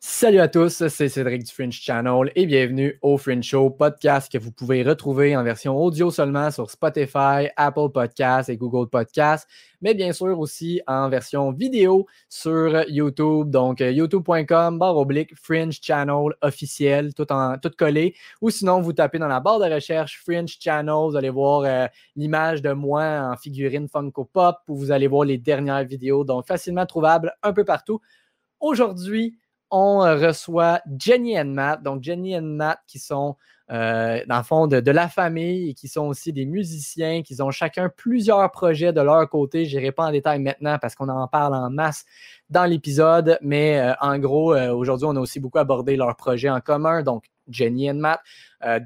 Salut 0.00 0.38
à 0.38 0.46
tous, 0.46 0.86
c'est 0.86 1.08
Cédric 1.08 1.42
du 1.42 1.52
Fringe 1.52 1.72
Channel 1.72 2.30
et 2.36 2.46
bienvenue 2.46 2.96
au 3.02 3.18
Fringe 3.18 3.42
Show, 3.42 3.68
podcast 3.70 4.30
que 4.30 4.38
vous 4.38 4.52
pouvez 4.52 4.84
retrouver 4.84 5.36
en 5.36 5.42
version 5.42 5.76
audio 5.76 6.12
seulement 6.12 6.52
sur 6.52 6.70
Spotify, 6.70 7.48
Apple 7.56 7.90
Podcasts 7.92 8.48
et 8.48 8.56
Google 8.56 8.88
Podcasts, 8.88 9.48
mais 9.80 9.94
bien 9.94 10.12
sûr 10.12 10.38
aussi 10.38 10.80
en 10.86 11.08
version 11.08 11.50
vidéo 11.50 12.06
sur 12.28 12.88
YouTube, 12.88 13.50
donc 13.50 13.80
euh, 13.80 13.90
youtube.com, 13.90 14.78
barre 14.78 14.96
oblique, 14.96 15.34
Fringe 15.34 15.80
Channel 15.82 16.32
officiel, 16.42 17.12
tout, 17.12 17.32
en, 17.32 17.58
tout 17.58 17.72
collé, 17.76 18.14
ou 18.40 18.50
sinon 18.50 18.80
vous 18.80 18.92
tapez 18.92 19.18
dans 19.18 19.26
la 19.26 19.40
barre 19.40 19.58
de 19.58 19.64
recherche 19.64 20.22
Fringe 20.24 20.58
Channel, 20.60 20.94
vous 21.10 21.16
allez 21.16 21.30
voir 21.30 21.62
euh, 21.64 21.88
l'image 22.14 22.62
de 22.62 22.70
moi 22.70 23.32
en 23.32 23.36
figurine 23.36 23.88
Funko 23.88 24.26
Pop, 24.26 24.58
où 24.68 24.76
vous 24.76 24.92
allez 24.92 25.08
voir 25.08 25.24
les 25.24 25.38
dernières 25.38 25.82
vidéos, 25.82 26.22
donc 26.22 26.46
facilement 26.46 26.86
trouvable 26.86 27.34
un 27.42 27.52
peu 27.52 27.64
partout. 27.64 28.00
Aujourd'hui, 28.60 29.36
on 29.70 30.02
euh, 30.02 30.16
reçoit 30.16 30.80
Jenny 30.98 31.34
et 31.34 31.44
Matt. 31.44 31.82
Donc, 31.82 32.02
Jenny 32.02 32.34
et 32.34 32.40
Matt 32.40 32.80
qui 32.86 32.98
sont, 32.98 33.36
euh, 33.70 34.20
dans 34.26 34.38
le 34.38 34.42
fond, 34.42 34.66
de, 34.66 34.90
la 34.90 35.08
famille 35.08 35.70
et 35.70 35.74
qui 35.74 35.88
sont 35.88 36.06
aussi 36.06 36.32
des 36.32 36.46
musiciens, 36.46 37.22
qui 37.22 37.40
ont 37.42 37.50
chacun 37.50 37.88
plusieurs 37.88 38.50
projets 38.50 38.92
de 38.92 39.00
leur 39.00 39.28
côté. 39.28 39.66
Je 39.66 39.76
n'irai 39.76 39.92
pas 39.92 40.06
en 40.06 40.12
détail 40.12 40.40
maintenant 40.40 40.78
parce 40.80 40.94
qu'on 40.94 41.08
en 41.08 41.28
parle 41.28 41.54
en 41.54 41.70
masse 41.70 42.04
dans 42.50 42.64
l'épisode, 42.64 43.38
mais 43.42 43.78
euh, 43.78 43.92
en 44.00 44.18
gros, 44.18 44.54
aujourd'hui, 44.56 45.06
on 45.08 45.16
a 45.16 45.20
aussi 45.20 45.40
beaucoup 45.40 45.58
abordé 45.58 45.96
leurs 45.96 46.16
projets 46.16 46.50
en 46.50 46.60
commun. 46.60 47.02
Donc, 47.02 47.24
Jenny 47.48 47.88
et 47.88 47.92
Matt, 47.92 48.20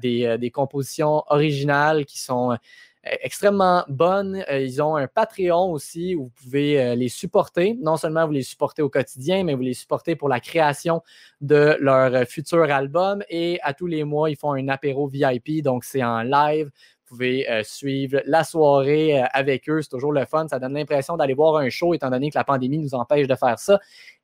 des, 0.01 0.51
compositions 0.53 1.23
originales 1.27 2.05
qui 2.05 2.19
sont 2.19 2.57
extrêmement 3.03 3.83
bonnes. 3.89 4.43
Euh, 4.49 4.59
ils 4.59 4.81
ont 4.81 4.95
un 4.95 5.07
Patreon 5.07 5.71
aussi 5.71 6.15
où 6.15 6.25
vous 6.25 6.31
pouvez 6.43 6.81
euh, 6.81 6.95
les 6.95 7.09
supporter. 7.09 7.77
Non 7.81 7.97
seulement 7.97 8.25
vous 8.25 8.31
les 8.31 8.43
supportez 8.43 8.81
au 8.81 8.89
quotidien, 8.89 9.43
mais 9.43 9.55
vous 9.55 9.61
les 9.61 9.73
supportez 9.73 10.15
pour 10.15 10.29
la 10.29 10.39
création 10.39 11.01
de 11.41 11.77
leur 11.79 12.25
futur 12.27 12.63
album. 12.71 13.23
Et 13.29 13.59
à 13.63 13.73
tous 13.73 13.87
les 13.87 14.03
mois, 14.03 14.29
ils 14.29 14.37
font 14.37 14.53
un 14.53 14.67
apéro 14.69 15.07
VIP. 15.07 15.61
Donc, 15.61 15.83
c'est 15.83 16.03
en 16.03 16.21
live. 16.21 16.67
Vous 16.67 17.17
pouvez 17.17 17.45
suivre 17.63 18.21
la 18.25 18.43
soirée 18.43 19.21
avec 19.33 19.69
eux. 19.69 19.81
C'est 19.83 19.89
toujours 19.89 20.13
le 20.13 20.25
fun. 20.25 20.47
Ça 20.47 20.57
donne 20.57 20.73
l'impression 20.73 21.15
d'aller 21.15 21.35
voir 21.35 21.57
un 21.57 21.69
show, 21.69 21.93
étant 21.93 22.09
donné 22.09 22.31
que 22.31 22.37
la 22.37 22.43
pandémie 22.43 22.79
nous 22.79 22.95
empêche 22.95 23.27
de 23.27 23.35
faire 23.35 23.59
ça 23.59 23.79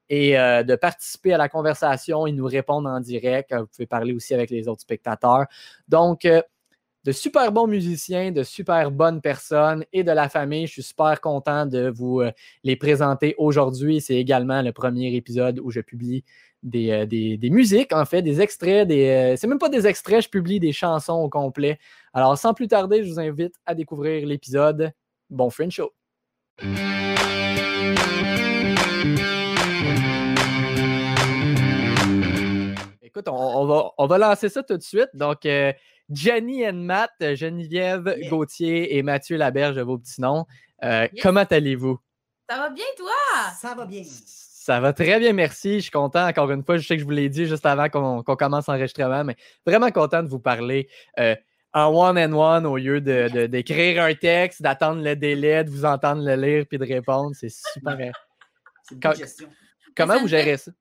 et 0.07 0.31
de 0.31 0.75
participer 0.75 1.33
à 1.33 1.37
la 1.37 1.49
conversation. 1.49 2.25
Ils 2.25 2.33
nous 2.33 2.47
répondent 2.47 2.87
en 2.87 2.99
direct. 2.99 3.53
Vous 3.53 3.67
pouvez 3.67 3.85
parler 3.85 4.13
aussi 4.13 4.33
avec 4.33 4.49
les 4.49 4.67
autres 4.67 4.81
spectateurs. 4.81 5.45
Donc, 5.87 6.25
de 7.05 7.11
super 7.11 7.51
bons 7.51 7.67
musiciens, 7.67 8.31
de 8.31 8.43
super 8.43 8.91
bonnes 8.91 9.21
personnes 9.21 9.85
et 9.93 10.03
de 10.03 10.11
la 10.11 10.27
famille. 10.27 10.67
Je 10.67 10.73
suis 10.73 10.83
super 10.83 11.21
content 11.21 11.65
de 11.65 11.89
vous 11.89 12.21
euh, 12.21 12.31
les 12.63 12.75
présenter 12.75 13.35
aujourd'hui. 13.37 14.01
C'est 14.01 14.15
également 14.15 14.61
le 14.61 14.73
premier 14.73 15.15
épisode 15.15 15.59
où 15.59 15.71
je 15.71 15.79
publie 15.79 16.23
des, 16.61 16.91
euh, 16.91 17.49
musiques, 17.49 17.93
en 17.93 18.03
fait, 18.03 18.21
des 18.21 18.41
extraits. 18.41 18.87
Des, 18.87 19.07
euh, 19.07 19.35
c'est 19.37 19.47
même 19.47 19.59
pas 19.59 19.69
des 19.69 19.87
extraits, 19.87 20.23
je 20.23 20.29
publie 20.29 20.59
des 20.59 20.73
chansons 20.73 21.13
au 21.13 21.29
complet. 21.29 21.79
Alors, 22.13 22.37
sans 22.37 22.53
plus 22.53 22.67
tarder, 22.67 23.03
je 23.03 23.09
vous 23.09 23.19
invite 23.19 23.55
à 23.65 23.73
découvrir 23.75 24.25
l'épisode. 24.25 24.91
Bon 25.29 25.49
French 25.49 25.75
Show! 25.75 25.93
Écoute, 33.01 33.27
on, 33.27 33.65
va, 33.65 33.91
on, 33.97 34.05
va, 34.05 34.17
lancer 34.17 34.49
ça 34.49 34.61
tout 34.63 34.77
de 34.77 34.83
suite. 34.83 35.09
Donc, 35.13 35.45
Jenny 36.11 36.67
and 36.67 36.73
Matt, 36.73 37.11
Geneviève 37.35 38.15
Gauthier 38.29 38.97
et 38.97 39.03
Mathieu 39.03 39.37
Laberge, 39.37 39.79
vos 39.79 39.97
petits 39.97 40.21
noms. 40.21 40.45
Euh, 40.83 41.07
comment 41.21 41.45
allez-vous? 41.49 41.99
Ça 42.49 42.57
va 42.57 42.69
bien, 42.69 42.85
toi? 42.97 43.11
Ça 43.59 43.75
va 43.75 43.85
bien. 43.85 44.03
Ça 44.03 44.79
va 44.79 44.93
très 44.93 45.19
bien, 45.19 45.33
merci. 45.33 45.75
Je 45.75 45.83
suis 45.83 45.91
content, 45.91 46.27
encore 46.27 46.51
une 46.51 46.63
fois. 46.63 46.77
Je 46.77 46.85
sais 46.85 46.95
que 46.95 47.01
je 47.01 47.05
vous 47.05 47.11
l'ai 47.11 47.29
dit 47.29 47.45
juste 47.45 47.65
avant 47.65 47.89
qu'on 47.89 48.23
commence 48.23 48.67
l'enregistrement, 48.67 49.23
mais 49.23 49.35
vraiment 49.65 49.89
content 49.91 50.23
de 50.23 50.27
vous 50.27 50.39
parler 50.39 50.89
euh, 51.19 51.35
en 51.73 51.87
one-on-one 51.87 52.65
au 52.65 52.77
lieu 52.77 53.01
d'écrire 53.01 54.03
un 54.03 54.13
texte, 54.15 54.61
d'attendre 54.61 55.03
le 55.03 55.15
délai, 55.15 55.63
de 55.63 55.69
vous 55.69 55.85
entendre 55.85 56.23
le 56.23 56.35
lire 56.35 56.65
puis 56.67 56.77
de 56.77 56.85
répondre. 56.85 57.31
C'est 57.33 57.51
super. 57.51 58.11
C'est 58.83 58.95
une 58.95 58.99
question. 58.99 59.49
Comment 59.95 60.19
vous 60.19 60.27
gérez 60.27 60.57
ça? 60.57 60.71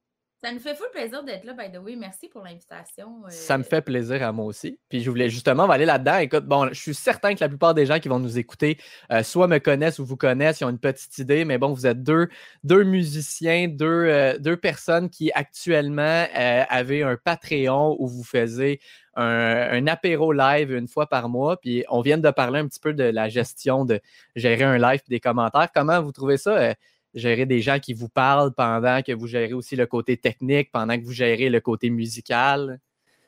Ça 0.41 0.53
nous 0.53 0.61
fait 0.61 0.77
fou 0.77 0.85
plaisir 0.93 1.25
d'être 1.25 1.43
là, 1.43 1.53
by 1.53 1.73
the 1.73 1.83
way. 1.83 1.97
Merci 1.97 2.29
pour 2.29 2.45
l'invitation. 2.45 3.25
Ça 3.29 3.59
me 3.59 3.65
euh. 3.65 3.67
fait 3.67 3.83
plaisir 3.83 4.23
à 4.23 4.31
moi 4.31 4.45
aussi. 4.45 4.79
Puis 4.89 5.03
je 5.03 5.11
voulais 5.11 5.29
justement 5.29 5.69
aller 5.69 5.85
là-dedans. 5.85 6.19
Écoute, 6.19 6.47
bon, 6.47 6.69
je 6.69 6.81
suis 6.81 6.95
certain 6.95 7.35
que 7.35 7.41
la 7.41 7.49
plupart 7.49 7.75
des 7.75 7.87
gens 7.87 7.99
qui 7.99 8.07
vont 8.07 8.21
nous 8.21 8.39
écouter 8.39 8.79
euh, 9.11 9.25
soit 9.25 9.49
me 9.49 9.59
connaissent 9.59 9.99
ou 9.99 10.07
vous 10.07 10.17
connaissent, 10.17 10.61
ils 10.61 10.65
ont 10.65 10.71
une 10.71 10.79
petite 10.79 11.19
idée, 11.19 11.45
mais 11.45 11.59
bon, 11.59 11.73
vous 11.73 11.89
êtes 11.89 12.05
deux, 12.05 12.29
deux 12.63 12.85
musiciens, 12.85 13.67
deux, 13.67 13.87
euh, 13.87 14.39
deux 14.39 14.57
personnes 14.57 15.11
qui 15.11 15.33
actuellement 15.35 16.27
avaient 16.33 17.03
un 17.03 17.17
Patreon 17.17 17.97
où 17.99 18.07
vous 18.07 18.23
faisiez 18.23 18.81
un, 19.17 19.25
un, 19.25 19.87
apéro 19.89 20.33
live 20.33 20.73
une 20.73 20.87
fois 20.87 21.09
par 21.09 21.29
mois. 21.29 21.57
Puis 21.57 21.85
on 21.89 22.01
vient 22.01 22.19
de 22.19 22.31
parler 22.31 22.61
un 22.61 22.69
petit 22.69 22.81
peu 22.81 22.93
de 22.93 23.03
la 23.03 23.29
gestion 23.29 23.85
de 23.85 24.01
gérer 24.37 24.63
un 24.63 24.79
live 24.79 25.01
et 25.09 25.11
des 25.11 25.21
commentaires. 25.21 25.69
Comment 25.75 26.01
vous 26.01 26.13
trouvez 26.13 26.37
ça? 26.37 26.75
Gérer 27.15 27.47
des 27.47 27.61
gens 27.61 27.79
qui 27.81 27.95
vous 27.95 28.09
parlent 28.09 28.53
pendant 28.55 29.03
que 29.03 29.13
vous 29.13 29.27
gérez 29.27 29.53
aussi 29.55 29.77
le 29.77 29.87
côté 29.87 30.17
technique, 30.17 30.71
pendant 30.73 30.99
que 30.99 31.05
vous 31.05 31.13
gérez 31.13 31.51
le 31.51 31.61
côté 31.61 31.91
musical? 31.91 32.81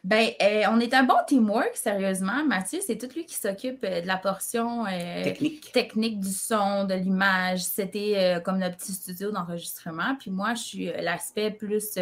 Ben, 0.03 0.31
euh, 0.41 0.63
on 0.71 0.81
est 0.81 0.95
un 0.95 1.03
bon 1.03 1.17
teamwork, 1.27 1.73
sérieusement. 1.75 2.43
Mathieu, 2.47 2.79
c'est 2.87 2.97
tout 2.97 3.09
lui 3.15 3.27
qui 3.27 3.35
s'occupe 3.35 3.85
euh, 3.85 4.01
de 4.01 4.07
la 4.07 4.17
portion 4.17 4.87
euh, 4.87 5.23
technique. 5.23 5.73
technique. 5.73 6.21
du 6.21 6.33
son, 6.33 6.85
de 6.85 6.95
l'image. 6.95 7.61
C'était 7.61 8.41
comme 8.43 8.59
notre 8.59 8.79
petit 8.79 8.95
studio 8.95 9.31
d'enregistrement. 9.31 10.17
Puis 10.19 10.31
moi, 10.31 10.55
je 10.55 10.63
suis 10.63 10.87
l'aspect 10.87 11.51
plus 11.51 11.99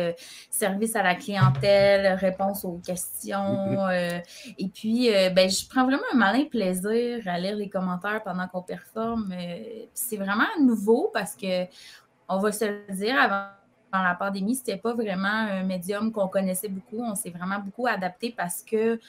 service 0.49 0.95
à 0.95 1.03
la 1.03 1.17
clientèle, 1.17 2.15
réponse 2.15 2.65
aux 2.65 2.81
questions. 2.87 3.89
et 3.91 4.69
puis, 4.73 5.11
ben, 5.35 5.51
je 5.51 5.69
prends 5.69 5.85
vraiment 5.85 6.03
un 6.13 6.17
malin 6.17 6.45
plaisir 6.45 7.23
à 7.27 7.39
lire 7.39 7.57
les 7.57 7.69
commentaires 7.69 8.23
pendant 8.23 8.47
qu'on 8.47 8.63
performe. 8.63 9.35
c'est 9.93 10.17
vraiment 10.17 10.47
nouveau 10.61 11.11
parce 11.13 11.35
que, 11.35 11.65
on 12.29 12.39
va 12.39 12.53
se 12.53 12.65
le 12.65 12.95
dire, 12.95 13.19
avant 13.19 13.58
dans 13.93 14.03
la 14.03 14.15
pandémie, 14.15 14.55
c'était 14.55 14.77
pas 14.77 14.95
vraiment 14.95 15.29
un 15.29 15.63
médium 15.63 16.13
qu'on 16.13 16.29
connaissait 16.29 16.69
beaucoup. 16.69 17.03
On 17.03 17.15
s'est 17.15 17.31
vraiment 17.31 17.59
beaucoup 17.59 17.87
adapté 17.87 18.35
parce 18.37 18.63
que 18.63 19.01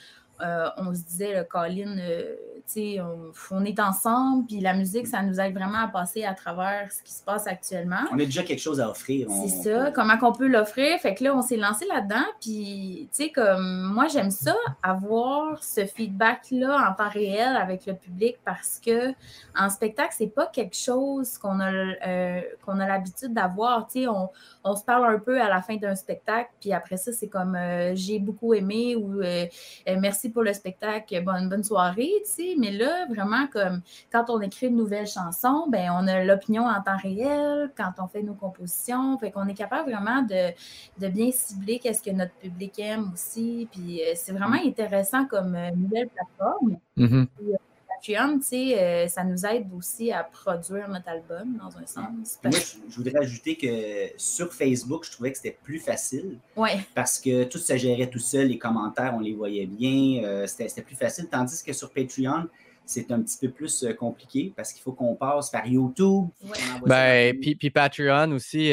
euh, 0.41 0.69
on 0.77 0.93
se 0.95 1.01
disait, 1.01 1.35
le 1.35 1.43
Colin, 1.43 1.97
euh, 1.99 2.35
on, 2.77 3.31
on, 3.51 3.65
est 3.65 3.79
ensemble, 3.79 4.45
puis 4.45 4.61
la 4.61 4.73
musique, 4.73 5.07
ça 5.07 5.21
nous 5.21 5.39
aide 5.39 5.53
vraiment 5.53 5.79
à 5.79 5.87
passer 5.87 6.23
à 6.23 6.33
travers 6.33 6.89
ce 6.91 7.01
qui 7.03 7.11
se 7.11 7.23
passe 7.23 7.45
actuellement. 7.45 7.97
On 8.11 8.19
a 8.19 8.25
déjà 8.25 8.43
quelque 8.43 8.61
chose 8.61 8.79
à 8.79 8.89
offrir. 8.89 9.27
C'est 9.29 9.63
ça, 9.63 9.91
comment 9.91 10.17
qu'on 10.17 10.31
peut 10.31 10.47
l'offrir. 10.47 10.97
Fait 10.99 11.13
que 11.13 11.25
là, 11.25 11.35
on 11.35 11.41
s'est 11.41 11.57
lancé 11.57 11.85
là-dedans, 11.87 12.23
puis, 12.39 13.09
tu 13.13 13.23
sais, 13.23 13.31
comme 13.31 13.91
moi, 13.93 14.07
j'aime 14.07 14.31
ça, 14.31 14.55
avoir 14.81 15.61
ce 15.61 15.85
feedback-là 15.85 16.89
en 16.89 16.93
temps 16.93 17.09
réel 17.09 17.57
avec 17.57 17.85
le 17.85 17.95
public 17.95 18.37
parce 18.45 18.79
que 18.79 19.13
en 19.57 19.69
spectacle, 19.69 20.13
c'est 20.17 20.27
pas 20.27 20.47
quelque 20.47 20.75
chose 20.75 21.37
qu'on 21.37 21.59
a, 21.59 21.71
euh, 21.71 22.41
qu'on 22.65 22.79
a 22.79 22.87
l'habitude 22.87 23.33
d'avoir. 23.33 23.87
Tu 23.87 24.03
sais, 24.03 24.07
on, 24.07 24.29
on, 24.63 24.75
se 24.75 24.83
parle 24.83 25.13
un 25.13 25.19
peu 25.19 25.41
à 25.41 25.49
la 25.49 25.61
fin 25.61 25.75
d'un 25.75 25.95
spectacle, 25.95 26.49
puis 26.61 26.71
après 26.71 26.97
ça, 26.97 27.11
c'est 27.11 27.27
comme 27.27 27.57
j'ai 27.93 28.19
beaucoup 28.19 28.53
aimé 28.53 28.95
ou 28.95 29.21
merci 29.97 30.28
pour 30.29 30.43
le 30.43 30.53
spectacle, 30.53 31.23
bonne, 31.23 31.49
bonne 31.49 31.63
soirée, 31.63 32.11
tu 32.25 32.31
sais. 32.31 32.55
Mais 32.57 32.71
là, 32.71 33.05
vraiment, 33.07 33.47
comme 33.47 33.81
quand 34.11 34.25
on 34.29 34.41
écrit 34.41 34.67
une 34.67 34.75
nouvelle 34.75 35.07
chanson, 35.07 35.65
ben 35.69 35.89
on 35.91 36.07
a 36.07 36.23
l'opinion 36.23 36.65
en 36.67 36.81
temps 36.81 36.97
réel 36.97 37.71
quand 37.77 37.91
on 37.99 38.07
fait 38.07 38.23
nos 38.23 38.33
compositions. 38.33 39.17
Fait 39.17 39.31
qu'on 39.31 39.47
est 39.47 39.53
capable 39.53 39.91
vraiment 39.91 40.21
de, 40.21 41.07
bien 41.07 41.31
cibler 41.31 41.79
qu'est-ce 41.79 42.01
que 42.01 42.11
notre 42.11 42.33
public 42.35 42.77
aime 42.79 43.11
aussi. 43.13 43.67
Puis 43.71 44.01
euh, 44.01 44.13
c'est 44.15 44.31
vraiment 44.31 44.59
intéressant 44.63 45.25
comme 45.25 45.55
euh, 45.55 45.71
nouvelle 45.71 46.09
plateforme. 46.09 46.77
Mm-hmm. 48.07 48.53
Euh, 48.53 48.77
euh, 48.77 49.07
ça 49.07 49.23
nous 49.23 49.45
aide 49.45 49.67
aussi 49.75 50.11
à 50.11 50.23
produire 50.23 50.87
notre 50.89 51.09
album 51.09 51.57
dans 51.57 51.77
un 51.77 51.85
sens. 51.85 52.39
Moi, 52.43 52.51
je, 52.51 52.95
voudrais 52.95 53.17
ajouter 53.19 53.55
que 53.55 54.11
sur 54.17 54.53
Facebook, 54.53 55.05
je 55.05 55.11
trouvais 55.11 55.31
que 55.31 55.37
c'était 55.37 55.57
plus 55.63 55.79
facile. 55.79 56.37
Oui. 56.55 56.69
Parce 56.95 57.19
que 57.19 57.43
tout 57.43 57.57
se 57.57 57.77
gérait 57.77 58.09
tout 58.09 58.19
seul, 58.19 58.47
les 58.47 58.57
commentaires, 58.57 59.13
on 59.15 59.19
les 59.19 59.33
voyait 59.33 59.65
bien, 59.65 60.23
euh, 60.23 60.47
c'était 60.47 60.81
plus 60.81 60.95
facile. 60.95 61.27
Tandis 61.29 61.63
que 61.63 61.73
sur 61.73 61.91
Patreon, 61.91 62.47
c'est 62.85 63.11
un 63.11 63.21
petit 63.21 63.37
peu 63.37 63.49
plus 63.49 63.83
euh, 63.83 63.93
compliqué 63.93 64.53
parce 64.55 64.73
qu'il 64.73 64.81
faut 64.81 64.93
qu'on 64.93 65.15
passe 65.15 65.49
par 65.49 65.67
YouTube. 65.67 66.27
Ben, 66.85 67.37
puis, 67.39 67.55
puis, 67.55 67.69
Patreon 67.69 68.31
aussi. 68.31 68.71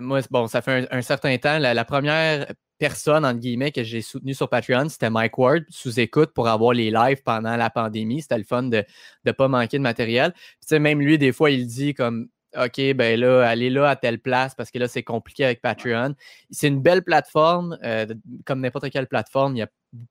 moi, 0.00 0.20
bon, 0.30 0.46
ça 0.46 0.62
fait 0.62 0.86
un, 0.90 1.02
certain 1.02 1.36
temps. 1.38 1.58
la, 1.58 1.84
première 1.84 2.46
personne, 2.84 3.24
entre 3.24 3.40
guillemets, 3.40 3.72
que 3.72 3.82
j'ai 3.82 4.02
soutenu 4.02 4.34
sur 4.34 4.50
Patreon, 4.50 4.90
c'était 4.90 5.08
Mike 5.08 5.38
Ward, 5.38 5.64
sous 5.70 5.98
écoute 6.00 6.34
pour 6.34 6.48
avoir 6.48 6.74
les 6.74 6.90
lives 6.90 7.22
pendant 7.22 7.56
la 7.56 7.70
pandémie. 7.70 8.20
C'était 8.20 8.36
le 8.36 8.44
fun 8.44 8.64
de 8.64 8.84
ne 9.24 9.32
pas 9.32 9.48
manquer 9.48 9.78
de 9.78 9.82
matériel. 9.82 10.34
Même 10.70 11.00
lui, 11.00 11.16
des 11.16 11.32
fois, 11.32 11.50
il 11.50 11.66
dit 11.66 11.94
comme 11.94 12.28
OK, 12.54 12.92
ben 12.92 13.18
là, 13.18 13.48
allez 13.48 13.70
là 13.70 13.88
à 13.88 13.96
telle 13.96 14.18
place 14.18 14.54
parce 14.54 14.70
que 14.70 14.78
là, 14.78 14.86
c'est 14.86 15.02
compliqué 15.02 15.46
avec 15.46 15.62
Patreon. 15.62 16.14
C'est 16.50 16.68
une 16.68 16.82
belle 16.82 17.02
plateforme. 17.02 17.78
Euh, 17.82 18.06
comme 18.44 18.60
n'importe 18.60 18.90
quelle 18.90 19.06
plateforme, 19.06 19.56
il 19.56 19.60
y 19.60 19.62
a 19.62 19.68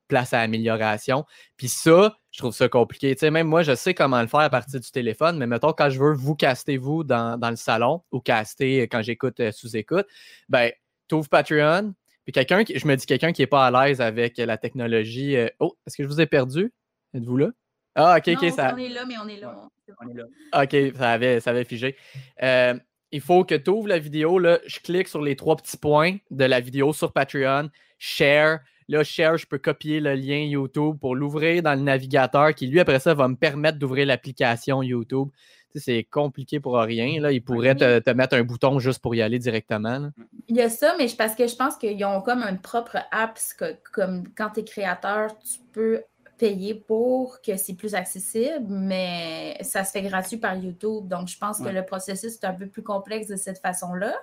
place 0.08 0.32
à 0.32 0.40
amélioration. 0.40 1.24
Puis 1.56 1.68
ça, 1.68 2.16
je 2.32 2.38
trouve 2.38 2.52
ça 2.52 2.68
compliqué. 2.68 3.14
Tu 3.14 3.20
sais, 3.20 3.30
même 3.30 3.46
moi, 3.46 3.62
je 3.62 3.76
sais 3.76 3.94
comment 3.94 4.20
le 4.20 4.26
faire 4.26 4.40
à 4.40 4.50
partir 4.50 4.80
du 4.80 4.90
téléphone, 4.90 5.38
mais 5.38 5.46
mettons, 5.46 5.72
quand 5.72 5.90
je 5.90 6.00
veux 6.00 6.12
vous 6.12 6.34
caster 6.34 6.76
vous 6.76 7.04
dans, 7.04 7.38
le 7.40 7.56
salon 7.56 8.02
ou 8.10 8.18
caster 8.18 8.88
quand 8.88 9.00
j'écoute 9.00 9.38
euh, 9.38 9.52
sous-écoute, 9.52 10.06
ben 10.48 10.72
tu 11.08 11.14
ouvres 11.14 11.28
Patreon, 11.28 11.94
puis 12.24 12.32
quelqu'un, 12.32 12.64
je 12.74 12.86
me 12.86 12.96
dis 12.96 13.06
quelqu'un 13.06 13.32
qui 13.32 13.42
n'est 13.42 13.46
pas 13.46 13.66
à 13.66 13.86
l'aise 13.86 14.00
avec 14.00 14.38
la 14.38 14.56
technologie. 14.56 15.36
Euh, 15.36 15.48
oh, 15.60 15.76
est-ce 15.86 15.96
que 15.96 16.02
je 16.02 16.08
vous 16.08 16.20
ai 16.20 16.26
perdu? 16.26 16.72
Êtes-vous 17.14 17.36
là? 17.36 17.50
Ah, 17.94 18.16
ok, 18.18 18.34
ok. 18.36 18.50
Ça... 18.50 18.74
On 18.74 18.78
est 18.78 18.88
là, 18.88 19.04
mais 19.06 19.14
on 19.22 19.28
est 19.28 19.38
là. 19.38 19.68
On 20.00 20.08
est 20.08 20.14
là. 20.14 20.24
Ok, 20.62 20.96
ça 20.96 21.10
avait, 21.10 21.40
ça 21.40 21.50
avait 21.50 21.64
figé. 21.64 21.96
Euh, 22.42 22.74
il 23.12 23.20
faut 23.20 23.44
que 23.44 23.54
tu 23.54 23.70
ouvres 23.70 23.88
la 23.88 23.98
vidéo. 23.98 24.38
Là, 24.38 24.58
je 24.66 24.80
clique 24.80 25.06
sur 25.06 25.22
les 25.22 25.36
trois 25.36 25.56
petits 25.56 25.76
points 25.76 26.16
de 26.30 26.44
la 26.44 26.60
vidéo 26.60 26.92
sur 26.92 27.12
Patreon, 27.12 27.70
share. 27.98 28.60
Là, 28.88 29.04
share, 29.04 29.36
je 29.36 29.46
peux 29.46 29.58
copier 29.58 30.00
le 30.00 30.14
lien 30.14 30.38
YouTube 30.38 30.96
pour 31.00 31.14
l'ouvrir 31.14 31.62
dans 31.62 31.74
le 31.74 31.82
navigateur 31.82 32.54
qui, 32.54 32.66
lui, 32.66 32.80
après 32.80 32.98
ça, 32.98 33.14
va 33.14 33.28
me 33.28 33.36
permettre 33.36 33.78
d'ouvrir 33.78 34.06
l'application 34.06 34.82
YouTube. 34.82 35.28
C'est 35.74 36.04
compliqué 36.04 36.60
pour 36.60 36.76
rien. 36.76 37.20
Là. 37.20 37.32
Il 37.32 37.42
pourrait 37.42 37.74
te, 37.74 38.10
mettre 38.12 38.36
un 38.36 38.44
bouton 38.44 38.78
juste 38.78 39.00
pour 39.00 39.14
y 39.14 39.22
aller 39.22 39.38
directement. 39.38 40.10
Il 40.48 40.56
y 40.56 40.62
a 40.62 40.70
ça, 40.70 40.94
mais 40.98 41.06
parce 41.16 41.34
que 41.34 41.46
je 41.46 41.56
pense 41.56 41.76
qu'ils 41.76 42.04
ont 42.04 42.20
comme 42.20 42.42
une 42.42 42.58
propre 42.58 42.98
app, 43.10 43.38
que, 43.58 43.76
comme 43.92 44.24
quand 44.36 44.50
tu 44.50 44.60
es 44.60 44.64
créateur, 44.64 45.36
tu 45.38 45.58
peux 45.72 46.02
payer 46.38 46.74
pour 46.74 47.40
que 47.40 47.56
c'est 47.56 47.74
plus 47.74 47.94
accessible, 47.94 48.66
mais 48.68 49.56
ça 49.62 49.84
se 49.84 49.92
fait 49.92 50.02
gratuit 50.02 50.36
par 50.36 50.56
YouTube. 50.56 51.06
Donc, 51.08 51.28
je 51.28 51.38
pense 51.38 51.60
que 51.60 51.68
le 51.68 51.84
processus 51.84 52.34
est 52.34 52.44
un 52.44 52.54
peu 52.54 52.66
plus 52.66 52.82
complexe 52.82 53.28
de 53.28 53.36
cette 53.36 53.58
façon-là. 53.58 54.14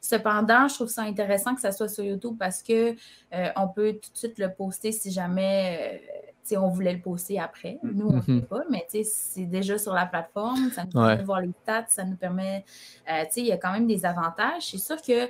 Cependant, 0.00 0.68
je 0.68 0.74
trouve 0.74 0.88
ça 0.88 1.02
intéressant 1.02 1.54
que 1.54 1.60
ça 1.60 1.72
soit 1.72 1.88
sur 1.88 2.04
YouTube 2.04 2.36
parce 2.38 2.62
que 2.62 2.92
euh, 3.34 3.48
on 3.56 3.68
peut 3.68 3.92
tout 3.92 4.12
de 4.12 4.16
suite 4.16 4.38
le 4.38 4.52
poster 4.52 4.92
si 4.92 5.10
jamais 5.10 6.02
euh, 6.52 6.56
on 6.56 6.68
voulait 6.68 6.94
le 6.94 7.00
poster 7.00 7.38
après. 7.38 7.78
Mm. 7.82 7.90
Nous, 7.92 8.06
on 8.06 8.12
ne 8.12 8.16
le 8.16 8.32
mhm. 8.32 8.40
fait 8.40 8.46
pas, 8.46 8.62
mais 8.70 8.86
c'est 8.90 9.44
déjà 9.44 9.76
sur 9.76 9.92
la 9.92 10.06
plateforme. 10.06 10.70
Ça 10.70 10.84
nous 10.84 10.92
permet 10.92 11.16
de 11.18 11.24
voir 11.24 11.40
les 11.42 11.52
stats, 11.62 11.86
ça 11.88 12.04
nous 12.04 12.16
permet. 12.16 12.64
Euh, 13.10 13.24
il 13.36 13.46
y 13.46 13.52
a 13.52 13.58
quand 13.58 13.72
même 13.72 13.86
des 13.86 14.06
avantages. 14.06 14.70
C'est 14.70 14.78
sûr 14.78 15.00
que 15.02 15.28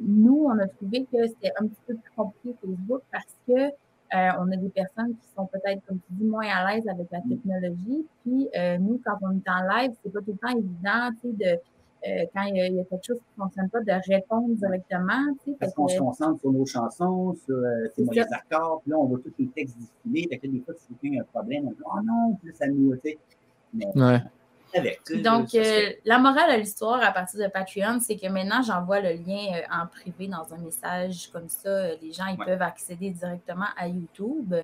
nous, 0.00 0.46
on 0.48 0.58
a 0.58 0.68
trouvé 0.68 1.04
que 1.10 1.26
c'était 1.26 1.52
un 1.60 1.66
petit 1.66 1.80
peu 1.86 1.94
plus 1.94 2.12
compliqué 2.16 2.56
Facebook 2.62 3.02
parce 3.10 3.36
que 3.46 3.74
euh, 4.14 4.28
on 4.38 4.50
a 4.52 4.56
des 4.56 4.70
personnes 4.70 5.14
qui 5.14 5.28
sont 5.36 5.46
peut-être, 5.46 5.84
comme 5.86 5.98
tu 5.98 6.12
dis, 6.12 6.24
moins 6.24 6.46
à 6.46 6.70
l'aise 6.72 6.88
avec 6.88 7.08
la 7.10 7.20
technologie. 7.20 8.06
Puis 8.22 8.48
euh, 8.56 8.78
nous, 8.78 9.00
quand 9.04 9.16
on 9.22 9.32
est 9.32 9.48
en 9.48 9.76
live, 9.76 9.92
c'est 10.02 10.12
pas 10.12 10.20
tout 10.20 10.32
le 10.32 10.38
temps 10.38 10.56
évident, 10.56 11.10
tu 11.20 11.28
sais, 11.28 11.54
de 11.54 11.60
euh, 12.06 12.26
quand 12.32 12.42
il 12.44 12.56
y, 12.56 12.80
a, 12.80 12.84
quelque 12.84 13.04
chose 13.04 13.18
qui 13.18 13.24
ne 13.36 13.44
fonctionne 13.44 13.68
pas, 13.70 13.80
de 13.80 14.12
répondre 14.14 14.54
directement. 14.54 15.34
Tu 15.44 15.50
sais, 15.50 15.56
Parce 15.58 15.74
qu'on 15.74 15.88
se 15.88 15.98
concentre 15.98 16.40
sur 16.40 16.52
nos 16.52 16.64
chansons, 16.64 17.34
sur 17.44 17.56
les 17.98 18.20
accords, 18.32 18.80
puis 18.82 18.92
là, 18.92 18.98
on 18.98 19.06
voit 19.06 19.18
tous 19.18 19.32
les 19.38 19.48
textes. 19.48 19.76
Fait 20.04 20.38
que 20.38 20.46
des 20.46 20.60
fois, 20.60 20.74
si 20.78 20.94
quelqu'un 20.94 21.18
a 21.18 21.22
un 21.22 21.24
problème, 21.24 21.66
on 21.66 21.70
dit 21.70 21.82
Oh 21.84 22.00
non, 22.04 22.38
puis 22.40 22.52
ça 22.54 22.66
nous. 22.68 22.94
Tu 22.96 23.10
sais, 23.10 23.18
ouais. 23.94 24.18
Donc, 25.22 25.54
euh, 25.54 25.92
la 26.04 26.18
morale 26.18 26.54
de 26.54 26.60
l'histoire 26.60 27.02
à 27.02 27.12
partir 27.12 27.40
de 27.40 27.48
Patreon, 27.48 27.98
c'est 28.00 28.16
que 28.16 28.26
maintenant, 28.28 28.62
j'envoie 28.62 29.00
le 29.00 29.12
lien 29.12 29.54
euh, 29.54 29.62
en 29.72 29.86
privé 29.86 30.28
dans 30.28 30.52
un 30.52 30.58
message 30.58 31.28
comme 31.32 31.48
ça. 31.48 31.94
Les 32.02 32.12
gens, 32.12 32.26
ils 32.26 32.38
peuvent 32.38 32.62
accéder 32.62 33.10
directement 33.10 33.66
à 33.76 33.88
YouTube. 33.88 34.54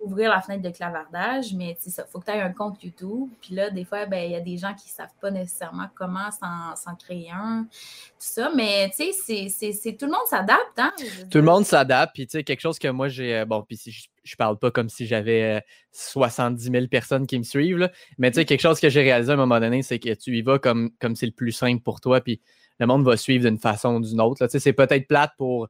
Ouvrir 0.00 0.30
la 0.30 0.40
fenêtre 0.40 0.62
de 0.62 0.70
clavardage, 0.70 1.54
mais 1.54 1.76
il 1.84 1.92
faut 2.10 2.20
que 2.20 2.26
tu 2.26 2.30
aies 2.30 2.40
un 2.40 2.52
compte 2.52 2.82
YouTube. 2.82 3.28
Puis 3.40 3.54
là, 3.54 3.70
des 3.70 3.84
fois, 3.84 4.06
ben, 4.06 4.24
il 4.24 4.32
y 4.32 4.36
a 4.36 4.40
des 4.40 4.56
gens 4.56 4.74
qui 4.74 4.88
ne 4.88 4.92
savent 4.92 5.14
pas 5.20 5.30
nécessairement 5.30 5.88
comment 5.94 6.30
s'en 6.30 6.94
créer 6.94 7.30
un, 7.30 7.64
tout 7.64 8.16
ça. 8.18 8.50
Mais 8.54 8.90
tu 8.96 9.12
sais, 9.12 9.48
c'est 9.72 9.96
tout 9.96 10.06
le 10.06 10.12
monde 10.12 10.26
s'adapte. 10.28 10.78
Hein? 10.78 10.92
Tout 11.30 11.38
le 11.38 11.44
monde 11.44 11.64
s'adapte. 11.64 12.14
Puis 12.14 12.26
tu 12.26 12.38
sais, 12.38 12.44
quelque 12.44 12.60
chose 12.60 12.78
que 12.78 12.88
moi, 12.88 13.08
j'ai. 13.08 13.38
Euh, 13.38 13.44
bon, 13.44 13.62
puis 13.62 13.76
si 13.76 13.90
je 13.90 14.08
je 14.28 14.36
parle 14.36 14.58
pas 14.58 14.70
comme 14.70 14.88
si 14.88 15.06
j'avais 15.06 15.64
70 15.92 16.68
euh, 16.68 16.72
000 16.72 16.86
personnes 16.88 17.26
qui 17.26 17.38
me 17.38 17.44
suivent, 17.44 17.88
mais 18.18 18.30
tu 18.30 18.36
sais, 18.36 18.44
quelque 18.44 18.60
chose 18.60 18.78
que 18.78 18.88
j'ai 18.88 19.00
réalisé 19.00 19.30
à 19.30 19.34
un 19.34 19.38
moment 19.38 19.58
donné, 19.58 19.82
c'est 19.82 19.98
que 19.98 20.12
tu 20.14 20.36
y 20.36 20.42
vas 20.42 20.58
comme 20.58 20.90
comme 21.00 21.16
c'est 21.16 21.26
le 21.26 21.32
plus 21.32 21.52
simple 21.52 21.82
pour 21.82 22.00
toi, 22.00 22.20
puis 22.20 22.40
le 22.78 22.86
monde 22.86 23.04
va 23.04 23.16
suivre 23.16 23.48
d'une 23.48 23.58
façon 23.58 23.96
ou 23.96 24.00
d'une 24.00 24.20
autre. 24.20 24.46
Tu 24.46 24.50
sais, 24.50 24.58
c'est 24.58 24.72
peut-être 24.72 25.08
plate 25.08 25.32
pour 25.38 25.68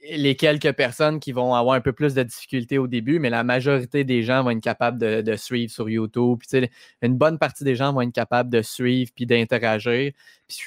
les 0.00 0.36
quelques 0.36 0.72
personnes 0.72 1.18
qui 1.20 1.32
vont 1.32 1.54
avoir 1.54 1.74
un 1.74 1.80
peu 1.80 1.92
plus 1.92 2.14
de 2.14 2.22
difficultés 2.22 2.78
au 2.78 2.86
début, 2.86 3.18
mais 3.18 3.30
la 3.30 3.44
majorité 3.44 4.04
des 4.04 4.22
gens 4.22 4.42
vont 4.42 4.50
être 4.50 4.62
capables 4.62 4.98
de, 4.98 5.36
suivre 5.36 5.72
sur 5.72 5.88
YouTube. 5.88 6.38
Puis, 6.38 6.68
une 7.02 7.16
bonne 7.16 7.38
partie 7.38 7.64
des 7.64 7.74
gens 7.74 7.92
vont 7.92 8.02
être 8.02 8.12
capables 8.12 8.50
de 8.50 8.62
suivre 8.62 9.10
puis 9.14 9.26
d'interagir. 9.26 10.12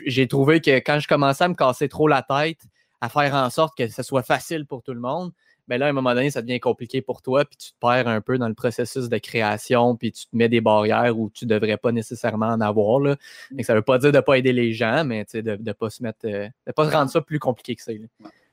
J'ai 0.06 0.28
trouvé 0.28 0.62
que 0.62 0.72
quand 0.78 1.00
je 1.00 1.08
commençais 1.08 1.46
à 1.46 1.48
me 1.48 1.56
casser 1.56 1.88
trop 1.88 2.08
la 2.08 2.22
tête, 2.22 2.60
à 3.00 3.10
faire 3.10 3.34
en 3.34 3.50
sorte 3.50 3.76
que 3.78 3.88
ce 3.88 4.04
soit 4.04 4.24
facile 4.24 4.66
pour 4.66 4.84
tout 4.84 4.94
le 4.94 5.00
monde, 5.00 5.32
mais 5.68 5.78
là, 5.78 5.86
à 5.86 5.90
un 5.90 5.94
moment 5.94 6.14
donné, 6.14 6.30
ça 6.30 6.42
devient 6.42 6.60
compliqué 6.60 7.02
pour 7.02 7.22
toi, 7.22 7.46
puis 7.46 7.56
tu 7.56 7.72
te 7.72 7.78
perds 7.80 8.08
un 8.08 8.20
peu 8.20 8.38
dans 8.38 8.50
le 8.50 8.54
processus 8.54 9.08
de 9.08 9.18
création, 9.18 9.96
puis 9.96 10.12
tu 10.12 10.26
te 10.26 10.36
mets 10.36 10.50
des 10.50 10.60
barrières 10.60 11.18
où 11.18 11.30
tu 11.30 11.46
ne 11.46 11.50
devrais 11.50 11.78
pas 11.78 11.94
nécessairement 11.94 12.48
en 12.48 12.60
avoir. 12.60 13.00
Là. 13.00 13.16
Ça 13.62 13.74
ne 13.74 13.78
veut 13.78 13.84
pas 13.84 13.98
dire 13.98 14.12
de 14.12 14.18
ne 14.18 14.22
pas 14.22 14.38
aider 14.38 14.52
les 14.52 14.74
gens, 14.74 15.06
mais 15.06 15.26
de 15.34 15.56
ne 15.56 15.72
pas 15.72 15.90
se 15.90 16.04
euh, 16.04 16.50
de 16.68 16.72
pas 16.74 16.90
se 16.90 16.94
rendre 16.94 17.10
ça 17.10 17.22
plus 17.22 17.40
compliqué 17.40 17.76
que 17.76 17.82
ça. 17.82 17.94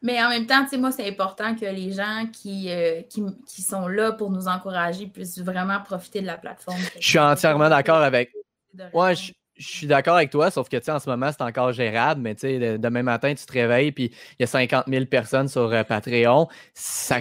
Mais 0.02 0.22
en 0.22 0.28
même 0.28 0.46
temps, 0.46 0.64
moi, 0.78 0.92
c'est 0.92 1.08
important 1.08 1.54
que 1.56 1.64
les 1.64 1.92
gens 1.92 2.26
qui, 2.32 2.70
euh, 2.70 3.02
qui, 3.02 3.22
qui, 3.46 3.62
sont 3.62 3.88
là 3.88 4.12
pour 4.12 4.30
nous 4.30 4.46
encourager 4.46 5.06
puissent 5.06 5.40
vraiment 5.40 5.80
profiter 5.80 6.20
de 6.20 6.26
la 6.26 6.36
plateforme. 6.36 6.78
Je 7.00 7.08
suis 7.08 7.18
entièrement 7.18 7.68
d'accord 7.68 8.02
avec. 8.02 8.30
Ouais, 8.92 9.16
je, 9.16 9.32
je 9.58 9.66
suis 9.66 9.86
d'accord 9.86 10.14
avec 10.14 10.30
toi, 10.30 10.50
sauf 10.50 10.68
que 10.68 10.76
tu 10.76 10.84
sais, 10.84 10.92
en 10.92 11.00
ce 11.00 11.10
moment, 11.10 11.30
c'est 11.32 11.42
encore 11.42 11.72
gérable, 11.72 12.20
mais 12.20 12.34
tu 12.34 12.42
sais, 12.42 12.78
demain 12.78 13.02
matin, 13.02 13.34
tu 13.34 13.44
te 13.44 13.52
réveilles, 13.52 13.92
puis 13.92 14.04
il 14.04 14.36
y 14.40 14.44
a 14.44 14.46
50 14.46 14.84
000 14.86 15.06
personnes 15.06 15.48
sur 15.48 15.72
euh, 15.72 15.82
Patreon. 15.82 16.46
Ça, 16.74 17.18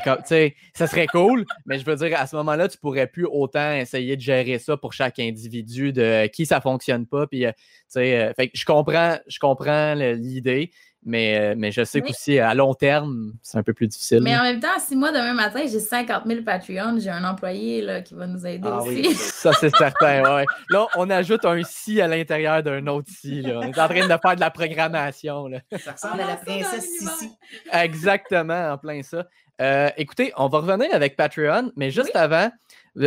ça 0.74 0.88
serait 0.88 1.08
cool, 1.08 1.46
mais 1.66 1.80
je 1.80 1.86
veux 1.86 1.96
dire, 1.96 2.18
à 2.20 2.28
ce 2.28 2.36
moment-là, 2.36 2.68
tu 2.68 2.78
pourrais 2.78 3.08
plus 3.08 3.26
autant 3.26 3.74
essayer 3.74 4.16
de 4.16 4.22
gérer 4.22 4.60
ça 4.60 4.78
pour 4.78 4.94
chaque 4.94 5.20
individu, 5.20 5.92
de 5.92 6.28
qui 6.28 6.46
ça 6.46 6.62
fonctionne 6.62 7.08
pas. 7.08 7.26
Puis, 7.26 7.46
euh, 7.46 7.52
tu 7.52 7.64
sais, 7.88 8.34
euh, 8.40 8.46
je 8.54 8.66
comprends, 8.66 9.18
je 9.28 9.40
comprends 9.40 9.96
l'idée, 9.96 10.72
mais, 11.08 11.40
euh, 11.40 11.56
mais 11.58 11.72
je 11.72 11.86
sais 11.86 12.02
qu'aussi, 12.02 12.38
à 12.38 12.54
long 12.54 12.74
terme, 12.74 13.32
c'est 13.42 13.58
un 13.58 13.64
peu 13.64 13.74
plus 13.74 13.88
difficile. 13.88 14.20
Mais 14.22 14.38
en 14.38 14.44
même 14.44 14.60
temps, 14.60 14.78
si 14.78 14.94
moi, 14.94 15.12
demain 15.12 15.34
matin, 15.34 15.62
j'ai 15.62 15.80
50 15.80 16.24
000 16.28 16.42
Patreon, 16.44 17.00
j'ai 17.00 17.10
un 17.10 17.24
employé 17.24 17.82
là, 17.82 18.02
qui 18.02 18.14
va 18.14 18.28
nous 18.28 18.46
aider 18.46 18.68
ah 18.70 18.82
aussi. 18.82 19.16
ça, 19.16 19.54
c'est 19.54 19.74
certain, 19.74 20.22
ouais. 20.36 20.46
Là, 20.70 20.86
on 20.98 21.10
ajoute 21.10 21.46
un 21.46 21.62
si 21.64 22.02
à 22.02 22.08
l'intérieur 22.10 22.62
d'un 22.62 22.86
autre 22.88 23.08
si. 23.10 23.42
Là. 23.42 23.60
On 23.60 23.62
est 23.62 23.80
en 23.80 23.88
train 23.88 24.06
de 24.06 24.08
faire 24.22 24.36
de 24.36 24.40
la 24.42 24.52
programmation. 24.52 25.48
Là. 25.48 25.60
Ça 25.80 25.94
ressemble 25.94 26.22
à 26.22 26.28
la 26.28 26.36
princesse 26.36 26.90
Sissi. 27.00 27.32
Exactement, 27.72 28.74
en 28.74 28.78
plein 28.78 29.02
ça. 29.02 29.26
Euh, 29.62 29.90
écoutez, 29.96 30.34
on 30.36 30.50
va 30.50 30.60
revenir 30.60 30.90
avec 30.92 31.16
Patreon, 31.16 31.72
mais 31.78 31.90
juste 31.90 32.16
avant, 32.16 32.52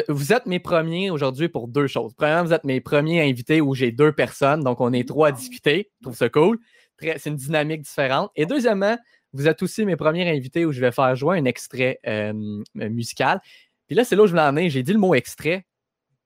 vous 0.08 0.32
êtes 0.32 0.46
mes 0.46 0.58
premiers 0.58 1.10
aujourd'hui 1.10 1.50
pour 1.50 1.68
deux 1.68 1.86
choses. 1.86 2.14
Premièrement, 2.16 2.44
vous 2.44 2.54
êtes 2.54 2.64
mes 2.64 2.80
premiers 2.80 3.28
invités 3.28 3.60
où 3.60 3.74
j'ai 3.74 3.92
deux 3.92 4.12
personnes, 4.12 4.64
donc 4.64 4.80
on 4.80 4.92
est 4.94 5.06
trois 5.06 5.28
à 5.28 5.32
discuter. 5.32 5.90
Je 5.98 6.04
trouve 6.04 6.16
ça 6.16 6.30
cool 6.30 6.58
c'est 7.00 7.26
une 7.26 7.36
dynamique 7.36 7.82
différente. 7.82 8.30
Et 8.36 8.46
deuxièmement, 8.46 8.96
vous 9.32 9.48
êtes 9.48 9.62
aussi 9.62 9.84
mes 9.84 9.96
premiers 9.96 10.28
invités 10.28 10.64
où 10.64 10.72
je 10.72 10.80
vais 10.80 10.92
faire 10.92 11.14
jouer 11.16 11.38
un 11.38 11.44
extrait 11.44 12.00
euh, 12.06 12.32
musical. 12.74 13.40
Puis 13.86 13.96
là, 13.96 14.04
c'est 14.04 14.16
là 14.16 14.22
où 14.22 14.26
je 14.26 14.32
voulais 14.32 14.42
en 14.42 14.68
J'ai 14.68 14.82
dit 14.82 14.92
le 14.92 14.98
mot 14.98 15.14
extrait. 15.14 15.66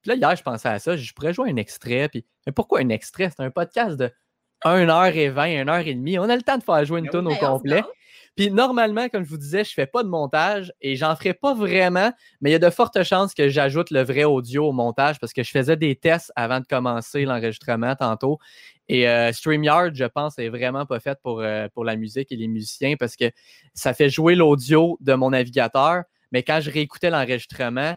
Puis 0.02 0.10
là, 0.10 0.16
hier, 0.16 0.36
je 0.36 0.42
pensais 0.42 0.68
à 0.68 0.78
ça. 0.78 0.96
Je 0.96 1.12
pourrais 1.12 1.32
jouer 1.32 1.50
un 1.50 1.56
extrait. 1.56 2.08
Puis, 2.08 2.26
mais 2.46 2.52
pourquoi 2.52 2.80
un 2.80 2.88
extrait? 2.90 3.30
C'est 3.30 3.42
un 3.42 3.50
podcast 3.50 3.96
de 3.96 4.10
1h20, 4.64 5.64
1h30. 5.64 6.18
On 6.18 6.28
a 6.28 6.36
le 6.36 6.42
temps 6.42 6.58
de 6.58 6.62
faire 6.62 6.84
jouer 6.84 7.00
une 7.00 7.08
tonne 7.08 7.26
au 7.26 7.36
complet. 7.36 7.82
Puis 8.36 8.50
normalement, 8.50 9.08
comme 9.08 9.24
je 9.24 9.30
vous 9.30 9.38
disais, 9.38 9.62
je 9.62 9.70
ne 9.70 9.74
fais 9.74 9.86
pas 9.86 10.02
de 10.02 10.08
montage 10.08 10.72
et 10.80 10.96
j'en 10.96 11.14
ferai 11.14 11.34
pas 11.34 11.54
vraiment, 11.54 12.12
mais 12.40 12.50
il 12.50 12.52
y 12.52 12.56
a 12.56 12.58
de 12.58 12.70
fortes 12.70 13.02
chances 13.04 13.32
que 13.32 13.48
j'ajoute 13.48 13.90
le 13.90 14.02
vrai 14.02 14.24
audio 14.24 14.68
au 14.68 14.72
montage 14.72 15.20
parce 15.20 15.32
que 15.32 15.44
je 15.44 15.50
faisais 15.50 15.76
des 15.76 15.94
tests 15.94 16.32
avant 16.34 16.58
de 16.58 16.66
commencer 16.66 17.24
l'enregistrement 17.24 17.94
tantôt. 17.94 18.38
Et 18.88 19.08
euh, 19.08 19.32
StreamYard, 19.32 19.94
je 19.94 20.04
pense, 20.04 20.38
est 20.38 20.48
vraiment 20.48 20.84
pas 20.84 20.98
fait 20.98 21.18
pour, 21.22 21.40
euh, 21.40 21.68
pour 21.74 21.84
la 21.84 21.96
musique 21.96 22.32
et 22.32 22.36
les 22.36 22.48
musiciens 22.48 22.96
parce 22.96 23.14
que 23.14 23.30
ça 23.72 23.94
fait 23.94 24.10
jouer 24.10 24.34
l'audio 24.34 24.98
de 25.00 25.14
mon 25.14 25.30
navigateur, 25.30 26.02
mais 26.32 26.42
quand 26.42 26.60
je 26.60 26.70
réécoutais 26.70 27.10
l'enregistrement, 27.10 27.94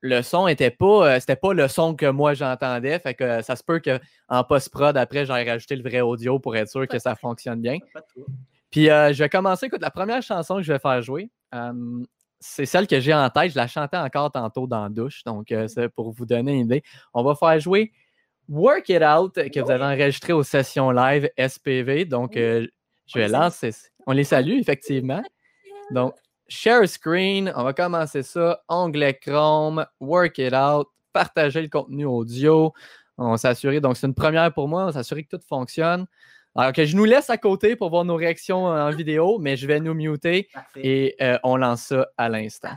le 0.00 0.22
son 0.22 0.46
n'était 0.46 0.70
pas, 0.70 1.14
euh, 1.14 1.20
c'était 1.20 1.36
pas 1.36 1.52
le 1.52 1.68
son 1.68 1.94
que 1.94 2.06
moi 2.06 2.34
j'entendais. 2.34 2.98
Fait 2.98 3.14
que 3.14 3.42
ça 3.42 3.54
se 3.56 3.62
peut 3.62 3.80
qu'en 3.80 4.44
post-prod, 4.44 4.96
après, 4.96 5.24
j'aille 5.26 5.48
rajouter 5.48 5.76
le 5.76 5.82
vrai 5.82 6.00
audio 6.00 6.38
pour 6.38 6.56
être 6.56 6.68
sûr 6.68 6.86
que 6.88 6.98
ça 6.98 7.14
fonctionne 7.14 7.60
bien. 7.60 7.78
Puis 8.74 8.86
je 8.86 9.18
vais 9.22 9.28
commencer. 9.28 9.66
Écoute, 9.66 9.82
la 9.82 9.92
première 9.92 10.20
chanson 10.20 10.56
que 10.56 10.62
je 10.62 10.72
vais 10.72 10.80
faire 10.80 11.00
jouer, 11.00 11.30
c'est 12.40 12.66
celle 12.66 12.88
que 12.88 12.98
j'ai 12.98 13.14
en 13.14 13.30
tête. 13.30 13.52
Je 13.52 13.56
la 13.56 13.68
chantais 13.68 13.96
encore 13.96 14.32
tantôt 14.32 14.66
dans 14.66 14.82
la 14.82 14.88
douche. 14.88 15.22
Donc, 15.22 15.54
c'est 15.68 15.88
pour 15.90 16.10
vous 16.10 16.26
donner 16.26 16.54
une 16.54 16.62
idée. 16.62 16.82
On 17.12 17.22
va 17.22 17.36
faire 17.36 17.60
jouer 17.60 17.92
Work 18.48 18.88
It 18.88 19.00
Out 19.00 19.34
que 19.52 19.60
vous 19.60 19.70
avez 19.70 19.84
enregistré 19.84 20.32
aux 20.32 20.42
sessions 20.42 20.90
live 20.90 21.30
SPV. 21.38 22.04
Donc, 22.04 22.36
euh, 22.36 22.66
je 23.06 23.20
vais 23.20 23.28
lancer. 23.28 23.70
On 24.08 24.12
les 24.12 24.24
salue, 24.24 24.58
effectivement. 24.58 25.22
Donc, 25.92 26.16
share 26.48 26.88
screen. 26.88 27.52
On 27.54 27.62
va 27.62 27.74
commencer 27.74 28.24
ça. 28.24 28.60
Onglet 28.68 29.14
Chrome. 29.14 29.86
Work 30.00 30.38
It 30.38 30.52
Out. 30.52 30.88
Partager 31.12 31.62
le 31.62 31.68
contenu 31.68 32.06
audio. 32.06 32.72
On 33.18 33.36
s'assurer. 33.36 33.80
Donc, 33.80 33.96
c'est 33.96 34.08
une 34.08 34.14
première 34.14 34.52
pour 34.52 34.66
moi. 34.66 34.86
On 34.86 34.90
s'assurer 34.90 35.22
que 35.22 35.36
tout 35.36 35.42
fonctionne. 35.48 36.06
Ah, 36.56 36.62
Alors 36.62 36.72
que 36.72 36.84
je 36.84 36.96
nous 36.96 37.04
laisse 37.04 37.30
à 37.30 37.38
côté 37.38 37.74
pour 37.74 37.90
voir 37.90 38.04
nos 38.04 38.16
réactions 38.16 38.70
euh, 38.70 38.88
en 38.88 38.90
vidéo, 38.96 39.38
mais 39.38 39.56
je 39.56 39.66
vais 39.66 39.80
nous 39.80 39.94
muter 39.94 40.48
et 40.76 41.16
euh, 41.20 41.38
on 41.42 41.56
lance 41.56 41.82
ça 41.86 42.06
à 42.16 42.28
l'instant. 42.28 42.76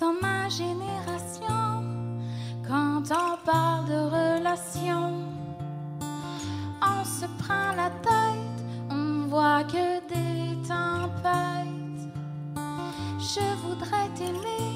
Dans 0.00 0.12
ma 0.22 0.48
génération, 0.48 1.82
quand 2.66 3.02
on 3.10 3.44
parle 3.44 3.88
de 3.88 4.38
relations, 4.38 5.27
se 7.08 7.26
prend 7.42 7.72
la 7.74 7.90
tête, 8.02 8.64
on 8.90 9.26
voit 9.28 9.64
que 9.64 10.00
des 10.08 10.56
tempêtes. 10.66 12.04
Je 13.18 13.46
voudrais 13.62 14.08
t'aimer, 14.14 14.74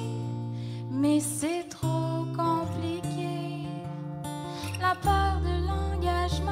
mais 0.89 1.19
c'est 1.19 1.69
trop 1.69 2.25
compliqué. 2.35 3.67
La 4.81 4.95
peur 4.95 5.39
de 5.47 5.55
l'engagement, 5.67 6.51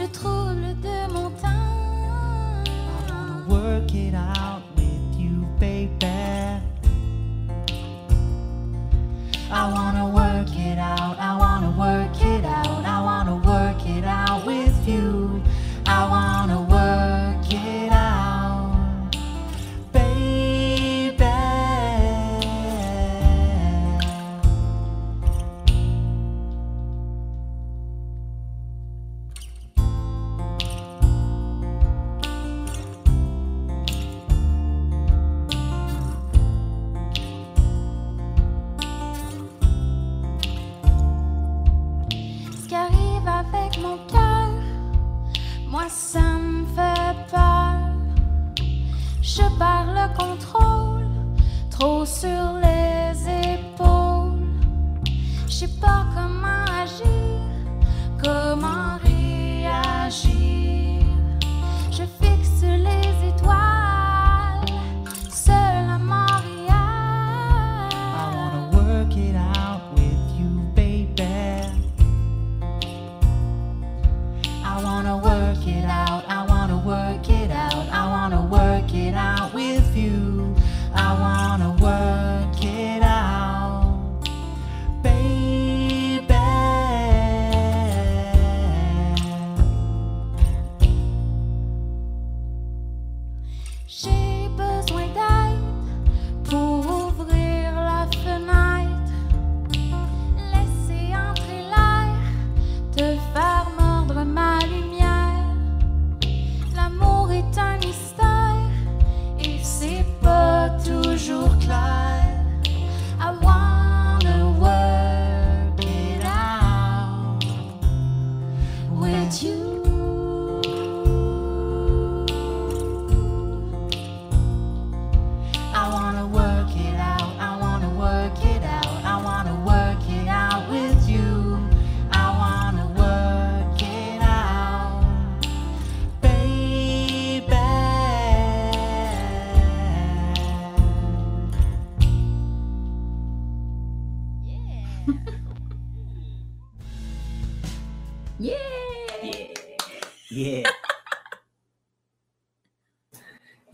le 0.00 0.08
trouble 0.08 0.80
de 0.80 1.12
mon 1.12 1.30
temps. 1.30 1.68
work 3.48 3.94
it 3.94 4.14
out 4.14 4.62
with 4.76 5.18
you, 5.18 5.46
baby. 5.58 6.06
I 9.50 9.72
wanna 9.72 10.06
work 10.08 10.54
it 10.54 10.78
out, 10.78 11.16
I 11.18 11.36
wanna 11.38 11.70
work 11.70 12.07
I 74.88 74.90
wanna 74.90 75.18
work 75.18 75.66
it 75.66 75.84
out, 75.84 75.97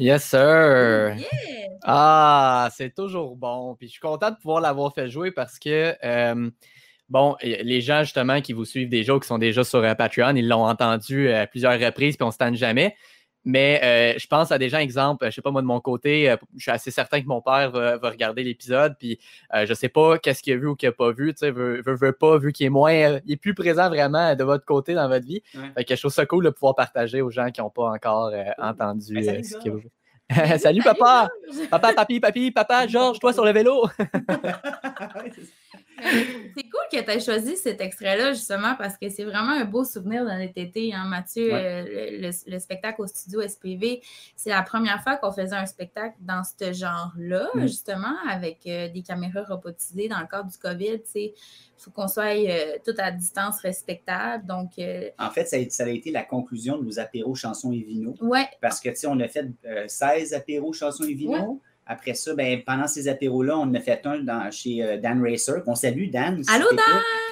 Yes, 0.05 0.25
sir. 0.25 1.17
Yeah! 1.17 1.69
Ah, 1.83 2.69
c'est 2.77 2.95
toujours 2.95 3.37
bon. 3.37 3.75
Puis 3.75 3.87
je 3.87 3.93
suis 3.93 4.01
content 4.01 4.31
de 4.31 4.37
pouvoir 4.37 4.61
l'avoir 4.61 4.93
fait 4.95 5.09
jouer 5.09 5.31
parce 5.31 5.59
que, 5.59 5.95
euh, 6.05 6.51
bon, 7.09 7.37
les 7.43 7.81
gens 7.81 8.03
justement 8.03 8.43
qui 8.43 8.53
vous 8.53 8.67
suivent 8.67 8.91
déjà, 8.91 9.15
ou 9.15 9.19
qui 9.21 9.27
sont 9.27 9.39
déjà 9.39 9.65
sur 9.65 9.79
euh, 9.79 9.95
Patreon, 9.95 10.37
ils 10.37 10.47
l'ont 10.47 10.67
entendu 10.67 11.29
euh, 11.29 11.45
à 11.45 11.47
plusieurs 11.47 11.81
reprises, 11.81 12.19
puis 12.19 12.27
on 12.27 12.31
se 12.31 12.37
tente 12.37 12.57
jamais. 12.57 12.95
Mais 13.45 13.81
euh, 13.85 14.19
je 14.19 14.27
pense 14.27 14.51
à 14.53 14.59
des 14.59 14.69
gens, 14.71 14.79
exemple, 14.79 15.27
je 15.27 15.31
sais 15.31 15.43
pas 15.43 15.51
moi 15.51 15.61
de 15.61 15.67
mon 15.67 15.81
côté, 15.81 16.31
euh, 16.31 16.37
je 16.57 16.63
suis 16.63 16.71
assez 16.71 16.91
certain 16.91 17.21
que 17.21 17.27
mon 17.27 17.43
père 17.43 17.71
va, 17.71 17.99
va 17.99 18.11
regarder 18.11 18.43
l'épisode, 18.43 18.95
puis 18.99 19.19
euh, 19.55 19.67
je 19.67 19.75
sais 19.75 19.91
pas 19.91 20.19
qu'est-ce 20.19 20.43
qu'il 20.43 20.55
a 20.55 20.57
vu 20.57 20.69
ou 20.69 20.75
qu'il 20.77 20.89
a 20.89 20.93
pas 20.93 21.13
vu, 21.13 21.33
tu 21.35 21.41
sais, 21.41 21.51
veut, 21.51 21.83
veut, 21.85 21.95
veut 21.95 22.13
pas, 22.13 22.39
vu 22.39 22.53
qu'il 22.53 22.65
est 22.67 22.71
moins, 22.71 22.95
euh, 22.95 23.21
il 23.27 23.33
est 23.35 23.37
plus 23.37 23.55
présent 23.55 23.89
vraiment 23.89 24.35
de 24.35 24.45
votre 24.45 24.65
côté 24.65 24.95
dans 24.95 25.09
votre 25.09 25.27
vie. 25.27 25.43
Ouais. 25.55 25.61
Fait 25.77 25.85
que 25.85 25.95
je 25.95 26.01
trouve 26.01 26.13
ça 26.13 26.25
cool 26.25 26.45
de 26.45 26.51
pouvoir 26.51 26.75
partager 26.75 27.21
aux 27.21 27.31
gens 27.31 27.51
qui 27.51 27.61
n'ont 27.61 27.71
pas 27.71 27.91
encore 27.91 28.29
euh, 28.29 28.45
entendu 28.59 29.13
Ben, 29.15 29.29
euh, 29.29 29.43
ce 29.43 29.59
qu'il 29.59 29.73
a 29.73 29.75
Georges. 29.75 29.83
vu. 29.83 29.91
Salut 30.59 30.83
papa! 30.83 31.29
Papa, 31.71 31.93
papi, 31.93 32.21
papi, 32.21 32.51
papa, 32.51 32.87
Georges, 32.87 33.19
toi 33.19 33.35
sur 33.35 33.45
le 33.45 33.53
vélo. 33.53 33.87
C'est 36.05 36.63
cool 36.65 36.81
que 36.93 37.03
tu 37.05 37.11
aies 37.11 37.21
choisi 37.21 37.57
cet 37.57 37.81
extrait-là, 37.81 38.33
justement, 38.33 38.75
parce 38.77 38.97
que 38.99 39.09
c'est 39.09 39.25
vraiment 39.25 39.53
un 39.53 39.65
beau 39.65 39.85
souvenir 39.85 40.25
de 40.25 40.31
notre 40.31 40.53
été, 40.57 40.93
hein, 40.95 41.05
Mathieu. 41.07 41.53
Ouais. 41.53 41.55
euh, 41.55 42.11
le, 42.21 42.29
le- 42.29 42.53
le 42.55 42.59
spectacle 42.59 43.01
au 43.03 43.07
studio 43.07 43.41
SPV, 43.47 44.03
c'est 44.37 44.51
la 44.51 44.63
première 44.63 45.03
fois 45.03 45.17
qu'on 45.17 45.33
faisait 45.33 45.57
un 45.57 45.67
spectacle 45.67 46.17
dans 46.21 46.43
ce 46.45 46.73
genre-là, 46.73 47.49
Mm. 47.55 47.63
justement, 47.63 48.15
avec 48.29 48.59
euh, 48.67 48.89
des 48.89 49.03
caméras 49.03 49.43
robotisées 49.45 50.09
dans 50.09 50.21
le 50.21 50.27
cadre 50.27 50.51
du 50.51 50.59
COVID. 50.59 51.01
Il 51.15 51.33
faut 51.79 51.91
qu'on 51.91 52.09
soit 52.09 52.37
euh, 52.37 52.77
tout 52.85 52.95
à 52.99 53.11
distance 53.11 53.59
respectable. 53.61 54.47
Donc, 54.47 54.73
euh, 54.79 55.11
En 55.19 55.31
fait, 55.31 55.45
ça 55.47 55.57
a, 55.57 55.69
ça 55.71 55.85
a 55.85 55.89
été 55.89 56.11
la 56.11 56.23
conclusion 56.25 56.79
de 56.79 56.85
nos 56.85 56.99
apéros 56.99 57.35
chansons 57.35 57.73
et 57.73 57.83
vino. 57.83 58.15
ouais, 58.21 58.47
Parce 58.61 58.81
que, 58.81 58.89
tu 58.91 58.97
sais, 58.97 59.07
on 59.07 59.19
a 59.21 59.29
fait 59.29 59.47
euh, 59.67 59.85
16 59.89 60.35
apéros 60.35 60.73
chansons 60.73 61.05
et 61.05 61.15
vino. 61.15 61.33
Ouais. 61.33 61.59
Après 61.87 62.15
ça, 62.15 62.35
ben, 62.35 62.63
pendant 62.65 62.87
ces 62.87 63.09
apéros-là, 63.09 63.59
on 63.59 63.63
en 63.63 63.75
a 63.75 63.81
fait 63.81 64.01
un 64.07 64.19
dans, 64.21 64.51
chez 64.51 64.83
euh, 64.83 64.97
Dan 64.99 65.23
Racer, 65.23 65.63
qu'on 65.65 65.75
salue, 65.75 66.09
Dan. 66.11 66.43
si 66.43 66.51
Allô, 66.51 66.67
t'écoutes. 66.71 66.85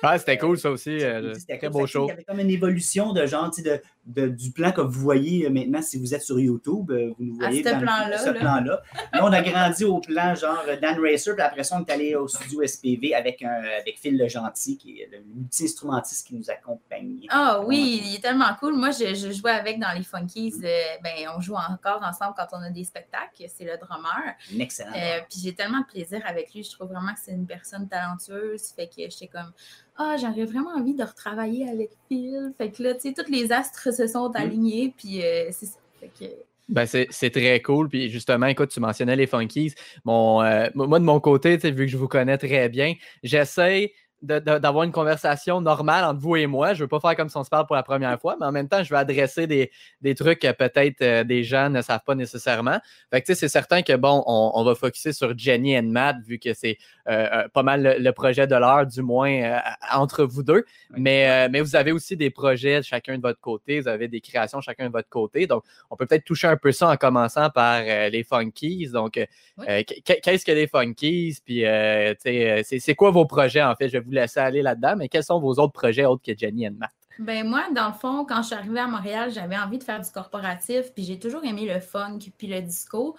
Ah, 0.02 0.18
c'était 0.18 0.36
cool 0.36 0.58
ça 0.58 0.70
aussi. 0.70 0.90
euh, 1.02 1.32
C'était 1.34 1.58
très 1.58 1.68
cool. 1.70 1.80
beau 1.80 1.86
show. 1.86 2.04
Il 2.04 2.08
y 2.08 2.10
avait 2.12 2.24
comme 2.24 2.40
une 2.40 2.50
évolution 2.50 3.12
de 3.12 3.24
genre, 3.24 3.50
tu 3.50 3.62
sais, 3.62 3.80
de, 4.04 4.20
de- 4.22 4.28
du 4.28 4.50
plan 4.50 4.72
que 4.72 4.80
vous 4.80 5.00
voyez 5.00 5.46
euh, 5.46 5.50
maintenant 5.50 5.80
si 5.80 5.96
vous 5.98 6.12
êtes 6.14 6.22
sur 6.22 6.38
YouTube. 6.40 6.90
euh, 6.90 7.12
Vous 7.18 7.24
nous 7.24 7.36
voyez 7.36 7.62
ce 7.62 7.68
dans 7.70 7.78
plan-là, 7.80 8.18
ce 8.18 8.26
là. 8.30 8.32
plan-là. 8.40 8.82
Là, 9.12 9.20
on 9.24 9.32
a 9.32 9.40
grandi 9.42 9.84
au 9.84 10.00
plan 10.00 10.34
genre 10.34 10.62
euh, 10.68 10.76
Dan 10.78 10.98
Racer, 11.00 11.34
puis 11.34 11.42
après 11.44 11.62
ça, 11.64 11.76
on 11.80 11.84
est 11.84 11.90
allé 11.92 12.14
au 12.16 12.26
studio 12.28 12.66
SPV 12.66 13.14
avec, 13.14 13.42
un, 13.42 13.62
avec 13.80 13.98
Phil 14.00 14.18
Le 14.18 14.28
Gentil, 14.28 14.76
qui 14.76 15.00
est 15.00 15.08
le 15.12 15.18
multi-instrumentiste 15.34 16.26
qui 16.26 16.34
nous 16.34 16.50
accompagne. 16.50 17.26
Ah 17.30 17.62
oui, 17.64 18.02
il 18.04 18.16
est 18.16 18.20
tellement 18.20 18.54
cool. 18.58 18.74
Moi, 18.74 18.90
je, 18.90 19.14
je 19.14 19.30
jouais 19.32 19.52
avec 19.52 19.78
dans 19.78 19.92
les 19.96 20.02
Funkies. 20.02 20.54
euh, 20.64 20.80
ben, 21.02 21.12
on 21.36 21.40
joue 21.40 21.54
encore 21.54 22.02
ensemble 22.02 22.34
quand 22.36 22.46
on 22.52 22.62
a 22.62 22.70
des 22.70 22.84
spectacles. 22.84 23.44
C'est 23.48 23.64
le 23.64 23.76
drummer. 23.78 24.34
Un 24.54 24.58
excellent. 24.58 24.92
Euh, 24.94 25.20
puis 25.28 25.40
j'ai 25.42 25.54
tellement 25.54 25.80
de 25.80 25.86
plaisir 25.86 26.20
avec 26.24 26.54
lui. 26.54 26.62
Je 26.62 26.70
trouve 26.70 26.88
vraiment 26.88 27.12
que 27.14 27.20
c'est 27.22 27.32
une 27.32 27.46
personne 27.46 27.88
talentueuse. 27.88 28.62
Fait 28.74 28.86
que 28.86 28.94
j'étais 28.96 29.28
comme, 29.28 29.52
ah, 29.96 30.16
j'aurais 30.20 30.44
vraiment 30.44 30.70
envie 30.76 30.94
de 30.94 31.04
retravailler 31.04 31.68
avec 31.68 31.90
Phil. 32.08 32.52
Fait 32.58 32.70
que 32.70 32.82
là, 32.82 32.94
tu 32.94 33.00
sais, 33.00 33.14
tous 33.14 33.30
les 33.30 33.52
astres 33.52 33.92
se 33.92 34.06
sont 34.06 34.30
alignés. 34.34 34.94
Puis 34.96 35.22
euh, 35.22 35.48
c'est 35.52 35.66
ça. 35.66 35.78
Fait 36.00 36.10
que, 36.18 36.32
Ben, 36.68 36.86
c'est 36.86 37.06
c'est 37.10 37.30
très 37.30 37.60
cool. 37.60 37.88
Puis 37.88 38.10
justement, 38.10 38.46
écoute, 38.46 38.70
tu 38.70 38.80
mentionnais 38.80 39.16
les 39.16 39.26
Funkies. 39.26 39.74
Mon, 40.04 40.42
euh, 40.42 40.68
moi, 40.74 40.98
de 40.98 41.04
mon 41.04 41.20
côté, 41.20 41.56
tu 41.56 41.62
sais, 41.62 41.70
vu 41.70 41.86
que 41.86 41.92
je 41.92 41.96
vous 41.96 42.08
connais 42.08 42.38
très 42.38 42.68
bien, 42.68 42.94
j'essaie 43.22 43.92
d'avoir 44.22 44.84
une 44.84 44.92
conversation 44.92 45.60
normale 45.60 46.04
entre 46.04 46.20
vous 46.20 46.36
et 46.36 46.46
moi. 46.46 46.74
Je 46.74 46.78
ne 46.80 46.84
veux 46.84 46.88
pas 46.88 47.00
faire 47.00 47.16
comme 47.16 47.28
si 47.28 47.36
on 47.36 47.44
se 47.44 47.50
parle 47.50 47.66
pour 47.66 47.76
la 47.76 47.82
première 47.82 48.18
fois, 48.20 48.36
mais 48.38 48.46
en 48.46 48.52
même 48.52 48.68
temps, 48.68 48.82
je 48.82 48.90
veux 48.90 48.98
adresser 48.98 49.46
des, 49.46 49.70
des 50.00 50.14
trucs 50.14 50.38
que 50.38 50.52
peut-être 50.52 51.02
euh, 51.02 51.24
des 51.24 51.42
gens 51.42 51.68
ne 51.68 51.82
savent 51.82 52.04
pas 52.06 52.14
nécessairement. 52.14 52.78
Fait 53.10 53.20
que, 53.22 53.34
c'est 53.34 53.48
certain 53.48 53.82
que, 53.82 53.96
bon, 53.96 54.22
on, 54.26 54.52
on 54.54 54.64
va 54.64 54.74
focuser 54.74 55.12
sur 55.12 55.36
Jenny 55.36 55.74
et 55.74 55.82
Matt, 55.82 56.16
vu 56.24 56.38
que 56.38 56.54
c'est 56.54 56.78
pas 57.04 57.62
mal 57.62 57.82
le, 57.82 57.94
le 57.98 58.12
projet 58.12 58.46
de 58.46 58.54
l'heure, 58.54 58.86
du 58.86 59.02
moins, 59.02 59.32
euh, 59.32 59.58
entre 59.92 60.24
vous 60.24 60.42
deux. 60.42 60.64
Mais, 60.90 61.28
euh, 61.28 61.48
mais 61.50 61.60
vous 61.60 61.74
avez 61.76 61.92
aussi 61.92 62.16
des 62.16 62.30
projets 62.30 62.82
chacun 62.82 63.16
de 63.16 63.22
votre 63.22 63.40
côté, 63.40 63.80
vous 63.80 63.88
avez 63.88 64.08
des 64.08 64.20
créations 64.20 64.60
chacun 64.60 64.86
de 64.86 64.92
votre 64.92 65.08
côté. 65.08 65.46
Donc, 65.46 65.64
on 65.90 65.96
peut 65.96 66.06
peut-être 66.06 66.24
toucher 66.24 66.46
un 66.48 66.56
peu 66.56 66.72
ça 66.72 66.90
en 66.90 66.96
commençant 66.96 67.50
par 67.50 67.82
euh, 67.84 68.08
les 68.08 68.24
Funkies. 68.24 68.88
Donc, 68.92 69.16
euh, 69.16 69.26
Oui. 69.58 69.66
euh, 69.68 69.82
qu'est-ce 70.04 70.44
que 70.44 70.52
les 70.52 70.66
Funkies? 70.66 71.38
Puis, 71.44 71.64
euh, 71.64 72.14
euh, 72.26 72.62
c'est 72.64 72.94
quoi 72.94 73.10
vos 73.10 73.26
projets, 73.26 73.62
en 73.62 73.74
fait? 73.74 73.88
Je 73.88 73.94
vais 73.94 74.00
vous 74.04 74.10
laisser 74.12 74.40
aller 74.40 74.62
là-dedans, 74.62 74.94
mais 74.96 75.08
quels 75.08 75.24
sont 75.24 75.40
vos 75.40 75.54
autres 75.54 75.72
projets 75.72 76.04
autres 76.04 76.22
que 76.24 76.36
Jenny 76.36 76.64
et 76.64 76.70
Matt? 76.70 76.90
Ben 77.18 77.46
moi, 77.46 77.64
dans 77.74 77.88
le 77.88 77.92
fond, 77.92 78.24
quand 78.26 78.40
je 78.40 78.46
suis 78.48 78.54
arrivée 78.54 78.80
à 78.80 78.86
Montréal, 78.86 79.30
j'avais 79.32 79.58
envie 79.58 79.76
de 79.76 79.84
faire 79.84 80.00
du 80.00 80.10
corporatif, 80.10 80.94
puis 80.94 81.04
j'ai 81.04 81.18
toujours 81.18 81.44
aimé 81.44 81.66
le 81.72 81.78
funk 81.78 82.18
puis 82.38 82.46
le 82.46 82.62
disco. 82.62 83.16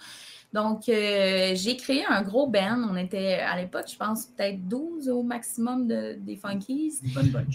Donc, 0.54 0.88
euh, 0.88 1.50
j'ai 1.56 1.76
créé 1.76 2.04
un 2.08 2.22
gros 2.22 2.46
band. 2.46 2.80
On 2.88 2.94
était, 2.94 3.40
à 3.40 3.60
l'époque, 3.60 3.86
je 3.90 3.96
pense, 3.96 4.26
peut-être 4.26 4.68
12 4.68 5.08
au 5.08 5.24
maximum 5.24 5.88
de, 5.88 6.16
des 6.20 6.36
Funkies. 6.36 7.00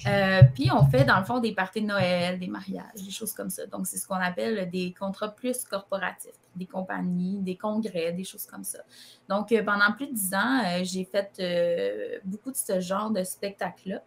Euh, 0.05 0.41
puis 0.53 0.69
on 0.69 0.85
fait 0.85 1.05
dans 1.05 1.17
le 1.17 1.23
fond 1.23 1.39
des 1.39 1.53
parties 1.53 1.81
de 1.81 1.87
Noël, 1.87 2.37
des 2.37 2.47
mariages, 2.47 3.01
des 3.01 3.09
choses 3.09 3.31
comme 3.31 3.49
ça. 3.49 3.65
Donc 3.67 3.87
c'est 3.87 3.95
ce 3.95 4.05
qu'on 4.05 4.15
appelle 4.15 4.69
des 4.69 4.93
contrats 4.99 5.29
plus 5.29 5.63
corporatifs, 5.63 6.33
des 6.57 6.65
compagnies, 6.65 7.39
des 7.39 7.55
congrès, 7.55 8.11
des 8.11 8.25
choses 8.25 8.45
comme 8.45 8.65
ça. 8.65 8.79
Donc 9.29 9.53
euh, 9.53 9.63
pendant 9.63 9.93
plus 9.93 10.07
de 10.07 10.13
dix 10.13 10.33
ans, 10.33 10.61
j'ai 10.83 11.05
fait 11.05 12.21
beaucoup 12.25 12.51
de 12.51 12.57
ce 12.57 12.81
genre 12.81 13.11
de 13.11 13.23
spectacle-là. 13.23 14.01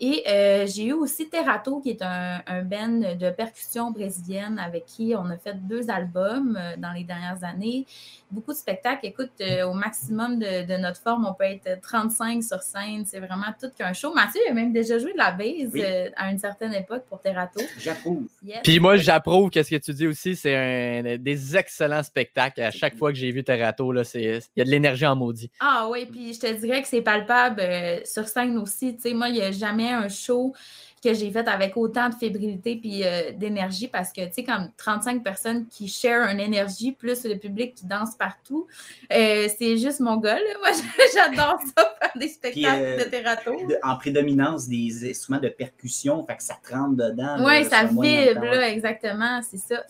Et 0.00 0.22
euh, 0.28 0.66
j'ai 0.66 0.86
eu 0.86 0.92
aussi 0.92 1.28
Terrato, 1.28 1.80
qui 1.80 1.90
est 1.90 2.02
un, 2.02 2.40
un 2.46 2.62
band 2.62 3.16
de 3.16 3.30
percussion 3.30 3.90
brésilienne 3.90 4.58
avec 4.58 4.86
qui 4.86 5.14
on 5.16 5.26
a 5.26 5.36
fait 5.36 5.54
deux 5.54 5.90
albums 5.90 6.56
euh, 6.56 6.76
dans 6.76 6.92
les 6.92 7.02
dernières 7.02 7.42
années. 7.42 7.84
Beaucoup 8.30 8.52
de 8.52 8.56
spectacles. 8.58 9.06
Écoute, 9.06 9.30
euh, 9.40 9.64
au 9.64 9.72
maximum 9.72 10.38
de, 10.38 10.66
de 10.66 10.76
notre 10.76 11.00
forme, 11.00 11.26
on 11.26 11.32
peut 11.32 11.44
être 11.44 11.80
35 11.80 12.42
sur 12.42 12.60
scène. 12.62 13.04
C'est 13.06 13.20
vraiment 13.20 13.46
tout 13.58 13.70
qu'un 13.76 13.94
show. 13.94 14.12
Mathieu 14.12 14.40
a 14.48 14.52
même 14.52 14.70
déjà 14.72 14.98
joué 14.98 15.12
de 15.14 15.18
la 15.18 15.30
base 15.32 15.70
Oui. 15.72 15.82
euh, 15.82 16.10
à 16.14 16.30
une 16.30 16.38
certaine 16.38 16.74
époque 16.74 17.04
pour 17.08 17.20
Terrato. 17.20 17.60
J'approuve. 17.78 18.24
Yes. 18.44 18.58
Puis 18.62 18.80
moi, 18.80 18.96
j'approuve 18.98 19.48
qu'est-ce 19.48 19.70
que 19.70 19.76
tu 19.76 19.94
dis 19.94 20.06
aussi. 20.06 20.36
C'est 20.36 20.54
un- 20.54 21.16
des 21.16 21.56
excellents 21.56 22.02
spectacles. 22.02 22.60
À 22.60 22.70
chaque 22.70 22.96
fois 22.98 23.12
que 23.12 23.18
j'ai 23.18 23.30
vu 23.30 23.42
Terrato, 23.44 23.92
là, 23.92 24.04
c'est- 24.04 24.40
il 24.56 24.58
y 24.58 24.60
a 24.60 24.64
de 24.64 24.70
l'énergie 24.70 25.06
en 25.06 25.16
maudit. 25.16 25.50
Ah 25.60 25.88
oui, 25.90 26.04
puis 26.04 26.34
je 26.34 26.40
te 26.40 26.52
dirais 26.52 26.82
que 26.82 26.88
c'est 26.88 27.00
palpable 27.02 27.60
euh, 27.60 28.00
sur 28.04 28.28
scène 28.28 28.58
aussi. 28.58 28.94
Tu 28.96 29.02
sais, 29.02 29.14
moi, 29.14 29.28
il 29.30 29.36
n'y 29.36 29.42
a 29.42 29.52
jamais 29.52 29.90
un 29.90 30.08
show 30.10 30.54
que 31.02 31.14
j'ai 31.14 31.30
fait 31.30 31.46
avec 31.48 31.76
autant 31.76 32.08
de 32.08 32.14
fébrilité 32.14 32.76
puis 32.76 33.04
euh, 33.04 33.32
d'énergie 33.32 33.88
parce 33.88 34.12
que, 34.12 34.24
tu 34.26 34.32
sais, 34.32 34.44
comme 34.44 34.70
35 34.76 35.22
personnes 35.22 35.66
qui 35.66 35.88
share 35.88 36.28
une 36.28 36.40
énergie 36.40 36.92
plus 36.92 37.24
le 37.24 37.36
public 37.36 37.74
qui 37.74 37.86
danse 37.86 38.16
partout, 38.16 38.66
euh, 39.12 39.48
c'est 39.58 39.76
juste 39.76 40.00
mon 40.00 40.16
gars, 40.16 40.38
là. 40.38 40.44
Moi, 40.60 40.70
j'adore 41.14 41.58
ça, 41.76 41.96
faire 42.00 42.12
des 42.16 42.28
spectacles 42.28 42.82
euh, 42.82 43.04
de 43.04 43.10
terrato. 43.10 43.52
En 43.82 43.96
prédominance 43.96 44.68
des 44.68 45.10
instruments 45.10 45.40
de 45.40 45.48
percussion, 45.48 46.24
fait 46.26 46.36
que 46.36 46.42
ça 46.42 46.56
te 46.62 46.74
rentre 46.74 46.96
dedans. 46.96 47.36
Oui, 47.44 47.64
ça 47.64 47.84
vibre, 47.84 48.44
là, 48.44 48.70
exactement, 48.70 49.40
c'est 49.42 49.58
ça. 49.58 49.84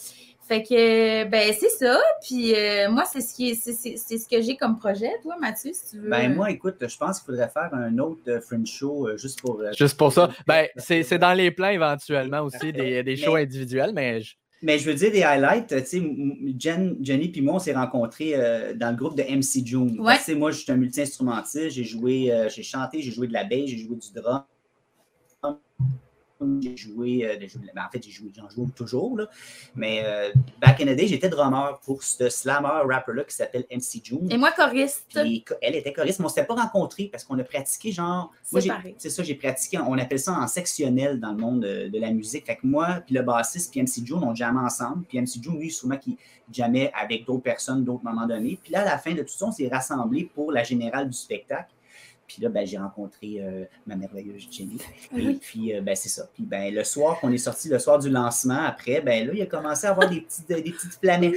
Fait 0.49 0.63
que, 0.63 1.25
ben, 1.25 1.53
c'est 1.59 1.69
ça. 1.69 2.01
Puis, 2.27 2.55
euh, 2.55 2.91
moi, 2.91 3.05
c'est 3.05 3.21
ce, 3.21 3.35
qui 3.35 3.51
est- 3.51 3.55
c'est- 3.55 3.75
c'est 3.75 3.97
c'est 3.97 4.17
ce 4.17 4.27
que 4.27 4.41
j'ai 4.41 4.57
comme 4.57 4.79
projet. 4.79 5.11
Toi, 5.23 5.37
Mathieu, 5.39 5.73
si 5.75 5.91
tu 5.91 6.01
veux. 6.01 6.09
Ben 6.09 6.35
moi, 6.35 6.51
écoute, 6.51 6.77
je 6.81 6.97
pense 6.97 7.19
qu'il 7.21 7.27
faudrait 7.27 7.49
faire 7.51 7.69
un 7.75 7.99
autre 7.99 8.23
euh, 8.29 8.41
French 8.41 8.71
show 8.73 9.07
euh, 9.09 9.17
juste 9.19 9.41
pour. 9.43 9.61
euh, 9.61 9.73
Juste 9.79 9.99
pour 9.99 10.11
ça. 10.13 10.31
Ben, 10.47 10.67
c'est 10.77 11.03
c'est 11.03 11.19
dans 11.19 11.35
les 11.35 11.51
plans 11.51 11.69
éventuellement 11.69 12.41
aussi, 12.41 12.73
des, 12.73 13.03
des 13.03 13.17
shows 13.17 13.35
Mais- 13.35 13.43
individuels, 13.43 13.93
mais 13.95 14.23
je- 14.23 14.35
Mais 14.63 14.77
je 14.79 14.87
veux 14.91 14.95
dire 14.95 15.13
des 15.13 15.23
highlights, 15.23 15.69
tu 15.69 15.85
sais, 15.87 16.03
Jen, 16.59 16.97
Jenny 17.01 17.29
puis 17.29 17.41
moi, 17.43 17.55
on 17.55 17.59
s'est 17.61 17.75
rencontrés 17.75 18.33
euh, 18.35 18.73
dans 18.75 18.91
le 18.91 18.97
groupe 18.97 19.17
de 19.17 19.23
MC 19.23 19.65
June. 19.65 20.01
Ouais. 20.01 20.17
Moi, 20.35 20.51
je 20.51 20.59
suis 20.59 20.73
un 20.73 20.77
multi-instrumentiste, 20.77 21.71
j'ai 21.71 21.85
joué, 21.85 22.33
euh, 22.33 22.49
j'ai 22.49 22.65
chanté, 22.65 23.01
j'ai 23.01 23.13
joué 23.13 23.29
de 23.29 23.35
la 23.35 23.45
bass, 23.45 23.67
j'ai 23.67 23.79
joué 23.79 23.95
du 23.97 24.13
drum. 24.15 24.43
J'ai 26.61 26.77
joué, 26.77 27.27
euh, 27.27 27.37
ben, 27.75 27.83
en 27.87 27.91
fait, 27.91 28.03
j'ai 28.03 28.11
joué, 28.11 28.31
j'en 28.37 28.49
joue 28.49 28.71
toujours, 28.75 29.17
là. 29.17 29.29
Mais 29.75 30.03
euh, 30.05 30.31
back 30.61 30.81
in 30.81 30.85
the 30.85 30.97
day, 30.97 31.09
j'étais 31.09 31.29
drummer 31.29 31.81
pour 31.85 32.03
ce 32.03 32.29
slammer 32.29 32.83
rapper-là 32.85 33.25
qui 33.25 33.35
s'appelle 33.35 33.65
MC 33.71 34.05
June. 34.05 34.31
Et 34.31 34.37
moi, 34.37 34.53
choriste. 34.53 35.07
Puis 35.13 35.45
elle 35.61 35.75
était 35.75 35.93
choriste, 35.93 36.21
mais 36.21 36.27
on 36.27 36.29
ne 36.29 36.33
s'était 36.33 36.47
pas 36.47 36.55
rencontrés 36.55 37.07
parce 37.07 37.25
qu'on 37.25 37.39
a 37.39 37.45
pratiqué 37.45 37.91
genre. 37.91 38.33
C'est 38.99 39.11
ça, 39.11 39.23
j'ai 39.23 39.35
pratiqué, 39.35 39.79
on 39.79 39.99
appelle 39.99 40.21
ça 40.21 40.33
en 40.33 40.47
sectionnel 40.47 41.19
dans 41.19 41.33
le 41.33 41.39
monde 41.39 41.61
de, 41.61 41.89
de 41.89 41.99
la 41.99 42.13
musique. 42.13 42.47
Fait 42.47 42.57
que 42.57 42.67
moi, 42.67 43.03
puis 43.05 43.15
le 43.15 43.23
bassiste, 43.23 43.73
puis 43.73 43.83
MC 43.83 44.07
June, 44.07 44.21
on 44.23 44.35
jammait 44.35 44.61
ensemble. 44.61 45.05
Puis 45.09 45.21
MC 45.21 45.43
June, 45.43 45.59
lui, 45.59 45.71
souvent, 45.71 45.97
qui 45.97 46.17
jammait 46.53 46.93
avec 46.95 47.27
d'autres 47.27 47.43
personnes, 47.43 47.85
d'autres 47.85 48.05
moments 48.05 48.27
donnés. 48.27 48.59
Puis 48.63 48.73
là, 48.73 48.83
à 48.83 48.85
la 48.85 48.99
fin 48.99 49.13
de 49.13 49.23
tout 49.23 49.29
ça, 49.29 49.47
on 49.47 49.53
s'est 49.53 49.69
rassemblés 49.69 50.31
pour 50.35 50.53
la 50.53 50.63
générale 50.63 51.09
du 51.09 51.17
spectacle. 51.17 51.71
Puis 52.29 52.43
là, 52.43 52.51
ben, 52.51 52.67
j'ai 52.67 52.77
rencontré 52.77 53.39
euh, 53.41 53.65
ma 53.87 53.97
merveilleuse 53.97 54.47
Jenny. 54.51 54.79
Et 55.17 55.27
Oui. 55.27 55.39
puis, 55.41 55.75
euh, 55.75 55.81
ben, 55.81 55.97
c'est 55.97 56.11
ça. 56.11 56.29
Puis, 56.35 56.45
ben, 56.45 56.73
le 56.73 56.85
soir 56.85 57.19
qu'on 57.19 57.33
est 57.33 57.39
sorti, 57.39 57.69
le 57.71 57.79
soir 57.79 57.99
du 57.99 58.11
lancement, 58.11 58.63
après, 58.65 59.01
ben, 59.01 59.27
là, 59.27 59.33
il 59.35 59.41
a 59.43 59.47
commencé 59.47 59.87
à 59.87 59.91
avoir 59.91 60.09
des 60.11 60.21
petites, 60.21 60.47
des 60.47 60.71
petites 60.71 60.99
flamèches. 61.01 61.35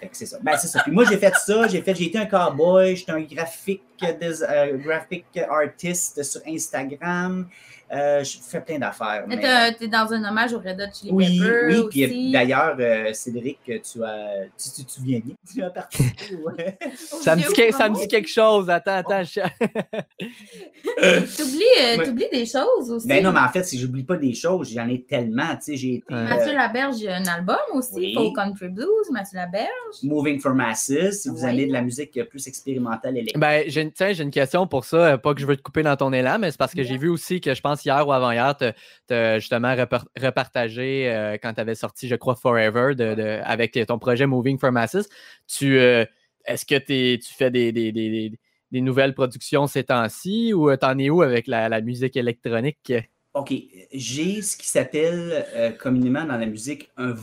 Fait 0.00 0.08
que 0.08 0.16
c'est 0.16 0.26
ça. 0.26 0.38
Ben, 0.42 0.56
c'est 0.56 0.66
ça. 0.66 0.80
Puis 0.82 0.90
moi, 0.90 1.04
j'ai 1.08 1.16
fait 1.16 1.34
ça. 1.36 1.68
J'ai 1.68 1.80
fait, 1.80 1.94
j'ai 1.94 2.06
été 2.06 2.18
un 2.18 2.26
cowboy. 2.26 2.96
J'étais 2.96 3.12
un 3.12 3.20
graphique, 3.20 3.82
des, 4.18 4.42
euh, 4.42 4.76
graphic 4.78 5.24
artist 5.48 6.22
sur 6.22 6.40
Instagram. 6.46 7.48
Euh, 7.94 8.24
je 8.24 8.38
fais 8.38 8.62
plein 8.62 8.78
d'affaires. 8.78 9.24
Mais 9.28 9.38
t'es- 9.38 9.74
T'es 9.74 9.86
dans 9.88 10.10
un 10.14 10.24
hommage 10.26 10.54
au 10.54 10.58
Red 10.60 10.80
Hot 10.80 10.94
Chili 10.98 11.10
oui, 11.12 11.38
Peppers 11.38 11.68
oui. 11.68 11.76
aussi. 11.76 12.06
Puis 12.06 12.32
d'ailleurs, 12.32 12.74
euh, 12.80 13.12
Cédric, 13.12 13.58
tu 13.66 14.02
as, 14.02 14.44
tu, 14.56 14.70
tu, 14.76 14.84
tu 14.86 15.00
viens 15.02 15.20
bien. 15.22 15.34
Tu 15.52 15.62
as 15.62 15.68
participé. 15.68 16.36
Ouais. 16.36 16.78
ça 16.96 17.36
me, 17.36 17.42
dit, 17.42 17.52
que- 17.52 17.70
ça 17.70 17.90
me 17.90 17.94
dit 17.94 17.98
Bravo. 18.00 18.06
quelque 18.08 18.28
chose. 18.30 18.70
Attends, 18.70 18.94
attends. 18.96 19.22
je- 19.24 19.40
T'oublies 21.36 21.62
euh, 21.80 22.28
des 22.32 22.46
choses 22.46 22.90
aussi. 22.90 23.06
Ben 23.06 23.22
non, 23.22 23.30
mais 23.32 23.40
en 23.40 23.48
fait, 23.48 23.64
si 23.64 23.78
j'oublie 23.78 24.04
pas 24.04 24.16
des 24.16 24.32
choses, 24.34 24.72
j'en 24.72 24.88
ai 24.88 25.02
tellement. 25.02 25.54
Tu 25.56 25.62
sais, 25.62 25.76
j'ai 25.76 25.94
été. 25.96 26.14
Mathieu 26.14 26.52
euh, 26.52 26.54
Laberge, 26.54 26.96
il 26.98 27.04
y 27.04 27.08
a 27.08 27.16
un 27.16 27.26
album 27.26 27.56
aussi, 27.74 28.14
Oui. 28.16 28.32
Country 28.34 28.68
Blues, 28.68 29.10
Mathieu 29.10 29.36
Laberge. 29.36 29.68
Moving 30.02 30.40
for 30.40 30.54
Masses, 30.54 31.20
si 31.22 31.28
vous 31.28 31.42
Oui. 31.44 31.50
avez 31.50 31.66
de 31.66 31.72
la 31.72 31.82
musique 31.82 32.18
plus 32.30 32.46
expérimentale 32.46 33.16
électrique. 33.18 33.38
Ben, 33.38 33.64
j'ai 33.66 33.82
une, 33.92 33.94
tiens, 33.94 34.12
j'ai 34.12 34.22
une 34.22 34.30
question 34.30 34.66
pour 34.66 34.84
ça. 34.84 35.12
euh, 35.12 35.16
Pas 35.18 35.34
que 35.34 35.40
je 35.40 35.46
veux 35.46 35.56
te 35.56 35.62
couper 35.62 35.82
dans 35.82 35.96
ton 35.96 36.12
élan, 36.12 36.38
mais 36.38 36.50
c'est 36.50 36.58
parce 36.58 36.74
que 36.74 36.82
j'ai 36.82 36.96
vu 36.98 37.08
aussi 37.08 37.40
que 37.40 37.54
je 37.54 37.60
pense 37.60 37.84
hier 37.84 38.06
ou 38.06 38.12
avant-hier, 38.12 38.56
tu 38.56 39.14
as 39.14 39.38
justement 39.38 39.74
repar- 39.74 40.06
repartagé 40.20 41.10
euh, 41.10 41.36
quand 41.42 41.54
tu 41.54 41.60
avais 41.60 41.74
sorti, 41.74 42.08
je 42.08 42.14
crois, 42.16 42.34
Forever 42.34 42.94
de, 42.94 43.14
de- 43.14 43.40
avec 43.44 43.78
ton 43.86 43.98
projet 43.98 44.26
Moving 44.26 44.58
for 44.58 44.72
Masses. 44.72 45.08
Tu, 45.46 45.78
euh, 45.78 46.04
est-ce 46.44 46.66
que 46.66 46.78
tu 46.78 47.34
fais 47.34 47.50
des, 47.50 47.72
des- 47.72 47.92
des- 47.92 48.10
des- 48.10 48.38
des 48.70 48.80
nouvelles 48.80 49.14
productions 49.14 49.66
ces 49.66 49.84
temps-ci 49.84 50.54
ou 50.54 50.74
t'en 50.76 50.98
es 50.98 51.10
où 51.10 51.22
avec 51.22 51.46
la, 51.46 51.68
la 51.68 51.80
musique 51.80 52.16
électronique? 52.16 52.92
OK, 53.34 53.54
j'ai 53.94 54.42
ce 54.42 54.58
qui 54.58 54.68
s'appelle 54.68 55.46
euh, 55.54 55.70
communément 55.70 56.24
dans 56.24 56.36
la 56.36 56.44
musique 56.44 56.90
un 56.98 57.14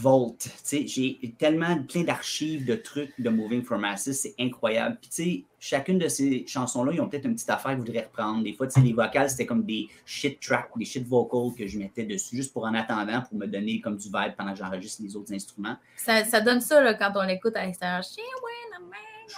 sais, 0.64 0.88
J'ai 0.88 1.20
tellement 1.38 1.84
plein 1.84 2.02
d'archives 2.02 2.66
de 2.66 2.74
trucs 2.74 3.14
de 3.20 3.30
Moving 3.30 3.64
for 3.64 3.78
Masses, 3.78 4.12
c'est 4.14 4.34
incroyable. 4.40 4.98
Puis 5.00 5.46
chacune 5.60 6.00
de 6.00 6.08
ces 6.08 6.48
chansons-là, 6.48 6.94
ils 6.94 7.02
ont 7.02 7.08
peut-être 7.08 7.26
une 7.26 7.36
petite 7.36 7.52
affaire 7.52 7.72
qu'ils 7.72 7.82
voudraient 7.82 8.06
reprendre. 8.06 8.44
Des 8.44 8.54
fois, 8.54 8.68
les 8.84 8.94
vocales, 8.94 9.30
c'était 9.30 9.46
comme 9.46 9.64
des 9.64 9.88
shit 10.04 10.40
tracks, 10.40 10.72
des 10.76 10.86
shit 10.86 11.08
vocals 11.08 11.54
que 11.56 11.68
je 11.68 11.78
mettais 11.78 12.06
dessus, 12.06 12.38
juste 12.38 12.54
pour 12.54 12.66
en 12.66 12.74
attendant, 12.74 13.22
pour 13.22 13.38
me 13.38 13.46
donner 13.46 13.80
comme 13.80 13.98
du 13.98 14.08
vibe 14.08 14.34
pendant 14.36 14.54
que 14.54 14.58
j'enregistre 14.58 15.04
les 15.04 15.16
autres 15.16 15.32
instruments. 15.32 15.78
Ça, 15.96 16.26
ça 16.26 16.42
donne 16.42 16.62
ça 16.62 16.82
là, 16.82 16.96
quand 16.96 17.12
on 17.16 17.24
l'écoute 17.24 17.56
à 17.56 17.66
l'extérieur. 17.66 18.04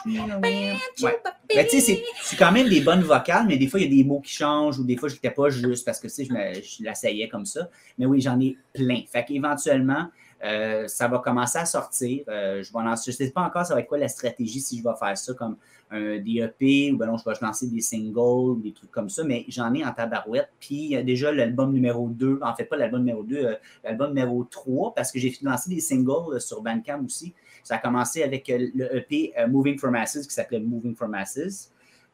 Ouais. 0.06 0.78
Chupa 0.96 1.36
Ben, 1.54 1.68
tu 1.68 1.80
sais, 1.82 2.04
c'est- 2.24 2.36
quand 2.38 2.52
même 2.52 2.70
des 2.70 2.82
bonnes 2.82 3.02
vocales, 3.02 3.46
mais 3.48 3.58
des 3.58 3.68
fois, 3.68 3.80
il 3.80 3.84
y 3.84 3.94
a 3.94 4.04
des 4.04 4.08
mots 4.08 4.22
qui 4.22 4.32
changent 4.34 4.80
ou 4.80 4.84
des 4.84 4.96
fois, 4.98 5.10
je 5.10 5.16
n'étais 5.16 5.32
pas 5.32 5.50
juste 5.50 5.86
parce 5.86 6.00
que, 6.00 6.08
tu 6.08 6.14
sais, 6.14 6.26
je, 6.26 6.34
me- 6.34 6.54
je 6.62 6.84
l'asseyais 6.84 7.28
comme 7.28 7.46
ça. 7.46 7.70
Mais 7.98 8.06
oui, 8.06 8.22
j'en 8.22 8.40
ai 8.40 8.58
plein. 8.74 9.02
Fait 9.12 9.26
qu'éventuellement, 9.26 10.08
euh, 10.44 10.88
ça 10.88 11.08
va 11.08 11.20
commencer 11.20 11.60
à 11.60 11.66
sortir. 11.66 12.24
Euh, 12.30 12.64
je 12.64 12.72
ne 12.78 12.96
sais 13.14 13.30
pas 13.32 13.42
encore 13.42 13.66
ça 13.66 13.74
va 13.76 13.82
être 13.82 13.88
quoi 13.88 13.98
la 13.98 14.08
stratégie 14.08 14.60
si 14.62 14.78
je 14.80 14.84
vais 14.84 14.96
faire 15.00 15.16
ça 15.18 15.34
comme 15.34 15.58
un 15.94 16.18
des 16.20 16.40
EP 16.42 16.92
ou 16.94 16.98
ben 16.98 17.06
non, 17.06 17.18
je 17.18 17.26
vais 17.26 17.36
lancer 17.42 17.68
des 17.68 17.82
singles 17.82 18.62
des 18.64 18.72
trucs 18.72 18.90
comme 18.92 19.10
ça, 19.10 19.24
mais 19.26 19.44
j'en 19.50 19.74
ai 19.74 19.84
en 19.86 19.92
tabarouette. 19.92 20.50
Puis 20.60 20.96
déjà 21.04 21.32
l'album 21.34 21.74
numéro 21.74 22.08
2, 22.08 22.40
en 22.42 22.56
fait 22.56 22.64
pas 22.64 22.78
l'album 22.78 23.02
numéro 23.02 23.24
2, 23.24 23.36
euh, 23.36 23.56
l'album 23.84 24.08
numéro 24.10 24.44
3, 24.46 24.94
parce 24.96 25.12
que 25.12 25.20
j'ai 25.20 25.38
lancé 25.42 25.70
des 25.70 25.82
singles 25.82 26.36
euh, 26.36 26.40
sur 26.40 26.62
Bandcamp 26.62 27.04
aussi. 27.06 27.34
Ça 27.64 27.76
a 27.76 27.78
commencé 27.78 28.24
avec 28.24 28.50
euh, 28.50 28.70
le 28.74 28.98
EP 28.98 29.34
euh, 29.38 29.48
Moving 29.48 29.78
for 29.78 29.92
Masses 29.92 30.26
qui 30.28 30.34
s'appelait 30.34 30.60
Moving 30.60 30.96
for 30.96 31.08
Masses. 31.08 31.72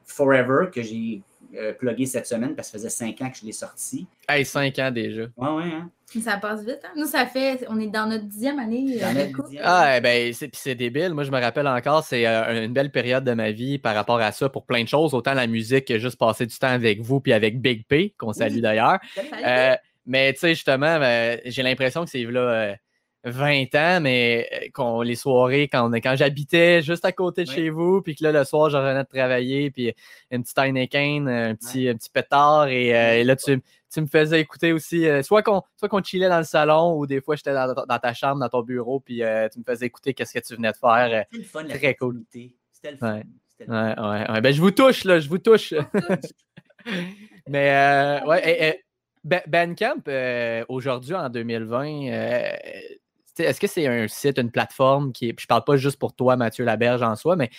Forever, 0.10 0.68
que 0.74 0.82
j'ai 0.82 1.22
euh, 1.56 1.74
plugué 1.74 2.06
cette 2.06 2.28
semaine 2.28 2.56
parce 2.56 2.70
que 2.70 2.78
ça 2.78 2.88
faisait 2.88 2.90
cinq 3.06 3.22
ans 3.22 3.30
que 3.30 3.38
je 3.38 3.46
l'ai 3.46 3.52
sorti. 3.52 4.08
Hey, 4.30 4.46
5 4.46 4.80
ans 4.80 4.92
déjà. 4.92 5.24
Ouais, 5.36 5.50
ouais, 5.50 5.64
hein? 5.64 5.90
Ça 6.22 6.38
passe 6.38 6.62
vite. 6.62 6.80
Hein? 6.86 6.92
Nous, 6.96 7.06
ça 7.06 7.26
fait. 7.26 7.66
On 7.68 7.78
est 7.80 7.88
dans 7.88 8.08
notre 8.08 8.24
dixième 8.24 8.58
année. 8.60 8.98
Dans 9.00 9.08
euh, 9.08 9.14
notre 9.14 9.26
d'écoute. 9.28 9.46
dixième. 9.48 9.64
Ah, 9.66 9.98
eh 9.98 10.02
ben, 10.02 10.34
c'est 10.54 10.76
débile. 10.76 11.14
Moi, 11.14 11.26
je 11.26 11.32
me 11.32 11.40
rappelle 11.40 11.68
encore, 11.68 12.06
c'est 12.06 12.26
euh, 12.26 12.64
une 12.66 12.72
belle 12.72 12.92
période 12.92 13.26
de 13.26 13.34
ma 13.34 13.52
vie 13.52 13.78
par 13.80 13.96
rapport 13.96 14.20
à 14.22 14.32
ça 14.32 14.48
pour 14.48 14.66
plein 14.66 14.82
de 14.82 14.88
choses, 14.88 15.14
autant 15.14 15.34
la 15.34 15.48
musique 15.48 15.86
que 15.86 16.00
juste 16.00 16.18
passer 16.18 16.46
du 16.46 16.58
temps 16.58 16.68
avec 16.70 17.02
vous 17.02 17.20
puis 17.20 17.34
avec 17.34 17.60
Big 17.62 17.86
P, 17.86 18.14
qu'on 18.18 18.32
salue 18.32 18.56
Oui. 18.56 18.62
d'ailleurs. 18.62 19.00
Euh, 19.46 19.76
mais 20.06 20.32
tu 20.34 20.40
sais, 20.40 20.50
justement, 20.56 20.86
euh, 21.02 21.36
j'ai 21.46 21.64
l'impression 21.64 22.06
que 22.06 22.10
c'est 22.10 22.24
là 22.24 22.40
euh, 22.40 22.76
20 23.24 23.76
ans, 23.76 24.00
mais 24.02 24.48
euh, 24.80 25.04
les 25.04 25.16
soirées, 25.16 25.68
quand, 25.68 25.92
quand 25.96 26.16
j'habitais 26.16 26.82
juste 26.82 27.04
à 27.04 27.12
côté 27.12 27.44
de 27.44 27.50
Oui. 27.50 27.56
chez 27.56 27.70
vous, 27.70 28.02
puis 28.02 28.16
que 28.16 28.24
là, 28.24 28.32
le 28.32 28.44
soir, 28.44 28.70
je 28.70 28.78
revenais 28.78 29.04
de 29.04 29.08
travailler, 29.10 29.70
puis 29.72 29.94
une 30.32 30.44
petite 30.44 30.58
Heineken, 30.58 31.28
un 31.28 31.56
petit, 31.56 31.90
un 31.90 31.96
petit 31.96 32.10
pétard, 32.10 32.68
et, 32.68 32.96
euh, 32.96 33.20
et 33.20 33.24
là, 33.24 33.36
tu, 33.36 33.62
tu 33.92 34.02
me 34.02 34.08
faisais 34.08 34.40
écouter 34.40 34.72
aussi, 34.72 35.08
euh, 35.08 35.24
soit 35.24 35.44
qu'on 35.44 35.62
soit 35.78 35.90
qu'on 35.90 36.02
chillait 36.04 36.30
dans 36.30 36.38
le 36.38 36.44
salon, 36.44 36.96
ou 36.98 37.06
des 37.08 37.20
fois, 37.22 37.36
j'étais 37.36 37.54
dans, 37.54 37.74
dans 37.74 38.00
ta 38.00 38.14
chambre, 38.14 38.40
dans 38.40 38.50
ton 38.50 38.62
bureau, 38.62 39.00
puis 39.00 39.24
euh, 39.24 39.50
tu 39.50 39.60
me 39.60 39.64
faisais 39.66 39.88
écouter 39.88 40.14
qu'est-ce 40.14 40.34
que 40.34 40.46
tu 40.46 40.56
venais 40.56 40.72
de 40.72 40.78
faire. 40.78 41.26
C'était 41.32 41.38
le 41.38 41.44
fun, 41.44 41.64
la 41.64 41.78
Très 41.78 41.96
cool. 41.96 42.24
C'était 42.72 42.92
le 42.92 42.98
fun. 42.98 43.16
Ouais. 43.16 43.24
Ouais, 43.68 44.00
ouais, 44.00 44.32
ouais. 44.32 44.42
Ben, 44.42 44.54
je 44.54 44.62
vous 44.62 44.70
touche, 44.72 45.04
là, 45.04 45.20
je 45.20 45.28
vous 45.28 45.40
touche. 45.40 45.74
Mais, 47.48 47.72
euh, 47.72 48.26
ouais, 48.26 48.84
Ba- 49.24 49.44
Bandcamp, 49.48 50.04
euh, 50.08 50.64
aujourd'hui, 50.70 51.14
en 51.16 51.30
2020, 51.30 52.08
euh, 52.08 52.50
tu 52.62 52.78
sais, 52.78 53.00
est-ce 53.40 53.60
que 53.60 53.68
c'est 53.68 53.88
un 53.88 54.08
site, 54.08 54.40
une 54.40 54.52
plateforme 54.52 55.12
qui 55.12 55.30
est. 55.30 55.34
puis 55.34 55.44
Je 55.44 55.48
parle 55.48 55.64
pas 55.64 55.78
juste 55.78 55.98
pour 55.98 56.14
toi, 56.14 56.36
Mathieu 56.36 56.66
Laberge, 56.66 57.02
en 57.02 57.16
soi, 57.16 57.36
mais 57.36 57.50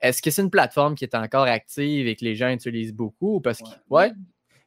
est-ce 0.00 0.22
que 0.22 0.30
c'est 0.30 0.42
une 0.42 0.50
plateforme 0.50 0.94
qui 0.94 1.04
est 1.04 1.14
encore 1.14 1.46
active 1.46 2.06
et 2.06 2.16
que 2.16 2.24
les 2.24 2.36
gens 2.36 2.50
utilisent 2.50 2.94
beaucoup? 2.94 3.40
Parce 3.40 3.58
que. 3.58 3.68
Ouais? 3.90 4.12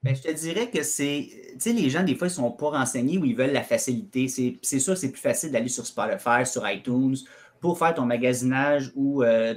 Ben, 0.04 0.16
je 0.16 0.22
te 0.22 0.32
dirais 0.32 0.70
que 0.70 0.84
c'est. 0.84 1.30
Tu 1.54 1.60
sais, 1.60 1.74
les 1.74 1.90
gens, 1.90 2.04
des 2.04 2.16
fois, 2.16 2.28
ils 2.28 2.32
sont 2.32 2.52
pas 2.52 2.70
renseignés 2.70 3.18
ou 3.18 3.26
ils 3.26 3.36
veulent 3.36 3.54
la 3.54 3.64
facilité. 3.64 4.28
C'est 4.28 4.80
sûr, 4.80 4.98
c'est 4.98 5.12
plus 5.12 5.22
facile 5.22 5.52
d'aller 5.52 5.70
sur 5.70 5.86
Spotify, 5.86 6.46
sur 6.46 6.68
iTunes 6.70 7.16
pour 7.60 7.78
faire 7.78 7.94
ton 7.94 8.06
magasinage 8.06 8.92
ou 8.96 9.24
euh, 9.24 9.54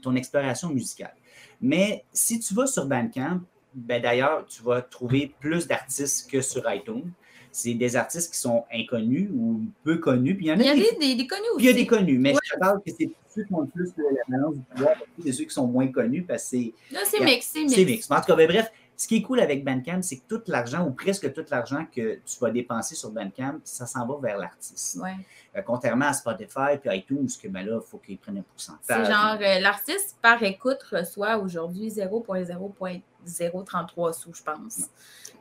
ton 0.00 0.14
exploration 0.14 0.68
musicale. 0.68 1.14
Mais 1.60 2.04
si 2.12 2.38
tu 2.38 2.54
vas 2.54 2.66
sur 2.66 2.86
Bandcamp, 2.86 3.40
ben, 3.74 4.00
d'ailleurs, 4.00 4.46
tu 4.46 4.62
vas 4.62 4.80
trouver 4.80 5.34
plus 5.40 5.66
d'artistes 5.66 6.30
que 6.30 6.40
sur 6.40 6.62
iTunes. 6.72 7.10
C'est 7.58 7.72
des 7.72 7.96
artistes 7.96 8.32
qui 8.34 8.38
sont 8.38 8.64
inconnus 8.70 9.30
ou 9.34 9.62
peu 9.82 9.96
connus. 9.96 10.34
Puis 10.36 10.46
il 10.46 10.48
y 10.48 10.52
en 10.52 10.60
a, 10.60 10.62
Il 10.62 10.78
y 10.78 10.80
des, 10.98 10.98
des, 11.00 11.14
des 11.14 11.26
connus 11.26 11.42
aussi. 11.54 11.64
il 11.64 11.66
y 11.66 11.70
a 11.70 11.72
des 11.72 11.86
connus, 11.86 12.18
mais 12.18 12.32
Ouais. 12.34 12.38
je 12.44 12.52
te 12.54 12.58
parle 12.58 12.82
que 12.84 12.90
c'est 12.98 13.08
ceux 13.34 13.44
qui 13.44 13.54
ont 13.54 13.62
le 13.62 13.66
plus 13.68 13.90
la 13.96 14.36
balance 14.36 14.56
du 14.56 14.60
pouvoir, 14.62 14.94
c'est 15.24 15.32
ceux 15.32 15.44
qui 15.44 15.54
sont 15.54 15.66
moins 15.66 15.86
connus 15.88 16.22
parce 16.22 16.42
que 16.44 16.48
c'est 16.50 16.72
Là, 16.90 17.00
c'est 17.04 17.24
mix. 17.24 17.46
C'est 17.52 17.60
mix. 17.62 17.74
c'est 17.74 17.84
mix. 17.86 18.10
Mais 18.10 18.16
en 18.16 18.20
tout 18.20 18.26
cas, 18.26 18.36
ben, 18.36 18.46
bref, 18.48 18.70
ce 18.96 19.06
qui 19.06 19.16
est 19.16 19.22
cool 19.22 19.40
avec 19.40 19.62
Bandcamp, 19.62 20.00
c'est 20.00 20.16
que 20.16 20.22
tout 20.26 20.40
l'argent, 20.46 20.86
ou 20.86 20.92
presque 20.92 21.30
tout 21.34 21.44
l'argent 21.50 21.84
que 21.94 22.18
tu 22.24 22.38
vas 22.40 22.50
dépenser 22.50 22.94
sur 22.94 23.10
Bandcamp, 23.10 23.58
ça 23.62 23.84
s'en 23.86 24.06
va 24.06 24.16
vers 24.20 24.38
l'artiste. 24.38 24.96
Ouais. 25.02 25.16
Euh, 25.54 25.60
contrairement 25.62 26.06
à 26.06 26.14
Spotify 26.14 26.78
puis 26.80 26.96
iTunes, 26.96 27.28
que 27.42 27.48
ben 27.48 27.66
là, 27.66 27.78
il 27.82 27.86
faut 27.86 27.98
qu'ils 27.98 28.16
prennent 28.16 28.38
un 28.38 28.44
C'est 28.56 28.72
pourcentage. 28.94 29.06
genre, 29.06 29.36
euh, 29.40 29.60
l'artiste 29.60 30.16
par 30.22 30.42
écoute 30.42 30.82
reçoit 30.90 31.36
aujourd'hui 31.36 31.90
0.0.033 31.90 34.14
sous, 34.14 34.32
je 34.32 34.42
pense. 34.42 34.86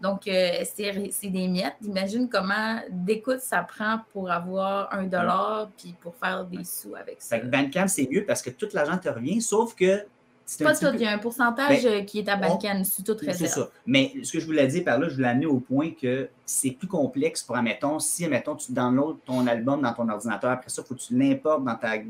Donc, 0.02 0.28
euh, 0.28 0.65
c'est 0.76 1.10
c'est 1.12 1.30
des 1.30 1.48
miettes. 1.48 1.78
Imagine 1.82 2.28
comment 2.28 2.82
d'écoute 2.89 3.39
ça 3.39 3.63
prend 3.63 4.02
pour 4.12 4.30
avoir 4.30 4.94
un 4.94 5.04
dollar 5.04 5.70
puis 5.78 5.96
pour 6.02 6.13
faire 6.15 6.44
des 6.44 6.65
sous 6.65 6.94
avec 6.96 7.22
ça. 7.22 7.38
Fait 7.38 7.44
que 7.44 7.48
Bandcamp, 7.48 7.88
c'est 7.88 8.10
mieux 8.12 8.26
parce 8.26 8.41
que 8.41 8.50
tout 8.50 8.68
l'argent 8.74 8.98
te 8.98 9.08
revient, 9.08 9.41
sauf 9.41 9.74
que 9.76 9.96
c'est 9.96 10.06
Pas 10.60 10.75
tout, 10.75 10.86
il 10.93 11.01
y 11.01 11.05
a 11.05 11.12
un 11.12 11.17
pourcentage 11.17 11.84
Ben, 11.84 11.91
euh, 11.91 12.01
qui 12.03 12.19
est 12.19 12.29
à 12.29 12.36
Balkan, 12.36 12.84
sous 12.84 13.01
toute 13.01 13.19
C'est 13.21 13.31
réserve. 13.31 13.51
ça. 13.51 13.69
Mais 13.88 14.13
ce 14.21 14.31
que 14.31 14.39
je 14.39 14.45
voulais 14.45 14.67
dire 14.67 14.84
par 14.84 14.99
là, 14.99 15.10
je 15.10 15.15
voulais 15.15 15.27
amener 15.29 15.47
au 15.47 15.60
point 15.60 15.91
que 15.99 16.29
c'est 16.45 16.69
plus 16.69 16.88
complexe 16.88 17.41
pour, 17.41 17.55
admettons, 17.55 17.97
si, 17.97 18.25
admettons, 18.25 18.55
tu 18.55 18.71
downloads 18.71 19.17
ton 19.25 19.47
album 19.47 19.81
dans 19.81 19.93
ton 19.93 20.08
ordinateur, 20.08 20.51
après 20.51 20.69
ça, 20.69 20.84
il 20.84 20.88
faut 20.88 20.93
que 20.93 20.99
tu 20.99 21.17
l'importes 21.17 21.63
dans 21.63 21.75
ta. 21.75 21.97
Tu 21.97 22.05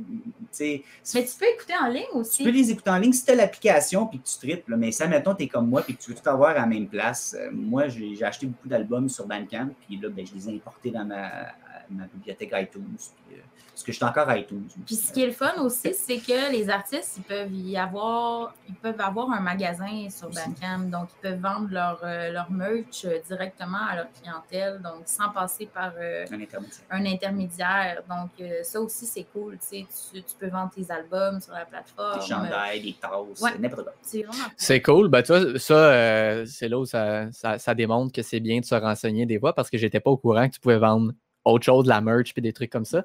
sais, 0.51 0.83
Mais 1.13 1.23
tu 1.23 1.31
peux 1.39 1.45
écouter 1.45 1.73
en 1.81 1.87
ligne 1.87 2.03
aussi. 2.13 2.39
tu 2.39 2.43
peux 2.43 2.55
les 2.55 2.71
écouter 2.71 2.89
en 2.89 2.97
ligne 2.97 3.13
si 3.13 3.23
tu 3.23 3.31
as 3.31 3.35
l'application 3.35 4.05
puis 4.05 4.19
que 4.19 4.27
tu 4.27 4.37
tripes, 4.37 4.67
là, 4.67 4.75
mais 4.75 4.91
si, 4.91 5.01
admettons, 5.01 5.33
tu 5.33 5.43
es 5.43 5.47
comme 5.47 5.69
moi 5.69 5.81
puis 5.81 5.95
que 5.95 6.01
tu 6.03 6.11
veux 6.11 6.17
tout 6.17 6.29
avoir 6.29 6.49
à 6.49 6.55
la 6.55 6.65
même 6.65 6.87
place, 6.87 7.35
euh, 7.39 7.49
moi, 7.53 7.87
j'ai 7.87 8.15
j'ai 8.15 8.25
acheté 8.25 8.47
beaucoup 8.47 8.67
d'albums 8.67 9.07
sur 9.07 9.25
Bandcamp, 9.27 9.69
puis 9.87 9.97
là, 9.97 10.09
ben, 10.09 10.25
je 10.25 10.33
les 10.35 10.49
ai 10.49 10.55
importés 10.55 10.91
dans 10.91 11.05
ma, 11.05 11.29
ma 11.89 12.05
bibliothèque 12.05 12.51
iTunes. 12.53 12.83
Puis, 13.27 13.35
euh, 13.37 13.41
parce 13.71 13.83
que 13.83 13.91
je 13.91 13.97
suis 13.97 14.05
encore 14.05 14.29
à 14.29 14.37
iTunes. 14.37 14.67
Puis 14.85 14.95
ce 14.95 15.11
qui 15.11 15.21
est 15.21 15.25
le 15.25 15.33
fun 15.33 15.51
aussi, 15.61 15.93
c'est 15.93 16.19
que 16.19 16.49
les 16.51 16.69
artistes, 16.69 17.17
ils 17.17 17.23
peuvent 17.23 17.51
y 17.53 17.75
avoir, 17.77 18.53
ils 18.69 18.75
peuvent 18.75 19.01
avoir 19.01 19.29
un 19.31 19.41
magasin 19.41 20.09
sur. 20.09 20.29
Bandcamp, 20.29 20.89
donc 20.89 21.09
ils 21.17 21.21
peuvent 21.29 21.39
vendre 21.41 21.67
leur, 21.71 21.99
euh, 22.03 22.31
leur 22.31 22.49
merch 22.51 23.03
euh, 23.05 23.19
directement 23.27 23.85
à 23.89 23.95
leur 23.97 24.07
clientèle, 24.13 24.81
donc 24.81 25.01
sans 25.05 25.29
passer 25.29 25.65
par 25.65 25.91
euh, 25.99 26.25
Un 26.31 26.41
intermédiaire. 26.41 26.85
un 26.89 27.05
intermédiaire. 27.05 28.03
Donc 28.09 28.29
euh, 28.39 28.63
ça 28.63 28.79
aussi, 28.81 29.05
c'est 29.05 29.25
cool, 29.33 29.57
tu 29.59 29.85
sais, 29.85 29.85
tu, 30.13 30.21
peux 30.39 30.47
vendre 30.47 30.71
tes 30.71 30.89
albums 30.89 31.39
sur 31.41 31.53
la 31.53 31.65
plateforme. 31.65 32.19
Des 32.19 32.25
chandails, 32.25 32.81
des 32.81 32.93
tasses, 32.93 33.41
Ouais. 33.41 33.57
n'importe 33.59 33.83
quoi. 33.83 33.93
C'est 34.01 34.23
vraiment 34.23 34.43
cool. 34.45 34.53
C'est 34.57 34.81
cool. 34.81 35.07
Ben, 35.09 35.21
tu 35.21 35.33
vois, 35.33 35.59
ça, 35.59 35.73
euh, 35.73 36.45
c'est 36.45 36.69
là 36.69 36.79
où 36.79 36.85
ça, 36.85 37.29
ça, 37.31 37.59
ça 37.59 37.73
démontre 37.75 38.13
que 38.13 38.21
c'est 38.21 38.39
bien 38.39 38.59
de 38.61 38.65
se 38.65 38.75
renseigner 38.75 39.25
des 39.25 39.37
fois 39.39 39.53
parce 39.53 39.69
que 39.69 39.77
j'étais 39.77 39.99
pas 39.99 40.11
au 40.11 40.17
courant 40.17 40.47
que 40.47 40.53
tu 40.53 40.59
pouvais 40.61 40.77
vendre 40.77 41.11
autre 41.45 41.65
chose, 41.65 41.86
de 41.86 41.89
la 41.89 42.01
merch 42.01 42.34
puis 42.34 42.41
des 42.41 42.53
trucs 42.53 42.71
comme 42.71 42.86
ça. 42.86 43.03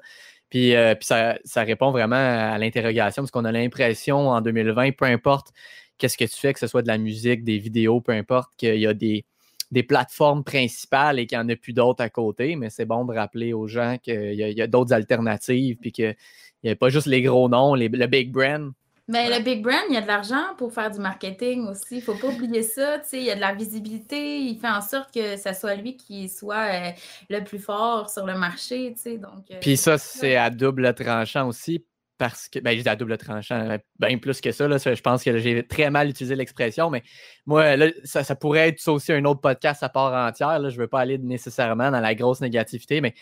Puis, 0.49 0.75
euh, 0.75 0.95
ça, 1.01 1.37
répond 1.55 1.91
vraiment 1.91 2.15
à 2.15 2.57
l'interrogation 2.57 3.23
parce 3.23 3.31
qu'on 3.31 3.45
a 3.45 3.51
l'impression 3.51 4.29
en 4.29 4.41
2020, 4.41 4.91
peu 4.91 5.05
importe 5.05 5.53
qu'est-ce 5.97 6.17
que 6.17 6.25
tu 6.25 6.35
fais, 6.35 6.53
que 6.53 6.59
ce 6.59 6.67
soit 6.67 6.81
de 6.81 6.87
la 6.87 6.97
musique, 6.97 7.43
des 7.43 7.57
vidéos, 7.57 8.01
peu 8.01 8.11
importe, 8.11 8.51
qu'il 8.57 8.79
y 8.79 8.87
a 8.87 8.93
des, 8.93 9.25
des 9.71 9.83
plateformes 9.83 10.43
principales 10.43 11.19
et 11.19 11.27
qu'il 11.27 11.37
n'y 11.37 11.45
en 11.45 11.49
a 11.49 11.55
plus 11.55 11.73
d'autres 11.73 12.03
à 12.03 12.09
côté. 12.09 12.55
Mais 12.57 12.69
c'est 12.69 12.85
bon 12.85 13.05
de 13.05 13.13
rappeler 13.13 13.53
aux 13.53 13.67
gens 13.67 13.97
qu'il 14.01 14.33
y 14.33 14.43
a, 14.43 14.49
il 14.49 14.57
y 14.57 14.61
a 14.61 14.67
d'autres 14.67 14.93
alternatives 14.93 15.77
puis 15.79 15.91
qu'il 15.91 16.15
n'y 16.63 16.69
a 16.71 16.75
pas 16.75 16.89
juste 16.89 17.07
les 17.07 17.21
gros 17.21 17.47
noms, 17.47 17.73
les, 17.73 17.87
le 17.87 18.07
big 18.07 18.31
brand. 18.31 18.73
Mais 19.11 19.23
Voilà. 19.23 19.39
le 19.39 19.43
Big 19.43 19.61
Brand, 19.61 19.81
il 19.89 19.95
y 19.95 19.97
a 19.97 20.01
de 20.01 20.07
l'argent 20.07 20.55
pour 20.57 20.73
faire 20.73 20.89
du 20.89 20.99
marketing 20.99 21.67
aussi. 21.67 21.85
Il 21.91 21.97
ne 21.97 22.01
faut 22.01 22.15
pas 22.15 22.27
oublier 22.27 22.63
ça. 22.63 23.01
Il 23.13 23.23
y 23.23 23.31
a 23.31 23.35
de 23.35 23.41
la 23.41 23.53
visibilité. 23.53 24.39
Il 24.39 24.59
fait 24.59 24.69
en 24.69 24.81
sorte 24.81 25.13
que 25.13 25.37
ce 25.37 25.53
soit 25.53 25.75
lui 25.75 25.97
qui 25.97 26.29
soit 26.29 26.67
euh, 26.73 26.91
le 27.29 27.43
plus 27.43 27.59
fort 27.59 28.09
sur 28.09 28.25
le 28.25 28.37
marché. 28.37 28.95
Donc, 29.05 29.51
euh, 29.51 29.57
Puis 29.61 29.77
ça, 29.77 29.97
c'est 29.97 30.35
à 30.35 30.49
double 30.49 30.93
tranchant 30.93 31.47
aussi, 31.47 31.85
parce 32.17 32.47
que, 32.47 32.59
ben, 32.59 32.77
je 32.77 32.83
dis 32.83 32.89
à 32.89 32.95
double 32.95 33.17
tranchant, 33.17 33.77
bien 33.99 34.17
plus 34.17 34.39
que 34.41 34.51
ça, 34.51 34.67
là, 34.67 34.77
ça, 34.79 34.93
je 34.93 35.01
pense 35.01 35.23
que 35.23 35.37
j'ai 35.39 35.65
très 35.67 35.89
mal 35.89 36.09
utilisé 36.09 36.35
l'expression, 36.35 36.89
mais 36.89 37.03
moi, 37.45 37.75
là, 37.75 37.87
ça, 38.03 38.23
ça 38.23 38.35
pourrait 38.35 38.69
être 38.69 38.79
ça 38.79 38.91
aussi 38.91 39.11
un 39.11 39.25
autre 39.25 39.41
podcast 39.41 39.81
à 39.83 39.89
part 39.89 40.13
entière. 40.27 40.59
Là, 40.59 40.69
je 40.69 40.75
ne 40.75 40.81
veux 40.81 40.87
pas 40.87 40.99
aller 40.99 41.17
nécessairement 41.17 41.89
dans 41.91 41.99
la 41.99 42.15
grosse 42.15 42.39
négativité, 42.41 43.01
mais 43.01 43.13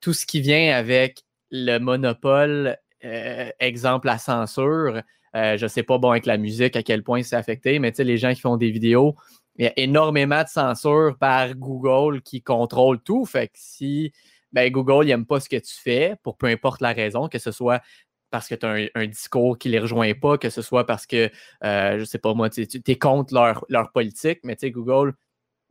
tout 0.00 0.12
ce 0.12 0.26
qui 0.26 0.40
vient 0.42 0.76
avec 0.76 1.22
le 1.50 1.78
monopole, 1.78 2.76
euh, 3.04 3.50
exemple 3.60 4.06
la 4.06 4.18
censure, 4.18 5.00
euh, 5.34 5.56
je 5.56 5.64
ne 5.64 5.68
sais 5.68 5.82
pas, 5.82 5.98
bon, 5.98 6.10
avec 6.10 6.26
la 6.26 6.36
musique, 6.36 6.76
à 6.76 6.82
quel 6.82 7.02
point 7.02 7.22
c'est 7.22 7.36
affecté, 7.36 7.78
mais 7.78 7.92
tu 7.92 7.96
sais, 7.98 8.04
les 8.04 8.18
gens 8.18 8.32
qui 8.32 8.40
font 8.40 8.56
des 8.56 8.70
vidéos, 8.70 9.16
il 9.56 9.64
y 9.64 9.68
a 9.68 9.72
énormément 9.76 10.42
de 10.42 10.48
censure 10.48 11.16
par 11.18 11.54
Google 11.54 12.22
qui 12.22 12.42
contrôle 12.42 13.00
tout. 13.00 13.24
Fait 13.24 13.48
que 13.48 13.54
si 13.56 14.12
ben, 14.52 14.70
Google 14.70 15.06
n'aime 15.06 15.26
pas 15.26 15.40
ce 15.40 15.48
que 15.48 15.56
tu 15.56 15.74
fais, 15.74 16.16
pour 16.22 16.36
peu 16.36 16.46
importe 16.46 16.80
la 16.80 16.92
raison, 16.92 17.28
que 17.28 17.38
ce 17.38 17.50
soit 17.50 17.82
parce 18.30 18.48
que 18.48 18.54
tu 18.56 18.66
as 18.66 18.88
un, 18.96 19.06
discours 19.06 19.58
qui 19.58 19.68
ne 19.68 19.74
les 19.74 19.78
rejoint 19.78 20.12
pas, 20.14 20.38
que 20.38 20.50
ce 20.50 20.60
soit 20.60 20.86
parce 20.86 21.06
que, 21.06 21.30
euh, 21.62 21.98
je 22.00 22.04
sais 22.04 22.18
pas 22.18 22.34
moi, 22.34 22.50
tu 22.50 22.62
es 22.62 22.98
contre 22.98 23.32
leur, 23.32 23.64
leur 23.68 23.92
politique, 23.92 24.40
mais 24.42 24.56
tu 24.56 24.66
sais, 24.66 24.70
Google, 24.72 25.14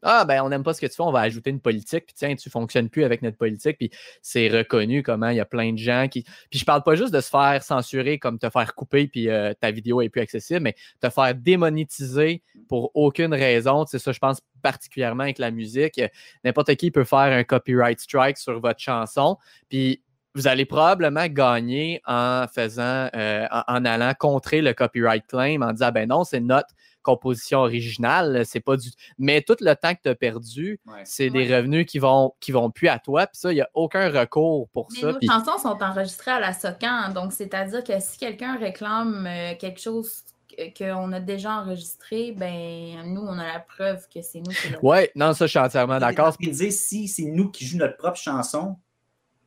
ah, 0.04 0.26
ben, 0.26 0.42
on 0.42 0.50
n'aime 0.50 0.64
pas 0.64 0.74
ce 0.74 0.82
que 0.82 0.86
tu 0.86 0.94
fais, 0.94 1.04
on 1.04 1.12
va 1.12 1.22
ajouter 1.22 1.50
une 1.50 1.60
politique, 1.60 2.06
puis 2.06 2.16
tiens, 2.16 2.36
tu 2.36 2.48
ne 2.48 2.52
fonctionnes 2.52 2.90
plus 2.90 3.04
avec 3.04 3.22
notre 3.22 3.38
politique, 3.38 3.78
puis 3.78 3.90
c'est 4.22 4.48
reconnu 4.50 5.04
comment 5.04 5.30
il 5.30 5.38
y 5.38 5.40
a 5.40 5.46
plein 5.46 5.74
de 5.74 5.78
gens 5.78 6.08
qui. 6.10 6.24
Puis 6.50 6.60
je 6.60 6.66
parle 6.66 6.84
pas 6.84 6.96
juste 6.96 7.14
de 7.14 7.22
se 7.22 7.30
faire 7.30 7.64
censurer 7.64 8.20
comme 8.20 8.40
te 8.40 8.50
faire 8.50 8.76
couper, 8.76 9.08
puis 9.08 9.30
euh, 9.30 9.54
ta 9.60 9.72
vidéo 9.72 10.02
est 10.02 10.10
plus 10.10 10.22
accessible, 10.22 10.62
mais 10.62 10.76
te 11.02 11.10
faire 11.10 11.34
démonétiser 11.36 12.44
pour 12.68 12.92
aucune 12.96 13.34
raison. 13.34 13.86
C'est 13.86 14.00
ça, 14.00 14.12
je 14.12 14.20
pense 14.20 14.42
particulièrement 14.62 15.24
avec 15.24 15.40
la 15.40 15.52
musique. 15.52 16.02
N'importe 16.44 16.76
qui 16.76 16.92
peut 16.92 17.04
faire 17.04 17.20
un 17.20 17.44
copyright 17.44 18.00
strike 18.00 18.38
sur 18.38 18.60
votre 18.60 18.80
chanson, 18.80 19.38
puis 19.70 20.04
vous 20.36 20.48
allez 20.48 20.66
probablement 20.66 21.28
gagner 21.28 22.02
en 22.08 22.46
faisant, 22.48 23.08
euh, 23.16 23.46
en 23.68 23.86
allant 23.86 24.14
contrer 24.18 24.62
le 24.62 24.74
copyright 24.74 25.28
claim, 25.28 25.62
en 25.62 25.74
disant 25.74 25.92
ben 25.92 26.10
non, 26.10 26.24
c'est 26.24 26.40
notre 26.40 26.70
composition 27.04 27.60
originale, 27.60 28.44
c'est 28.46 28.60
pas 28.60 28.76
du. 28.78 28.90
Mais 29.20 29.42
tout 29.42 29.56
le 29.60 29.74
temps 29.76 29.94
que 29.94 30.00
tu 30.04 30.10
as 30.10 30.16
perdu, 30.16 30.80
Ouais. 30.88 31.02
c'est 31.06 31.30
Ouais. 31.30 31.46
des 31.48 31.56
revenus 31.56 31.86
qui 31.86 32.00
vont, 32.00 32.34
qui 32.40 32.52
vont 32.52 32.72
plus 32.72 32.88
à 32.88 32.98
toi. 33.00 33.28
Puis 33.28 33.38
ça, 33.40 33.52
il 33.52 33.56
n'y 33.56 33.62
a 33.62 33.70
aucun 33.74 34.10
recours 34.10 34.68
pour 34.70 34.88
Mais 34.94 35.00
ça. 35.02 35.12
nos 35.12 35.20
chansons 35.22 35.58
sont 35.62 35.78
enregistrées 35.84 36.32
à 36.32 36.40
la 36.40 36.54
SOCAN, 36.54 37.14
donc 37.14 37.32
c'est-à-dire 37.34 37.84
que 37.84 38.00
si 38.00 38.18
quelqu'un 38.18 38.58
réclame 38.58 39.28
euh, 39.28 39.54
quelque 39.60 39.80
chose 39.80 40.24
que- 40.56 40.78
qu'on 40.78 41.12
a 41.14 41.20
déjà 41.20 41.58
enregistré, 41.62 42.32
ben 42.32 43.04
nous, 43.06 43.22
on 43.22 43.38
a 43.40 43.46
la 43.54 43.60
preuve 43.60 44.08
que 44.14 44.22
c'est 44.22 44.40
nous 44.40 44.52
qui 44.52 44.70
l'avons. 44.72 44.88
Ouais, 44.88 45.12
non, 45.16 45.34
ça, 45.34 45.46
je 45.46 45.50
suis 45.52 45.60
entièrement 45.60 46.00
d'accord. 46.00 46.36
Si 46.70 47.08
c'est 47.08 47.24
nous 47.24 47.50
qui 47.50 47.66
jouons 47.66 47.80
notre 47.80 47.98
propre 47.98 48.18
chanson, 48.18 48.76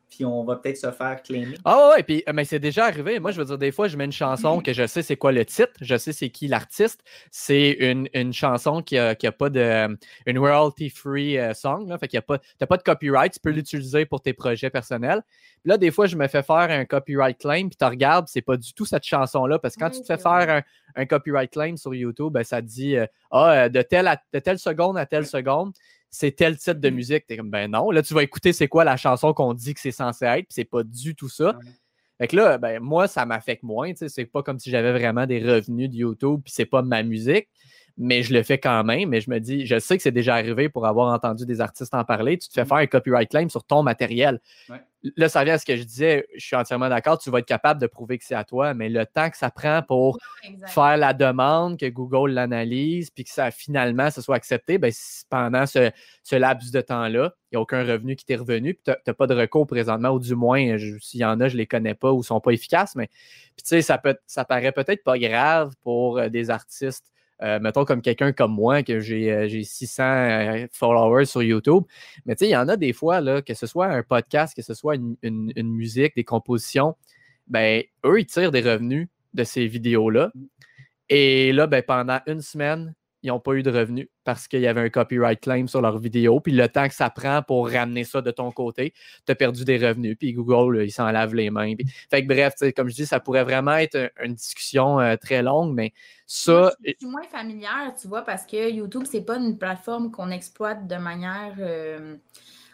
puis 0.09 0.23
on 0.25 0.43
va 0.43 0.55
peut-être 0.55 0.77
se 0.77 0.91
faire 0.91 1.21
claimer. 1.21 1.57
Ah 1.65 1.89
ouais, 1.89 2.03
puis 2.03 2.23
euh, 2.27 2.31
mais 2.33 2.45
c'est 2.45 2.59
déjà 2.59 2.85
arrivé. 2.85 3.19
Moi, 3.19 3.31
je 3.31 3.39
veux 3.39 3.45
dire, 3.45 3.57
des 3.57 3.71
fois, 3.71 3.87
je 3.87 3.97
mets 3.97 4.05
une 4.05 4.11
chanson 4.11 4.61
que 4.61 4.73
je 4.73 4.87
sais 4.87 5.01
c'est 5.01 5.17
quoi 5.17 5.31
le 5.31 5.43
titre, 5.45 5.73
je 5.81 5.97
sais 5.97 6.13
c'est 6.13 6.29
qui 6.29 6.47
l'artiste. 6.47 7.01
C'est 7.31 7.71
une, 7.79 8.07
une 8.13 8.33
chanson 8.33 8.81
qui 8.81 8.97
a, 8.97 9.15
qui 9.15 9.27
a 9.27 9.31
pas 9.31 9.49
de. 9.49 9.97
une 10.25 10.39
royalty-free 10.39 11.37
euh, 11.37 11.53
song, 11.53 11.87
là, 11.87 11.97
fait 11.97 12.07
qu'il 12.07 12.17
y 12.17 12.19
a 12.19 12.23
pas. 12.23 12.39
T'as 12.59 12.65
pas 12.65 12.77
de 12.77 12.83
copyright, 12.83 13.33
tu 13.33 13.39
peux 13.39 13.51
l'utiliser 13.51 14.05
pour 14.05 14.21
tes 14.21 14.33
projets 14.33 14.69
personnels. 14.69 15.21
Puis 15.61 15.69
là, 15.69 15.77
des 15.77 15.91
fois, 15.91 16.05
je 16.07 16.15
me 16.15 16.27
fais 16.27 16.43
faire 16.43 16.69
un 16.69 16.85
copyright 16.85 17.37
claim, 17.37 17.67
puis 17.67 17.77
tu 17.77 17.85
regardes, 17.85 18.27
c'est 18.27 18.41
pas 18.41 18.57
du 18.57 18.73
tout 18.73 18.85
cette 18.85 19.03
chanson-là, 19.03 19.59
parce 19.59 19.75
que 19.75 19.81
quand 19.81 19.89
tu 19.89 20.01
te 20.01 20.05
fais 20.05 20.15
vrai. 20.15 20.45
faire 20.45 20.55
un, 20.95 21.01
un 21.01 21.05
copyright 21.05 21.51
claim 21.51 21.75
sur 21.77 21.93
YouTube, 21.93 22.33
ben, 22.33 22.43
ça 22.43 22.61
te 22.61 22.67
dit 22.67 22.95
euh, 22.95 23.05
Ah, 23.31 23.51
euh, 23.51 23.69
de, 23.69 23.81
telle 23.81 24.07
à- 24.07 24.21
de 24.33 24.39
telle 24.39 24.59
seconde 24.59 24.97
à 24.97 25.05
telle 25.05 25.25
seconde, 25.25 25.73
c'est 26.09 26.31
tel 26.31 26.57
titre 26.57 26.79
de 26.79 26.89
musique. 26.89 27.25
T'es 27.27 27.37
comme 27.37 27.49
ben 27.49 27.71
non. 27.71 27.91
Là, 27.91 28.01
tu 28.01 28.13
vas 28.13 28.23
écouter 28.23 28.53
c'est 28.53 28.67
quoi 28.67 28.83
la 28.83 28.97
chanson 28.97 29.33
qu'on 29.33 29.53
dit 29.53 29.73
que 29.73 29.79
c'est 29.79 29.91
censé 29.91 30.25
être, 30.25 30.45
puis 30.45 30.53
c'est 30.53 30.65
pas 30.65 30.83
du 30.83 31.15
tout 31.15 31.29
ça. 31.29 31.57
Ouais. 31.57 31.71
Fait 32.19 32.27
que 32.27 32.35
là, 32.35 32.57
ben, 32.57 32.79
moi, 32.81 33.07
ça 33.07 33.25
m'affecte 33.25 33.63
moins. 33.63 33.91
tu 33.91 33.97
sais, 33.97 34.09
C'est 34.09 34.25
pas 34.25 34.41
comme 34.41 34.59
si 34.59 34.71
j'avais 34.71 34.91
vraiment 34.91 35.27
des 35.27 35.39
revenus 35.39 35.89
de 35.89 35.95
YouTube, 35.95 36.41
puis 36.43 36.53
c'est 36.53 36.65
pas 36.65 36.81
ma 36.81 37.03
musique, 37.03 37.47
mais 37.97 38.21
je 38.23 38.33
le 38.33 38.43
fais 38.43 38.57
quand 38.59 38.83
même. 38.83 39.09
Mais 39.09 39.21
je 39.21 39.29
me 39.29 39.39
dis, 39.39 39.65
je 39.65 39.79
sais 39.79 39.97
que 39.97 40.03
c'est 40.03 40.11
déjà 40.11 40.35
arrivé 40.35 40.69
pour 40.69 40.85
avoir 40.85 41.13
entendu 41.13 41.45
des 41.45 41.61
artistes 41.61 41.93
en 41.95 42.03
parler. 42.03 42.37
Tu 42.37 42.47
te 42.47 42.53
fais 42.53 42.63
Mm. 42.63 42.67
faire 42.67 42.77
un 42.77 42.87
copyright 42.87 43.29
claim 43.29 43.49
sur 43.49 43.63
ton 43.63 43.81
matériel. 43.83 44.39
Ouais. 44.69 44.77
Là, 45.15 45.29
ça 45.29 45.43
vient 45.43 45.53
à 45.53 45.57
ce 45.57 45.65
que 45.65 45.75
je 45.77 45.83
disais. 45.83 46.27
Je 46.35 46.45
suis 46.45 46.55
entièrement 46.55 46.89
d'accord. 46.89 47.17
Tu 47.19 47.29
vas 47.29 47.39
être 47.39 47.45
capable 47.45 47.79
de 47.79 47.87
prouver 47.87 48.17
que 48.17 48.25
c'est 48.25 48.35
à 48.35 48.43
toi, 48.43 48.73
mais 48.73 48.89
le 48.89 49.05
temps 49.05 49.29
que 49.29 49.37
ça 49.37 49.49
prend 49.51 49.81
pour 49.87 50.17
faire 50.67 50.97
la 50.97 51.13
demande, 51.13 51.77
que 51.79 51.85
Google 51.87 52.31
l'analyse, 52.31 53.09
puis 53.11 53.23
que 53.23 53.29
ça 53.29 53.51
finalement 53.51 54.09
ça 54.09 54.21
soit 54.21 54.35
accepté, 54.35 54.77
ben, 54.79 54.91
pendant 55.29 55.65
ce, 55.65 55.91
ce 56.23 56.35
laps 56.35 56.71
de 56.71 56.81
temps-là, 56.81 57.33
il 57.51 57.55
n'y 57.55 57.57
a 57.57 57.61
aucun 57.61 57.83
revenu 57.85 58.15
qui 58.15 58.25
t'est 58.25 58.35
revenu, 58.35 58.73
puis 58.73 58.83
tu 58.85 58.91
n'as 59.07 59.13
pas 59.13 59.27
de 59.27 59.35
recours 59.35 59.65
présentement, 59.67 60.09
ou 60.09 60.19
du 60.19 60.35
moins, 60.35 60.77
s'il 60.99 61.21
y 61.21 61.25
en 61.25 61.39
a, 61.39 61.47
je 61.47 61.53
ne 61.53 61.59
les 61.59 61.67
connais 61.67 61.93
pas 61.93 62.11
ou 62.11 62.17
ne 62.17 62.23
sont 62.23 62.41
pas 62.41 62.51
efficaces, 62.51 62.95
mais 62.95 63.07
puis 63.07 63.63
tu 63.63 63.69
sais, 63.69 63.81
ça, 63.81 63.97
peut, 63.97 64.17
ça 64.25 64.45
paraît 64.45 64.71
peut-être 64.73 65.03
pas 65.03 65.17
grave 65.17 65.73
pour 65.83 66.17
euh, 66.17 66.27
des 66.29 66.49
artistes. 66.49 67.05
Euh, 67.43 67.59
mettons 67.59 67.85
comme 67.85 68.01
quelqu'un 68.01 68.31
comme 68.33 68.51
moi, 68.53 68.83
que 68.83 68.99
j'ai 68.99 69.31
euh, 69.31 69.47
j'ai 69.47 69.63
600 69.63 70.03
euh, 70.03 70.67
followers 70.71 71.25
sur 71.25 71.43
YouTube. 71.43 71.83
Mais 72.25 72.35
tu 72.35 72.45
sais, 72.45 72.49
il 72.49 72.53
y 72.53 72.57
en 72.57 72.67
a 72.67 72.77
des 72.77 72.93
fois, 72.93 73.21
là, 73.21 73.41
que 73.41 73.53
ce 73.53 73.67
soit 73.67 73.87
un 73.87 74.03
podcast, 74.03 74.55
que 74.55 74.61
ce 74.63 74.73
soit 74.73 74.95
une, 74.95 75.15
une- 75.21 75.51
une 75.55 75.71
musique, 75.73 76.15
des 76.15 76.23
compositions, 76.23 76.95
ben, 77.47 77.83
eux, 78.05 78.19
ils 78.19 78.25
tirent 78.25 78.51
des 78.51 78.61
revenus 78.61 79.07
de 79.33 79.43
ces 79.43 79.67
vidéos-là. 79.67 80.31
Et 81.09 81.53
là, 81.53 81.67
ben, 81.67 81.81
pendant 81.83 82.19
une 82.27 82.41
semaine, 82.41 82.93
ils 83.23 83.27
n'ont 83.29 83.39
pas 83.39 83.53
eu 83.53 83.63
de 83.63 83.71
revenus 83.71 84.07
parce 84.23 84.47
qu'il 84.47 84.61
y 84.61 84.67
avait 84.67 84.81
un 84.81 84.89
copyright 84.89 85.39
claim 85.39 85.67
sur 85.67 85.81
leur 85.81 85.97
vidéo. 85.97 86.39
Puis 86.39 86.51
le 86.53 86.67
temps 86.69 86.87
que 86.87 86.93
ça 86.93 87.09
prend 87.09 87.41
pour 87.41 87.69
ramener 87.69 88.03
ça 88.03 88.21
de 88.21 88.31
ton 88.31 88.51
côté, 88.51 88.93
tu 89.25 89.31
as 89.31 89.35
perdu 89.35 89.65
des 89.65 89.77
revenus. 89.77 90.15
Puis 90.19 90.33
Google, 90.33 90.77
là, 90.77 90.83
il 90.83 90.91
s'en 90.91 91.09
lave 91.11 91.33
les 91.33 91.49
mains. 91.49 91.75
Puis- 91.75 91.87
fait 92.09 92.23
que 92.23 92.27
bref, 92.27 92.53
comme 92.75 92.89
je 92.89 92.95
dis, 92.95 93.05
ça 93.05 93.19
pourrait 93.19 93.43
vraiment 93.43 93.75
être 93.75 93.95
un- 93.95 94.25
une 94.25 94.35
discussion 94.35 94.99
euh, 94.99 95.15
très 95.15 95.41
longue, 95.41 95.73
mais 95.73 95.93
ça. 96.25 96.71
je 96.85 96.93
suis 96.99 97.07
moins 97.07 97.23
familière, 97.23 97.93
tu 97.99 98.07
vois, 98.07 98.21
parce 98.23 98.45
que 98.45 98.69
YouTube, 98.71 99.03
c'est 99.05 99.21
pas 99.25 99.37
une 99.37 99.57
plateforme 99.57 100.11
qu'on 100.11 100.29
exploite 100.29 100.87
de 100.87 100.95
manière 100.97 101.55
euh, 101.59 102.17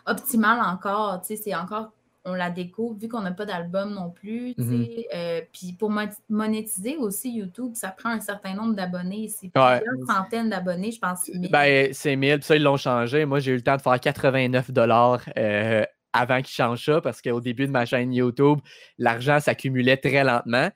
optimale 0.06 0.60
encore. 0.62 1.22
Tu 1.22 1.28
sais, 1.28 1.36
c'est 1.42 1.56
encore, 1.56 1.92
on 2.26 2.34
la 2.36 2.50
découvre, 2.50 2.98
vu 2.98 3.08
qu'on 3.10 3.22
n'a 3.22 3.32
pas 3.32 3.46
d'album 3.46 3.94
non 3.94 4.10
plus. 4.10 4.54
Mhm. 4.58 4.88
euh, 5.14 5.42
Puis 5.52 5.74
pour 5.78 5.90
mo- 5.90 6.02
monétiser 6.30 6.96
aussi 6.98 7.34
YouTube, 7.36 7.72
ça 7.76 7.90
prend 7.90 8.10
un 8.10 8.20
certain 8.22 8.54
nombre 8.54 8.76
d'abonnés. 8.76 9.28
C'est 9.28 9.48
Ouais. 9.58 9.82
plusieurs 9.82 10.08
centaines 10.18 10.50
d'abonnés, 10.50 10.92
je 10.92 11.00
pense. 11.00 11.30
Ben, 11.52 11.90
c'est 11.94 12.16
1000, 12.16 12.36
puis 12.40 12.44
ça, 12.46 12.56
ils 12.56 12.64
l'ont 12.64 12.78
changé. 12.78 13.26
Moi, 13.26 13.40
j'ai 13.40 13.52
eu 13.52 13.56
le 13.56 13.62
temps 13.62 13.76
de 13.78 13.82
faire 13.82 14.00
89 14.00 14.72
dollars 14.72 15.22
euh, 15.38 15.84
avant 16.14 16.38
qu'ils 16.38 16.54
changent 16.56 16.86
ça 16.86 17.02
parce 17.02 17.22
qu'au 17.22 17.42
début 17.42 17.66
de 17.68 17.72
ma 17.72 17.86
chaîne 17.86 18.14
YouTube, 18.14 18.60
l'argent 18.98 19.40
s'accumulait 19.40 19.98
très 19.98 20.24
lentement. 20.24 20.70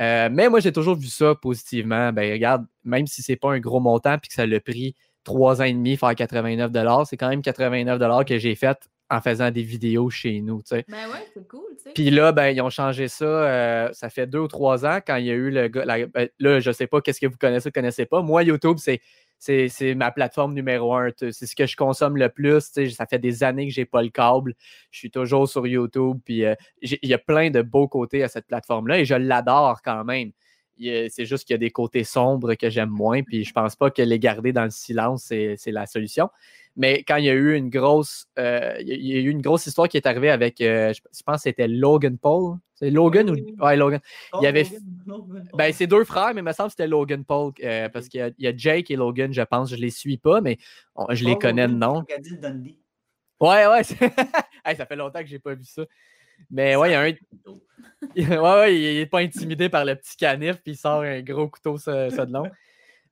Euh, 0.00 0.28
mais 0.32 0.48
moi, 0.48 0.60
j'ai 0.60 0.72
toujours 0.72 0.96
vu 0.96 1.06
ça 1.08 1.34
positivement. 1.34 2.12
Ben, 2.12 2.32
regarde, 2.32 2.64
même 2.84 3.06
si 3.06 3.22
c'est 3.22 3.36
pas 3.36 3.52
un 3.52 3.58
gros 3.60 3.80
montant 3.80 4.18
puis 4.18 4.28
que 4.28 4.34
ça 4.34 4.46
l'a 4.46 4.58
pris 4.60 4.94
trois 5.24 5.60
ans 5.60 5.64
et 5.64 5.72
demi 5.72 5.96
faire 5.96 6.14
89 6.14 6.72
dollars, 6.72 7.06
c'est 7.06 7.16
quand 7.18 7.28
même 7.28 7.42
89 7.42 7.98
dollars 7.98 8.24
que 8.24 8.38
j'ai 8.38 8.54
fait 8.54 8.78
en 9.10 9.20
faisant 9.20 9.50
des 9.50 9.62
vidéos 9.62 10.08
chez 10.08 10.40
nous, 10.40 10.62
tu 10.62 10.68
sais. 10.68 10.84
Ben 10.88 11.08
ouais, 11.08 11.26
c'est 11.34 11.46
cool. 11.48 11.60
Puis 11.94 12.10
là, 12.10 12.30
ben, 12.32 12.48
ils 12.50 12.60
ont 12.60 12.70
changé 12.70 13.08
ça. 13.08 13.24
euh, 13.24 13.88
ça 13.92 14.08
fait 14.08 14.26
deux 14.26 14.38
ou 14.38 14.48
trois 14.48 14.86
ans 14.86 15.00
quand 15.04 15.16
il 15.16 15.26
y 15.26 15.30
a 15.30 15.34
eu 15.34 15.50
le 15.50 15.66
gars. 15.68 15.84
ben, 16.06 16.28
là, 16.38 16.60
je 16.60 16.70
sais 16.70 16.86
pas 16.86 17.00
qu'est-ce 17.00 17.20
que 17.20 17.26
vous 17.26 17.36
connaissez 17.36 17.68
ou 17.68 17.72
connaissez 17.72 18.06
pas. 18.06 18.22
Moi, 18.22 18.44
YouTube, 18.44 18.76
c'est. 18.78 19.00
Ma 19.96 20.10
plateforme 20.12 20.52
numéro 20.54 20.94
un. 20.94 21.08
C'est 21.16 21.32
ce 21.32 21.56
que 21.56 21.66
je 21.66 21.74
consomme 21.74 22.16
le 22.18 22.28
plus. 22.28 22.70
Ça 22.90 23.06
fait 23.06 23.18
des 23.18 23.42
années 23.42 23.66
que 23.66 23.72
j'ai 23.72 23.86
pas 23.86 24.02
le 24.02 24.10
câble. 24.10 24.54
Je 24.90 24.98
suis 24.98 25.10
toujours 25.10 25.48
sur 25.48 25.66
YouTube. 25.66 26.18
Puis 26.24 26.44
euh, 26.44 26.54
il 26.82 26.98
y 27.02 27.14
a 27.14 27.18
plein 27.18 27.50
de 27.50 27.62
beaux 27.62 27.88
côtés 27.88 28.22
à 28.22 28.28
cette 28.28 28.46
plateforme-là 28.46 29.00
et 29.00 29.04
je 29.04 29.14
l'adore 29.14 29.80
quand 29.82 30.04
même. 30.04 30.30
C'est 30.78 31.24
juste 31.24 31.46
qu'il 31.46 31.54
y 31.54 31.56
a 31.56 31.58
des 31.58 31.70
côtés 31.70 32.04
sombres 32.04 32.54
que 32.54 32.70
j'aime 32.70 32.90
moins. 32.90 33.22
Puis 33.22 33.44
je 33.44 33.52
pense 33.52 33.76
pas 33.76 33.90
que 33.90 34.02
les 34.02 34.18
garder 34.18 34.52
dans 34.52 34.64
le 34.64 34.70
silence, 34.70 35.24
c'est 35.24 35.58
la 35.66 35.86
solution. 35.86 36.28
Mais 36.76 37.02
quand 37.02 37.16
il 37.16 37.24
y 37.24 37.30
a 37.30 37.34
eu 37.34 37.54
une 37.56 37.68
grosse, 37.68 38.26
euh, 38.38 38.74
il 38.80 38.88
y 39.06 39.16
a- 39.16 39.20
eu 39.20 39.28
une 39.30 39.42
grosse 39.42 39.66
histoire 39.66 39.88
qui 39.88 39.96
est 39.96 40.06
arrivée 40.06 40.30
avec, 40.30 40.60
euh, 40.60 40.92
je 40.92 41.00
je 41.12 41.22
pense 41.22 41.36
que 41.36 41.42
c'était 41.42 41.68
Logan 41.68 42.16
Paul. 42.16 42.56
C'est 42.74 42.90
Logan 42.90 43.28
ou 43.28 43.34
ouais 43.62 43.76
Logan. 43.76 44.00
Il 44.40 44.44
y 44.44 44.46
avait- 44.46 44.66
Logan, 45.06 45.46
Ben 45.54 45.70
oh. 45.70 45.74
c'est 45.76 45.86
deux 45.86 46.04
frères, 46.04 46.32
mais 46.34 46.40
il 46.40 46.44
me 46.44 46.52
semble 46.52 46.68
que 46.68 46.72
c'était 46.72 46.86
Logan 46.86 47.24
Paul 47.24 47.52
euh, 47.62 47.88
parce 47.90 48.08
qu'il 48.08 48.20
y 48.20 48.22
a- 48.22 48.30
il 48.38 48.44
y, 48.44 48.46
a 48.48 48.56
Jake 48.56 48.90
et 48.90 48.96
Logan, 48.96 49.32
je 49.32 49.42
pense. 49.42 49.70
Je 49.70 49.76
les 49.76 49.90
suis 49.90 50.16
pas, 50.16 50.40
mais 50.40 50.56
on- 50.94 51.12
je 51.14 51.24
les 51.24 51.32
Oh, 51.32 51.38
connais 51.38 51.66
de 51.68 51.74
nom. 51.74 52.04
Ouais 53.40 53.66
ouais. 53.66 53.82
Hey, 54.64 54.76
ça 54.76 54.86
fait 54.86 54.96
longtemps 54.96 55.20
que 55.20 55.26
j'ai 55.26 55.38
pas 55.38 55.54
vu 55.54 55.64
ça. 55.64 55.82
Mais 56.50 56.76
ouais, 56.76 56.90
il 56.90 56.92
y 56.92 56.94
a 56.94 57.00
un. 57.02 57.12
ouais, 58.16 58.38
ouais, 58.38 58.76
il 58.78 58.96
est 58.98 59.06
pas 59.06 59.20
intimidé 59.20 59.68
par 59.68 59.84
le 59.84 59.94
petit 59.96 60.16
canif, 60.16 60.56
puis 60.62 60.72
il 60.72 60.76
sort 60.76 61.02
un 61.02 61.20
gros 61.22 61.48
couteau, 61.48 61.76
ça, 61.78 62.08
ça 62.10 62.24
de 62.26 62.32
long. 62.32 62.44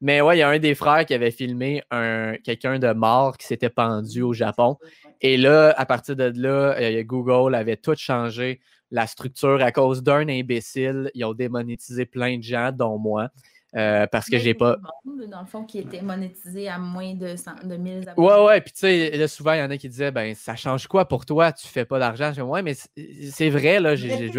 Mais 0.01 0.21
ouais, 0.21 0.37
il 0.37 0.41
y 0.41 0.43
a 0.43 0.49
un 0.49 0.59
des 0.59 0.75
frères 0.75 1.05
qui 1.05 1.15
avait 1.15 1.31
filmé 1.31 1.83
un, 1.91 2.35
quelqu'un 2.45 2.79
de 2.79 2.93
mort 2.93 3.37
qui 3.37 3.47
s'était 3.47 3.71
pendu 3.71 4.23
au 4.23 4.33
Japon. 4.33 4.77
Et 5.21 5.37
là, 5.37 5.75
à 5.77 5.87
partir 5.87 6.15
de 6.15 6.33
là, 6.37 6.77
euh, 6.79 7.03
Google 7.03 7.55
avait 7.55 7.77
tout 7.77 7.95
changé 7.97 8.61
la 8.91 9.07
structure 9.07 9.61
à 9.63 9.73
cause 9.73 10.03
d'un 10.03 10.29
imbécile. 10.29 11.11
Ils 11.15 11.25
ont 11.25 11.35
démonétisé 11.35 12.07
plein 12.07 12.39
de 12.39 12.43
gens, 12.43 12.71
dont 12.73 12.97
moi, 12.99 13.29
euh, 13.77 14.07
parce 14.07 14.31
que 14.31 14.39
j'ai 14.39 14.55
pas. 14.55 14.77
monde, 15.05 15.29
dans 15.29 15.41
le 15.41 15.47
fond, 15.47 15.65
qui 15.65 15.81
était 15.81 16.01
monétisé 16.01 16.69
à 16.69 16.79
moins 16.79 17.15
de, 17.15 17.37
100 17.37 17.67
de 17.67 17.77
1000 17.77 18.09
abonnés. 18.09 18.29
Ouais, 18.29 18.45
ouais, 18.47 18.61
puis 18.61 18.73
tu 18.73 18.81
sais, 18.81 19.11
là, 19.17 19.29
souvent, 19.29 19.53
il 19.55 19.59
y 19.59 19.63
en 19.63 19.71
a 19.71 19.77
qui 19.77 19.89
disaient, 19.89 20.11
ben, 20.13 20.35
ça 20.35 20.55
change 20.57 20.87
quoi 20.87 21.07
pour 21.07 21.27
toi? 21.27 21.53
Tu 21.53 21.67
fais 21.67 21.85
pas 21.85 21.99
d'argent. 21.99 22.29
Je 22.31 22.35
dis, 22.37 22.41
ouais, 22.41 22.63
mais 22.63 22.75
c'est- 22.75 23.51
vrai, 23.51 23.81
là. 23.81 23.97
j'ai- 23.97 24.31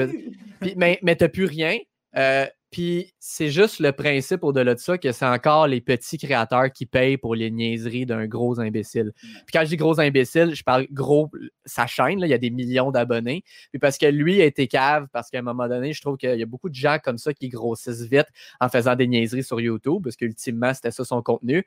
Puis, 0.61 0.73
mais 0.77 0.99
mais 1.03 1.15
tu 1.15 1.23
n'as 1.25 1.29
plus 1.29 1.45
rien. 1.45 1.77
Euh, 2.17 2.45
puis 2.71 3.13
c'est 3.19 3.49
juste 3.49 3.79
le 3.79 3.91
principe 3.91 4.43
au-delà 4.43 4.75
de 4.75 4.79
ça 4.79 4.97
que 4.97 5.11
c'est 5.11 5.25
encore 5.25 5.67
les 5.67 5.81
petits 5.81 6.17
créateurs 6.17 6.71
qui 6.71 6.85
payent 6.85 7.17
pour 7.17 7.33
les 7.33 7.49
niaiseries 7.49 8.05
d'un 8.05 8.27
gros 8.27 8.59
imbécile. 8.59 9.11
Puis 9.21 9.53
quand 9.53 9.61
je 9.61 9.69
dis 9.69 9.77
gros 9.77 9.99
imbécile, 9.99 10.53
je 10.53 10.63
parle 10.63 10.85
gros, 10.91 11.31
sa 11.65 11.87
chaîne, 11.87 12.19
là, 12.19 12.27
il 12.27 12.29
y 12.29 12.33
a 12.33 12.37
des 12.37 12.51
millions 12.51 12.91
d'abonnés. 12.91 13.43
Puis 13.71 13.79
parce 13.79 13.97
que 13.97 14.05
lui 14.05 14.41
a 14.41 14.45
été 14.45 14.67
cave, 14.67 15.07
parce 15.11 15.31
qu'à 15.31 15.39
un 15.39 15.43
moment 15.43 15.67
donné, 15.67 15.93
je 15.93 16.01
trouve 16.01 16.17
qu'il 16.17 16.37
y 16.37 16.43
a 16.43 16.45
beaucoup 16.45 16.69
de 16.69 16.75
gens 16.75 16.97
comme 17.03 17.17
ça 17.17 17.33
qui 17.33 17.49
grossissent 17.49 18.03
vite 18.03 18.27
en 18.59 18.69
faisant 18.69 18.95
des 18.95 19.07
niaiseries 19.07 19.43
sur 19.43 19.59
YouTube, 19.59 20.03
parce 20.03 20.15
qu'ultimement, 20.15 20.73
c'était 20.73 20.91
ça 20.91 21.03
son 21.03 21.23
contenu. 21.23 21.65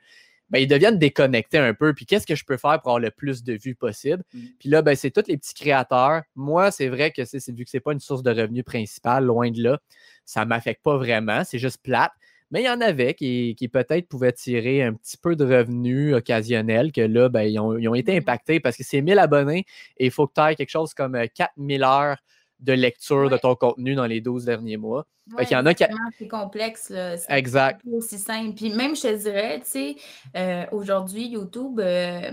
Ben, 0.49 0.59
ils 0.59 0.67
deviennent 0.67 0.99
déconnectés 0.99 1.57
un 1.57 1.73
peu. 1.73 1.93
Puis 1.93 2.05
qu'est-ce 2.05 2.27
que 2.27 2.35
je 2.35 2.45
peux 2.45 2.57
faire 2.57 2.79
pour 2.81 2.91
avoir 2.91 2.99
le 2.99 3.11
plus 3.11 3.43
de 3.43 3.53
vues 3.53 3.75
possible? 3.75 4.23
Mm. 4.33 4.39
Puis 4.59 4.69
là, 4.69 4.81
ben, 4.81 4.95
c'est 4.95 5.09
tous 5.09 5.27
les 5.27 5.37
petits 5.37 5.53
créateurs. 5.53 6.21
Moi, 6.35 6.69
c'est 6.69 6.89
vrai 6.89 7.11
que 7.11 7.25
c'est 7.25 7.51
vu 7.51 7.63
que 7.63 7.71
c'est 7.71 7.79
pas 7.79 7.93
une 7.93 7.99
source 7.99 8.23
de 8.23 8.29
revenus 8.29 8.63
principale, 8.63 9.25
loin 9.25 9.49
de 9.51 9.63
là, 9.63 9.79
ça 10.25 10.41
ne 10.41 10.45
m'affecte 10.49 10.83
pas 10.83 10.97
vraiment. 10.97 11.43
C'est 11.43 11.59
juste 11.59 11.81
plate. 11.83 12.11
Mais 12.51 12.61
il 12.61 12.65
y 12.65 12.69
en 12.69 12.81
avait 12.81 13.15
qui, 13.15 13.55
qui 13.57 13.67
peut-être 13.67 14.07
pouvaient 14.07 14.31
tirer 14.33 14.83
un 14.83 14.93
petit 14.93 15.17
peu 15.17 15.35
de 15.35 15.43
revenus 15.43 16.13
occasionnels, 16.13 16.91
que 16.91 17.01
là, 17.01 17.27
ben, 17.27 17.41
ils, 17.41 17.59
ont, 17.59 17.77
ils 17.79 17.87
ont 17.89 17.95
été 17.95 18.11
Mhm. 18.11 18.19
impactés 18.19 18.59
parce 18.59 18.77
que 18.77 18.83
c'est 18.83 19.01
1000 19.01 19.17
abonnés 19.17 19.65
et 19.97 20.05
il 20.05 20.11
faut 20.11 20.27
que 20.27 20.33
tu 20.35 20.41
aies 20.41 20.55
quelque 20.55 20.69
chose 20.69 20.93
comme 20.93 21.15
euh, 21.15 21.25
4000 21.33 21.83
heures 21.83 22.17
de 22.59 22.73
lecture 22.73 23.29
de 23.29 23.37
ton 23.37 23.55
contenu 23.55 23.95
dans 23.95 24.05
les 24.05 24.21
12 24.21 24.45
derniers 24.45 24.77
mois. 24.77 25.05
Ouais, 25.35 25.45
qu'il 25.45 25.55
y 25.55 25.59
en 25.59 25.65
a 25.65 25.73
qui- 25.73 25.83
vraiment, 25.83 25.99
C'est 26.19 26.27
complexe. 26.27 26.89
là. 26.89 27.17
C'est 27.17 27.31
Exact. 27.33 27.81
pas 27.83 27.89
aussi 27.97 28.19
simple. 28.19 28.53
Puis 28.55 28.69
même, 28.71 28.95
je 28.95 29.01
te 29.01 29.15
dirais, 29.17 29.59
tu 29.61 29.69
sais, 29.69 29.95
euh, 30.35 30.65
aujourd'hui, 30.71 31.27
YouTube, 31.29 31.79
euh, 31.79 32.29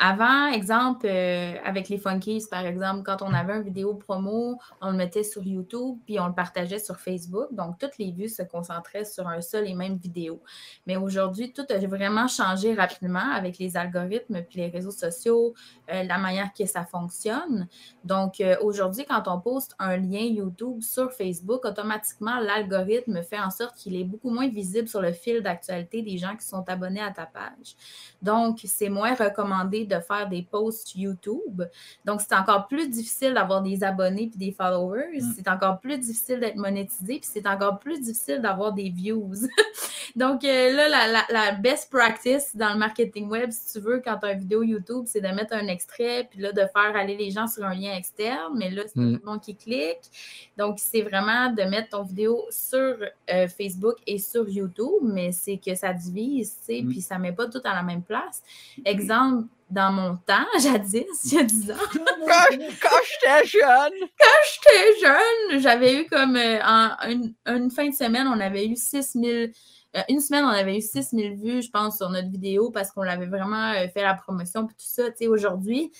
avant, 0.00 0.46
exemple, 0.52 1.08
euh, 1.08 1.54
avec 1.64 1.88
les 1.88 1.98
Funkies, 1.98 2.44
par 2.48 2.64
exemple, 2.64 3.02
quand 3.02 3.20
on 3.20 3.34
avait 3.34 3.54
une 3.54 3.64
vidéo 3.64 3.94
promo, 3.94 4.60
on 4.80 4.92
le 4.92 4.96
mettait 4.96 5.24
sur 5.24 5.42
YouTube, 5.42 5.98
puis 6.06 6.20
on 6.20 6.28
le 6.28 6.34
partageait 6.34 6.78
sur 6.78 7.00
Facebook. 7.00 7.48
Donc, 7.50 7.78
toutes 7.80 7.98
les 7.98 8.12
vues 8.12 8.28
se 8.28 8.42
concentraient 8.42 9.04
sur 9.04 9.26
un 9.26 9.40
seul 9.40 9.66
et 9.66 9.74
même 9.74 9.96
vidéo. 9.96 10.40
Mais 10.86 10.96
aujourd'hui, 10.96 11.52
tout 11.52 11.64
a 11.68 11.78
vraiment 11.88 12.28
changé 12.28 12.74
rapidement 12.74 13.32
avec 13.34 13.58
les 13.58 13.76
algorithmes, 13.76 14.42
puis 14.42 14.60
les 14.60 14.68
réseaux 14.68 14.92
sociaux, 14.92 15.54
euh, 15.92 16.04
la 16.04 16.18
manière 16.18 16.52
que 16.56 16.64
ça 16.64 16.84
fonctionne. 16.84 17.66
Donc, 18.04 18.40
euh, 18.40 18.54
aujourd'hui, 18.62 19.04
quand 19.04 19.26
on 19.26 19.40
poste 19.40 19.74
un 19.80 19.96
lien 19.96 20.20
YouTube 20.20 20.80
sur 20.80 21.10
Facebook, 21.10 21.64
automatiquement, 21.64 22.38
l'algorithme 22.38 23.24
fait 23.24 23.40
en 23.40 23.50
sorte 23.50 23.74
qu'il 23.76 23.96
est 23.96 24.04
beaucoup 24.04 24.30
moins 24.30 24.46
visible 24.46 24.86
sur 24.86 25.02
le 25.02 25.10
fil 25.10 25.42
d'actualité 25.42 26.02
des 26.02 26.18
gens 26.18 26.36
qui 26.36 26.46
sont 26.46 26.62
abonnés 26.68 27.02
à 27.02 27.10
ta 27.10 27.26
page. 27.26 27.74
Donc, 28.22 28.60
c'est 28.64 28.90
moins 28.90 29.16
recommandé 29.16 29.87
de 29.88 29.98
faire 30.00 30.28
des 30.28 30.42
posts 30.42 30.94
YouTube. 30.94 31.62
Donc, 32.04 32.20
c'est 32.20 32.34
encore 32.34 32.66
plus 32.68 32.88
difficile 32.88 33.34
d'avoir 33.34 33.62
des 33.62 33.82
abonnés 33.82 34.28
puis 34.28 34.38
des 34.38 34.52
followers. 34.52 35.20
Mm. 35.20 35.32
C'est 35.36 35.48
encore 35.48 35.80
plus 35.80 35.98
difficile 35.98 36.40
d'être 36.40 36.56
monétisé 36.56 37.18
puis 37.20 37.28
c'est 37.32 37.46
encore 37.46 37.78
plus 37.78 38.00
difficile 38.00 38.40
d'avoir 38.40 38.72
des 38.72 38.90
views. 38.90 39.32
Donc, 40.16 40.44
euh, 40.44 40.72
là, 40.72 40.88
la, 40.88 41.06
la- 41.08 41.26
la 41.30 41.52
best 41.52 41.90
practice 41.90 42.54
dans 42.56 42.72
le 42.72 42.78
marketing 42.78 43.28
web, 43.28 43.50
si 43.50 43.72
tu 43.74 43.80
veux, 43.84 44.00
quand 44.04 44.18
tu 44.18 44.26
as 44.26 44.32
une 44.32 44.38
vidéo 44.40 44.62
YouTube, 44.62 45.04
c'est 45.06 45.20
de 45.20 45.28
mettre 45.28 45.52
un 45.54 45.66
extrait 45.68 46.26
puis 46.30 46.40
là, 46.40 46.52
de 46.52 46.60
faire 46.60 46.94
aller 46.96 47.16
les 47.16 47.30
gens 47.30 47.46
sur 47.46 47.64
un 47.64 47.74
lien 47.74 47.92
externe. 47.94 48.54
Mais 48.56 48.70
là, 48.70 48.82
c'est 48.86 48.98
Mm. 49.00 49.14
tout 49.18 49.20
le 49.24 49.30
monde 49.30 49.40
qui 49.40 49.54
clique. 49.56 50.10
Donc, 50.56 50.78
c'est 50.78 51.02
vraiment 51.02 51.50
de 51.52 51.62
mettre 51.62 51.90
ton 51.90 52.02
vidéo 52.02 52.44
sur 52.50 52.96
euh, 53.32 53.48
Facebook 53.48 53.96
et 54.06 54.18
sur 54.18 54.48
YouTube, 54.48 55.02
mais 55.02 55.32
c'est 55.32 55.58
que 55.58 55.74
ça 55.74 55.92
divise, 55.92 56.56
tu 56.60 56.64
sais, 56.66 56.82
Mm. 56.82 56.88
puis 56.88 57.00
ça 57.00 57.18
met 57.18 57.32
pas 57.32 57.46
tout 57.46 57.60
à 57.64 57.74
la 57.74 57.82
même 57.82 58.02
place. 58.02 58.42
Exemple, 58.84 59.46
dans 59.70 59.92
mon 59.92 60.16
temps, 60.16 60.46
jadis, 60.60 61.04
il 61.26 61.32
y 61.34 61.38
a 61.38 61.42
10 61.44 61.70
ans, 61.70 61.74
Quand, 61.92 62.56
quand 62.82 62.98
j'étais 63.10 63.46
jeune! 63.46 64.08
j'étais 64.52 65.00
jeune, 65.00 65.60
j'avais 65.60 66.02
eu 66.02 66.06
comme 66.06 66.36
euh, 66.36 66.58
en 66.64 66.90
une, 67.08 67.34
une 67.46 67.70
fin 67.70 67.88
de 67.88 67.94
semaine, 67.94 68.26
on 68.28 68.40
avait 68.40 68.66
eu 68.66 68.76
6000 68.76 69.52
euh, 69.96 70.02
une 70.10 70.20
semaine, 70.20 70.44
on 70.44 70.48
avait 70.48 70.76
eu 70.76 70.82
6000 70.82 71.36
vues, 71.36 71.62
je 71.62 71.70
pense, 71.70 71.96
sur 71.96 72.10
notre 72.10 72.28
vidéo 72.28 72.70
parce 72.70 72.90
qu'on 72.90 73.02
l'avait 73.02 73.26
vraiment 73.26 73.72
euh, 73.72 73.88
fait 73.88 74.02
la 74.02 74.14
promotion 74.14 74.66
puis 74.66 74.76
tout 74.76 74.84
ça. 74.84 75.10
Tu 75.10 75.16
sais, 75.18 75.26
aujourd'hui, 75.28 75.90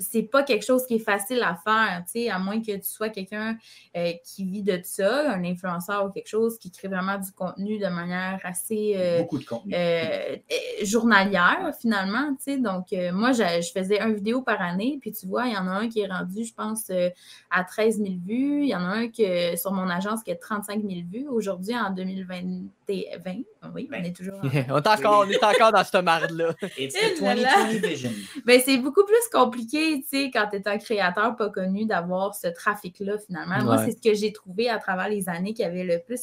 c'est 0.00 0.22
pas 0.22 0.42
quelque 0.42 0.64
chose 0.64 0.84
qui 0.86 0.94
est 0.94 0.98
facile 0.98 1.42
à 1.42 1.54
faire, 1.62 2.02
tu 2.06 2.12
sais, 2.22 2.30
à 2.30 2.38
moins 2.38 2.60
que 2.60 2.72
tu 2.72 2.88
sois 2.88 3.10
quelqu'un 3.10 3.56
euh, 3.96 4.12
qui 4.24 4.44
vit 4.44 4.62
de 4.62 4.80
ça, 4.82 5.30
un 5.30 5.44
influenceur 5.44 6.06
ou 6.06 6.10
quelque 6.10 6.28
chose 6.28 6.58
qui 6.58 6.70
crée 6.72 6.88
vraiment 6.88 7.18
du 7.18 7.30
contenu 7.32 7.78
de 7.78 7.86
manière 7.86 8.40
assez 8.42 8.94
euh, 8.96 9.18
Beaucoup 9.20 9.38
de 9.38 9.44
contenu. 9.44 9.72
euh, 9.76 10.36
journalière, 10.82 11.72
finalement, 11.80 12.34
tu 12.36 12.54
sais. 12.54 12.56
Donc, 12.58 12.86
moi, 13.12 13.32
je, 13.32 13.42
je 13.62 13.70
faisais 13.72 14.00
un 14.00 14.12
vidéo 14.12 14.42
par 14.42 14.60
année, 14.60 14.98
puis 15.00 15.12
tu 15.12 15.26
vois, 15.26 15.46
il 15.46 15.52
y 15.52 15.56
en 15.56 15.66
a 15.68 15.72
un 15.72 15.88
qui 15.88 16.00
est 16.00 16.06
rendu, 16.08 16.44
je 16.44 16.54
pense, 16.54 16.90
à 17.50 17.64
13 17.64 17.98
000 17.98 18.08
vues. 18.26 18.62
Il 18.62 18.68
y 18.68 18.74
en 18.74 18.80
a 18.84 18.88
un 18.88 19.08
que, 19.08 19.56
sur 19.56 19.72
mon 19.72 19.88
agence 19.88 20.22
qui 20.22 20.30
a 20.32 20.36
35 20.36 20.80
000 20.82 20.92
vues. 21.12 21.28
Aujourd'hui, 21.28 21.76
en 21.76 21.90
2020, 21.90 22.40
20, 22.88 23.34
oui, 23.74 23.88
on 23.92 24.02
est 24.02 24.16
toujours... 24.16 24.34
en- 24.42 24.48
on, 24.48 24.78
est 24.78 24.86
encore, 24.88 25.24
on 25.26 25.30
est 25.30 25.44
encore 25.44 25.72
dans 25.72 25.84
cette 25.84 26.02
marde-là. 26.02 26.54
It's 26.78 26.94
the 26.94 27.20
là 27.20 27.34
là. 27.34 27.64
2020 27.68 27.88
vision. 27.88 28.10
Ben, 28.44 28.60
c'est 28.64 28.78
beaucoup 28.78 29.04
plus 29.04 29.28
compliqué, 29.32 29.89
tu 29.98 30.06
sais, 30.08 30.30
quand 30.32 30.48
tu 30.50 30.56
es 30.56 30.68
un 30.68 30.78
créateur 30.78 31.36
pas 31.36 31.50
connu, 31.50 31.84
d'avoir 31.86 32.34
ce 32.34 32.48
trafic-là, 32.48 33.18
finalement. 33.18 33.62
Moi, 33.64 33.78
c'est 33.84 33.92
ce 33.92 34.00
que 34.00 34.14
j'ai 34.14 34.32
trouvé 34.32 34.68
à 34.68 34.78
travers 34.78 35.08
les 35.08 35.28
années 35.28 35.54
qui 35.54 35.64
avait 35.64 35.84
le 35.84 35.98
plus 36.04 36.20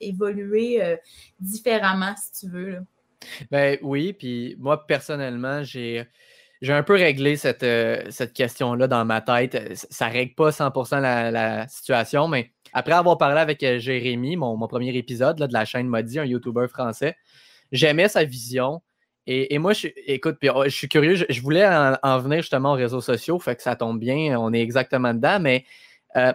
évolué 0.00 0.82
euh, 0.82 0.96
différemment, 1.40 2.14
si 2.16 2.40
tu 2.40 2.52
veux. 2.52 2.70
là. 2.70 2.78
Ben 3.50 3.78
oui, 3.82 4.12
puis 4.12 4.54
moi 4.58 4.86
personnellement, 4.86 5.62
j'ai 5.64 6.06
j'ai 6.60 6.72
un 6.72 6.82
peu 6.82 6.94
réglé 6.94 7.36
cette, 7.36 7.62
euh, 7.62 8.02
cette 8.10 8.32
question-là 8.32 8.88
dans 8.88 9.04
ma 9.04 9.20
tête. 9.20 9.54
Euh, 9.54 9.74
Ça 9.74 10.06
règle 10.08 10.34
pas 10.34 10.50
100% 10.50 11.00
la, 11.00 11.30
la 11.30 11.68
situation, 11.68 12.26
mais 12.28 12.52
après 12.72 12.94
avoir 12.94 13.16
parlé 13.16 13.40
avec 13.40 13.60
Jérémy, 13.78 14.36
mon, 14.36 14.56
mon 14.56 14.66
premier 14.68 14.96
épisode 14.96 15.38
là, 15.38 15.46
de 15.46 15.52
la 15.52 15.64
chaîne 15.64 15.86
Modi, 15.88 16.18
un 16.18 16.24
YouTuber 16.24 16.66
français, 16.68 17.16
j'aimais 17.72 18.08
sa 18.08 18.24
vision. 18.24 18.82
Et, 19.30 19.58
moi, 19.58 19.72
écoute, 20.06 20.36
puis, 20.40 20.48
oh, 20.48 20.64
je 20.64 20.70
suis 20.70 20.88
curieux, 20.88 21.14
je, 21.28 21.40
voulais 21.42 21.66
en, 21.66 21.98
en 22.02 22.18
venir 22.18 22.40
justement 22.40 22.72
aux 22.72 22.76
réseaux 22.76 23.02
sociaux, 23.02 23.38
fait 23.38 23.56
que 23.56 23.62
ça 23.62 23.76
tombe 23.76 24.00
bien, 24.00 24.38
on 24.40 24.54
est 24.54 24.60
exactement 24.62 25.12
dedans, 25.12 25.38
mais 25.38 25.66
euh, 26.16 26.32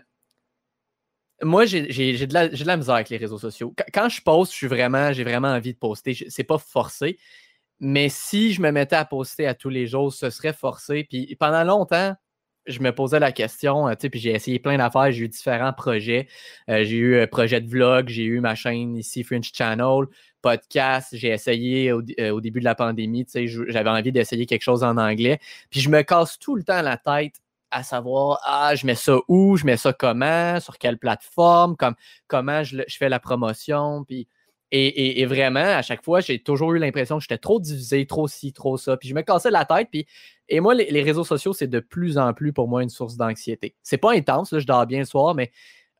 moi, 1.41 1.65
j'ai 1.65 1.81
de, 1.81 2.25
de 2.55 2.65
la 2.65 2.77
misère 2.77 2.95
avec 2.95 3.09
les 3.09 3.17
réseaux 3.17 3.39
sociaux. 3.39 3.73
Qu- 3.75 3.83
Quand 3.93 4.09
je 4.09 4.21
poste, 4.21 4.51
je 4.51 4.57
suis 4.57 4.67
vraiment, 4.67 5.11
j'ai 5.11 5.23
vraiment 5.23 5.49
envie 5.49 5.73
de 5.73 5.77
poster. 5.79 6.13
C'est 6.29 6.43
pas 6.43 6.57
forcé. 6.57 7.17
Mais 7.79 8.09
si 8.09 8.53
je 8.53 8.61
me 8.61 8.71
mettais 8.71 8.95
à 8.95 9.05
poster 9.05 9.47
à 9.47 9.55
tous 9.55 9.69
les 9.69 9.87
jours, 9.87 10.13
ce 10.13 10.29
serait 10.29 10.53
forcé. 10.53 11.05
Puis 11.09 11.35
pendant 11.39 11.63
longtemps, 11.63 12.15
je 12.65 12.79
me 12.79 12.93
posais 12.93 13.19
la 13.19 13.31
question, 13.31 13.87
euh, 13.87 13.91
tu 13.91 14.01
sais, 14.01 14.09
puis 14.09 14.19
j'ai 14.19 14.31
essayé 14.31 14.59
plein 14.59 14.77
d'affaires, 14.77 15.11
j'ai 15.11 15.23
eu 15.25 15.27
différents 15.29 15.73
projets. 15.73 16.27
Euh, 16.69 16.83
j'ai 16.83 16.95
eu 16.97 17.19
un 17.21 17.27
projet 17.27 17.59
de 17.61 17.69
vlog, 17.69 18.09
j'ai 18.09 18.23
eu 18.23 18.39
ma 18.39 18.55
chaîne 18.55 18.95
ici, 18.95 19.23
French 19.23 19.51
Channel, 19.53 20.05
podcast. 20.41 21.09
J'ai 21.13 21.29
essayé 21.29 21.91
au, 21.91 22.01
euh, 22.19 22.39
début 22.41 22.59
de 22.59 22.65
la 22.65 22.75
pandémie, 22.75 23.25
tu 23.25 23.31
sais, 23.31 23.47
j'avais 23.47 23.89
envie 23.89 24.11
d'essayer 24.11 24.45
quelque 24.45 24.61
chose 24.63 24.83
en 24.83 24.97
anglais. 24.97 25.39
Puis 25.69 25.81
je 25.81 25.89
me 25.89 26.01
casse 26.03 26.39
tout 26.39 26.55
le 26.55 26.63
temps 26.63 26.81
la 26.81 26.97
tête 26.97 27.35
à 27.71 27.83
savoir, 27.83 28.39
ah, 28.43 28.75
je 28.75 28.85
mets 28.85 28.95
ça 28.95 29.17
où, 29.27 29.57
je 29.57 29.65
mets 29.65 29.77
ça 29.77 29.93
comment, 29.93 30.59
sur 30.59 30.77
quelle 30.77 30.97
plateforme, 30.99 31.75
comme, 31.75 31.95
comment 32.27 32.63
je, 32.63 32.77
fais 32.89 33.09
la 33.09 33.19
promotion. 33.19 34.03
Puis, 34.05 34.27
et, 34.71 34.87
et- 34.87 35.21
et 35.21 35.25
vraiment, 35.25 35.59
à 35.59 35.81
chaque 35.81 36.03
fois, 36.03 36.19
j'ai 36.21 36.39
toujours 36.41 36.73
eu 36.73 36.79
l'impression 36.79 37.17
que 37.17 37.23
j'étais 37.23 37.37
trop 37.37 37.59
divisé, 37.59 38.05
trop 38.05 38.27
ci, 38.27 38.53
trop 38.53 38.77
ça. 38.77 38.95
Puis 38.97 39.09
je 39.09 39.15
me 39.15 39.21
cassais 39.21 39.51
la 39.51 39.65
tête. 39.65 39.87
Puis, 39.91 40.05
et 40.49 40.59
moi, 40.59 40.73
les, 40.73 41.01
réseaux 41.01 41.23
sociaux, 41.23 41.53
c'est 41.53 41.67
de 41.67 41.79
plus 41.79 42.17
en 42.17 42.33
plus 42.33 42.53
pour 42.53 42.67
moi 42.67 42.83
une 42.83 42.89
source 42.89 43.15
d'anxiété. 43.15 43.75
C'est 43.81 43.97
pas 43.97 44.13
intense, 44.13 44.57
je 44.57 44.65
dors 44.65 44.85
bien 44.85 44.99
le 44.99 45.05
soir, 45.05 45.35
mais 45.35 45.51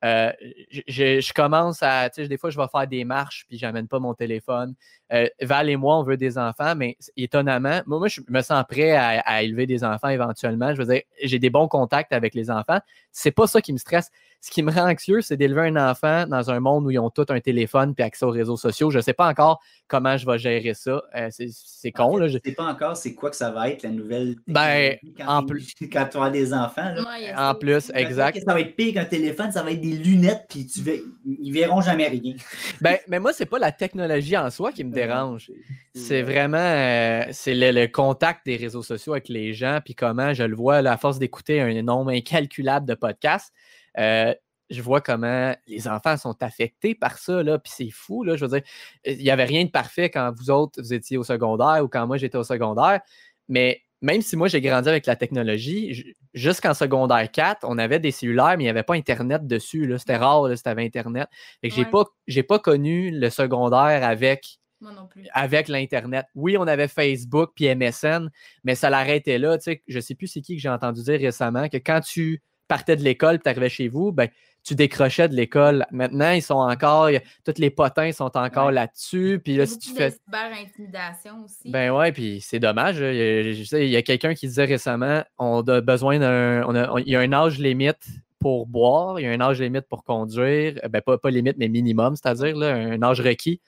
euh, 0.04 0.32
je, 0.70 0.82
je- 0.88 1.22
je 1.22 1.34
commence 1.34 1.82
à, 1.82 2.10
tu 2.10 2.22
sais, 2.22 2.28
des 2.28 2.38
fois, 2.38 2.50
je 2.50 2.58
vais 2.58 2.68
faire 2.72 2.88
des 2.88 3.06
marches, 3.06 3.46
puis 3.48 3.58
j'amène 3.58 3.88
pas 3.88 4.00
mon 4.00 4.14
téléphone. 4.14 4.74
Euh, 5.12 5.28
Val 5.42 5.70
et 5.70 5.76
moi, 5.76 5.98
on 6.00 6.04
veut 6.04 6.18
des 6.18 6.38
enfants, 6.38 6.76
mais 6.76 6.98
étonnamment, 7.18 7.82
moi, 7.86 8.00
moi, 8.00 8.08
je 8.08 8.22
me 8.28 8.42
sens 8.42 8.64
prêt 8.68 8.92
à, 8.92 9.20
à 9.22 9.42
élever 9.44 9.68
des 9.68 9.84
enfants 9.84 10.10
éventuellement. 10.10 10.74
Je 10.74 10.82
veux 10.82 10.92
dire, 10.94 11.02
j'ai 11.22 11.40
des 11.40 11.50
bons 11.50 11.68
contacts 11.68 12.12
avec 12.14 12.34
les 12.34 12.50
enfants. 12.50 12.80
C'est 13.12 13.32
pas 13.32 13.46
ça 13.48 13.62
qui 13.62 13.74
me 13.74 13.78
stresse. 13.78 14.10
Ce 14.42 14.52
qui 14.52 14.62
me 14.62 14.72
rend 14.72 14.90
anxieux, 14.90 15.22
c'est 15.22 15.38
d'élever 15.38 15.62
un 15.70 15.90
enfant 15.92 16.26
dans 16.28 16.50
un 16.52 16.60
monde 16.60 16.86
où 16.86 16.92
ils 16.92 17.00
ont 17.00 17.10
tous 17.10 17.28
un 17.30 17.40
téléphone 17.40 17.96
puis 17.96 18.04
accès 18.04 18.26
aux 18.26 18.30
réseaux 18.32 18.58
sociaux. 18.58 18.90
Je 18.92 19.00
sais 19.00 19.14
pas 19.14 19.28
encore 19.30 19.62
comment 19.88 20.18
je 20.18 20.26
vais 20.26 20.38
gérer 20.38 20.74
ça. 20.74 21.02
Euh, 21.16 21.30
c'est- 21.30 21.92
con, 21.92 22.18
là. 22.18 22.28
Je 22.28 22.34
Je- 22.34 22.38
ne 22.40 22.42
sais 22.50 22.52
pas 22.56 22.66
encore 22.66 22.98
c'est 22.98 23.14
quoi 23.14 23.30
que 23.30 23.36
ça 23.38 23.52
va 23.52 23.70
être 23.70 23.84
la 23.84 23.90
nouvelle. 23.92 24.36
Ben, 24.48 24.98
technologie 25.00 25.14
quand 25.18 25.28
en 25.38 25.46
plus- 25.46 25.74
Quand 25.94 26.08
tu 26.12 26.18
as 26.18 26.30
des 26.30 26.54
enfants. 26.54 26.92
là. 26.94 27.02
Ouais, 27.02 27.20
il 27.20 27.24
y 27.24 27.28
a 27.30 27.36
ça 27.38 27.52
En 27.52 27.56
plus, 27.56 27.92
exact. 27.96 28.40
Ça 28.46 28.54
va 28.54 28.60
être 28.62 28.76
pire 28.76 28.96
qu'un 28.96 29.06
téléphone, 29.06 29.52
ça 29.52 29.64
va 29.64 29.72
être 29.72 29.80
des 29.82 29.93
lunettes, 29.98 30.46
puis 30.50 30.66
tu 30.66 30.82
vais... 30.82 31.02
ils 31.26 31.52
verront 31.52 31.82
jamais 31.82 32.08
rien. 32.08 32.36
Ben, 32.82 32.98
mais 33.08 33.20
moi, 33.20 33.34
c'est 33.34 33.46
pas 33.46 33.60
la 33.60 33.72
technologie 33.72 34.38
en 34.38 34.50
soi 34.50 34.72
qui 34.72 34.84
me 34.84 34.92
dérange. 34.92 35.52
C'est 35.96 36.22
vraiment 36.22 36.58
euh, 36.58 37.24
c'est 37.32 37.54
le, 37.54 37.72
le 37.72 37.88
contact 37.88 38.46
des 38.46 38.56
réseaux 38.56 38.84
sociaux 38.84 39.14
avec 39.14 39.30
les 39.30 39.54
gens, 39.54 39.80
puis 39.84 39.96
comment 39.96 40.34
je 40.34 40.44
le 40.44 40.56
vois, 40.56 40.82
là, 40.82 40.94
à 40.94 40.98
force 40.98 41.20
d'écouter 41.20 41.62
un 41.62 41.82
nombre 41.82 42.12
incalculable 42.12 42.86
de 42.88 42.96
podcasts, 42.96 43.54
euh, 43.98 44.34
je 44.70 44.82
vois 44.82 45.02
comment 45.02 45.56
les 45.68 45.88
enfants 45.88 46.18
sont 46.18 46.42
affectés 46.42 46.96
par 46.96 47.18
ça, 47.18 47.44
là, 47.44 47.60
puis 47.60 47.72
c'est 47.76 47.92
fou, 47.92 48.24
là, 48.24 48.36
je 48.36 48.46
veux 48.46 48.60
dire, 48.60 48.68
il 49.06 49.18
n'y 49.18 49.30
avait 49.30 49.46
rien 49.46 49.66
de 49.66 49.70
parfait 49.70 50.10
quand 50.10 50.34
vous 50.36 50.50
autres, 50.50 50.82
vous 50.82 50.94
étiez 50.94 51.18
au 51.18 51.24
secondaire 51.24 51.84
ou 51.84 51.88
quand 51.88 52.08
moi, 52.08 52.18
j'étais 52.18 52.38
au 52.38 52.44
secondaire, 52.44 53.02
mais 53.48 53.82
même 54.04 54.22
si 54.22 54.36
moi, 54.36 54.50
j'ai 54.50 54.60
grandi 54.60 54.90
avec 54.90 55.06
la 55.06 55.16
technologie, 55.16 56.14
jusqu'en 56.34 56.74
secondaire 56.74 57.32
4, 57.32 57.60
on 57.64 57.78
avait 57.78 58.00
des 58.00 58.12
cellulaires, 58.12 58.56
mais 58.58 58.66
il 58.66 58.68
n'y 58.68 58.70
avait 58.70 58.84
pas 58.84 58.96
Internet 58.96 59.48
dessus, 59.48 59.92
c'était 59.98 60.18
rare, 60.18 60.44
là, 60.50 60.56
si 60.58 60.62
t'avais 60.62 60.84
Internet. 60.86 61.30
J'ai 61.64 61.86
Ouais. 61.86 62.44
pas, 62.44 62.60
connu 62.60 63.12
le 63.12 63.30
secondaire 63.30 64.04
avec 64.04 64.58
Moi 64.82 64.92
non 64.92 65.08
plus. 65.08 65.26
avec 65.34 65.70
l'Internet. 65.70 66.26
Oui, 66.36 66.58
on 66.58 66.68
avait 66.68 66.90
Facebook 66.90 67.52
puis 67.56 67.74
MSN, 67.74 68.30
mais 68.66 68.76
ça 68.76 68.90
l'arrêtait 68.90 69.38
là. 69.38 69.58
Tu 69.58 69.64
sais, 69.64 69.84
je 69.88 69.96
ne 69.96 70.02
sais 70.02 70.16
plus 70.16 70.28
c'est 70.28 70.42
qui 70.42 70.58
que 70.58 70.62
j'ai 70.62 70.68
entendu 70.70 71.02
dire 71.02 71.20
récemment 71.20 71.70
que 71.70 71.78
quand 71.78 72.02
tu 72.02 72.42
partais 72.68 72.98
de 72.98 73.04
l'école 73.04 73.40
tu 73.42 73.50
arrivais 73.50 73.70
chez 73.70 73.88
vous, 73.88 74.12
ben, 74.12 74.28
tu 74.64 74.76
décrochais 74.76 75.28
de 75.28 75.36
l'école. 75.36 75.86
Maintenant, 75.92 76.32
ils 76.32 76.42
sont 76.42 76.54
encore, 76.56 77.06
a- 77.08 77.20
tous 77.46 77.58
les 77.60 77.70
potins 77.70 78.12
sont 78.12 78.36
encore 78.38 78.68
Ouais. 78.68 78.74
là-dessus. 78.74 79.42
Puis 79.44 79.58
là, 79.58 79.66
si 79.66 79.78
tu 79.80 79.90
fais. 79.94 80.12
de 80.12 80.16
cyber-intimidation 80.26 81.44
aussi. 81.44 81.70
Ben 81.70 81.92
ouais, 81.92 82.12
puis 82.12 82.40
c'est 82.42 82.60
dommage. 82.60 83.00
là. 83.02 83.12
Il 83.12 83.90
y 83.90 83.96
a- 83.96 84.02
quelqu'un 84.02 84.34
qui 84.34 84.48
disait 84.48 84.66
récemment 84.66 85.24
on 85.38 85.62
a 85.68 85.82
besoin 85.82 86.20
d'un. 86.20 86.64
on 86.68 86.98
il 87.00 87.10
y 87.10 87.16
a 87.16 87.20
un 87.20 87.34
âge 87.34 87.60
limite 87.60 88.06
pour 88.40 88.68
boire, 88.68 89.20
il 89.20 89.24
y 89.24 89.28
a 89.28 89.32
un 89.32 89.42
âge 89.42 89.62
limite 89.62 89.88
pour 89.88 90.04
conduire. 90.04 90.80
Ben, 90.90 91.02
pas, 91.02 91.18
pas 91.18 91.30
limite, 91.30 91.56
mais 91.58 91.70
minimum, 91.70 92.16
c'est-à-dire 92.16 92.56
là, 92.58 92.74
un 92.74 93.02
âge 93.02 93.22
requis. 93.22 93.62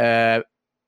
Euh, 0.00 0.42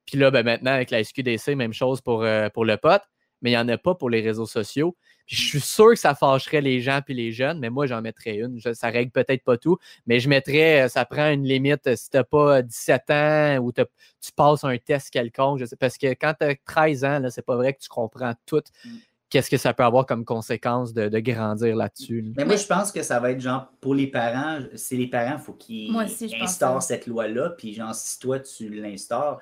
puis 0.07 0.19
là, 0.19 0.31
ben, 0.31 0.45
maintenant, 0.45 0.73
avec 0.73 0.91
la 0.91 1.01
SQDC, 1.05 1.55
même 1.55 1.73
chose 1.73 2.01
pour, 2.01 2.23
euh, 2.25 2.49
pour 2.49 2.65
le 2.65 2.77
pote, 2.77 3.03
mais 3.43 3.51
il 3.51 3.55
n'y 3.55 3.59
en 3.59 3.69
a 3.69 3.79
pas 3.79 3.95
pour 3.95 4.11
les 4.11 4.21
réseaux 4.21 4.47
sociaux. 4.47 4.97
Puis 5.29 5.37
je 5.37 5.47
suis 5.47 5.61
sûr 5.61 5.91
que 5.91 5.97
ça 5.97 6.15
fâcherait 6.15 6.63
les 6.63 6.81
gens 6.81 7.01
puis 7.05 7.13
les 7.15 7.31
jeunes, 7.33 7.61
mais 7.61 7.69
moi, 7.71 7.87
j'en 7.87 8.01
mettrais 8.01 8.37
une. 8.39 8.59
Je- 8.59 8.73
ça 8.73 8.89
règle 8.89 9.11
peut-être 9.13 9.45
pas 9.45 9.59
tout, 9.59 9.77
mais 10.07 10.19
je 10.21 10.29
mettrais, 10.29 10.87
euh, 10.87 10.89
ça 10.89 11.05
prend 11.05 11.31
une 11.31 11.45
limite 11.45 11.87
euh, 11.87 11.95
si 11.97 12.09
tu 12.09 12.17
n'as 12.17 12.25
pas 12.25 12.63
17 12.63 13.11
ans 13.11 13.59
ou 13.59 13.71
t'as- 13.71 13.85
tu 14.21 14.33
passes 14.35 14.65
un 14.65 14.77
test 14.79 15.11
quelconque. 15.11 15.61
je 15.61 15.67
sais- 15.67 15.77
parce 15.77 15.99
que 15.99 16.07
quand 16.09 16.33
tu 16.41 16.47
as 16.47 16.55
13 16.65 17.05
ans, 17.05 17.19
là, 17.21 17.31
c'est 17.31 17.45
pas 17.45 17.57
vrai 17.57 17.75
que 17.75 17.79
tu 17.81 17.89
comprends 17.91 18.33
tout. 18.47 18.63
Mm. 18.85 18.89
Qu'est-ce 19.31 19.51
que 19.51 19.59
ça 19.59 19.75
peut 19.75 19.83
avoir 19.85 20.07
comme 20.07 20.25
conséquence 20.25 20.95
de, 20.95 21.11
de 21.11 21.19
grandir 21.19 21.77
là-dessus? 21.77 22.23
là. 22.23 22.31
Mais 22.39 22.45
moi, 22.47 22.57
je 22.57 22.67
pense 22.67 22.91
que 22.91 23.03
ça 23.03 23.21
va 23.21 23.31
être 23.33 23.41
genre 23.43 23.69
pour 23.83 23.95
les 23.95 24.07
parents, 24.07 24.61
c'est 24.75 24.97
les 24.97 25.07
parents, 25.09 25.37
il 25.39 25.45
faut 25.45 25.53
qu'ils 25.53 25.93
instaurent 26.41 26.83
cette 26.83 27.07
loi-là. 27.07 27.51
Puis, 27.51 27.75
genre, 27.75 27.95
si 27.95 28.19
toi, 28.19 28.41
tu 28.41 28.71
l'instaures, 28.71 29.39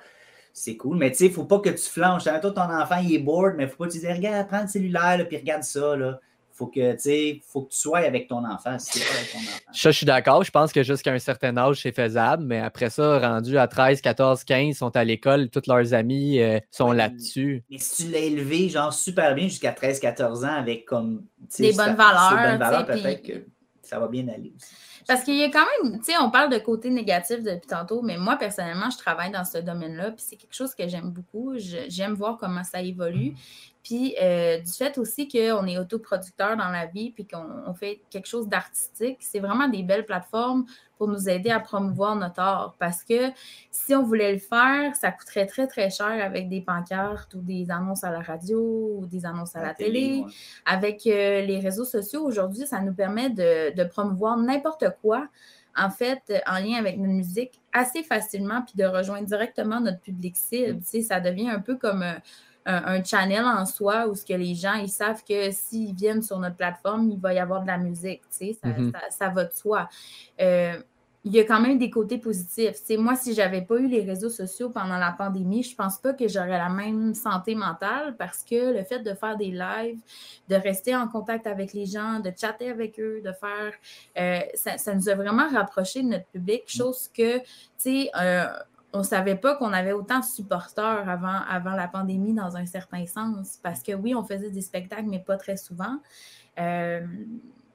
c'est 0.59 0.75
cool. 0.75 0.97
Mais 0.97 1.11
tu 1.11 1.17
sais, 1.17 1.25
il 1.25 1.29
ne 1.29 1.33
faut 1.35 1.45
pas 1.45 1.59
que 1.59 1.69
tu 1.69 1.83
flanches. 1.89 2.23
Toi, 2.23 2.39
ton 2.39 2.61
enfant, 2.61 2.97
il 3.03 3.13
est 3.13 3.19
bored, 3.19 3.53
mais 3.57 3.63
il 3.63 3.65
ne 3.67 3.71
faut 3.71 3.77
pas 3.77 3.87
que 3.87 3.91
tu 3.93 3.99
dises 3.99 4.09
Regarde, 4.09 4.47
prends 4.47 4.61
le 4.63 4.67
cellulaire, 4.67 5.23
puis 5.27 5.37
regarde 5.37 5.63
ça. 5.63 5.95
Là. 5.95 6.19
Faut 6.51 6.65
que, 6.65 6.93
tu 6.93 6.99
sais, 7.01 7.41
faut 7.47 7.61
que 7.61 7.69
tu 7.71 7.77
sois 7.77 7.99
avec 7.99 8.27
ton 8.27 8.43
enfant. 8.43 8.79
Si 8.79 8.99
avec 8.99 9.31
ton 9.31 9.37
enfant. 9.37 9.71
Ça, 9.71 9.91
je 9.91 9.95
suis 9.97 10.05
d'accord. 10.07 10.43
Je 10.43 10.49
pense 10.49 10.73
que 10.73 10.81
jusqu'à 10.81 11.11
un 11.13 11.19
certain 11.19 11.55
âge, 11.57 11.81
c'est 11.83 11.91
faisable. 11.91 12.43
Mais 12.43 12.59
après 12.59 12.89
ça, 12.89 13.19
rendu 13.19 13.59
à 13.59 13.67
13, 13.67 14.01
14, 14.01 14.43
15, 14.43 14.65
ils 14.69 14.73
sont 14.73 14.95
à 14.95 15.03
l'école, 15.03 15.49
tous 15.51 15.61
leurs 15.67 15.93
amis 15.93 16.39
euh, 16.41 16.59
sont 16.71 16.89
Ouais. 16.89 16.95
là-dessus. 16.95 17.63
Mais 17.69 17.77
si 17.77 18.05
tu 18.07 18.11
l'as 18.11 18.17
élevé, 18.19 18.69
genre, 18.69 18.91
super 18.91 19.35
bien 19.35 19.47
jusqu'à 19.47 19.71
13-14 19.71 20.43
ans 20.43 20.55
avec 20.57 20.85
comme. 20.85 21.23
Des 21.59 21.73
bonnes 21.73 21.93
valeurs, 21.95 22.31
bonnes 22.31 22.57
valeurs, 22.57 22.85
peut-être 22.87 23.21
puis- 23.21 23.33
que 23.33 23.45
ça 23.83 23.99
va 23.99 24.07
bien 24.07 24.27
aller 24.27 24.51
aussi. 24.55 24.73
Parce 25.07 25.23
qu'il 25.23 25.35
y 25.35 25.43
a 25.43 25.49
quand 25.49 25.65
même, 25.83 25.99
tu 25.99 26.11
sais, 26.11 26.17
on 26.19 26.29
parle 26.29 26.51
de 26.51 26.57
côté 26.57 26.89
négatif 26.89 27.41
depuis 27.41 27.67
tantôt, 27.67 28.01
mais 28.01 28.17
moi, 28.17 28.35
personnellement, 28.35 28.89
je 28.89 28.97
travaille 28.97 29.31
dans 29.31 29.45
ce 29.45 29.57
domaine-là, 29.57 30.11
puis 30.11 30.23
c'est 30.27 30.35
quelque 30.35 30.53
chose 30.53 30.75
que 30.75 30.85
j'aime 30.87 31.11
beaucoup. 31.11 31.53
J'aime 31.57 32.13
voir 32.13 32.37
comment 32.37 32.63
ça 32.63 32.81
évolue. 32.81 33.33
Puis 33.83 34.15
euh, 34.21 34.59
du 34.59 34.71
fait 34.71 34.97
aussi 34.97 35.29
qu'on 35.29 35.65
est 35.65 35.77
autoproducteur 35.77 36.57
dans 36.57 36.69
la 36.69 36.87
vie, 36.87 37.11
puis 37.11 37.25
qu'on 37.25 37.45
on 37.65 37.73
fait 37.73 38.01
quelque 38.09 38.27
chose 38.27 38.49
d'artistique, 38.49 39.19
c'est 39.21 39.39
vraiment 39.39 39.69
des 39.69 39.81
belles 39.81 40.05
plateformes 40.05 40.65
pour 40.97 41.07
nous 41.07 41.29
aider 41.29 41.49
à 41.49 41.59
promouvoir 41.59 42.15
notre 42.15 42.39
art. 42.39 42.75
Parce 42.79 43.03
que 43.03 43.31
si 43.71 43.95
on 43.95 44.03
voulait 44.03 44.33
le 44.33 44.39
faire, 44.39 44.95
ça 44.95 45.11
coûterait 45.11 45.45
très, 45.45 45.67
très 45.67 45.89
cher 45.89 46.23
avec 46.23 46.49
des 46.49 46.61
pancartes 46.61 47.33
ou 47.33 47.41
des 47.41 47.71
annonces 47.71 48.03
à 48.03 48.11
la 48.11 48.21
radio 48.21 48.97
ou 48.99 49.05
des 49.05 49.25
annonces 49.25 49.55
à 49.55 49.61
la, 49.61 49.73
télé 49.73 50.23
ouais. 50.25 50.31
avec 50.65 51.05
euh, 51.07 51.41
les 51.41 51.59
réseaux 51.59 51.85
sociaux 51.85 52.23
aujourd'hui, 52.25 52.67
ça 52.67 52.81
nous 52.81 52.93
permet 52.93 53.29
de, 53.29 53.75
de 53.75 53.83
promouvoir 53.83 54.37
n'importe 54.37 54.85
quoi, 55.01 55.27
en 55.77 55.89
fait, 55.89 56.33
en 56.47 56.59
lien 56.59 56.77
avec 56.79 56.97
notre 56.97 57.13
musique, 57.13 57.61
assez 57.71 58.03
facilement, 58.03 58.63
puis 58.63 58.75
de 58.75 58.85
rejoindre 58.85 59.27
directement 59.27 59.79
notre 59.79 60.01
public 60.01 60.35
cible. 60.35 60.79
Tu 60.79 60.85
sais, 60.85 61.01
ça 61.01 61.19
devient 61.19 61.49
un 61.49 61.59
peu 61.59 61.75
comme 61.75 62.01
euh, 62.01 62.15
un, 62.67 62.83
un 62.99 63.03
channel 63.03 63.43
en 63.45 63.65
soi 63.65 64.07
où 64.07 64.13
ce 64.15 64.23
que 64.25 64.33
les 64.33 64.53
gens, 64.53 64.73
ils 64.75 64.89
savent 64.89 65.23
que 65.23 65.49
s'ils 65.51 65.95
viennent 65.95 66.21
sur 66.21 66.37
notre 66.37 66.55
plateforme, 66.57 67.09
il 67.09 67.19
va 67.19 67.33
y 67.33 67.39
avoir 67.39 67.61
de 67.61 67.67
la 67.67 67.77
musique. 67.77 68.21
Tu 68.29 68.47
sais, 68.47 68.57
ça, 68.61 68.67
Mhm. 68.69 68.91
ça- 68.91 69.09
ça 69.09 69.29
va 69.29 69.45
de 69.45 69.53
soi. 69.53 69.89
Euh, 70.41 70.73
il 71.23 71.33
y 71.33 71.39
a 71.41 71.43
quand 71.43 71.59
même 71.59 71.77
des 71.77 71.89
côtés 71.89 72.19
positifs. 72.19 72.75
Moi, 72.97 73.15
si 73.17 73.33
j'avais 73.33 73.61
pas 73.61 73.75
eu 73.79 73.87
les 73.87 74.01
réseaux 74.01 74.29
sociaux 74.29 74.69
pendant 74.69 74.97
la 74.97 75.11
pandémie, 75.11 75.61
je 75.61 75.75
pense 75.75 75.97
pas 75.97 76.13
que 76.13 76.25
j'aurais 76.29 76.57
la 76.57 76.69
même 76.69 77.13
santé 77.15 77.53
mentale 77.53 78.15
parce 78.17 78.43
que 78.43 78.71
le 78.77 78.83
fait 78.85 78.99
de 78.99 79.13
faire 79.13 79.35
des 79.35 79.51
lives, 79.51 79.99
de 80.47 80.55
rester 80.55 80.95
en 80.95 81.07
contact 81.09 81.45
avec 81.45 81.73
les 81.73 81.85
gens, 81.85 82.21
de 82.21 82.31
chatter 82.39 82.69
avec 82.69 82.97
eux, 82.99 83.19
de 83.25 83.33
faire, 83.33 83.73
euh, 84.17 84.39
ça, 84.53 84.77
ça 84.77 84.93
nous 84.95 85.09
a 85.09 85.15
vraiment 85.15 85.49
rapprochés 85.49 86.01
de 86.01 86.07
notre 86.07 86.27
public, 86.27 86.63
chose 86.67 87.09
que, 87.13 87.39
tu 87.39 87.43
sais, 87.77 88.09
euh, 88.21 88.45
on 88.97 89.03
savait 89.03 89.35
pas 89.35 89.55
qu'on 89.55 89.73
avait 89.73 89.91
autant 89.93 90.19
de 90.19 90.25
supporters 90.25 91.07
avant, 91.09 91.39
avant 91.49 91.75
la 91.75 91.87
pandémie 91.87 92.33
dans 92.33 92.55
un 92.57 92.65
certain 92.65 93.05
sens. 93.05 93.59
Parce 93.61 93.81
que 93.83 93.93
oui, 93.93 94.15
on 94.15 94.23
faisait 94.23 94.49
des 94.51 94.61
spectacles, 94.61 95.05
mais 95.07 95.19
pas 95.19 95.37
très 95.37 95.57
souvent. 95.57 95.97
Euh, 96.59 97.05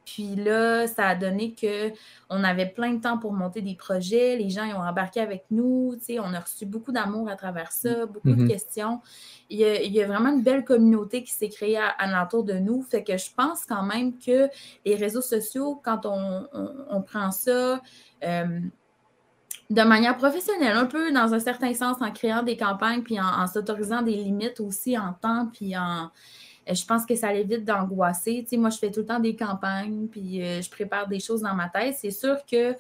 puis 0.04 0.34
là, 0.34 0.88
ça 0.88 1.06
a 1.06 1.14
donné 1.14 1.54
que 1.54 1.92
on 2.28 2.42
avait 2.42 2.66
plein 2.66 2.94
de 2.94 3.00
temps 3.00 3.18
pour 3.18 3.32
monter 3.32 3.62
des 3.62 3.76
projets. 3.76 4.36
Les 4.36 4.50
gens 4.50 4.64
ils 4.64 4.74
ont 4.74 4.80
embarqué 4.82 5.20
avec 5.20 5.44
nous. 5.52 5.96
On 6.18 6.34
a 6.34 6.40
reçu 6.40 6.66
beaucoup 6.66 6.90
d'amour 6.90 7.28
à 7.28 7.36
travers 7.36 7.70
ça, 7.70 8.06
beaucoup 8.06 8.30
Mhm. 8.30 8.42
de 8.42 8.48
questions. 8.48 9.00
Il 9.48 9.58
y, 9.60 9.64
a, 9.64 9.80
il 9.80 9.92
y 9.92 10.02
a 10.02 10.06
vraiment 10.08 10.30
une 10.30 10.42
belle 10.42 10.64
communauté 10.64 11.22
qui 11.22 11.30
s'est 11.30 11.48
créée 11.48 11.78
à, 11.78 11.86
alentour 11.86 12.42
de 12.42 12.54
nous. 12.54 12.82
Fait 12.82 13.04
que 13.04 13.16
je 13.16 13.30
pense 13.36 13.64
quand 13.64 13.84
même 13.84 14.18
que 14.18 14.48
les 14.84 14.96
réseaux 14.96 15.20
sociaux, 15.22 15.80
quand 15.84 16.04
on, 16.04 16.48
on- 16.52 16.74
on 16.90 17.00
prend 17.00 17.30
ça 17.30 17.80
euh, 18.24 18.60
de 19.72 19.82
manière 19.82 20.16
professionnelle, 20.18 20.76
un 20.76 20.84
peu 20.84 21.12
dans 21.12 21.32
un 21.32 21.38
certain 21.38 21.72
sens, 21.72 21.96
en 22.00 22.10
créant 22.10 22.42
des 22.42 22.58
campagnes, 22.58 23.02
puis 23.02 23.18
en, 23.18 23.46
s'autorisant 23.46 24.02
des 24.02 24.14
limites 24.14 24.60
aussi 24.60 24.98
en 24.98 25.14
temps, 25.14 25.48
puis 25.50 25.74
en, 25.76 26.10
euh, 26.68 26.74
je 26.74 26.84
pense 26.84 27.06
que 27.06 27.14
ça 27.14 27.32
l'évite 27.32 27.64
d'angoisser. 27.64 28.42
Tu 28.42 28.50
sais, 28.50 28.56
moi, 28.58 28.68
je 28.68 28.76
fais 28.76 28.90
tout 28.90 29.00
le 29.00 29.06
temps 29.06 29.18
des 29.18 29.34
campagnes, 29.34 30.08
puis 30.08 30.42
euh, 30.42 30.60
je 30.60 30.70
prépare 30.70 31.08
des 31.08 31.20
choses 31.20 31.40
dans 31.40 31.54
ma 31.54 31.70
tête. 31.70 31.96
C'est 31.98 32.10
sûr 32.10 32.36
que 32.50 32.76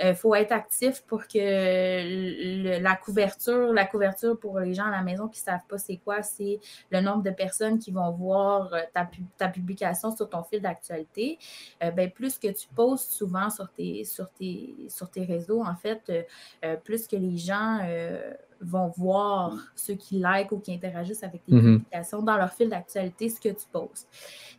il 0.00 0.14
faut 0.14 0.34
être 0.34 0.52
actif 0.52 1.02
pour 1.02 1.26
que 1.26 2.80
la 2.80 2.96
couverture, 2.96 3.72
la 3.72 3.84
couverture 3.84 4.38
pour 4.38 4.58
les 4.60 4.74
gens 4.74 4.86
à 4.86 4.90
la 4.90 5.02
maison 5.02 5.28
qui 5.28 5.40
ne 5.40 5.44
savent 5.44 5.66
pas 5.68 5.78
c'est 5.78 5.96
quoi, 5.96 6.22
c'est 6.22 6.60
le 6.90 7.00
nombre 7.00 7.22
de 7.22 7.30
personnes 7.30 7.78
qui 7.78 7.90
vont 7.90 8.10
voir 8.12 8.72
euh, 8.72 8.80
ta, 8.92 9.08
ta 9.36 9.48
publication 9.48 10.14
sur 10.14 10.28
ton 10.28 10.42
fil 10.42 10.60
d'actualité. 10.60 11.38
Euh, 11.82 11.90
ben, 11.90 12.10
plus 12.10 12.38
que 12.38 12.48
tu 12.48 12.68
postes 12.68 13.12
souvent 13.12 13.50
sur 13.50 13.70
tes, 13.72 14.04
sur 14.04 14.30
tes, 14.30 14.74
sur 14.88 15.10
tes 15.10 15.24
réseaux, 15.24 15.62
en 15.64 15.76
fait, 15.76 16.02
euh, 16.08 16.22
euh, 16.64 16.76
plus 16.76 17.06
que 17.06 17.16
les 17.16 17.36
gens 17.36 17.80
euh, 17.82 18.32
vont 18.60 18.88
voir 18.96 19.56
ceux 19.76 19.94
qui 19.94 20.18
like 20.18 20.50
ou 20.52 20.58
qui 20.58 20.72
interagissent 20.74 21.22
avec 21.22 21.44
tes 21.44 21.52
Mhm. 21.52 21.78
publications 21.78 22.22
dans 22.22 22.36
leur 22.36 22.52
fil 22.52 22.68
d'actualité, 22.68 23.28
ce 23.28 23.40
que 23.40 23.48
tu 23.50 23.64
postes. 23.72 24.08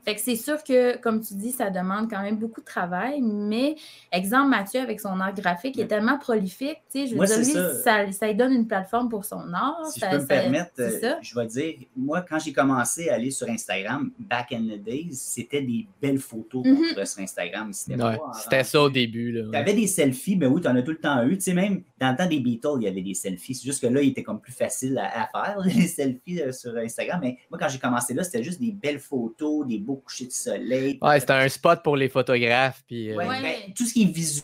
Fait 0.05 0.15
que 0.15 0.21
c'est 0.21 0.35
sûr 0.37 0.63
que, 0.63 0.97
comme 0.97 1.19
tu 1.21 1.33
dis, 1.33 1.51
ça 1.51 1.69
demande 1.69 2.09
quand 2.09 2.21
même 2.21 2.37
beaucoup 2.37 2.61
de 2.61 2.65
travail, 2.65 3.21
mais 3.21 3.75
exemple, 4.11 4.49
Mathieu, 4.49 4.79
avec 4.79 4.99
son 5.01 5.19
art 5.19 5.33
graphique, 5.33 5.77
est 5.77 5.87
tellement 5.87 6.17
prolifique, 6.17 6.77
tu 6.91 7.01
sais, 7.01 7.05
je 7.07 7.11
veux 7.11 7.17
Moi, 7.17 7.25
dire, 7.25 7.37
lui, 7.39 7.45
ça. 7.45 7.73
ça. 7.73 8.11
ça 8.11 8.27
lui 8.27 8.35
donne 8.35 8.53
une 8.53 8.67
plateforme 8.67 9.09
pour 9.09 9.25
son 9.25 9.51
art. 9.53 9.85
Si 9.91 9.99
ça- 9.99 10.09
je 10.11 10.15
peux 10.15 10.21
me 10.21 10.27
permettre, 10.27 10.71
euh, 10.79 11.15
je 11.21 11.35
vais 11.35 11.45
dire, 11.47 11.73
moi, 11.95 12.21
quand 12.27 12.39
j'ai 12.39 12.53
commencé 12.53 13.09
à 13.09 13.15
aller 13.15 13.31
sur 13.31 13.49
Instagram, 13.49 14.11
back 14.19 14.51
in 14.53 14.61
the 14.61 14.81
days, 14.81 15.09
c'était 15.11 15.61
des 15.61 15.85
belles 16.01 16.19
photos 16.19 16.63
qu'on 16.63 16.69
Mhm. 16.69 16.85
trouvait 16.87 17.05
sur 17.05 17.21
Instagram. 17.21 17.73
C'était 17.73 18.01
Ouais, 18.01 18.63
ça 18.63 18.81
au 18.81 18.89
début. 18.89 19.31
Là. 19.33 19.49
Tu 19.51 19.57
avais 19.57 19.73
des 19.73 19.87
selfies, 19.87 20.37
mais 20.37 20.45
oui, 20.47 20.61
tu 20.61 20.67
en 20.67 20.75
as 20.75 20.81
tout 20.83 20.91
le 20.91 20.97
temps 20.99 21.21
eu. 21.23 21.35
Tu 21.37 21.41
sais, 21.43 21.53
même 21.53 21.83
dans 21.99 22.11
le 22.11 22.17
temps 22.17 22.27
des 22.27 22.39
Beatles, 22.39 22.67
il 22.77 22.83
y 22.83 22.87
avait 22.87 23.01
des 23.01 23.13
selfies. 23.13 23.55
C'est 23.55 23.65
juste 23.65 23.81
que 23.81 23.87
là, 23.89 24.01
il 24.01 24.09
était 24.09 24.23
comme 24.23 24.39
plus 24.41 24.53
facile 24.53 24.97
à, 24.97 25.23
à 25.23 25.27
faire, 25.27 25.59
les 25.65 25.87
selfies 25.87 26.41
euh, 26.41 26.51
sur 26.51 26.75
Instagram. 26.77 27.19
Mais 27.21 27.37
moi, 27.49 27.59
quand 27.59 27.69
j'ai 27.69 27.79
commencé 27.79 28.13
là, 28.13 28.23
c'était 28.23 28.43
juste 28.43 28.59
des 28.61 28.71
belles 28.71 28.99
photos, 28.99 29.67
des 29.67 29.77
beaux 29.79 29.97
couchers 29.97 30.25
de 30.27 30.31
soleil. 30.31 30.97
Ouais, 31.01 31.19
c'était 31.19 31.33
un 31.33 31.49
spot 31.49 31.81
pour 31.83 31.95
les 31.97 32.09
photographes. 32.09 32.83
Puis, 32.87 33.11
euh, 33.11 33.15
Ouais, 33.17 33.27
Ouais. 33.27 33.41
ben, 33.41 33.73
tout 33.73 33.85
ce 33.85 33.93
qui 33.93 34.03
est 34.03 34.11
visuel. 34.11 34.43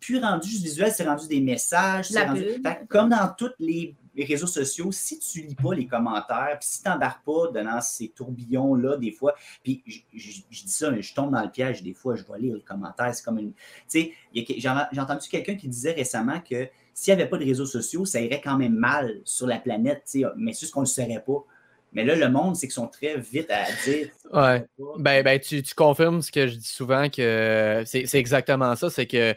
Puis 0.00 0.18
rendu 0.18 0.48
juste 0.48 0.62
visuel, 0.64 0.92
c'est 0.92 1.06
rendu 1.06 1.26
des 1.28 1.40
messages. 1.40 2.10
rendu-. 2.12 2.60
Fait 2.62 2.80
comme 2.88 3.10
dans 3.10 3.32
tous 3.36 3.50
les, 3.58 3.94
les 4.14 4.24
réseaux 4.24 4.46
sociaux, 4.46 4.92
si 4.92 5.18
tu 5.18 5.40
lis 5.42 5.54
pas 5.54 5.74
les 5.74 5.86
commentaires, 5.86 6.56
puis 6.60 6.68
si 6.68 6.82
tu 6.82 6.88
n'embarques 6.88 7.24
pas 7.24 7.48
dans 7.52 7.80
ces 7.80 8.08
tourbillons-là, 8.08 8.96
des 8.96 9.10
fois, 9.10 9.34
puis 9.62 9.82
je, 9.86 9.98
je- 10.14 10.40
je 10.50 10.62
dis 10.64 10.70
ça, 10.72 10.90
mais 10.90 11.02
je 11.02 11.14
tombe 11.14 11.32
dans 11.32 11.42
le 11.42 11.50
piège 11.50 11.82
des 11.82 11.94
fois, 11.94 12.14
je 12.16 12.22
vais 12.22 12.38
lire 12.38 12.54
les 12.54 12.62
commentaires, 12.62 13.14
c'est 13.14 13.24
comme 13.24 13.38
une. 13.38 13.52
Tu 13.52 13.58
sais, 13.88 14.12
j'ai 14.32 15.00
entendu 15.00 15.28
quelqu'un 15.28 15.56
qui 15.56 15.68
disait 15.68 15.92
récemment 15.92 16.40
que 16.40 16.68
s'il 16.92 17.14
n'y 17.14 17.20
avait 17.20 17.28
pas 17.28 17.38
de 17.38 17.44
réseaux 17.44 17.66
sociaux, 17.66 18.04
ça 18.04 18.20
irait 18.20 18.40
quand 18.40 18.56
même 18.56 18.74
mal 18.74 19.20
sur 19.24 19.46
la 19.46 19.58
planète, 19.58 20.02
tu 20.10 20.20
sais, 20.20 20.26
mais 20.36 20.52
c'est 20.52 20.60
juste 20.60 20.74
qu'on 20.74 20.80
ne 20.82 20.86
le 20.86 20.90
saurait 20.90 21.22
pas. 21.26 21.44
Mais 21.92 22.04
là, 22.04 22.16
le 22.16 22.28
monde, 22.28 22.56
c'est 22.56 22.66
qu'ils 22.66 22.74
sont 22.74 22.88
très 22.88 23.18
vite 23.18 23.50
à 23.50 23.64
dire. 23.84 24.08
Ouais. 24.32 24.64
Ben, 24.98 25.22
ben 25.22 25.38
tu, 25.38 25.62
tu 25.62 25.74
confirmes 25.76 26.20
ce 26.22 26.32
que 26.32 26.48
je 26.48 26.56
dis 26.56 26.66
souvent 26.66 27.08
que 27.08 27.84
c'est 27.86 28.14
exactement 28.14 28.74
ça. 28.74 28.90
C'est 28.90 29.06
que, 29.06 29.34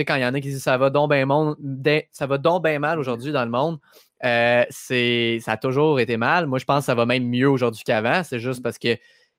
sais, 0.00 0.04
quand 0.04 0.16
il 0.16 0.22
y 0.22 0.26
en 0.26 0.34
a 0.34 0.40
qui 0.40 0.48
disent 0.48 0.62
ça 0.62 0.76
va 0.78 0.90
donc 0.90 1.10
bien 1.10 1.26
monde, 1.26 1.56
ça 2.10 2.26
va 2.26 2.38
donc 2.38 2.64
bien 2.64 2.78
mal 2.78 2.98
aujourd'hui 2.98 3.32
dans 3.32 3.44
le 3.44 3.50
monde, 3.50 3.78
euh, 4.24 4.64
c'est 4.70 5.38
ça 5.40 5.52
a 5.52 5.56
toujours 5.56 6.00
été 6.00 6.16
mal. 6.16 6.46
Moi, 6.46 6.58
je 6.58 6.64
pense 6.64 6.80
que 6.80 6.86
ça 6.86 6.94
va 6.94 7.06
même 7.06 7.26
mieux 7.28 7.48
aujourd'hui 7.48 7.82
qu'avant. 7.84 8.22
C'est 8.22 8.38
juste 8.38 8.62
parce 8.62 8.78
que 8.78 8.96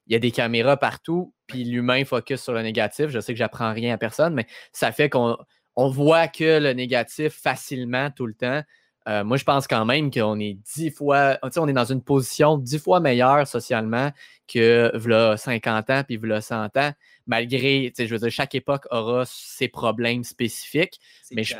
il 0.08 0.14
y 0.14 0.16
a 0.16 0.20
des 0.20 0.32
caméras 0.32 0.78
partout, 0.78 1.34
puis 1.48 1.64
l'humain 1.64 2.04
focus 2.06 2.42
sur 2.42 2.54
le 2.54 2.62
négatif. 2.64 3.10
Je 3.10 3.20
sais 3.20 3.34
que 3.34 3.38
j'apprends 3.38 3.72
rien 3.72 3.94
à 3.94 3.98
personne, 3.98 4.34
mais 4.34 4.48
ça 4.74 4.92
fait 4.92 5.10
qu'on 5.10 5.38
on 5.76 5.90
voit 5.90 6.28
que 6.28 6.60
le 6.60 6.74
négatif 6.74 7.34
facilement 7.34 8.10
tout 8.12 8.26
le 8.26 8.34
temps. 8.34 8.62
Euh, 9.08 9.24
moi, 9.24 9.38
je 9.38 9.44
pense 9.44 9.68
quand 9.68 9.86
même 9.86 10.12
qu'on 10.12 10.40
est 10.40 10.54
dix 10.76 10.92
fois, 10.92 11.38
tu 11.44 11.52
sais, 11.52 11.60
on 11.60 11.68
est 11.68 11.74
dans 11.74 11.92
une 11.92 12.04
position 12.04 12.58
dix 12.58 12.80
fois 12.80 13.00
meilleure 13.00 13.48
socialement 13.48 14.12
que 14.48 14.92
v'là 14.96 15.38
50 15.38 15.90
ans 15.90 16.04
puis 16.06 16.18
v'là 16.18 16.42
100 16.42 16.78
ans, 16.78 16.92
malgré, 17.26 17.92
tu 17.96 18.04
sais, 18.04 18.08
je 18.08 18.14
veux 18.14 18.20
dire, 18.20 18.32
chaque 18.32 18.54
époque 18.56 18.86
aura 18.92 19.24
ses 19.26 19.68
problèmes 19.70 20.24
spécifiques. 20.24 21.00
C'est 21.24 21.36
Mais 21.36 21.44
je-. 21.44 21.56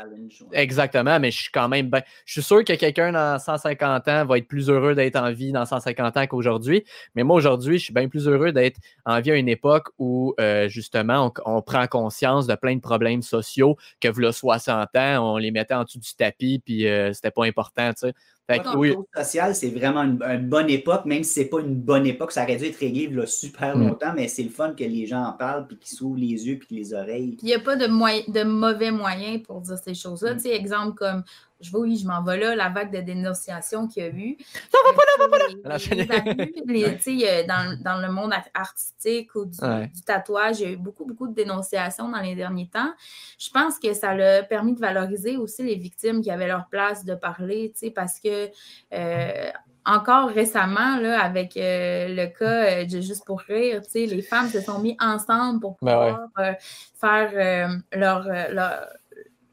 Exactement, 0.52 1.18
mais 1.18 1.30
je 1.30 1.42
suis 1.42 1.50
quand 1.50 1.68
même 1.68 1.88
ben, 1.88 2.02
je 2.26 2.34
suis 2.34 2.42
sûr 2.42 2.64
que 2.64 2.74
quelqu'un 2.74 3.12
dans 3.12 3.38
150 3.38 4.08
ans 4.08 4.24
va 4.26 4.38
être 4.38 4.46
plus 4.46 4.68
heureux 4.68 4.94
d'être 4.94 5.16
en 5.16 5.32
vie 5.32 5.52
dans 5.52 5.64
150 5.64 6.16
ans 6.16 6.26
qu'aujourd'hui. 6.26 6.84
Mais 7.14 7.22
moi, 7.22 7.36
aujourd'hui, 7.36 7.78
je 7.78 7.84
suis 7.84 7.94
bien 7.94 8.08
plus 8.08 8.28
heureux 8.28 8.52
d'être 8.52 8.78
en 9.06 9.20
vie 9.20 9.32
à 9.32 9.36
une 9.36 9.48
époque 9.48 9.88
où, 9.98 10.34
euh, 10.38 10.68
justement, 10.68 11.32
on, 11.44 11.56
on 11.56 11.62
prend 11.62 11.86
conscience 11.86 12.46
de 12.46 12.54
plein 12.54 12.76
de 12.76 12.80
problèmes 12.80 13.22
sociaux 13.22 13.76
que, 14.00 14.08
v'là 14.08 14.32
60 14.32 14.94
ans, 14.96 15.34
on 15.34 15.36
les 15.38 15.50
mettait 15.50 15.74
en 15.74 15.84
dessous 15.84 15.98
du 15.98 16.14
tapis, 16.14 16.60
puis 16.64 16.86
euh, 16.86 17.12
c'était 17.12 17.31
pas 17.34 17.44
important, 17.44 17.90
tu 17.92 18.06
sais. 18.08 18.12
Fait 18.50 18.58
que 18.58 18.64
Moi, 18.64 18.76
oui, 18.76 18.88
Contrôle 18.94 19.24
social, 19.24 19.54
c'est 19.54 19.70
vraiment 19.70 20.02
une, 20.02 20.20
une 20.22 20.48
bonne 20.48 20.68
époque, 20.68 21.04
même 21.04 21.22
si 21.22 21.32
c'est 21.34 21.44
pas 21.44 21.60
une 21.60 21.76
bonne 21.76 22.06
époque, 22.06 22.32
ça 22.32 22.42
aurait 22.42 22.56
dû 22.56 22.64
être 22.64 22.76
réglé 22.76 23.06
là, 23.08 23.24
super 23.24 23.76
Mm. 23.76 23.80
longtemps, 23.88 24.12
mais 24.14 24.26
c'est 24.28 24.42
le 24.42 24.50
fun 24.50 24.74
que 24.74 24.82
les 24.84 25.06
gens 25.06 25.22
en 25.24 25.32
parlent, 25.32 25.66
puis 25.68 25.78
qu'ils 25.78 25.96
s'ouvrent 25.96 26.18
les 26.18 26.46
yeux, 26.46 26.58
puis 26.58 26.74
les 26.76 26.92
oreilles. 26.92 27.32
Puis 27.36 27.38
il 27.42 27.46
n'y 27.46 27.54
a 27.54 27.60
pas 27.60 27.76
de, 27.76 27.86
moy- 27.86 28.24
de 28.28 28.42
mauvais 28.42 28.90
moyens 28.90 29.42
pour 29.44 29.60
dire 29.60 29.78
ces 29.78 29.94
choses-là. 29.94 30.34
Mm. 30.34 30.36
Tu 30.38 30.42
sais, 30.42 30.54
exemple 30.56 30.94
comme, 30.96 31.22
je 31.62 31.70
vois, 31.70 31.80
oui, 31.80 31.96
je 31.96 32.06
m'en 32.06 32.22
vais 32.22 32.36
là, 32.38 32.54
la 32.56 32.68
vague 32.68 32.92
de 32.92 33.00
dénonciation 33.00 33.86
qu'il 33.88 34.02
y 34.02 34.06
a 34.06 34.10
eu. 34.10 34.36
Ça 34.70 34.78
va 34.84 34.92
pas 34.92 35.02
là, 35.02 35.12
va 35.18 35.28
pas 35.28 35.38
là! 35.68 35.78
Tu 35.78 37.02
sais, 37.02 37.30
euh, 37.30 37.46
dans, 37.46 37.78
dans 37.82 38.00
le 38.06 38.12
monde 38.12 38.32
art- 38.32 38.48
artistique 38.54 39.34
ou 39.34 39.44
du, 39.46 39.58
Ouais. 39.62 39.86
du 39.88 40.02
tatouage, 40.02 40.60
il 40.60 40.66
y 40.66 40.68
a 40.68 40.72
eu 40.72 40.76
beaucoup, 40.76 41.04
beaucoup 41.04 41.28
de 41.28 41.34
dénonciations 41.34 42.08
dans 42.08 42.20
les 42.20 42.34
derniers 42.34 42.68
temps. 42.68 42.92
Je 43.38 43.50
pense 43.50 43.78
que 43.78 43.92
ça 43.94 44.10
a 44.10 44.42
permis 44.42 44.74
de 44.74 44.80
valoriser 44.80 45.36
aussi 45.36 45.62
les 45.62 45.76
victimes 45.76 46.20
qui 46.22 46.30
avaient 46.30 46.48
leur 46.48 46.68
place 46.68 47.04
de 47.04 47.14
parler, 47.14 47.72
tu 47.74 47.86
sais, 47.86 47.90
parce 47.90 48.18
que 48.20 48.48
euh, 48.92 49.50
encore 49.84 50.28
récemment, 50.28 50.96
là, 50.98 51.20
avec 51.20 51.56
euh, 51.56 52.06
le 52.08 52.26
cas 52.26 52.82
euh, 52.82 52.84
de 52.84 53.00
Juste 53.00 53.24
pour 53.26 53.40
rire, 53.40 53.82
tu 53.82 53.90
sais, 53.90 54.06
les 54.06 54.22
femmes 54.22 54.48
se 54.48 54.60
sont 54.60 54.78
mises 54.78 54.96
ensemble 55.00 55.60
pour 55.60 55.76
Ben 55.82 55.98
ouais. 55.98 56.10
pouvoir 56.12 56.28
euh, 56.38 56.52
faire 57.00 57.30
euh, 57.34 57.76
leur, 57.98 58.26
euh, 58.28 58.48
leur- 58.52 58.86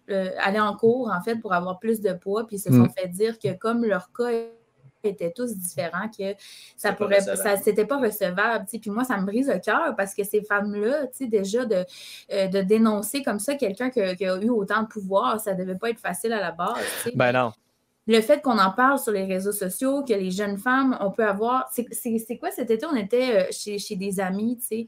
euh, 0.10 0.30
aller 0.39 0.60
en 0.60 0.76
cours, 0.76 1.12
en 1.12 1.22
fait, 1.22 1.36
pour 1.36 1.53
avoir 1.53 1.80
plus 1.80 2.01
de 2.01 2.14
poids, 2.14 2.45
puis 2.47 2.57
ils 2.57 2.60
se 2.60 2.70
Mm. 2.70 2.86
sont 2.86 2.89
fait 2.93 3.07
dire 3.07 3.38
que 3.39 3.53
comme 3.57 3.86
leur 3.86 4.12
cas 4.12 4.30
étaient 5.01 5.32
tous 5.32 5.55
différents, 5.55 6.10
que 6.10 6.36
ça 6.76 6.91
pourrait, 6.91 7.22
ça 7.22 7.55
c'était 7.55 7.86
pas 7.86 7.97
recevable, 7.99 8.66
tu 8.66 8.72
sais. 8.72 8.80
Puis 8.80 8.89
moi, 8.91 9.05
ça 9.05 9.16
me 9.18 9.26
brise 9.26 9.47
le 9.47 9.60
cœur 9.60 9.95
parce 9.95 10.14
que 10.14 10.26
ces 10.26 10.41
femmes-là, 10.41 11.07
déjà 11.22 11.64
de, 11.64 11.86
euh, 12.34 12.47
de 12.47 12.62
dénoncer 12.62 13.24
comme 13.24 13.39
ça 13.39 13.55
quelqu'un 13.55 13.89
qui, 13.89 14.01
a- 14.01 14.14
qui 14.16 14.26
a 14.26 14.36
eu 14.41 14.49
autant 14.49 14.84
de 14.84 14.88
pouvoir, 14.88 15.39
ça 15.39 15.53
devait 15.53 15.76
pas 15.76 15.89
être 15.91 15.99
facile 15.99 16.34
à 16.34 16.41
la 16.41 16.51
base, 16.51 16.76
tu 17.03 17.12
sais 17.12 17.16
Ben 17.16 17.32
non. 17.32 17.53
le 18.07 18.20
fait 18.22 18.41
qu'on 18.41 18.57
en 18.60 18.72
parle 18.72 18.99
sur 18.99 19.14
les 19.14 19.24
réseaux 19.24 19.53
sociaux, 19.53 20.03
que 20.03 20.12
les 20.14 20.32
jeunes 20.32 20.57
femmes, 20.57 20.97
on 20.99 21.12
peut 21.12 21.26
avoir. 21.26 21.70
C'est 21.72 21.86
c'est- 21.93 22.18
c'est 22.18 22.38
quoi 22.38 22.51
cet 22.51 22.70
été? 22.70 22.86
On 22.86 22.95
était 22.95 23.38
euh, 23.38 23.47
chez, 23.51 23.78
chez 23.80 23.95
des 23.95 24.20
amis, 24.20 24.57
tu 24.57 24.66
sais. 24.66 24.88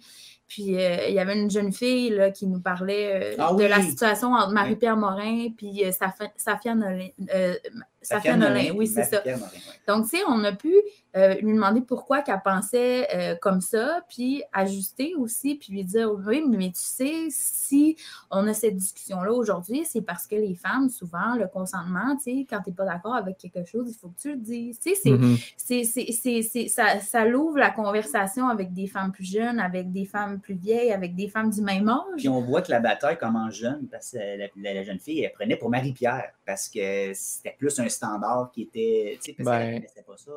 Puis 0.54 0.76
euh, 0.76 1.08
il 1.08 1.14
y 1.14 1.20
avait 1.20 1.40
une 1.40 1.50
jeune 1.50 1.72
fille 1.72 2.10
là, 2.10 2.30
qui 2.30 2.46
nous 2.46 2.60
parlait 2.60 3.36
euh, 3.36 3.36
Ah 3.40 3.54
de 3.54 3.64
la 3.64 3.82
situation 3.82 4.34
entre 4.34 4.52
Marie-Pierre 4.52 4.98
Morin 4.98 5.48
puis 5.56 5.86
euh, 5.86 5.92
Safia- 5.92 6.30
Safia 6.36 6.76
Nolin. 6.76 7.08
euh, 7.34 7.54
Safia 8.02 8.36
Nolin, 8.36 8.72
oui, 8.76 8.88
c'est 8.88 9.04
ça. 9.04 9.12
Marie-Pierre 9.24 9.38
Morin, 9.38 9.52
ouais. 9.54 9.80
Donc, 9.88 10.10
tu 10.10 10.18
sais, 10.18 10.24
on 10.28 10.44
a 10.44 10.52
pu 10.52 10.74
euh, 11.16 11.36
lui 11.36 11.54
demander 11.54 11.80
pourquoi 11.82 12.22
qu'elle 12.22 12.42
pensait 12.44 13.08
euh, 13.16 13.36
comme 13.40 13.62
ça, 13.62 14.02
puis 14.10 14.44
ajuster 14.52 15.14
aussi, 15.18 15.56
puis 15.56 15.72
lui 15.72 15.84
dire 15.86 16.12
oui, 16.12 16.44
mais 16.50 16.68
tu 16.70 16.82
sais, 16.82 17.28
si 17.30 17.96
on 18.30 18.46
a 18.48 18.54
cette 18.54 18.76
discussion-là 18.76 19.32
aujourd'hui, 19.32 19.86
c'est 19.88 20.02
parce 20.02 20.26
que 20.28 20.36
les 20.36 20.56
femmes, 20.56 20.90
souvent, 20.90 21.36
le 21.38 21.48
consentement, 21.48 22.18
tu 22.18 22.24
sais, 22.24 22.48
quand 22.50 22.60
tu 22.62 22.72
n'es 22.72 22.76
pas 22.76 22.86
d'accord 22.86 23.14
avec 23.16 23.38
quelque 23.38 23.64
chose, 23.66 23.86
il 23.92 23.98
faut 23.98 24.10
que 24.10 24.20
tu 24.20 24.32
le 24.32 24.38
dises. 24.38 24.80
Tu 24.80 24.90
sais, 24.90 25.00
c'est 25.02 25.12
Mhm. 25.12 25.38
c'est- 25.56 25.84
c'est- 25.84 26.12
c'est- 26.12 26.42
c'est- 26.42 26.68
ça, 26.68 27.00
ça 27.00 27.24
l'ouvre 27.24 27.58
la 27.60 27.70
conversation 27.70 28.50
avec 28.50 28.74
des 28.74 28.88
femmes 28.88 29.12
plus 29.14 29.30
jeunes, 29.32 29.60
avec 29.60 29.92
des 29.94 30.06
femmes 30.06 30.40
plus 30.42 30.56
vieilles, 30.56 30.92
avec 30.92 31.16
des 31.16 31.30
femmes 31.30 31.50
du 31.50 31.62
même 31.62 31.88
âge. 31.88 32.18
Puis 32.18 32.28
on 32.30 32.42
voit 32.42 32.62
que 32.62 32.72
la 32.72 32.80
bataille 32.80 33.18
commence 33.18 33.54
jeune 33.54 33.88
parce 33.90 34.12
que 34.12 34.18
la, 34.18 34.48
la- 34.58 34.74
la 34.74 34.84
jeune 34.84 35.00
fille, 35.00 35.22
elle 35.24 35.32
prenait 35.32 35.56
pour 35.56 35.70
Marie-Pierre 35.70 36.32
parce 36.46 36.68
que 36.68 37.12
c'était 37.14 37.56
plus 37.58 37.80
un 37.80 37.88
standard 37.88 38.52
qui 38.54 38.64
était. 38.64 39.18
Tu 39.24 39.32
sais, 39.32 39.34
parce 39.38 39.50
Ben, 39.50 39.60
qu'elle 39.60 39.74
connaissait 39.76 40.04
pas 40.04 40.18
ça. 40.18 40.32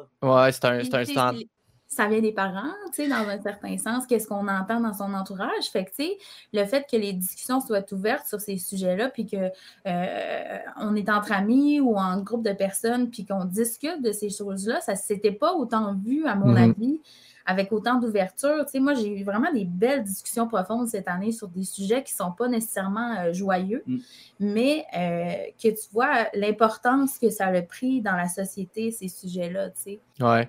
Ouais, 0.45 0.53
c'est 0.53 0.65
un, 0.67 0.79
Puis, 0.79 0.87
c'est 0.87 0.95
un 0.97 1.01
tu 1.01 1.07
sais, 1.07 1.13
stand. 1.13 1.37
c'est- 1.39 1.49
Ça 1.87 2.09
vient 2.09 2.21
des 2.21 2.33
parents, 2.33 2.73
tu 2.93 3.05
sais, 3.05 3.09
dans 3.09 3.29
un 3.29 3.41
certain 3.41 3.79
sens, 3.79 4.05
qu'est-ce 4.07 4.27
qu'on 4.27 4.49
entend 4.49 4.81
dans 4.81 4.95
son 4.95 5.15
entourage. 5.15 5.67
Fait 5.71 5.85
que, 5.85 5.91
tu 5.91 5.97
sais, 6.07 6.19
le 6.53 6.65
fait 6.65 6.85
que 6.91 6.97
les 6.97 7.13
discussions 7.13 7.61
soient 7.61 7.85
ouvertes 7.93 8.27
sur 8.27 8.41
ces 8.41 8.57
sujets-là, 8.57 9.11
puis 9.11 9.27
que 9.27 9.37
euh, 9.87 10.59
on 10.79 10.97
est 10.97 11.09
entre 11.09 11.31
amis 11.33 11.81
ou 11.81 11.97
en 11.97 12.21
groupe 12.21 12.45
de 12.45 12.53
personnes, 12.53 13.11
puis 13.11 13.25
qu'on 13.25 13.45
discute 13.45 14.03
de 14.03 14.11
ces 14.11 14.31
choses-là, 14.31 14.81
ça 14.81 14.97
s'était 14.97 15.31
pas 15.33 15.53
autant 15.55 15.95
vu, 15.95 16.27
à 16.27 16.35
mon 16.35 16.53
Mhm. 16.53 16.57
avis, 16.57 17.01
avec 17.47 17.73
autant 17.73 17.97
d'ouverture. 18.01 18.65
Tu 18.65 18.73
sais, 18.73 18.81
moi, 18.81 18.95
j'ai 18.95 19.21
eu 19.21 19.25
vraiment 19.25 19.53
des 19.53 19.65
belles 19.65 20.03
discussions 20.03 20.49
profondes 20.49 20.89
cette 20.89 21.09
année 21.09 21.33
sur 21.33 21.49
des 21.49 21.65
sujets 21.65 22.03
qui 22.03 22.13
sont 22.13 22.33
pas 22.33 22.49
nécessairement 22.49 23.17
euh, 23.19 23.33
joyeux, 23.33 23.83
Mm. 23.87 23.99
mais 24.41 24.85
euh, 24.97 25.51
que 25.63 25.69
tu 25.69 25.89
vois 25.93 26.29
l'importance 26.35 27.19
que 27.19 27.29
ça 27.31 27.47
a 27.47 27.63
pris 27.63 28.01
dans 28.01 28.17
la 28.17 28.29
société, 28.29 28.91
ces 28.91 29.09
sujets-là, 29.09 29.71
tu 29.71 29.81
sais. 29.83 30.01
Ouais. 30.21 30.49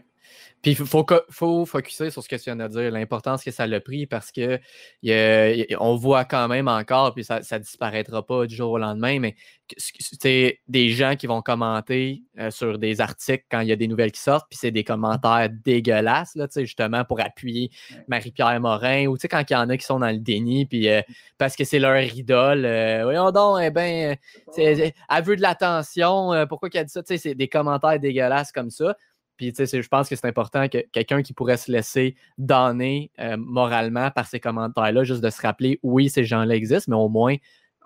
Puis 0.61 0.71
il 0.71 0.78
faut, 0.78 1.05
faut 1.30 1.65
focuser 1.65 2.09
sur 2.09 2.23
ce 2.23 2.28
que 2.30 2.36
tu 2.36 2.43
viens 2.45 2.55
de 2.55 2.67
dire, 2.67 2.89
l'importance 2.91 3.43
que 3.43 3.51
ça 3.51 3.67
l'a 3.67 3.80
pris 3.80 4.07
parce 4.07 4.32
que 4.32 4.59
il 5.03 5.09
y 5.09 5.13
a- 5.13 5.51
il 5.51 5.65
y 5.69 5.73
a- 5.76 5.82
on 5.82 5.95
voit 5.95 6.26
quand 6.26 6.47
même 6.47 6.67
encore, 6.67 7.13
puis 7.13 7.23
ça 7.23 7.39
ne 7.39 7.57
disparaîtra 7.59 8.26
pas 8.26 8.47
du 8.47 8.55
jour 8.55 8.71
au 8.71 8.78
lendemain, 8.80 9.19
mais 9.19 9.36
c'est 9.78 10.59
des 10.67 10.89
gens 10.89 11.15
qui 11.15 11.28
vont 11.28 11.41
commenter 11.41 12.23
euh, 12.39 12.51
sur 12.51 12.78
des 12.80 12.99
articles 13.01 13.45
quand 13.49 13.61
il 13.61 13.67
y 13.67 13.71
a 13.71 13.76
des 13.76 13.88
nouvelles 13.88 14.11
qui 14.11 14.19
sortent, 14.21 14.47
puis 14.49 14.57
c'est 14.59 14.71
des 14.71 14.84
commentaires 14.84 15.49
dégueulasses, 15.63 16.36
là, 16.36 16.47
tu 16.47 16.53
sais, 16.53 16.65
justement 16.65 17.03
pour 17.05 17.19
appuyer. 17.19 17.69
Marie-Pierre 18.07 18.59
Morin, 18.59 19.05
ou 19.07 19.17
tu 19.17 19.21
sais, 19.21 19.28
quand 19.28 19.43
il 19.49 19.53
y 19.53 19.55
en 19.55 19.69
a 19.69 19.78
qui 19.78 19.86
sont 19.86 19.99
dans 19.99 20.11
le 20.11 20.19
déni, 20.19 20.65
puis 20.65 20.89
euh, 20.89 21.01
parce 21.38 21.55
que 21.55 21.63
c'est 21.63 21.80
leur 21.80 22.01
idole, 22.01 22.65
euh, 22.65 23.01
voyons 23.03 23.32
donc, 23.32 23.59
eh 23.61 23.69
ben, 23.69 24.15
c'est- 24.51 24.93
elle 25.09 25.23
veut 25.23 25.36
de 25.36 25.41
l'attention, 25.41 26.34
euh, 26.34 26.45
pourquoi 26.45 26.69
qu'elle 26.69 26.86
dit 26.86 26.91
ça? 26.91 27.03
Tu 27.03 27.09
sais, 27.09 27.17
c'est 27.17 27.36
des 27.36 27.47
commentaires 27.47 27.99
dégueulasses 27.99 28.51
comme 28.51 28.69
ça. 28.69 28.95
Puis, 29.38 29.51
tu 29.53 29.65
sais, 29.65 29.81
je 29.81 29.88
pense 29.88 30.07
que 30.09 30.15
c'est 30.15 30.27
important 30.27 30.67
que 30.67 30.79
quelqu'un 30.91 31.21
qui 31.21 31.33
pourrait 31.33 31.57
se 31.57 31.71
laisser 31.71 32.15
donner 32.38 33.11
euh, 33.19 33.36
moralement 33.38 34.11
par 34.11 34.27
ces 34.27 34.39
commentaires-là, 34.39 35.03
juste 35.03 35.21
de 35.23 35.29
se 35.29 35.41
rappeler, 35.41 35.79
oui, 35.83 36.09
ces 36.09 36.23
gens-là 36.23 36.55
existent, 36.55 36.89
mais 36.91 37.01
au 37.01 37.09
moins, 37.09 37.36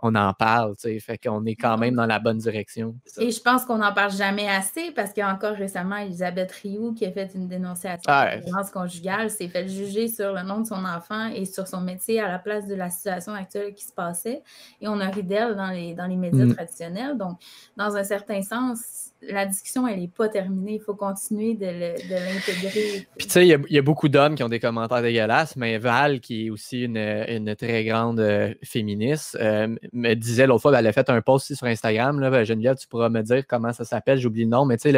on 0.02 0.16
en 0.16 0.34
parle, 0.34 0.78
tu 0.78 0.84
sais. 0.84 1.00
Fait 1.02 1.18
qu'on 1.18 1.46
est 1.46 1.56
quand 1.56 1.78
même 1.78 1.96
dans 1.96 2.06
la 2.06 2.20
bonne 2.20 2.38
direction. 2.38 2.96
Et 3.18 3.32
je 3.32 3.42
pense 3.42 3.66
qu'on 3.66 3.80
n'en 3.80 3.94
parle 3.94 4.14
jamais 4.14 4.48
assez 4.48 4.92
parce 4.92 5.12
qu'encore 5.12 5.56
récemment, 5.58 5.98
Elisabeth 5.98 6.54
Rioux, 6.54 6.94
qui 6.94 7.06
a 7.06 7.12
fait 7.12 7.30
une 7.36 7.50
dénonciation 7.50 8.04
Ah 8.08 8.38
de 8.38 8.46
violence 8.46 8.72
conjugale, 8.72 9.30
s'est 9.30 9.50
fait 9.50 9.68
juger 9.68 10.08
sur 10.08 10.32
le 10.32 10.44
nom 10.44 10.62
de 10.62 10.68
son 10.68 10.86
enfant 10.86 11.28
et 11.28 11.44
sur 11.44 11.68
son 11.68 11.82
métier 11.82 12.22
à 12.22 12.30
la 12.30 12.40
place 12.40 12.66
de 12.66 12.76
la 12.76 12.90
situation 12.90 13.34
actuelle 13.34 13.74
qui 13.74 13.84
se 13.84 13.92
passait. 13.92 14.42
Et 14.80 14.88
on 14.88 15.02
a 15.02 15.08
ri 15.10 15.22
d'elle 15.24 15.58
dans 15.58 15.70
les, 15.70 15.94
dans 15.96 16.06
les 16.08 16.16
médias 16.16 16.46
Mm. 16.46 16.56
traditionnels. 16.56 17.18
Donc, 17.18 17.38
dans 17.76 17.98
un 17.98 18.04
certain 18.06 18.42
sens, 18.42 19.09
la 19.22 19.46
discussion, 19.46 19.88
elle 19.88 20.00
n'est 20.00 20.08
pas 20.08 20.30
terminée. 20.30 20.76
Il 20.76 20.82
faut 20.82 20.96
continuer 20.96 21.56
de 21.56 21.66
l'intégrer. 21.66 23.08
Puis, 23.18 23.28
tu 23.28 23.34
sais, 23.34 23.46
il 23.46 23.66
y 23.70 23.78
a- 23.78 23.82
beaucoup 23.82 24.08
d'hommes 24.08 24.36
qui 24.36 24.44
ont 24.44 24.50
des 24.50 24.60
commentaires 24.60 25.02
dégueulasses, 25.02 25.56
mais 25.56 25.78
Val, 25.78 26.20
qui 26.20 26.48
est 26.48 26.50
aussi 26.50 26.84
une, 26.84 27.56
très 27.56 27.84
grande 27.84 28.20
euh, 28.20 28.54
féministe, 28.64 29.38
euh, 29.42 29.76
me 29.94 30.14
disait 30.14 30.48
l'autre 30.48 30.62
fois, 30.62 30.72
ben, 30.72 30.80
elle 30.80 30.88
a 30.88 30.94
fait 30.94 31.10
un 31.10 31.22
post 31.22 31.46
aussi 31.46 31.56
sur 31.58 31.68
Instagram. 31.68 32.20
Ben, 32.20 32.44
Geneviève, 32.44 32.78
tu 32.78 32.88
pourras 32.88 33.10
me 33.10 33.22
dire 33.22 33.46
comment 33.48 33.74
ça 33.74 33.84
s'appelle, 33.84 34.20
j'oublie 34.20 34.44
le 34.44 34.50
nom, 34.50 34.66
mais 34.66 34.78
tu 34.78 34.84
sais, 34.84 34.92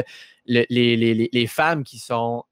le- 0.46 0.66
le- 0.70 1.28
les, 1.32 1.48
femmes 1.48 1.84
qui 1.84 1.98
sont 1.98 2.44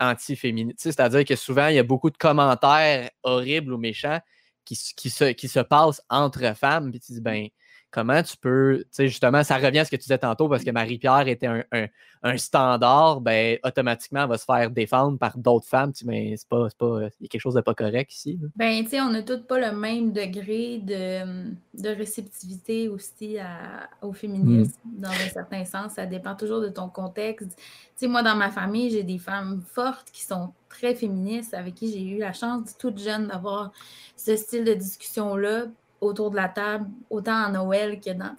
anti-féministes, 0.00 0.80
c'est-à-dire 0.80 1.24
que 1.24 1.36
souvent, 1.36 1.68
il 1.68 1.76
y 1.76 1.78
a 1.78 1.84
beaucoup 1.84 2.10
de 2.10 2.16
commentaires 2.16 3.10
horribles 3.22 3.72
ou 3.72 3.78
méchants 3.78 4.18
qui 4.64 4.74
se, 4.76 5.32
qui 5.32 5.48
se 5.48 5.60
passent 5.60 6.02
entre 6.08 6.56
femmes, 6.56 6.90
puis 6.90 7.00
tu 7.00 7.12
dis, 7.12 7.20
ben, 7.20 7.48
comment 7.92 8.20
tu 8.22 8.36
peux, 8.38 8.78
tu 8.80 8.86
sais, 8.90 9.08
justement, 9.08 9.44
ça 9.44 9.58
revient 9.58 9.80
à 9.80 9.84
ce 9.84 9.90
que 9.90 9.96
tu 9.96 10.02
disais 10.02 10.18
tantôt, 10.18 10.48
parce 10.48 10.64
que 10.64 10.70
Marie-Pierre 10.70 11.28
était 11.28 11.46
un, 11.46 11.62
un- 11.70 11.86
un 12.24 12.36
standard, 12.38 13.20
ben, 13.20 13.58
automatiquement, 13.64 14.22
elle 14.22 14.28
va 14.28 14.38
se 14.38 14.44
faire 14.44 14.70
défendre 14.70 15.18
par 15.18 15.36
d'autres 15.36 15.66
femmes. 15.66 15.92
Mais 16.04 16.34
c'est 16.36 16.48
pas, 16.48 16.68
c'est 16.68 16.78
pas, 16.78 17.00
il 17.20 17.24
y 17.24 17.26
a 17.26 17.28
quelque 17.28 17.40
chose 17.40 17.54
de 17.54 17.60
pas 17.60 17.74
correct 17.74 18.12
ici. 18.14 18.38
là. 18.40 18.48
Ben, 18.56 18.82
tu 18.82 18.90
sais, 18.90 19.00
on 19.00 19.10
n'a 19.10 19.22
toutes 19.22 19.46
pas 19.46 19.58
le 19.58 19.76
même 19.76 20.12
degré 20.12 20.78
de, 20.78 21.50
de 21.80 21.88
réceptivité 21.88 22.88
aussi 22.88 23.38
à- 23.38 23.88
au 24.00 24.12
féminisme, 24.12 24.72
dans 24.84 25.10
un 25.10 25.28
certain 25.32 25.64
sens. 25.64 25.92
Ça 25.94 26.06
dépend 26.06 26.34
toujours 26.34 26.60
de 26.60 26.68
ton 26.68 26.88
contexte. 26.88 27.48
Tu 27.56 27.64
sais, 27.96 28.06
moi, 28.08 28.22
dans 28.22 28.36
ma 28.36 28.50
famille, 28.50 28.90
j'ai 28.90 29.02
des 29.02 29.18
femmes 29.18 29.60
fortes 29.66 30.08
qui 30.12 30.24
sont 30.24 30.52
très 30.68 30.94
féministes, 30.94 31.52
avec 31.54 31.74
qui 31.74 31.92
j'ai 31.92 32.02
eu 32.02 32.18
la 32.18 32.32
chance, 32.32 32.76
toute 32.78 32.98
jeune, 32.98 33.28
d'avoir 33.28 33.72
ce 34.16 34.36
style 34.36 34.64
de 34.64 34.74
discussion-là 34.74 35.66
autour 36.02 36.30
de 36.30 36.36
la 36.36 36.48
table, 36.48 36.86
autant 37.08 37.44
à 37.44 37.50
Noël 37.50 38.00
que 38.00 38.10
dans, 38.10 38.36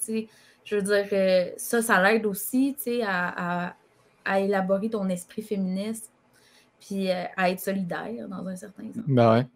je 0.66 0.76
veux 0.76 0.82
dire, 0.82 1.08
euh, 1.12 1.50
ça, 1.58 1.82
ça 1.82 2.02
l'aide 2.02 2.26
aussi, 2.26 2.76
à, 3.06 3.68
à- 3.68 3.76
à 4.26 4.40
élaborer 4.40 4.90
ton 4.90 5.10
esprit 5.10 5.42
féministe, 5.42 6.10
puis 6.80 7.10
euh, 7.10 7.24
à 7.36 7.50
être 7.50 7.60
solidaire 7.60 8.28
dans 8.30 8.48
un 8.48 8.56
certain 8.56 8.84
sens. 8.84 9.04
Ben 9.08 9.34
ouais. 9.34 9.48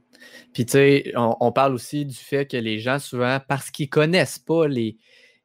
Puis, 0.53 0.65
tu 0.65 0.71
sais, 0.73 1.13
on, 1.15 1.51
parle 1.51 1.73
aussi 1.73 2.05
du 2.05 2.15
fait 2.15 2.49
que 2.49 2.57
les 2.57 2.79
gens, 2.79 2.99
souvent, 2.99 3.39
parce 3.47 3.69
qu'ils 3.69 3.89
connaissent 3.89 4.39
pas 4.39 4.67
les, 4.67 4.97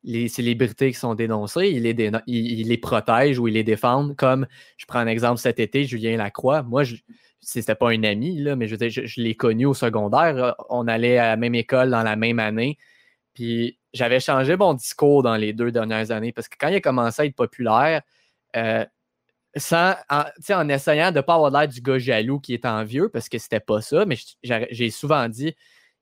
les 0.02 0.28
célébrités 0.28 0.90
qui 0.92 0.98
sont 0.98 1.14
dénoncées, 1.14 1.68
ils 1.68 1.82
les, 1.82 2.10
ils, 2.26 2.60
ils 2.60 2.68
les 2.68 2.78
protègent 2.78 3.38
ou 3.38 3.48
ils 3.48 3.54
les 3.54 3.64
défendent. 3.64 4.16
Comme, 4.16 4.46
je 4.78 4.86
prends 4.86 4.98
un 4.98 5.06
exemple 5.06 5.38
cet 5.38 5.60
été, 5.60 5.84
Julien 5.84 6.16
Lacroix. 6.16 6.62
Moi, 6.62 6.84
je, 6.84 6.96
c'était 7.42 7.74
pas 7.74 7.90
un 7.90 8.04
ami, 8.04 8.38
là, 8.40 8.56
mais 8.56 8.68
je, 8.68 8.76
je, 8.88 9.04
je 9.06 9.20
l'ai 9.20 9.34
connu 9.34 9.66
au 9.66 9.74
secondaire. 9.74 10.32
là. 10.34 10.56
On 10.70 10.88
allait 10.88 11.18
à 11.18 11.28
la 11.28 11.36
même 11.36 11.54
école 11.54 11.90
dans 11.90 12.02
la 12.02 12.16
même 12.16 12.38
année. 12.38 12.78
Puis, 13.34 13.78
j'avais 13.92 14.20
changé 14.20 14.56
mon 14.56 14.74
discours 14.74 15.22
dans 15.22 15.36
les 15.36 15.52
deux 15.52 15.72
dernières 15.72 16.10
années 16.12 16.32
parce 16.32 16.48
que 16.48 16.56
quand 16.58 16.68
il 16.68 16.76
a 16.76 16.80
commencé 16.80 17.22
à 17.22 17.24
être 17.26 17.34
populaire, 17.36 18.02
euh, 18.56 18.86
sans, 19.56 19.94
en, 20.08 20.24
en 20.50 20.68
essayant 20.68 21.10
de 21.10 21.16
ne 21.16 21.20
pas 21.20 21.34
avoir 21.34 21.50
l'air 21.50 21.68
du 21.68 21.80
gars 21.82 21.98
jaloux 21.98 22.40
qui 22.40 22.54
est 22.54 22.64
envieux, 22.64 23.08
parce 23.08 23.28
que 23.28 23.38
c'était 23.38 23.60
pas 23.60 23.82
ça, 23.82 24.06
mais 24.06 24.16
j'ai 24.42 24.90
souvent 24.90 25.28
dit, 25.28 25.54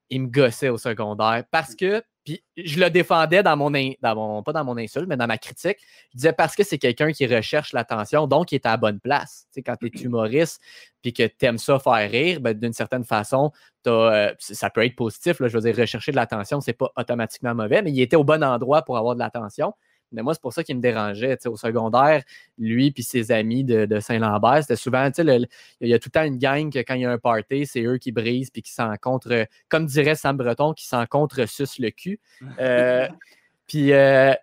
il 0.09 0.23
me 0.23 0.27
gossait 0.27 0.69
au 0.69 0.77
secondaire 0.77 1.43
parce 1.51 1.75
que, 1.75 2.03
puis 2.23 2.43
je 2.55 2.79
le 2.79 2.89
défendais 2.89 3.43
dans 3.43 3.57
mon, 3.57 3.73
in- 3.73 3.93
dans 4.01 4.15
mon, 4.15 4.43
pas 4.43 4.53
dans 4.53 4.63
mon 4.63 4.77
insulte, 4.77 5.07
mais 5.07 5.17
dans 5.17 5.27
ma 5.27 5.37
critique. 5.37 5.77
Je 6.11 6.17
disais 6.17 6.33
parce 6.33 6.55
que 6.55 6.63
c'est 6.63 6.77
quelqu'un 6.77 7.11
qui 7.11 7.25
recherche 7.25 7.73
l'attention, 7.73 8.27
donc 8.27 8.51
il 8.51 8.55
est 8.55 8.65
à 8.65 8.71
la 8.71 8.77
bonne 8.77 8.99
place. 8.99 9.45
Tu 9.47 9.55
sais, 9.55 9.63
quand 9.63 9.75
tu 9.75 9.87
es 9.87 10.01
humoriste 10.01 10.61
puis 11.01 11.13
que 11.13 11.23
tu 11.23 11.45
aimes 11.45 11.57
ça 11.57 11.79
faire 11.79 12.09
rire, 12.09 12.39
ben, 12.41 12.53
d'une 12.53 12.73
certaine 12.73 13.03
façon, 13.03 13.51
euh, 13.87 14.33
ça 14.39 14.69
peut 14.69 14.85
être 14.85 14.95
positif. 14.95 15.39
Là, 15.39 15.47
je 15.47 15.57
veux 15.57 15.61
dire, 15.61 15.75
rechercher 15.75 16.11
de 16.11 16.15
l'attention, 16.17 16.61
c'est 16.61 16.73
pas 16.73 16.91
automatiquement 16.95 17.55
mauvais, 17.55 17.81
mais 17.81 17.91
il 17.91 18.01
était 18.01 18.15
au 18.15 18.23
bon 18.23 18.43
endroit 18.43 18.83
pour 18.83 18.97
avoir 18.97 19.15
de 19.15 19.19
l'attention. 19.19 19.73
Mais 20.11 20.21
moi, 20.21 20.33
c'est 20.33 20.41
pour 20.41 20.53
ça 20.53 20.63
qu'il 20.63 20.75
me 20.75 20.81
dérangeait. 20.81 21.37
Au 21.47 21.57
secondaire, 21.57 22.23
lui 22.57 22.91
puis 22.91 23.03
ses 23.03 23.31
amis 23.31 23.63
de, 23.63 23.85
de 23.85 23.99
Saint-Lambert, 23.99 24.61
c'était 24.61 24.75
souvent, 24.75 25.09
il 25.17 25.47
y 25.81 25.93
a 25.93 25.99
tout 25.99 26.09
le 26.13 26.19
temps 26.19 26.23
une 26.23 26.37
gang 26.37 26.71
que 26.71 26.79
quand 26.79 26.95
il 26.95 27.01
y 27.01 27.05
a 27.05 27.11
un 27.11 27.17
party, 27.17 27.65
c'est 27.65 27.83
eux 27.83 27.97
qui 27.97 28.11
brisent 28.11 28.49
puis 28.49 28.61
qui 28.61 28.71
s'encontrent, 28.71 29.47
comme 29.69 29.85
dirait 29.85 30.15
Sam 30.15 30.37
Breton, 30.37 30.73
qui 30.73 30.85
s'encontrent 30.87 31.47
sus 31.47 31.79
le 31.79 31.89
cul. 31.89 32.19
Euh, 32.59 33.07
puis, 33.67 33.93
euh, 33.93 34.33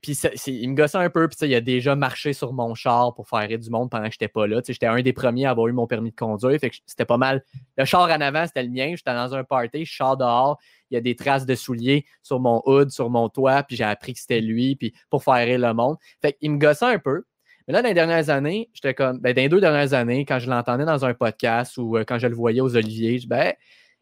puis 0.00 0.12
il 0.46 0.70
me 0.70 0.74
gossait 0.74 0.98
un 0.98 1.10
peu, 1.10 1.28
puis 1.28 1.38
il 1.42 1.54
a 1.54 1.60
déjà 1.60 1.94
marché 1.96 2.32
sur 2.32 2.52
mon 2.52 2.74
char 2.74 3.14
pour 3.14 3.28
faire 3.28 3.48
rire 3.48 3.58
du 3.58 3.70
monde 3.70 3.90
pendant 3.90 4.06
que 4.06 4.12
j'étais 4.12 4.28
pas 4.28 4.46
là. 4.46 4.60
J'étais 4.66 4.86
un 4.86 5.00
des 5.02 5.12
premiers 5.12 5.46
à 5.46 5.50
avoir 5.50 5.68
eu 5.68 5.72
mon 5.72 5.86
permis 5.86 6.10
de 6.10 6.16
conduire, 6.16 6.58
fait 6.58 6.70
que 6.70 6.76
c'était 6.86 7.04
pas 7.04 7.16
mal. 7.16 7.44
Le 7.76 7.84
char 7.84 8.02
en 8.02 8.20
avant, 8.20 8.46
c'était 8.46 8.62
le 8.62 8.70
mien. 8.70 8.94
J'étais 8.96 9.14
dans 9.14 9.34
un 9.34 9.44
party, 9.44 9.84
je 9.84 9.96
sors 9.96 10.16
dehors, 10.16 10.58
il 10.90 10.94
y 10.94 10.96
a 10.96 11.00
des 11.00 11.16
traces 11.16 11.46
de 11.46 11.54
souliers 11.54 12.04
sur 12.22 12.40
mon 12.40 12.62
hood, 12.66 12.90
sur 12.90 13.10
mon 13.10 13.28
toit, 13.28 13.62
puis 13.62 13.76
j'ai 13.76 13.84
appris 13.84 14.14
que 14.14 14.20
c'était 14.20 14.40
lui, 14.40 14.76
puis 14.76 14.92
pour 15.10 15.22
faire 15.22 15.46
rire 15.46 15.58
le 15.58 15.74
monde. 15.74 15.96
Fait 16.20 16.32
qu'il 16.34 16.50
me 16.52 16.58
gossait 16.58 16.86
un 16.86 16.98
peu. 16.98 17.24
Mais 17.66 17.74
là, 17.74 17.82
dans 17.82 17.88
les 17.88 17.94
dernières 17.94 18.30
années, 18.30 18.70
j'étais 18.72 18.94
comme, 18.94 19.18
ben, 19.18 19.34
dans 19.34 19.42
les 19.42 19.48
deux 19.50 19.60
dernières 19.60 19.92
années, 19.92 20.24
quand 20.24 20.38
je 20.38 20.48
l'entendais 20.48 20.86
dans 20.86 21.04
un 21.04 21.12
podcast 21.12 21.76
ou 21.76 21.98
euh, 21.98 22.04
quand 22.04 22.18
je 22.18 22.26
le 22.26 22.34
voyais 22.34 22.62
aux 22.62 22.76
Oliviers, 22.76 23.18
je 23.18 23.28
ben, 23.28 23.52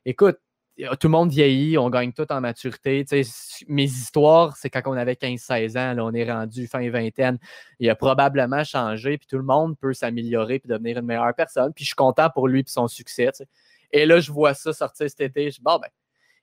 écoute, 0.05 0.39
tout 0.77 1.09
le 1.09 1.11
monde 1.11 1.31
vieillit, 1.31 1.79
on 1.79 1.89
gagne 1.89 2.13
tout 2.13 2.31
en 2.31 2.41
maturité. 2.41 3.05
Mes 3.69 3.85
histoires, 3.85 4.57
c'est 4.57 4.69
quand 4.69 4.83
on 4.87 4.93
avait 4.93 5.15
15-16 5.15 5.79
ans, 5.79 5.95
là, 5.95 6.05
on 6.05 6.13
est 6.13 6.31
rendu 6.31 6.67
fin 6.67 6.89
vingtaine. 6.91 7.39
Il 7.81 7.89
a 7.89 7.95
probablement 7.95 8.63
changé, 8.63 9.17
puis 9.17 9.27
tout 9.27 9.39
le 9.39 9.45
monde 9.45 9.79
peut 9.79 9.95
s'améliorer 9.95 10.59
puis 10.59 10.69
devenir 10.69 10.99
une 10.99 11.07
meilleure 11.07 11.35
personne. 11.35 11.73
Puis 11.73 11.85
je 11.85 11.89
suis 11.89 11.97
content 11.97 12.29
pour 12.31 12.49
lui 12.49 12.61
et 12.61 12.65
son 12.67 12.89
succès. 12.89 13.31
Et 13.93 14.05
là, 14.05 14.21
je 14.21 14.31
vois 14.31 14.53
ça 14.55 14.73
sortir 14.73 15.09
cet 15.09 15.21
été. 15.21 15.51
Je 15.51 15.57
dis, 15.57 15.63
bon, 15.63 15.79
ben, 15.79 15.89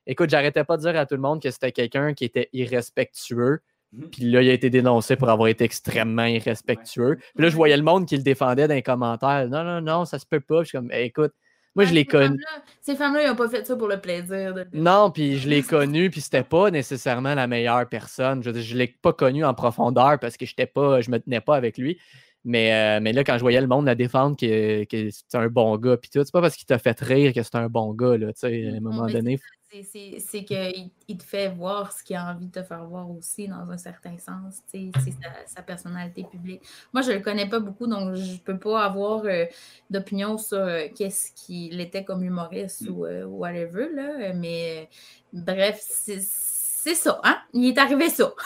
écoute, 0.08 0.30
j'arrêtais 0.30 0.64
pas 0.64 0.78
de 0.78 0.82
dire 0.82 0.98
à 0.98 1.06
tout 1.06 1.16
le 1.16 1.22
monde 1.22 1.42
que 1.42 1.52
c'était 1.52 1.72
quelqu'un 1.72 2.14
qui 2.14 2.26
était 2.26 2.50
irrespectueux. 2.54 3.62
Mhm. 3.92 4.10
Puis 4.10 4.24
là, 4.24 4.42
il 4.42 4.50
a 4.50 4.54
été 4.54 4.72
dénoncé 4.72 5.16
pour 5.16 5.30
avoir 5.30 5.48
été 5.48 5.64
extrêmement 5.64 6.26
irrespectueux. 6.26 7.18
Puis 7.36 7.44
là, 7.44 7.50
je 7.50 7.56
voyais 7.56 7.78
le 7.78 7.84
monde 7.84 8.08
qui 8.08 8.18
le 8.18 8.24
défendait 8.24 8.68
dans 8.68 8.74
les 8.74 8.82
commentaires. 8.82 9.48
Non, 9.48 9.64
non, 9.64 9.82
non, 9.82 10.06
ça 10.06 10.18
se 10.18 10.26
peut 10.26 10.40
pas. 10.40 10.62
Puis 10.62 10.66
je 10.66 10.70
suis 10.70 10.78
comme, 10.80 10.92
écoute, 10.92 11.34
moi, 11.76 11.86
je 11.86 11.94
l'ai 11.94 12.06
connu. 12.06 12.40
Ces 12.82 12.96
femmes-là, 12.96 13.24
ils 13.24 13.28
n'ont 13.28 13.36
pas 13.36 13.50
fait 13.50 13.66
ça 13.66 13.76
pour 13.76 13.88
le 13.88 14.00
plaisir. 14.00 14.54
De... 14.54 14.68
Non, 14.74 15.10
puis 15.10 15.38
je 15.38 15.50
l'ai 15.50 15.64
connu, 15.64 16.10
puis 16.10 16.22
c'était 16.22 16.44
pas 16.44 16.70
nécessairement 16.70 17.34
la 17.34 17.48
meilleure 17.48 17.88
personne. 17.90 18.44
Je 18.44 18.52
je 18.52 18.78
l'ai 18.78 18.88
pas 18.88 19.14
connu 19.14 19.44
en 19.44 19.54
profondeur 19.54 20.20
parce 20.20 20.38
que 20.38 20.46
j'étais 20.46 20.68
pas, 20.68 21.02
je 21.02 21.10
me 21.10 21.20
tenais 21.20 21.42
pas 21.42 21.56
avec 21.56 21.78
lui. 21.78 21.98
Mais, 22.46 22.74
euh, 22.74 23.00
mais 23.02 23.14
là, 23.14 23.24
quand 23.24 23.36
je 23.36 23.42
voyais 23.42 23.62
le 23.62 23.68
monde 23.68 23.86
la 23.86 23.96
défendre 23.96 24.36
que, 24.36 24.84
que 24.84 25.10
c'est 25.10 25.38
un 25.38 25.48
bon 25.48 25.78
gars, 25.78 25.98
puis 25.98 26.10
tout, 26.10 26.22
c'est 26.24 26.32
pas 26.32 26.42
parce 26.42 26.56
qu'il 26.56 26.66
t'a 26.66 26.78
fait 26.78 27.00
rire 27.00 27.34
que 27.34 27.42
c'est 27.42 27.56
un 27.56 27.70
bon 27.70 27.94
gars, 27.94 28.18
là, 28.18 28.34
tu 28.34 28.42
sais, 28.42 28.68
à 28.68 28.76
un 28.76 28.80
moment 28.82 29.06
mais 29.06 29.14
donné. 29.14 29.40
C'est- 29.82 30.44
qu'il 30.44 30.92
il 31.08 31.18
te 31.18 31.24
fait 31.24 31.50
voir 31.50 31.92
ce 31.92 32.04
qu'il 32.04 32.16
a 32.16 32.32
envie 32.32 32.46
de 32.46 32.52
te 32.52 32.64
faire 32.64 32.86
voir 32.86 33.10
aussi, 33.10 33.48
dans 33.48 33.72
un 33.72 33.78
certain 33.78 34.18
sens. 34.20 34.62
C'est 34.68 34.92
sa, 34.96 35.30
sa 35.48 35.62
personnalité 35.64 36.24
publique. 36.24 36.62
Moi, 36.94 37.02
je 37.02 37.12
ne 37.12 37.16
le 37.16 37.22
connais 37.22 37.50
pas 37.50 37.60
beaucoup, 37.60 37.88
donc 37.88 38.14
je 38.16 38.34
ne 38.34 38.38
peux 38.38 38.60
pas 38.60 38.84
avoir 38.86 39.26
euh, 39.26 39.46
d'opinion 39.90 40.38
sur 40.38 40.58
euh, 40.58 40.88
qu'est-ce 40.96 41.32
qu'il 41.34 41.80
était 41.82 42.04
comme 42.04 42.24
humoriste 42.24 42.88
ou 42.90 43.06
euh, 43.06 43.26
whatever. 43.26 43.88
Là, 43.94 44.34
mais 44.34 44.90
bref, 45.32 45.80
c'est 45.82 46.20
ça. 46.20 47.20
Hein? 47.24 47.40
Il 47.54 47.66
est 47.70 47.78
arrivé 47.78 48.10
ça. 48.10 48.34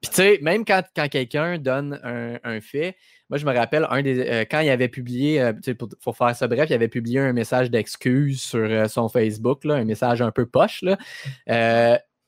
Puis 0.00 0.10
tu 0.10 0.16
sais, 0.16 0.38
même 0.40 0.64
quand, 0.64 0.82
quand 0.94 1.08
quelqu'un 1.08 1.58
donne 1.58 2.00
un 2.44 2.60
fait, 2.60 2.96
moi 3.30 3.38
je 3.38 3.44
me 3.44 3.54
rappelle 3.54 3.86
un 3.90 4.02
des 4.02 4.18
euh, 4.20 4.44
quand 4.50 4.60
il 4.60 4.70
avait 4.70 4.88
publié, 4.88 5.40
euh, 5.40 5.52
pour, 5.78 5.88
pour 6.02 6.16
faire 6.16 6.34
ça 6.34 6.48
bref, 6.48 6.70
il 6.70 6.74
avait 6.74 6.88
publié 6.88 7.20
un 7.20 7.32
message 7.32 7.70
d'excuse 7.70 8.40
sur 8.40 8.60
euh, 8.60 8.88
son 8.88 9.08
Facebook, 9.08 9.64
là, 9.64 9.74
un 9.74 9.84
message 9.84 10.22
un 10.22 10.30
peu 10.30 10.46
poche. 10.46 10.82
Là. 10.82 10.98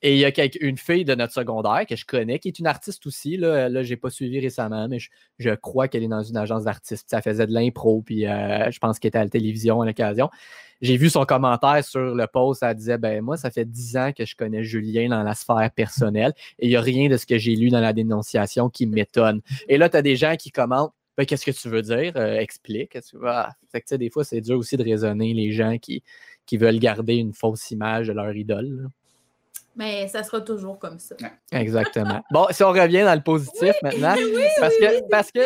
Et 0.03 0.13
il 0.15 0.19
y 0.19 0.25
a 0.25 0.31
une 0.61 0.77
fille 0.77 1.05
de 1.05 1.13
notre 1.13 1.33
secondaire 1.33 1.85
que 1.87 1.95
je 1.95 2.05
connais, 2.05 2.39
qui 2.39 2.47
est 2.47 2.57
une 2.57 2.67
artiste 2.67 3.05
aussi. 3.05 3.37
Là, 3.37 3.69
là 3.69 3.83
je 3.83 3.91
n'ai 3.91 3.97
pas 3.97 4.09
suivi 4.09 4.39
récemment, 4.39 4.87
mais 4.87 4.97
je, 4.99 5.09
je 5.37 5.51
crois 5.51 5.87
qu'elle 5.87 6.03
est 6.03 6.07
dans 6.07 6.23
une 6.23 6.37
agence 6.37 6.63
d'artistes. 6.63 7.07
Ça 7.09 7.21
faisait 7.21 7.45
de 7.45 7.53
l'impro, 7.53 8.01
puis 8.01 8.25
euh, 8.25 8.71
je 8.71 8.79
pense 8.79 8.97
qu'elle 8.97 9.09
était 9.09 9.19
à 9.19 9.23
la 9.23 9.29
télévision 9.29 9.81
à 9.81 9.85
l'occasion. 9.85 10.29
J'ai 10.81 10.97
vu 10.97 11.11
son 11.11 11.25
commentaire 11.25 11.83
sur 11.85 12.15
le 12.15 12.25
post, 12.25 12.63
elle 12.63 12.75
disait 12.75 12.97
ben 12.97 13.21
moi, 13.21 13.37
ça 13.37 13.51
fait 13.51 13.65
dix 13.65 13.95
ans 13.97 14.11
que 14.17 14.25
je 14.25 14.35
connais 14.35 14.63
Julien 14.63 15.09
dans 15.09 15.21
la 15.21 15.35
sphère 15.35 15.69
personnelle 15.75 16.33
et 16.57 16.65
il 16.65 16.69
n'y 16.69 16.75
a 16.75 16.81
rien 16.81 17.07
de 17.07 17.17
ce 17.17 17.27
que 17.27 17.37
j'ai 17.37 17.55
lu 17.55 17.69
dans 17.69 17.81
la 17.81 17.93
dénonciation 17.93 18.69
qui 18.69 18.87
m'étonne. 18.87 19.41
Et 19.67 19.77
là, 19.77 19.89
tu 19.89 19.97
as 19.97 20.01
des 20.01 20.15
gens 20.15 20.35
qui 20.35 20.49
commentent 20.49 20.93
Ben, 21.17 21.25
qu'est-ce 21.25 21.45
que 21.45 21.51
tu 21.51 21.69
veux 21.69 21.83
dire? 21.83 22.13
Euh, 22.15 22.37
explique. 22.37 22.93
Que- 22.93 22.99
ah. 23.27 23.51
Fait 23.71 23.81
que, 23.81 23.85
tu 23.87 23.97
des 23.99 24.09
fois, 24.09 24.23
c'est 24.23 24.41
dur 24.41 24.57
aussi 24.57 24.75
de 24.77 24.83
raisonner 24.83 25.33
les 25.35 25.51
gens 25.51 25.77
qui, 25.77 26.01
qui 26.47 26.57
veulent 26.57 26.79
garder 26.79 27.15
une 27.15 27.33
fausse 27.33 27.69
image 27.69 28.07
de 28.07 28.13
leur 28.13 28.35
idole. 28.35 28.89
Mais 29.75 30.07
ça 30.07 30.23
sera 30.23 30.41
toujours 30.41 30.79
comme 30.79 30.99
ça. 30.99 31.15
Exactement. 31.51 32.21
Bon, 32.31 32.47
si 32.51 32.63
on 32.63 32.71
revient 32.71 33.03
dans 33.03 33.15
le 33.15 33.23
positif 33.23 33.73
maintenant, 33.83 34.15
parce 34.59 34.75
que, 34.77 35.09
parce 35.09 35.31
que 35.31 35.41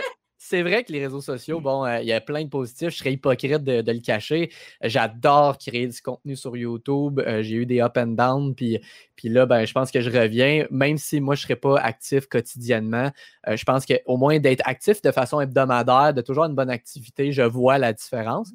c'est 0.48 0.62
vrai 0.62 0.84
que 0.84 0.92
les 0.92 1.04
réseaux 1.04 1.22
sociaux, 1.22 1.60
bon, 1.60 1.86
euh, 1.86 2.02
il 2.02 2.08
y 2.08 2.14
a 2.14 2.22
plein 2.22 2.44
de 2.44 2.50
positifs. 2.50 2.90
Je 2.90 2.98
serais 2.98 3.14
hypocrite 3.14 3.64
de, 3.64 3.82
de 3.82 3.92
le 3.92 4.00
cacher. 4.00 4.52
J'adore 4.84 5.58
créer 5.58 5.88
du 5.88 6.00
contenu 6.02 6.36
sur 6.36 6.56
YouTube. 6.56 7.20
Euh, 7.20 7.42
J'ai 7.42 7.56
eu 7.56 7.66
des 7.66 7.82
up 7.82 7.98
and 7.98 8.10
down. 8.10 8.54
Puis, 8.54 8.80
puis 9.16 9.30
là, 9.30 9.48
ben, 9.48 9.66
je 9.66 9.74
pense 9.74 9.90
que 9.90 10.02
je 10.02 10.10
reviens. 10.12 10.68
Même 10.70 11.00
si 11.00 11.20
moi, 11.20 11.34
je 11.34 11.42
ne 11.42 11.44
serais 11.44 11.56
pas 11.56 11.80
actif 11.80 12.28
quotidiennement, 12.28 13.10
euh, 13.48 13.58
je 13.58 13.64
pense 13.64 13.88
qu'au 13.88 14.18
moins 14.18 14.38
d'être 14.38 14.62
actif 14.66 15.02
de 15.02 15.12
façon 15.12 15.42
hebdomadaire, 15.42 16.14
de 16.14 16.22
toujours 16.22 16.46
une 16.46 16.56
bonne 16.56 16.70
activité, 16.70 17.32
je 17.32 17.42
vois 17.42 17.80
la 17.80 17.92
différence. 17.94 18.52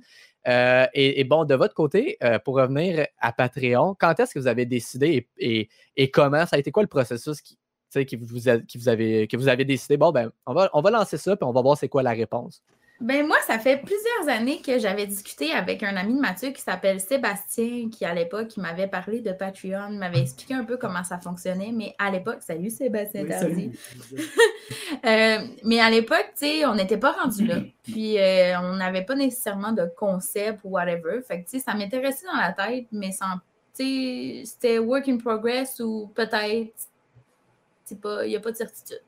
Euh, 0.49 0.87
et, 0.95 1.25
bon, 1.25 1.45
de 1.45 1.55
votre 1.55 1.75
côté, 1.75 2.17
euh, 2.23 2.39
pour 2.39 2.57
revenir 2.57 3.07
à 3.19 3.33
Patreon, 3.33 3.95
quand 3.99 4.19
est-ce 4.19 4.35
que 4.35 4.39
vous 4.39 4.47
avez 4.47 4.67
décidé 4.67 5.29
et, 5.39 6.11
comment? 6.11 6.47
Ça 6.47 6.57
a 6.57 6.59
été 6.59 6.71
quoi 6.71 6.83
le 6.83 6.89
processus 6.89 7.41
qui, 7.41 7.59
que 7.93 9.37
vous 9.37 9.49
avez 9.49 9.65
décidé? 9.65 9.97
Bon, 9.97 10.13
ben, 10.13 10.31
on 10.47 10.55
va, 10.55 10.71
on 10.73 10.81
va 10.81 10.91
lancer 10.91 11.19
ça, 11.19 11.37
puis 11.37 11.45
on 11.45 11.53
va 11.53 11.61
voir 11.61 11.77
c'est 11.77 11.89
quoi 11.89 12.03
la 12.03 12.13
réponse? 12.13 12.63
Ben 13.01 13.27
moi, 13.27 13.39
ça 13.47 13.59
fait 13.59 13.79
plusieurs 13.79 14.29
années 14.29 14.61
que 14.61 14.79
j'avais 14.79 15.07
discuté 15.07 15.53
avec 15.53 15.83
un 15.83 15.97
ami 15.97 16.15
de 16.15 16.21
Mathieu 16.21 16.51
qui 16.51 16.61
s'appelle 16.61 17.01
Sébastien, 17.01 17.89
qui 17.91 18.05
à 18.05 18.13
l'époque, 18.13 18.55
il 18.59 18.61
m'avait 18.63 18.89
parlé 18.89 19.21
de 19.21 19.33
Patreon, 19.33 19.91
m'avait 19.93 20.21
expliqué 20.21 20.53
un 20.53 20.65
peu 20.65 20.77
comment 20.77 21.03
ça 21.03 21.19
fonctionnait, 21.19 21.73
mais 21.73 21.95
à 21.99 22.11
l'époque, 22.11 22.43
salut 22.43 22.69
Sébastien 22.69 23.25
Oui, 23.25 23.33
salut. 23.33 23.79
Euh, 25.05 25.39
mais 25.65 25.81
à 25.81 25.89
l'époque, 25.89 26.33
tu 26.39 26.47
sais, 26.47 26.67
on 26.67 26.75
n'était 26.75 26.99
pas 26.99 27.13
rendu 27.13 27.47
là. 27.47 27.61
Puis 27.83 28.19
euh, 28.19 28.61
on 28.61 28.77
n'avait 28.77 29.05
pas 29.05 29.15
nécessairement 29.15 29.73
de 29.73 29.87
concept 29.97 30.61
ou 30.65 30.71
whatever. 30.71 31.23
Fait 31.27 31.41
que 31.41 31.45
tu 31.49 31.59
sais, 31.59 31.65
ça 31.65 31.75
m'intéressait 31.75 32.27
dans 32.27 32.39
la 32.39 32.53
tête, 32.53 32.87
mais 32.93 33.11
sans, 33.11 33.37
tu 33.75 33.85
sais, 33.85 34.43
c'était 34.45 34.79
work 34.79 35.09
in 35.09 35.17
progress 35.17 35.81
ou 35.81 36.11
peut-être, 36.15 36.75
il 37.91 38.29
n'y 38.29 38.37
a 38.37 38.41
pas 38.41 38.51
de 38.51 38.57
certitude. 38.57 39.01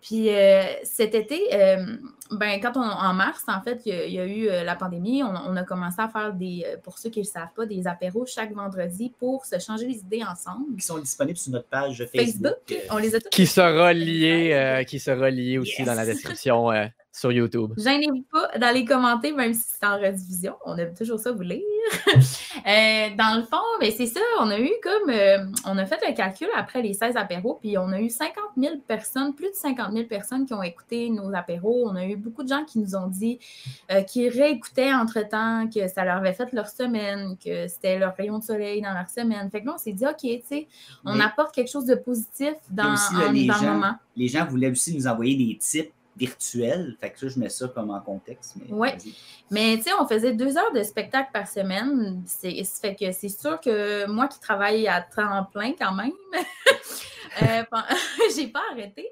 Puis 0.00 0.30
euh, 0.30 0.62
cet 0.82 1.14
été, 1.14 1.38
euh, 1.52 1.84
ben, 2.30 2.58
quand 2.60 2.76
on, 2.76 2.80
en 2.80 3.12
mars, 3.12 3.44
en 3.48 3.60
fait, 3.60 3.82
il 3.84 3.94
y 3.94 3.96
a, 3.96 4.06
il 4.06 4.12
y 4.14 4.18
a 4.18 4.24
eu 4.26 4.48
euh, 4.48 4.64
la 4.64 4.74
pandémie, 4.74 5.22
on, 5.22 5.28
on 5.28 5.56
a 5.56 5.62
commencé 5.62 5.96
à 6.00 6.08
faire 6.08 6.32
des, 6.32 6.64
pour 6.82 6.98
ceux 6.98 7.10
qui 7.10 7.18
ne 7.18 7.24
le 7.24 7.30
savent 7.30 7.52
pas, 7.54 7.66
des 7.66 7.86
apéros 7.86 8.24
chaque 8.24 8.52
vendredi 8.52 9.12
pour 9.18 9.44
se 9.44 9.58
changer 9.58 9.86
les 9.86 9.98
idées 9.98 10.22
ensemble. 10.24 10.76
Qui 10.76 10.86
sont 10.86 10.98
disponibles 10.98 11.38
sur 11.38 11.52
notre 11.52 11.68
page 11.68 11.98
Facebook. 11.98 12.60
Facebook, 12.66 12.88
on 12.90 12.96
les 12.96 13.14
a 13.14 13.20
tous 13.20 13.28
Qui 13.28 13.46
sera 13.46 13.92
lié, 13.92 14.52
euh, 14.54 14.84
qui 14.84 14.98
sera 14.98 15.28
lié 15.28 15.58
aussi 15.58 15.76
Yes. 15.80 15.86
dans 15.86 15.94
la 15.94 16.06
description 16.06 16.70
euh, 16.72 16.86
sur 17.12 17.32
YouTube. 17.32 17.72
Gênez-vous 17.76 18.24
pas 18.30 18.56
d'aller 18.58 18.84
commenter, 18.84 19.32
même 19.32 19.52
si 19.52 19.62
c'est 19.66 19.84
en 19.86 19.98
rediffusion. 19.98 20.54
On 20.64 20.76
aime 20.76 20.94
toujours 20.94 21.18
ça 21.18 21.32
vous 21.32 21.42
lire. 21.42 21.60
Euh, 22.66 23.08
dans 23.16 23.38
le 23.38 23.42
fond, 23.44 23.56
ben, 23.80 23.90
c'est 23.96 24.06
ça. 24.06 24.20
On 24.40 24.50
a 24.50 24.58
eu 24.60 24.70
comme. 24.82 25.08
euh, 25.08 25.38
on 25.64 25.78
a 25.78 25.86
fait 25.86 25.98
le 26.06 26.14
calcul 26.14 26.48
après 26.54 26.82
les 26.82 26.92
16 26.92 27.16
apéros, 27.16 27.54
puis 27.60 27.78
on 27.78 27.88
a 27.90 28.00
eu 28.00 28.10
50 28.10 28.34
000 28.56 28.74
personnes, 28.86 29.34
plus 29.34 29.48
de 29.48 29.54
50 29.54 29.92
000 29.94 30.06
personnes 30.06 30.44
qui 30.44 30.52
ont 30.52 30.62
écouté 30.62 31.08
nos 31.08 31.32
apéros. 31.34 31.88
On 31.88 31.96
a 31.96 32.04
eu 32.04 32.16
beaucoup 32.16 32.42
de 32.42 32.48
gens 32.48 32.64
qui 32.64 32.78
nous 32.80 32.94
ont 32.96 33.06
dit 33.06 33.38
euh, 33.90 34.02
qu'ils 34.02 34.28
réécoutaient 34.28 34.92
entre-temps, 34.92 35.68
que 35.74 35.88
ça 35.88 36.04
leur 36.04 36.18
avait 36.18 36.34
fait 36.34 36.52
leur 36.52 36.68
semaine, 36.68 37.36
que 37.42 37.66
c'était 37.68 37.98
leur 37.98 38.14
rayon 38.14 38.38
de 38.40 38.44
soleil 38.44 38.82
dans 38.82 38.92
leur 38.92 39.08
semaine. 39.08 39.48
Fait 39.50 39.62
que 39.62 39.66
là, 39.66 39.72
on 39.76 39.78
s'est 39.78 39.92
dit, 39.94 40.04
OK, 40.04 40.18
tu 40.20 40.40
sais, 40.46 40.68
on 41.06 41.14
Mais- 41.14 41.24
apporte 41.24 41.54
quelque 41.54 41.70
chose 41.70 41.86
de 41.86 41.94
positif 41.94 42.52
dans, 42.70 42.92
aussi, 42.92 43.14
là, 43.14 43.28
en- 43.28 43.32
les 43.32 43.46
dans 43.46 43.54
le 43.54 43.60
gens- 43.60 43.72
moment. 43.74 43.94
Les 44.16 44.28
gens 44.28 44.44
voulaient 44.44 44.70
aussi 44.70 44.94
nous 44.94 45.06
envoyer 45.06 45.34
des 45.34 45.56
tips 45.56 45.90
virtuels. 46.20 46.96
Fait 47.00 47.10
que 47.10 47.18
ça, 47.18 47.28
je 47.28 47.38
mets 47.38 47.48
ça 47.48 47.66
comme 47.68 47.90
en 47.90 48.00
contexte. 48.00 48.54
Mais 48.56 48.72
Ouais. 48.72 48.96
Mais 49.50 49.76
tu 49.78 49.84
sais, 49.84 49.90
on 49.98 50.06
faisait 50.06 50.32
deux 50.34 50.56
heures 50.56 50.72
de 50.72 50.82
spectacle 50.82 51.30
par 51.32 51.48
semaine. 51.48 52.22
C'est, 52.26 52.62
fait 52.80 52.94
que 52.94 53.10
c'est 53.12 53.28
sûr 53.28 53.60
que 53.60 54.06
moi 54.06 54.28
qui 54.28 54.38
travaille 54.38 54.86
à 54.86 55.00
temps 55.00 55.44
plein 55.52 55.72
quand 55.72 55.94
même, 55.94 56.12
euh, 57.42 57.62
j'ai 58.36 58.48
pas 58.48 58.62
arrêté. 58.72 59.08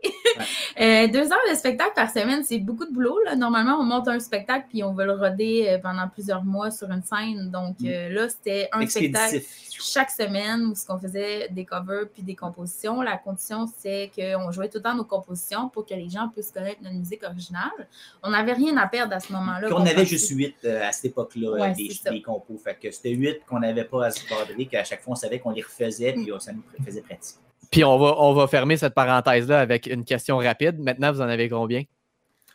Euh, 0.81 1.07
deux 1.09 1.33
heures 1.33 1.39
de 1.51 1.55
spectacle 1.55 1.93
par 1.95 2.11
semaine, 2.11 2.43
c'est 2.45 2.59
beaucoup 2.59 2.85
de 2.87 2.93
boulot. 2.93 3.19
Là. 3.25 3.37
Normalement, 3.37 3.77
on 3.81 3.85
monte 3.85 4.09
un 4.09 4.21
spectacle 4.21 4.67
puis 4.69 4.83
on 4.83 4.93
veut 4.93 5.07
le 5.07 5.13
roder 5.13 5.69
euh, 5.69 5.79
pendant 5.79 6.09
plusieurs 6.09 6.45
mois 6.45 6.71
sur 6.71 6.91
une 6.91 7.03
scène. 7.03 7.51
Donc 7.51 7.81
Mm. 7.81 7.87
euh, 7.87 8.09
là, 8.11 8.29
c'était 8.29 8.69
un 8.73 8.87
spectacle 8.87 9.41
chaque 9.81 10.11
semaine 10.11 10.67
où 10.67 10.75
ce 10.75 10.85
qu'on 10.87 10.99
faisait 10.99 11.49
des 11.51 11.65
covers 11.65 12.09
puis 12.13 12.23
des 12.23 12.35
compositions. 12.35 13.01
La 13.01 13.17
condition, 13.17 13.67
c'est 13.79 14.11
qu'on 14.15 14.51
jouait 14.51 14.69
tout 14.69 14.79
le 14.79 14.83
temps 14.83 14.95
nos 14.95 15.05
compositions 15.05 15.69
pour 15.69 15.87
que 15.87 15.95
les 15.95 16.09
gens 16.09 16.29
puissent 16.29 16.51
connaître 16.51 16.83
notre 16.83 16.97
musique 16.97 17.23
originale. 17.25 17.89
On 18.23 18.31
n'avait 18.31 18.55
rien 18.55 18.77
à 18.77 18.87
perdre 18.89 19.15
à 19.15 19.21
ce 19.21 19.33
moment-là. 19.33 19.69
On 19.73 19.87
avait 19.87 20.05
juste 20.07 20.31
huit 20.31 20.57
à 20.65 20.91
cette 20.93 21.07
époque-là, 21.07 21.51
Ouais, 21.53 21.73
des, 21.73 21.91
des 22.11 22.23
compos. 22.23 22.59
Fait 22.59 22.75
que 22.75 22.91
c'était 22.91 23.11
huit 23.11 23.41
qu'on 23.49 23.61
n'avait 23.61 23.85
pas 23.85 24.07
à 24.07 24.11
se 24.11 24.29
badrer, 24.29 24.67
qu'à 24.67 24.85
chaque 24.85 25.01
fois, 25.03 25.13
on 25.13 25.17
savait 25.17 25.39
qu'on 25.39 25.51
les 25.51 25.63
refaisait, 25.63 26.13
puis 26.13 26.31
euh, 26.31 26.39
ça 26.39 26.53
nous 26.53 26.63
faisait 26.85 27.01
pratique. 27.03 27.37
Puis 27.71 27.85
on 27.85 27.99
va, 27.99 28.15
on 28.19 28.33
va 28.33 28.47
fermer 28.47 28.77
cette 28.77 28.95
parenthèse-là 28.95 29.61
avec 29.61 29.87
une 29.87 30.05
question 30.05 30.39
rapide. 30.39 30.79
Maintenant, 30.79 31.13
vous 31.13 31.21
en 31.21 31.29
avez 31.29 31.49
combien? 31.49 31.83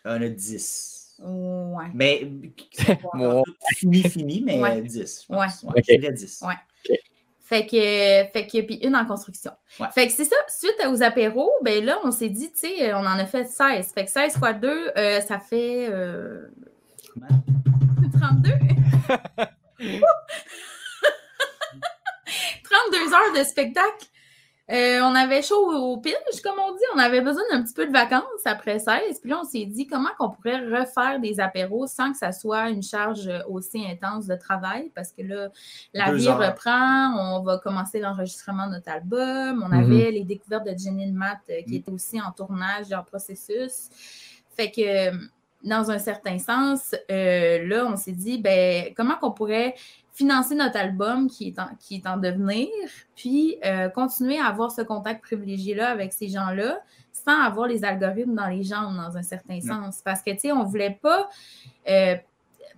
On 0.05 0.22
a 0.22 0.28
10. 0.28 1.16
Ouais. 1.20 1.86
Mais 1.93 2.28
Bon. 3.14 3.43
fini, 3.78 4.01
fini, 4.03 4.41
mais 4.45 4.59
Ouais. 4.59 4.82
10. 4.82 5.26
Je 5.30 5.34
Ouais. 5.36 5.45
pense. 5.45 5.64
Ouais, 5.64 5.70
Ok. 5.78 5.84
je 5.88 5.95
dirais 5.97 6.14
10. 6.14 6.43
Ouais. 6.45 6.55
Fait 7.45 7.66
que, 7.68 8.32
fait 8.32 8.47
que, 8.47 8.61
puis 8.61 8.76
une 8.78 8.95
en 8.95 9.05
construction. 9.05 9.51
Ouais. 9.80 9.88
Fait 9.93 10.07
que 10.07 10.14
c'est 10.14 10.26
ça, 10.26 10.36
suite 10.47 10.76
aux 10.89 11.03
apéros, 11.03 11.51
ben 11.61 11.84
là, 11.86 11.99
on 12.03 12.09
s'est 12.11 12.30
dit, 12.30 12.51
tu 12.51 12.59
sais, 12.68 12.93
on 12.93 12.99
en 12.99 13.05
a 13.20 13.26
fait 13.26 13.43
16. 13.45 13.91
Fait 13.93 14.05
que 14.05 14.11
16 14.11 14.38
fois 14.38 14.53
2, 14.53 14.91
ça 15.28 15.39
fait 15.39 15.88
euh, 15.89 16.47
32. 18.20 18.49
32 22.64 23.14
heures 23.14 23.34
de 23.38 23.43
spectacle. 23.43 24.07
Euh, 24.72 25.01
on 25.01 25.14
avait 25.14 25.41
chaud 25.41 25.55
au 25.74 25.97
pinch, 25.97 26.41
comme 26.41 26.57
on 26.57 26.72
dit. 26.72 26.84
On 26.95 26.97
avait 26.97 27.20
besoin 27.20 27.43
d'un 27.51 27.61
petit 27.64 27.74
peu 27.74 27.86
de 27.86 27.91
vacances 27.91 28.24
après 28.45 28.80
16. 28.80 29.20
Puis 29.20 29.30
là, 29.30 29.39
on 29.41 29.43
s'est 29.43 29.66
dit 29.66 29.88
comment 29.88 30.09
qu'on 30.18 30.30
pourrait 30.30 30.59
refaire 30.66 31.20
des 31.20 31.41
apéros 31.41 31.86
sans 31.86 32.14
que 32.14 32.18
ça 32.18 32.32
soit 32.32 32.70
une 32.70 32.82
charge 32.82 33.30
aussi 33.49 33.86
intense 33.86 34.26
de 34.26 34.36
travail? 34.36 34.89
Parce 34.95 35.11
que 35.11 35.22
là, 35.22 35.49
la 35.93 36.11
Deux 36.11 36.16
vie 36.16 36.28
heures. 36.30 36.38
reprend. 36.39 37.14
On 37.38 37.43
va 37.43 37.57
commencer 37.57 37.99
l'enregistrement 37.99 38.68
de 38.68 38.74
notre 38.76 38.89
album. 38.89 39.64
On 39.66 39.68
Mhm. 39.68 39.84
avait 39.84 40.11
les 40.11 40.24
découvertes 40.24 40.66
de 40.66 40.78
Jenny 40.78 41.11
Matt 41.11 41.39
euh, 41.49 41.61
qui 41.68 41.76
étaient 41.76 41.91
aussi 41.91 42.22
en 42.22 42.32
tournage 42.32 42.89
et 42.89 42.95
en 42.95 43.03
processus. 43.03 43.89
Fait 44.55 44.72
que, 44.72 45.09
euh, 45.11 45.18
dans 45.64 45.91
un 45.91 45.99
certain 45.99 46.39
sens, 46.39 46.95
euh, 47.11 47.66
là, 47.68 47.86
on 47.86 47.97
s'est 47.97 48.11
dit, 48.14 48.38
ben, 48.38 48.93
comment 48.95 49.16
qu'on 49.16 49.32
pourrait 49.32 49.76
financer 50.14 50.55
notre 50.55 50.78
album 50.78 51.28
qui 51.28 51.47
est 51.47 51.59
en, 51.59 51.70
qui 51.80 51.95
est 51.95 52.07
en 52.07 52.18
devenir, 52.18 52.70
puis 53.16 53.57
euh, 53.66 53.89
continuer 53.89 54.39
à 54.39 54.45
avoir 54.45 54.72
ce 54.72 54.84
contact 54.84 55.22
privilégié-là 55.24 55.89
avec 55.89 56.14
ces 56.14 56.30
gens-là 56.30 56.80
sans 57.11 57.41
avoir 57.41 57.68
les 57.68 57.84
algorithmes 57.84 58.36
dans 58.36 58.47
les 58.47 58.64
jambes, 58.64 58.95
dans 58.95 59.18
un 59.18 59.24
certain 59.24 59.59
sens. 59.61 60.01
Parce 60.03 60.22
que, 60.22 60.32
tu 60.32 60.39
sais, 60.39 60.51
on 60.51 60.64
ne 60.64 60.70
voulait 60.70 60.99
pas 61.01 61.30
euh, 61.89 62.16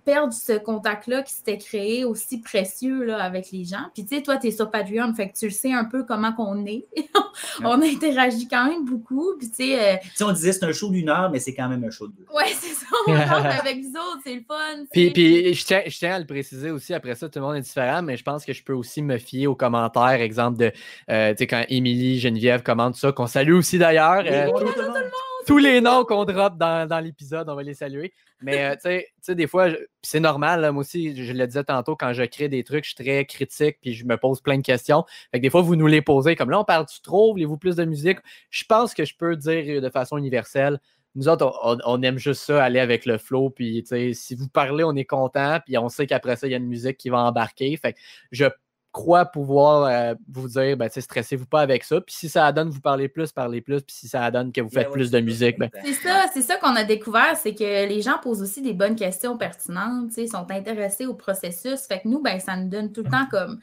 perdre 0.04 0.32
ce 0.32 0.58
contact-là 0.58 1.22
qui 1.22 1.32
s'était 1.32 1.58
créé 1.58 2.04
aussi 2.04 2.40
précieux 2.40 3.04
là, 3.04 3.22
avec 3.22 3.50
les 3.52 3.64
gens. 3.64 3.86
Puis, 3.94 4.04
tu 4.04 4.16
sais, 4.16 4.22
toi, 4.22 4.36
tu 4.36 4.48
es 4.48 4.50
sur 4.50 4.70
Patreon, 4.70 5.14
fait 5.14 5.30
que 5.30 5.36
tu 5.36 5.46
le 5.46 5.52
sais 5.52 5.72
un 5.72 5.84
peu 5.84 6.04
comment 6.04 6.32
qu'on 6.32 6.64
est. 6.66 6.86
on 7.64 7.80
interagit 7.82 8.48
quand 8.48 8.66
même 8.66 8.84
beaucoup. 8.84 9.36
Puis, 9.38 9.48
tu 9.48 9.56
sais, 9.56 9.94
euh, 9.94 9.96
on 10.20 10.32
disait 10.32 10.52
c'est 10.52 10.64
un 10.64 10.72
show 10.72 10.90
d'une 10.90 11.08
heure, 11.08 11.30
mais 11.30 11.38
c'est 11.38 11.54
quand 11.54 11.68
même 11.68 11.84
un 11.84 11.90
show 11.90 12.08
de 12.08 12.12
deux. 12.12 12.26
ouais, 12.34 12.52
c'est 12.52 12.74
ça, 12.74 12.86
on 13.06 13.12
rentre 13.12 13.60
avec 13.60 13.82
vous 13.82 13.90
autres, 13.90 14.20
c'est 14.24 14.34
le 14.34 14.42
fun. 14.46 14.84
Puis, 14.92 15.10
puis 15.10 15.54
je, 15.54 15.64
tiens, 15.64 15.82
je 15.86 15.98
tiens 15.98 16.14
à 16.14 16.18
le 16.18 16.26
préciser 16.26 16.70
aussi, 16.70 16.94
après 16.94 17.14
ça, 17.14 17.28
tout 17.28 17.38
le 17.38 17.44
monde 17.44 17.56
est 17.56 17.60
différent, 17.60 18.02
mais 18.02 18.16
je 18.16 18.24
pense 18.24 18.44
que 18.44 18.52
je 18.52 18.62
peux 18.62 18.74
aussi 18.74 19.02
me 19.02 19.18
fier 19.18 19.46
aux 19.46 19.54
commentaires, 19.54 20.20
exemple 20.20 20.58
de, 20.58 20.72
euh, 21.10 21.30
tu 21.32 21.38
sais, 21.38 21.46
quand 21.46 21.64
Émilie, 21.68 22.18
Geneviève 22.18 22.62
commentent 22.62 22.96
ça, 22.96 23.12
qu'on 23.12 23.26
salue 23.26 23.54
aussi 23.54 23.78
d'ailleurs. 23.78 24.22
Oui, 24.22 24.30
euh, 24.30 24.50
tout 24.50 24.80
le 24.80 24.88
monde. 24.88 24.96
Tous 25.46 25.58
les 25.58 25.80
noms 25.80 26.04
qu'on 26.04 26.24
drop 26.24 26.56
dans, 26.58 26.88
dans 26.88 27.00
l'épisode, 27.00 27.48
on 27.48 27.54
va 27.54 27.62
les 27.62 27.74
saluer. 27.74 28.12
Mais 28.42 28.64
euh, 28.64 28.74
tu 28.74 29.02
sais- 29.20 29.34
des 29.34 29.46
fois, 29.46 29.68
c'est 30.02 30.20
normal, 30.20 30.70
moi 30.72 30.80
aussi, 30.80 31.16
je 31.16 31.32
le 31.32 31.46
disais 31.46 31.64
tantôt, 31.64 31.96
quand 31.96 32.12
je 32.12 32.22
crée 32.24 32.48
des 32.48 32.64
trucs, 32.64 32.84
je 32.84 32.90
suis 32.94 33.04
très 33.04 33.24
critique, 33.24 33.78
puis 33.80 33.94
je 33.94 34.04
me 34.04 34.16
pose 34.16 34.40
plein 34.40 34.58
de 34.58 34.62
questions. 34.62 35.04
Fait 35.30 35.38
que 35.38 35.42
des 35.42 35.50
fois, 35.50 35.62
vous 35.62 35.76
nous 35.76 35.86
les 35.86 36.02
posez, 36.02 36.36
comme 36.36 36.50
là, 36.50 36.60
on 36.60 36.64
parle-tu 36.64 37.00
trop, 37.00 37.32
voulez-vous 37.32 37.56
plus 37.56 37.76
de 37.76 37.84
musique? 37.84 38.18
Je 38.50 38.64
pense 38.64 38.92
que 38.92 39.04
je 39.04 39.16
peux 39.16 39.36
dire 39.36 39.80
de 39.80 39.90
façon 39.90 40.18
universelle, 40.18 40.78
nous 41.14 41.28
autres, 41.28 41.58
on, 41.62 42.02
aime 42.02 42.18
juste 42.18 42.42
ça, 42.42 42.62
aller 42.62 42.78
avec 42.78 43.06
le 43.06 43.16
flow, 43.16 43.48
puis 43.48 43.82
si 44.12 44.34
vous 44.34 44.48
parlez, 44.48 44.84
on 44.84 44.94
est 44.94 45.06
content, 45.06 45.60
puis 45.64 45.78
on 45.78 45.88
sait 45.88 46.06
qu'après 46.06 46.36
ça, 46.36 46.46
il 46.46 46.50
y 46.50 46.54
a 46.54 46.58
une 46.58 46.66
musique 46.66 46.98
qui 46.98 47.08
va 47.08 47.20
embarquer. 47.20 47.74
Fait 47.78 47.94
que 47.94 47.98
je 48.32 48.44
crois 48.96 49.26
pouvoir 49.26 49.84
euh, 49.84 50.14
vous 50.26 50.48
dire, 50.48 50.74
ben, 50.76 50.88
tu 50.88 50.94
sais, 50.94 51.00
stressez-vous 51.02 51.44
pas 51.44 51.60
avec 51.60 51.84
ça. 51.84 52.00
Puis 52.00 52.14
si 52.14 52.28
ça 52.30 52.50
donne, 52.50 52.70
vous 52.70 52.80
parlez 52.80 53.08
plus, 53.08 53.30
parlez 53.30 53.60
plus. 53.60 53.82
Puis 53.82 53.94
si 53.94 54.08
ça 54.08 54.30
donne 54.30 54.52
que 54.52 54.62
vous 54.62 54.70
faites 54.70 54.86
Yeah, 54.86 54.88
ouais, 54.88 54.94
plus 54.94 55.10
de 55.10 55.20
musique, 55.20 55.58
ben. 55.58 55.68
C'est 55.84 55.92
ça, 55.92 56.26
c'est 56.32 56.42
ça 56.42 56.56
qu'on 56.56 56.74
a 56.76 56.84
découvert, 56.84 57.36
c'est 57.36 57.54
que 57.54 57.86
les 57.86 58.00
gens 58.00 58.18
posent 58.22 58.40
aussi 58.40 58.62
des 58.62 58.72
bonnes 58.72 58.96
questions 58.96 59.36
pertinentes, 59.36 60.08
tu 60.08 60.14
sais, 60.14 60.26
sont 60.26 60.50
intéressés 60.50 61.04
au 61.04 61.14
processus. 61.14 61.80
Fait 61.86 62.00
que 62.00 62.08
nous, 62.08 62.22
ben, 62.22 62.40
ça 62.40 62.56
nous 62.56 62.68
donne 62.68 62.90
tout 62.90 63.02
le 63.02 63.10
temps 63.10 63.26
comme 63.30 63.60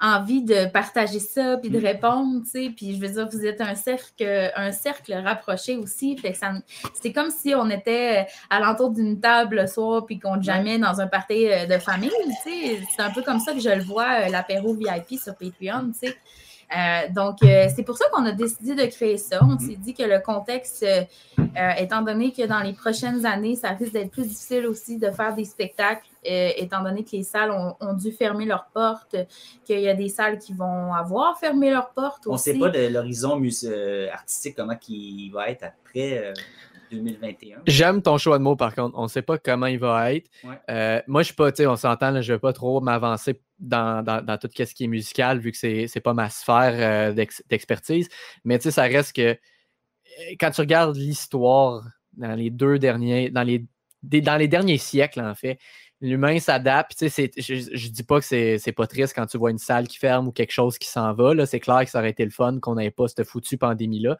envie 0.00 0.42
de 0.42 0.66
partager 0.66 1.18
ça, 1.20 1.56
puis 1.56 1.70
de 1.70 1.78
Mm. 1.78 1.84
répondre, 1.84 2.42
tu 2.44 2.50
sais. 2.50 2.70
Puis 2.76 2.94
je 2.94 3.00
veux 3.00 3.08
dire, 3.08 3.28
vous 3.30 3.44
êtes 3.46 3.60
un 3.60 3.74
cercle, 3.74 4.52
un 4.54 4.72
cercle 4.72 5.14
rapproché 5.14 5.76
aussi. 5.76 6.16
Fait 6.18 6.32
que 6.32 6.38
ça, 6.38 6.52
c'est 6.94 7.12
comme 7.12 7.30
si 7.30 7.54
on 7.54 7.70
était 7.70 8.26
à 8.50 8.60
l'entour 8.60 8.90
d'une 8.90 9.20
table 9.20 9.56
le 9.62 9.66
soir, 9.66 10.04
puis 10.06 10.18
qu'on 10.18 10.40
jamais 10.42 10.78
dans 10.78 11.00
un 11.00 11.06
party 11.06 11.48
euh, 11.48 11.66
de 11.66 11.78
famille, 11.78 12.10
tu 12.44 12.50
sais. 12.50 12.80
C'est 12.94 13.02
un 13.02 13.10
peu 13.10 13.22
comme 13.22 13.40
ça 13.40 13.52
que 13.52 13.60
je 13.60 13.70
le 13.70 13.82
vois, 13.82 14.26
euh, 14.26 14.28
l'apéro 14.28 14.74
VIP 14.74 15.18
sur 15.18 15.34
Patreon, 15.34 15.92
tu 15.92 16.08
sais. 16.08 16.16
Euh, 16.74 17.08
donc, 17.14 17.42
euh, 17.42 17.66
c'est 17.74 17.84
pour 17.84 17.96
ça 17.96 18.06
qu'on 18.12 18.24
a 18.24 18.32
décidé 18.32 18.74
de 18.74 18.86
créer 18.90 19.18
ça. 19.18 19.40
On 19.42 19.58
s'est 19.58 19.76
dit 19.76 19.94
que 19.94 20.02
le 20.02 20.20
contexte, 20.20 20.84
euh, 20.84 21.70
étant 21.78 22.02
donné 22.02 22.32
que 22.32 22.46
dans 22.46 22.60
les 22.60 22.72
prochaines 22.72 23.24
années, 23.24 23.54
ça 23.54 23.70
risque 23.70 23.92
d'être 23.92 24.10
plus 24.10 24.24
difficile 24.24 24.66
aussi 24.66 24.98
de 24.98 25.10
faire 25.10 25.34
des 25.34 25.44
spectacles, 25.44 26.06
euh, 26.28 26.50
étant 26.56 26.82
donné 26.82 27.04
que 27.04 27.12
les 27.12 27.22
salles 27.22 27.52
ont, 27.52 27.76
ont 27.80 27.92
dû 27.92 28.10
fermer 28.10 28.46
leurs 28.46 28.66
portes, 28.74 29.16
qu'il 29.64 29.80
y 29.80 29.88
a 29.88 29.94
des 29.94 30.08
salles 30.08 30.38
qui 30.38 30.52
vont 30.54 30.92
avoir 30.92 31.38
fermé 31.38 31.70
leurs 31.70 31.90
portes 31.90 32.26
On 32.26 32.30
ne 32.30 32.34
aussi. 32.34 32.52
sait 32.52 32.58
pas 32.58 32.70
de 32.70 32.88
l'horizon 32.88 33.40
artistique, 34.12 34.56
comment 34.56 34.74
il 34.88 35.30
va 35.30 35.48
être 35.48 35.62
après 35.64 36.18
euh, 36.18 36.32
2021. 36.90 37.58
J'aime 37.66 38.02
ton 38.02 38.18
choix 38.18 38.38
de 38.38 38.42
mots, 38.42 38.56
par 38.56 38.74
contre. 38.74 38.96
On 38.98 39.04
ne 39.04 39.08
sait 39.08 39.22
pas 39.22 39.38
comment 39.38 39.66
il 39.66 39.78
va 39.78 40.12
être. 40.14 40.28
Ouais. 40.44 40.58
Euh, 40.70 41.00
moi, 41.06 41.22
je 41.22 41.26
suis 41.26 41.34
pas, 41.34 41.50
tu 41.52 41.58
sais, 41.58 41.66
on 41.66 41.76
s'entend, 41.76 42.10
là, 42.10 42.20
je 42.20 42.32
ne 42.32 42.36
vais 42.36 42.40
pas 42.40 42.52
trop 42.52 42.80
m'avancer 42.80 43.40
dans, 43.58 44.02
dans, 44.04 44.22
dans 44.24 44.38
tout 44.38 44.48
ce 44.54 44.74
qui 44.74 44.84
est 44.84 44.88
musical, 44.88 45.38
vu 45.38 45.52
que 45.52 45.58
c'est 45.58 45.86
n'est 45.94 46.00
pas 46.02 46.14
ma 46.14 46.30
sphère 46.30 47.10
euh, 47.10 47.12
d'ex- 47.12 47.42
d'expertise. 47.48 48.08
Mais 48.44 48.58
tu 48.58 48.64
sais, 48.64 48.70
ça 48.70 48.82
reste 48.82 49.14
que 49.14 49.22
euh, 49.22 49.36
quand 50.38 50.50
tu 50.50 50.60
regardes 50.60 50.96
l'histoire 50.96 51.84
dans 52.14 52.34
les 52.34 52.50
deux 52.50 52.78
derniers, 52.78 53.30
dans 53.30 53.42
les, 53.42 53.66
dans 54.02 54.36
les 54.36 54.48
derniers 54.48 54.78
siècles, 54.78 55.20
en 55.20 55.34
fait, 55.34 55.58
l'humain 56.00 56.38
s'adapte. 56.38 56.92
C'est- 57.08 57.32
je 57.40 57.54
ne 57.54 57.92
dis 57.92 58.02
pas 58.02 58.20
que 58.20 58.24
c'est 58.26 58.58
c'est 58.58 58.72
pas 58.72 58.86
triste 58.86 59.14
quand 59.14 59.26
tu 59.26 59.38
vois 59.38 59.50
une 59.50 59.58
salle 59.58 59.88
qui 59.88 59.98
ferme 59.98 60.28
ou 60.28 60.32
quelque 60.32 60.52
chose 60.52 60.78
qui 60.78 60.88
s'en 60.88 61.12
va. 61.14 61.46
C'est 61.46 61.60
clair 61.60 61.84
que 61.84 61.90
ça 61.90 61.98
aurait 62.00 62.10
été 62.10 62.24
le 62.24 62.30
fun 62.30 62.58
qu'on 62.60 62.74
n'ait 62.76 62.90
pas 62.90 63.08
cette 63.08 63.24
foutue 63.24 63.56
pandémie-là. 63.58 64.18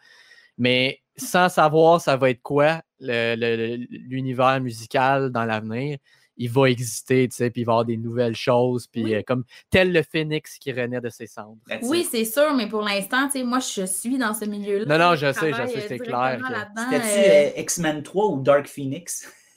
Mais 0.58 1.00
sans 1.16 1.48
savoir 1.50 2.00
ça 2.00 2.16
va 2.16 2.30
être 2.30 2.42
quoi 2.42 2.82
l'univers 3.00 4.60
musical 4.60 5.30
dans 5.30 5.44
l'avenir, 5.44 5.98
il 6.36 6.50
va 6.50 6.66
exister, 6.70 7.28
tu 7.28 7.36
sais, 7.36 7.50
puis 7.50 7.62
il 7.62 7.64
va 7.64 7.72
y 7.72 7.74
avoir 7.74 7.84
des 7.84 7.96
nouvelles 7.96 8.36
choses, 8.36 8.86
puis 8.86 9.02
Oui. 9.04 9.14
euh, 9.14 9.22
comme 9.26 9.44
tel 9.70 9.92
le 9.92 10.02
phénix 10.02 10.58
qui 10.58 10.72
renaît 10.72 11.00
de 11.00 11.08
ses 11.08 11.26
cendres. 11.26 11.58
Oui, 11.82 12.06
c'est 12.10 12.24
sûr, 12.24 12.54
mais 12.54 12.68
pour 12.68 12.82
l'instant, 12.82 13.26
tu 13.26 13.38
sais, 13.38 13.44
moi, 13.44 13.58
je 13.60 13.86
suis 13.86 14.18
dans 14.18 14.34
ce 14.34 14.44
milieu-là. 14.44 14.84
Non, 14.98 15.10
non, 15.10 15.14
je 15.16 15.32
sais, 15.32 15.52
je 15.52 15.66
sais, 15.66 15.76
euh, 15.78 15.84
c'est 15.88 15.98
clair 15.98 16.38
que- 16.40 16.80
C'était-tu 16.90 17.30
euh, 17.30 17.48
euh, 17.58 17.60
X-Men 17.62 18.02
3 18.02 18.26
ou 18.30 18.40
Dark 18.42 18.66
Phoenix? 18.66 19.32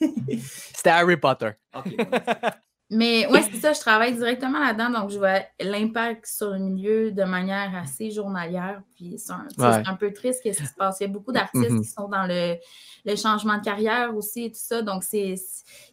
C'était 0.74 0.90
Harry 0.90 1.16
Potter. 1.16 1.50
Mais 2.92 3.26
ouais, 3.28 3.42
c'est 3.42 3.58
ça, 3.60 3.72
je 3.72 3.78
travaille 3.78 4.14
directement 4.16 4.58
là-dedans, 4.58 4.90
donc 5.02 5.10
je 5.10 5.18
vois 5.18 5.40
l'impact 5.60 6.26
sur 6.26 6.50
le 6.50 6.58
milieu 6.58 7.12
de 7.12 7.22
manière 7.22 7.70
assez 7.76 8.10
journalière. 8.10 8.82
Puis 9.00 9.18
c'est 9.18 9.32
un, 9.32 9.46
Ouais. 9.58 9.82
peu 9.98 10.12
triste 10.12 10.40
ce 10.44 10.50
qui 10.50 10.54
se 10.54 10.74
passe. 10.74 10.98
Il 11.00 11.04
y 11.04 11.06
a 11.06 11.08
beaucoup 11.08 11.32
d'artistes 11.32 11.70
Mhm. 11.70 11.80
qui 11.80 11.88
sont 11.88 12.06
dans 12.08 12.26
le, 12.26 12.56
le 13.06 13.16
changement 13.16 13.56
de 13.56 13.62
carrière 13.64 14.14
aussi 14.14 14.44
et 14.44 14.50
tout 14.50 14.58
ça. 14.60 14.82
Donc, 14.82 15.04
c'est, 15.04 15.34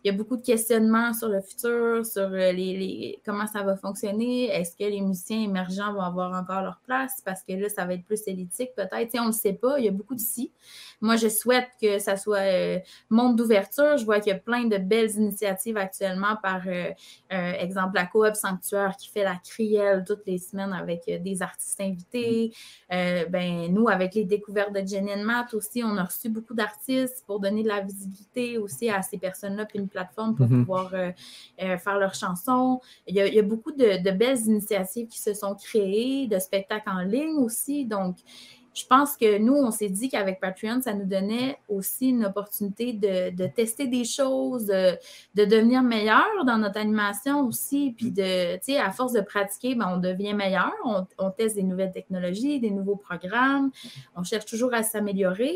il 0.04 0.08
y 0.08 0.10
a 0.10 0.12
beaucoup 0.12 0.36
de 0.36 0.42
questionnements 0.46 1.14
sur 1.14 1.30
le 1.30 1.40
futur, 1.42 2.06
sur 2.06 2.24
euh, 2.24 2.52
les, 2.52 2.76
les- 2.78 3.22
comment 3.26 3.48
ça 3.48 3.64
va 3.64 3.78
fonctionner. 3.78 4.48
Est-ce 4.50 4.76
que 4.76 4.84
les 4.84 5.00
musiciens 5.00 5.42
émergents 5.42 5.94
vont 5.94 6.02
avoir 6.02 6.34
encore 6.38 6.62
leur 6.62 6.82
place? 6.86 7.22
Parce 7.24 7.44
que 7.44 7.54
là, 7.54 7.70
ça 7.70 7.86
va 7.86 7.94
être 7.94 8.04
plus 8.04 8.22
élitique 8.28 8.72
peut-être. 8.76 9.16
On 9.20 9.22
ne 9.24 9.28
le 9.28 9.32
sait 9.34 9.54
pas. 9.54 9.80
Il 9.80 9.86
y 9.86 9.88
a 9.88 9.92
beaucoup 9.92 10.16
de 10.16 10.20
si. 10.20 10.52
Moi, 11.00 11.16
je 11.16 11.30
souhaite 11.30 11.70
que 11.82 12.00
ça 12.00 12.18
soit 12.18 12.40
euh, 12.40 12.80
monde 13.10 13.38
d'ouverture. 13.38 13.98
Je 13.98 14.04
vois 14.04 14.20
qu'il 14.20 14.34
y 14.34 14.36
a 14.36 14.40
plein 14.40 14.66
de 14.66 14.78
belles 14.78 15.12
initiatives 15.16 15.78
actuellement 15.78 16.36
par 16.44 16.62
euh, 16.68 16.90
euh, 17.32 17.52
exemple, 17.54 17.96
la 17.96 18.06
coop 18.06 18.36
Sanctuaire 18.36 18.98
qui 18.98 19.10
fait 19.10 19.24
la 19.24 19.36
crielle 19.38 20.04
toutes 20.06 20.26
les 20.26 20.40
semaines 20.40 20.74
avec 20.74 21.04
des 21.24 21.42
artistes 21.42 21.80
invités. 21.80 22.52
Euh, 22.98 23.26
ben, 23.30 23.72
nous, 23.74 23.88
avec 23.90 24.16
les 24.16 24.24
découvertes 24.26 24.74
de 24.74 24.86
Jenny 24.86 25.12
and 25.14 25.24
Matt 25.24 25.54
aussi, 25.54 25.84
on 25.84 25.96
a 25.98 26.04
reçu 26.04 26.30
beaucoup 26.30 26.54
d'artistes 26.54 27.24
pour 27.28 27.40
donner 27.40 27.62
de 27.64 27.68
la 27.68 27.82
visibilité 27.82 28.58
aussi 28.58 28.90
à 28.90 29.02
ces 29.02 29.18
personnes-là, 29.18 29.66
puis 29.66 29.80
une 29.80 29.88
plateforme 29.88 30.36
pour 30.36 30.48
Mhm. 30.48 30.60
pouvoir 30.62 30.90
euh, 30.94 31.12
euh, 31.64 31.78
faire 31.78 31.98
leurs 32.00 32.16
chansons. 32.16 32.82
Il 33.08 33.16
y 33.16 33.22
a, 33.22 33.28
il 33.28 33.34
y 33.34 33.40
a 33.40 33.44
beaucoup 33.44 33.72
de, 33.72 34.02
de 34.04 34.12
belles 34.12 34.40
initiatives 34.46 35.08
qui 35.08 35.20
se 35.20 35.34
sont 35.34 35.54
créées, 35.56 36.28
de 36.28 36.40
spectacles 36.40 36.90
en 36.90 37.02
ligne 37.02 37.38
aussi. 37.38 37.86
Donc, 37.86 38.16
je 38.78 38.86
pense 38.86 39.18
que 39.18 39.40
nous, 39.40 39.56
on 39.56 39.72
s'est 39.72 39.90
dit 39.90 40.08
qu'avec 40.10 40.40
Patreon, 40.40 40.82
ça 40.82 40.94
nous 40.94 41.06
donnait 41.06 41.58
aussi 41.68 42.10
une 42.10 42.26
opportunité 42.26 42.94
de, 42.94 43.36
de 43.36 43.48
tester 43.48 43.88
des 43.88 44.06
choses, 44.06 44.68
de, 44.68 44.92
de 45.36 45.46
devenir 45.46 45.82
meilleur 45.82 46.28
dans 46.46 46.58
notre 46.58 46.80
animation 46.80 47.42
aussi. 47.48 47.94
Puis, 47.98 48.12
de, 48.12 48.56
tu 48.58 48.74
sais, 48.74 48.78
à 48.78 48.92
force 48.92 49.14
de 49.14 49.22
pratiquer, 49.22 49.74
ben, 49.76 49.92
on 49.96 49.98
devient 49.98 50.34
meilleur. 50.34 50.72
On, 50.86 51.06
on 51.18 51.32
teste 51.32 51.56
des 51.56 51.64
nouvelles 51.64 51.92
technologies, 51.92 52.60
des 52.60 52.70
nouveaux 52.70 52.96
programmes. 52.96 53.72
On 54.16 54.24
cherche 54.24 54.46
toujours 54.46 54.74
à 54.74 54.84
s'améliorer. 54.84 55.56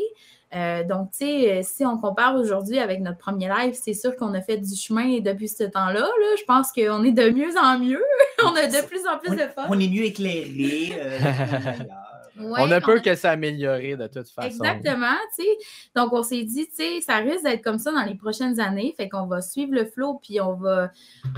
Euh, 0.54 0.84
donc, 0.84 1.12
tu 1.12 1.18
sais, 1.24 1.60
si 1.62 1.86
on 1.86 1.96
compare 1.98 2.36
aujourd'hui 2.36 2.78
avec 2.78 3.00
notre 3.00 3.18
premier 3.18 3.48
live, 3.48 3.74
c'est 3.74 3.94
sûr 3.94 4.16
qu'on 4.16 4.34
a 4.34 4.42
fait 4.42 4.58
du 4.58 4.74
chemin 4.76 5.20
depuis 5.20 5.48
ce 5.48 5.64
temps-là. 5.64 6.00
Là. 6.00 6.36
Je 6.38 6.44
pense 6.44 6.72
qu'on 6.72 7.04
est 7.04 7.12
de 7.12 7.30
mieux 7.30 7.56
en 7.56 7.78
mieux. 7.78 8.02
on 8.44 8.54
a 8.56 8.66
de 8.66 8.86
plus 8.86 9.00
en 9.06 9.18
plus 9.18 9.30
on, 9.30 9.34
de 9.34 9.48
fun. 9.54 9.66
on 9.70 9.78
est 9.80 9.88
mieux 9.88 10.04
éclairé. 10.04 10.92
euh. 11.00 11.22
Ouais, 12.42 12.60
on 12.60 12.70
a 12.70 12.78
on 12.78 12.80
peur 12.80 12.96
a- 12.96 13.00
que 13.00 13.14
ça 13.14 13.30
amélioré 13.30 13.96
de 13.96 14.06
toute 14.06 14.28
façon. 14.28 14.48
Exactement, 14.48 15.14
tu 15.36 15.44
sais. 15.44 15.48
Donc, 15.96 16.12
on 16.12 16.22
s'est 16.22 16.42
dit, 16.42 16.66
tu 16.66 16.74
sais, 16.74 17.00
ça 17.00 17.16
risque 17.16 17.44
d'être 17.44 17.62
comme 17.62 17.78
ça 17.78 17.92
dans 17.92 18.02
les 18.04 18.14
prochaines 18.14 18.58
années. 18.60 18.94
Fait 18.96 19.08
qu'on 19.08 19.26
va 19.26 19.40
suivre 19.40 19.72
le 19.74 19.84
flow, 19.84 20.20
puis 20.22 20.40
on 20.40 20.54
va, 20.54 20.90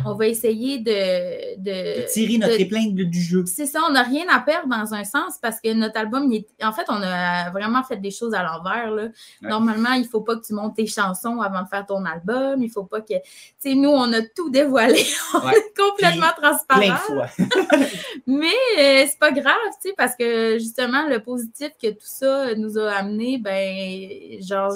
on 0.06 0.14
va 0.14 0.26
essayer 0.26 0.78
de. 0.78 1.56
de, 1.58 2.02
De 2.02 2.06
tirer 2.12 2.38
notre 2.38 2.54
de- 2.56 2.60
épingle 2.62 3.04
du 3.10 3.20
jeu. 3.20 3.44
C'est 3.46 3.66
ça, 3.66 3.80
on 3.88 3.92
n'a 3.92 4.02
rien 4.02 4.24
à 4.30 4.40
perdre 4.40 4.68
dans 4.68 4.94
un 4.94 5.04
sens 5.04 5.38
parce 5.40 5.60
que 5.60 5.72
notre 5.72 5.98
album, 5.98 6.30
il 6.32 6.36
est- 6.38 6.64
en 6.64 6.72
fait, 6.72 6.84
on 6.88 7.00
a 7.02 7.50
vraiment 7.50 7.82
fait 7.82 7.96
des 7.96 8.10
choses 8.10 8.34
à 8.34 8.42
l'envers. 8.42 8.90
là. 8.90 9.08
Normalement, 9.42 9.92
il 9.92 10.02
ne 10.02 10.08
faut 10.08 10.20
pas 10.22 10.36
que 10.36 10.44
tu 10.46 10.54
montes 10.54 10.76
tes 10.76 10.86
chansons 10.86 11.40
avant 11.40 11.62
de 11.62 11.68
faire 11.68 11.86
ton 11.86 12.04
album. 12.04 12.62
Il 12.62 12.66
ne 12.66 12.72
faut 12.72 12.84
pas 12.84 13.00
que. 13.00 13.14
Tu 13.14 13.20
sais, 13.58 13.74
nous, 13.74 13.90
on 13.90 14.12
a 14.12 14.22
tout 14.22 14.50
dévoilé. 14.50 15.04
on 15.34 15.38
Ouais. 15.46 15.52
est 15.56 15.76
complètement 15.76 16.32
transparent. 16.36 16.80
Plein 16.80 16.94
de 16.94 16.98
fois. 16.98 17.26
Mais 18.26 18.46
euh, 18.78 19.04
c'est 19.08 19.18
pas 19.18 19.30
grave, 19.32 19.54
tu 19.82 19.88
sais, 19.88 19.94
parce 19.96 20.14
que 20.16 20.58
justement, 20.58 20.93
le 21.02 21.20
positif 21.22 21.70
que 21.80 21.90
tout 21.90 21.98
ça 22.00 22.54
nous 22.54 22.78
a 22.78 22.92
amené, 22.92 23.38
ben, 23.38 24.40
genre, 24.42 24.72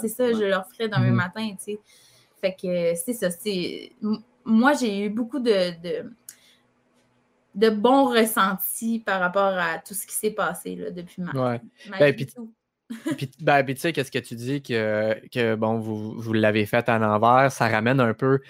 C'est 0.00 0.08
ça, 0.08 0.32
je 0.32 0.44
leur 0.44 0.66
ferais 0.68 0.88
demain 0.88 1.10
Mhm. 1.10 1.14
matin, 1.16 1.48
tu 1.58 1.72
sais. 1.72 1.80
Fait 2.40 2.54
que 2.54 2.94
c'est 2.94 3.12
ça, 3.12 3.30
c'est. 3.30 3.92
Moi, 4.44 4.72
j'ai 4.74 5.04
eu 5.04 5.10
beaucoup 5.10 5.38
de, 5.40 5.70
de, 5.82 6.10
de 7.54 7.70
bons 7.70 8.06
ressentis 8.06 9.00
par 9.00 9.20
rapport 9.20 9.58
à 9.58 9.78
tout 9.78 9.94
ce 9.94 10.06
qui 10.06 10.14
s'est 10.14 10.30
passé 10.30 10.76
là, 10.76 10.90
depuis 10.90 11.22
ma, 11.22 11.32
Ouais. 11.32 11.60
ma 11.90 11.98
Ben. 11.98 12.14
Puis, 12.14 12.26
ben, 13.40 13.64
puis 13.64 13.74
tu 13.74 13.80
sais, 13.80 13.92
qu'est-ce 13.92 14.10
que 14.10 14.18
tu 14.18 14.34
dis 14.34 14.62
que, 14.62 15.20
que 15.28 15.54
bon, 15.54 15.78
vous, 15.78 16.20
vous 16.20 16.32
l'avez 16.32 16.64
fait 16.66 16.88
à 16.88 16.98
l'envers, 16.98 17.52
ça 17.52 17.68
ramène 17.68 18.00
un 18.00 18.14
peu 18.14 18.40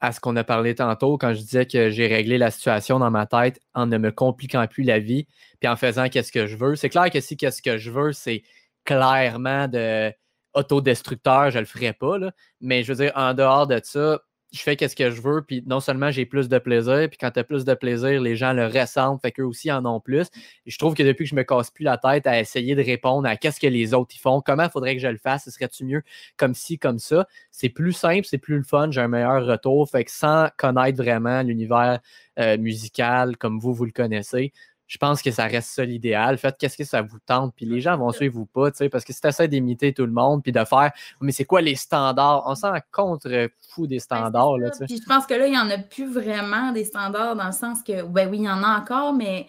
à 0.00 0.12
ce 0.12 0.20
qu'on 0.20 0.36
a 0.36 0.44
parlé 0.44 0.74
tantôt 0.74 1.18
quand 1.18 1.34
je 1.34 1.40
disais 1.40 1.66
que 1.66 1.90
j'ai 1.90 2.06
réglé 2.06 2.38
la 2.38 2.50
situation 2.50 2.98
dans 2.98 3.10
ma 3.10 3.26
tête 3.26 3.60
en 3.74 3.86
ne 3.86 3.98
me 3.98 4.12
compliquant 4.12 4.66
plus 4.66 4.84
la 4.84 4.98
vie, 4.98 5.26
puis 5.60 5.68
en 5.68 5.76
faisant 5.76 6.08
qu'est-ce 6.08 6.32
que 6.32 6.46
je 6.46 6.56
veux. 6.56 6.76
C'est 6.76 6.88
clair 6.88 7.10
que 7.10 7.20
si 7.20 7.36
qu'est-ce 7.36 7.62
que 7.62 7.78
je 7.78 7.90
veux, 7.90 8.12
c'est 8.12 8.42
clairement 8.84 9.68
de 9.68 10.12
autodestructeur, 10.54 11.50
je 11.50 11.58
le 11.58 11.64
ferais 11.66 11.92
pas, 11.92 12.18
là. 12.18 12.32
mais 12.60 12.82
je 12.82 12.92
veux 12.92 13.04
dire, 13.04 13.12
en 13.14 13.34
dehors 13.34 13.66
de 13.66 13.80
ça, 13.82 14.20
je 14.52 14.60
fais 14.60 14.76
qu'est-ce 14.76 14.96
que 14.96 15.10
je 15.10 15.20
veux, 15.20 15.42
puis 15.42 15.62
non 15.66 15.80
seulement 15.80 16.10
j'ai 16.10 16.24
plus 16.24 16.48
de 16.48 16.58
plaisir, 16.58 17.08
puis 17.08 17.18
quand 17.18 17.30
tu 17.30 17.40
as 17.40 17.44
plus 17.44 17.64
de 17.64 17.74
plaisir, 17.74 18.20
les 18.20 18.34
gens 18.34 18.52
le 18.52 18.66
ressentent, 18.66 19.20
fait 19.20 19.32
qu'eux 19.32 19.44
aussi 19.44 19.70
en 19.70 19.84
ont 19.84 20.00
plus. 20.00 20.28
Et 20.66 20.70
je 20.70 20.78
trouve 20.78 20.94
que 20.94 21.02
depuis 21.02 21.24
que 21.24 21.30
je 21.30 21.34
me 21.34 21.42
casse 21.42 21.70
plus 21.70 21.84
la 21.84 21.98
tête 21.98 22.26
à 22.26 22.40
essayer 22.40 22.74
de 22.74 22.82
répondre 22.82 23.28
à 23.28 23.36
qu'est-ce 23.36 23.60
que 23.60 23.66
les 23.66 23.92
autres 23.92 24.14
y 24.14 24.18
font, 24.18 24.40
comment 24.40 24.68
faudrait 24.70 24.96
que 24.96 25.02
je 25.02 25.08
le 25.08 25.18
fasse, 25.18 25.44
ce 25.44 25.50
serait-tu 25.50 25.84
mieux 25.84 26.02
comme 26.36 26.54
ci, 26.54 26.78
comme 26.78 26.98
ça, 26.98 27.26
c'est 27.50 27.68
plus 27.68 27.92
simple, 27.92 28.26
c'est 28.26 28.38
plus 28.38 28.56
le 28.56 28.62
fun, 28.64 28.90
j'ai 28.90 29.00
un 29.02 29.08
meilleur 29.08 29.44
retour. 29.46 29.88
Fait 29.90 30.04
que 30.04 30.10
sans 30.10 30.48
connaître 30.56 30.96
vraiment 30.96 31.42
l'univers 31.42 32.00
euh, 32.38 32.56
musical 32.56 33.36
comme 33.36 33.58
vous, 33.58 33.74
vous 33.74 33.84
le 33.84 33.92
connaissez, 33.92 34.52
je 34.88 34.96
pense 34.96 35.20
que 35.20 35.30
ça 35.30 35.44
reste 35.44 35.68
ça 35.68 35.84
l'idéal. 35.84 36.38
Faites 36.38 36.56
qu'est-ce 36.58 36.76
que 36.78 36.84
ça 36.84 37.02
vous 37.02 37.18
tente, 37.26 37.52
puis 37.54 37.66
les 37.66 37.80
gens 37.80 37.96
vont 37.98 38.10
suivre 38.10 38.38
ou 38.40 38.46
pas, 38.46 38.70
tu 38.70 38.78
sais, 38.78 38.88
parce 38.88 39.04
que 39.04 39.12
si 39.12 39.20
tu 39.20 39.28
essaies 39.28 39.46
d'imiter 39.46 39.92
tout 39.92 40.06
le 40.06 40.12
monde, 40.12 40.42
puis 40.42 40.50
de 40.50 40.64
faire, 40.64 40.90
mais 41.20 41.30
c'est 41.30 41.44
quoi 41.44 41.60
les 41.60 41.74
standards? 41.74 42.42
On 42.46 42.54
s'en 42.54 42.72
contre 42.90 43.50
fou 43.68 43.86
des 43.86 43.96
Ben, 43.96 44.00
standards, 44.00 44.56
là. 44.58 44.70
Puis 44.86 44.96
je 45.00 45.06
pense 45.06 45.26
que 45.26 45.34
là, 45.34 45.46
il 45.46 45.50
n'y 45.52 45.58
en 45.58 45.68
a 45.70 45.76
plus 45.78 46.10
vraiment 46.10 46.72
des 46.72 46.84
standards 46.84 47.36
dans 47.36 47.46
le 47.46 47.52
sens 47.52 47.82
que, 47.82 48.02
ben 48.02 48.30
oui, 48.30 48.38
il 48.38 48.44
y 48.44 48.48
en 48.50 48.62
a 48.62 48.78
encore, 48.80 49.12
mais 49.12 49.46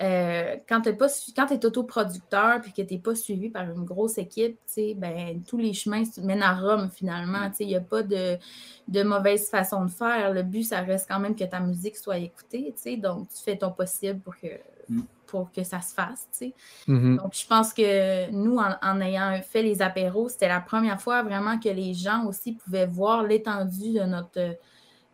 euh, 0.00 0.56
quand 0.68 0.80
tu 0.82 0.88
es 0.90 1.66
autoproducteur 1.66 2.60
puis 2.62 2.72
que 2.72 2.82
tu 2.82 2.94
n'es 2.94 3.00
pas 3.00 3.14
suivi 3.14 3.50
par 3.50 3.64
une 3.64 3.84
grosse 3.84 4.16
équipe, 4.16 4.56
tu 4.66 4.72
sais, 4.72 4.94
ben, 4.96 5.42
tous 5.46 5.58
les 5.58 5.74
chemins 5.74 6.04
se 6.04 6.20
mènent 6.22 6.42
à 6.42 6.54
Rome 6.54 6.88
finalement. 6.94 7.50
Tu 7.50 7.56
sais, 7.56 7.64
Il 7.64 7.68
n'y 7.68 7.76
a 7.76 7.80
pas 7.80 8.02
de, 8.02 8.38
de 8.86 9.02
mauvaise 9.02 9.50
façon 9.50 9.84
de 9.84 9.90
faire. 9.90 10.32
Le 10.32 10.44
but, 10.44 10.62
ça 10.62 10.80
reste 10.80 11.08
quand 11.10 11.18
même 11.18 11.34
que 11.34 11.44
ta 11.44 11.60
musique 11.60 11.96
soit 11.96 12.18
écoutée. 12.18 12.72
tu 12.76 12.82
sais. 12.82 12.96
Donc, 12.96 13.28
tu 13.28 13.42
fais 13.42 13.56
ton 13.56 13.70
possible 13.72 14.20
pour 14.20 14.36
que, 14.36 14.46
Mm. 14.46 14.77
Pour 15.26 15.52
que 15.52 15.62
ça 15.62 15.80
se 15.82 15.92
fasse. 15.92 16.26
tu 16.32 16.38
sais. 16.38 16.54
Mhm. 16.86 17.18
Donc, 17.18 17.34
je 17.34 17.46
pense 17.46 17.74
que 17.74 18.30
nous, 18.30 18.56
en, 18.56 18.74
en 18.82 19.00
ayant 19.02 19.38
fait 19.42 19.62
les 19.62 19.82
apéros, 19.82 20.28
c'était 20.30 20.48
la 20.48 20.60
première 20.60 21.00
fois 21.00 21.22
vraiment 21.22 21.58
que 21.58 21.68
les 21.68 21.92
gens 21.92 22.24
aussi 22.24 22.52
pouvaient 22.54 22.86
voir 22.86 23.22
l'étendue 23.24 23.92
de 23.92 24.04
notre 24.04 24.56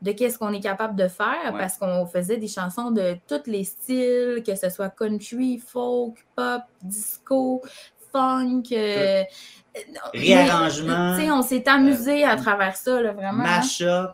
de 0.02 0.12
qu'est-ce 0.12 0.38
qu'on 0.38 0.52
est 0.52 0.60
capable 0.60 0.96
de 0.96 1.08
faire 1.08 1.52
Ouais. 1.52 1.58
parce 1.58 1.78
qu'on 1.78 2.04
faisait 2.06 2.36
des 2.36 2.46
chansons 2.48 2.90
de 2.90 3.16
tous 3.26 3.50
les 3.50 3.64
styles, 3.64 4.42
que 4.46 4.54
ce 4.54 4.68
soit 4.68 4.90
country, 4.90 5.58
folk, 5.58 6.16
pop, 6.36 6.60
disco, 6.82 7.62
funk. 8.12 8.64
euh, 8.72 9.22
Réarrangement, 10.12 11.16
Tu 11.16 11.24
sais, 11.24 11.30
on 11.30 11.42
s'est 11.42 11.68
amusé 11.68 12.24
à 12.24 12.36
travers 12.36 12.76
ça, 12.76 13.00
là, 13.00 13.12
vraiment. 13.12 13.42
hein. 13.44 13.56
Mash-up. 13.56 14.12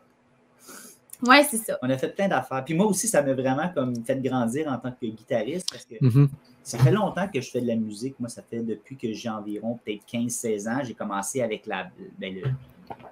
Ouais, 1.26 1.44
c'est 1.44 1.58
ça. 1.58 1.78
On 1.82 1.90
a 1.90 1.98
fait 1.98 2.14
plein 2.14 2.28
d'affaires. 2.28 2.64
Puis 2.64 2.74
moi 2.74 2.86
aussi, 2.86 3.08
ça 3.08 3.22
m'a 3.22 3.34
vraiment 3.34 3.68
comme 3.74 3.94
fait 4.04 4.20
grandir 4.22 4.68
en 4.68 4.78
tant 4.78 4.90
que 4.92 5.06
guitariste 5.06 5.68
parce 5.70 5.84
que 5.84 5.94
Mhm. 6.00 6.28
ça 6.62 6.78
fait 6.78 6.90
longtemps 6.92 7.28
que 7.28 7.40
je 7.40 7.50
fais 7.50 7.60
de 7.60 7.66
la 7.66 7.76
musique. 7.76 8.18
Moi, 8.18 8.28
ça 8.28 8.42
fait 8.42 8.60
depuis 8.60 8.96
que 8.96 9.12
j'ai 9.12 9.28
environ 9.28 9.78
peut-être 9.84 10.04
15-16 10.06 10.66
ans. 10.68 10.80
J'ai 10.82 10.94
commencé 10.94 11.42
avec 11.42 11.66
la, 11.66 11.88
ben, 12.18 12.34
le 12.34 12.42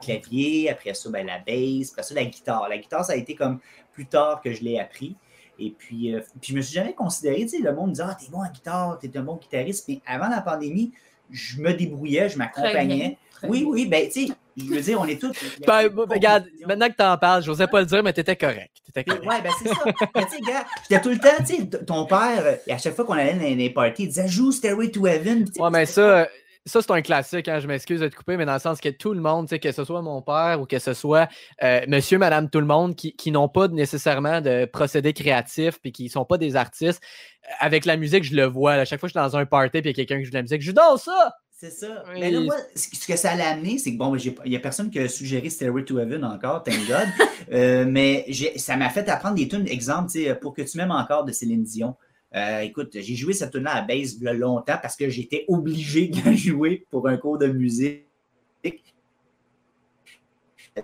clavier, 0.00 0.70
après 0.70 0.94
ça, 0.94 1.10
ben, 1.10 1.26
la 1.26 1.38
bass, 1.38 1.90
après 1.92 2.02
ça, 2.02 2.14
la 2.14 2.24
guitare. 2.24 2.68
La 2.68 2.78
guitare, 2.78 3.04
ça 3.04 3.12
a 3.12 3.16
été 3.16 3.34
comme 3.34 3.60
plus 3.92 4.06
tard 4.06 4.40
que 4.42 4.52
je 4.52 4.62
l'ai 4.62 4.78
appris. 4.78 5.16
Et 5.58 5.70
puis, 5.76 6.14
euh, 6.14 6.20
puis 6.40 6.52
je 6.52 6.56
me 6.56 6.60
suis 6.62 6.74
jamais 6.74 6.94
considéré, 6.94 7.40
tu 7.42 7.48
sais, 7.48 7.58
le 7.58 7.74
monde 7.74 7.88
me 7.88 7.94
disait, 7.94 8.04
ah, 8.06 8.16
t'es 8.18 8.30
bon 8.30 8.38
en 8.44 8.50
guitare, 8.50 8.98
t'es 9.00 9.16
un 9.16 9.22
bon 9.22 9.36
guitariste. 9.36 9.86
Mais 9.88 10.00
avant 10.06 10.28
la 10.28 10.40
pandémie, 10.40 10.92
je 11.30 11.60
me 11.60 11.72
débrouillais, 11.74 12.28
je 12.28 12.38
m'accompagnais. 12.38 13.18
Oui, 13.42 13.60
bien. 13.60 13.68
oui, 13.68 13.86
ben, 13.86 14.08
tu 14.08 14.26
sais, 14.28 14.32
je 14.58 14.74
veux 14.74 14.80
dire, 14.80 15.00
on 15.00 15.06
est 15.06 15.20
tous. 15.20 15.32
Ben, 15.66 15.88
ben, 15.88 16.04
regarde, 16.08 16.46
maintenant 16.66 16.88
que 16.88 16.96
tu 16.96 17.02
en 17.04 17.16
parles, 17.16 17.42
je 17.42 17.50
n'osais 17.50 17.66
pas 17.66 17.80
le 17.80 17.86
dire, 17.86 18.02
mais 18.02 18.12
tu 18.12 18.20
étais 18.20 18.36
correct. 18.36 18.72
T'étais 18.86 19.04
correct. 19.04 19.26
Ouais, 19.26 19.42
ben 19.42 19.52
c'est 19.62 19.68
ça. 19.68 19.84
Mais 19.84 20.24
tu 20.24 20.30
sais, 20.30 20.40
gars, 20.40 20.64
j'étais 20.88 21.02
tout 21.02 21.10
le 21.10 21.18
temps, 21.18 21.44
tu 21.46 21.56
sais, 21.56 21.84
ton 21.84 22.06
père, 22.06 22.42
euh, 22.44 22.56
à 22.72 22.78
chaque 22.78 22.94
fois 22.94 23.04
qu'on 23.04 23.14
allait 23.14 23.34
dans 23.34 23.56
les 23.56 23.70
parties, 23.70 24.04
il 24.04 24.08
disait 24.08 24.28
joue 24.28 24.52
Stairway 24.52 24.90
to 24.90 25.06
Heaven. 25.06 25.46
Ouais, 25.58 25.70
mais 25.70 25.86
ça, 25.86 26.28
ça 26.68 26.82
c'est 26.82 26.90
un 26.90 27.02
classique, 27.02 27.48
hein, 27.48 27.60
je 27.60 27.66
m'excuse 27.66 28.00
de 28.00 28.08
te 28.08 28.16
couper, 28.16 28.36
mais 28.36 28.44
dans 28.44 28.54
le 28.54 28.58
sens 28.58 28.80
que 28.80 28.88
tout 28.88 29.14
le 29.14 29.20
monde, 29.20 29.48
que 29.48 29.72
ce 29.72 29.84
soit 29.84 30.02
mon 30.02 30.22
père 30.22 30.60
ou 30.60 30.66
que 30.66 30.78
ce 30.78 30.94
soit 30.94 31.28
euh, 31.62 31.80
monsieur, 31.88 32.18
madame, 32.18 32.50
tout 32.50 32.60
le 32.60 32.66
monde, 32.66 32.94
qui, 32.94 33.14
qui 33.16 33.30
n'ont 33.30 33.48
pas 33.48 33.68
nécessairement 33.68 34.40
de 34.40 34.64
procédé 34.66 35.12
créatif 35.12 35.78
puis 35.80 35.92
qui 35.92 36.04
ne 36.04 36.10
sont 36.10 36.24
pas 36.24 36.38
des 36.38 36.56
artistes, 36.56 37.02
euh, 37.44 37.52
avec 37.60 37.84
la 37.84 37.96
musique, 37.96 38.24
je 38.24 38.34
le 38.34 38.44
vois. 38.44 38.74
À 38.74 38.84
chaque 38.84 39.00
fois 39.00 39.08
que 39.08 39.14
je 39.14 39.18
suis 39.20 39.30
dans 39.30 39.36
un 39.36 39.46
party 39.46 39.80
puis 39.80 39.90
il 39.90 39.96
y 39.96 40.00
a 40.00 40.04
quelqu'un 40.04 40.18
qui 40.18 40.24
joue 40.24 40.30
de 40.30 40.36
la 40.36 40.42
musique, 40.42 40.62
je 40.62 40.72
danse 40.72 41.04
ça! 41.04 41.32
C'est 41.60 41.70
ça. 41.72 42.04
Oui. 42.06 42.20
Mais 42.20 42.30
là, 42.30 42.40
moi, 42.40 42.54
ce 42.76 43.04
que 43.04 43.16
ça 43.16 43.34
l'a 43.34 43.48
amené, 43.48 43.78
c'est 43.78 43.92
que 43.92 43.98
bon, 43.98 44.16
j'ai- 44.16 44.32
il 44.44 44.50
n'y 44.50 44.56
a 44.56 44.60
personne 44.60 44.90
qui 44.92 45.00
a 45.00 45.08
suggéré 45.08 45.50
Stairway 45.50 45.84
to 45.84 45.98
Heaven 45.98 46.24
encore, 46.24 46.62
thank 46.62 46.86
God. 46.86 47.08
Euh, 47.50 47.86
mais 47.88 48.26
ça 48.56 48.76
m'a 48.76 48.90
fait 48.90 49.08
apprendre 49.08 49.34
des 49.36 49.48
tunes, 49.48 49.66
exemple, 49.68 50.10
pour 50.42 50.52
que 50.52 50.60
tu 50.60 50.76
m'aimes 50.76 50.90
encore 50.90 51.24
de 51.24 51.32
Céline 51.32 51.62
Dion. 51.62 51.96
Euh, 52.36 52.60
écoute, 52.60 52.90
j'ai 52.92 53.14
joué 53.14 53.32
cette 53.32 53.52
tune-là 53.52 53.76
à 53.76 53.82
base 53.82 54.14
il 54.14 54.22
y 54.22 54.28
a 54.28 54.34
longtemps 54.34 54.76
parce 54.82 54.96
que 54.96 55.08
j'étais 55.08 55.46
obligé 55.48 56.08
de 56.08 56.22
la 56.26 56.34
jouer 56.34 56.86
pour 56.90 57.08
un 57.08 57.16
cours 57.16 57.38
de 57.38 57.46
musique 57.46 58.04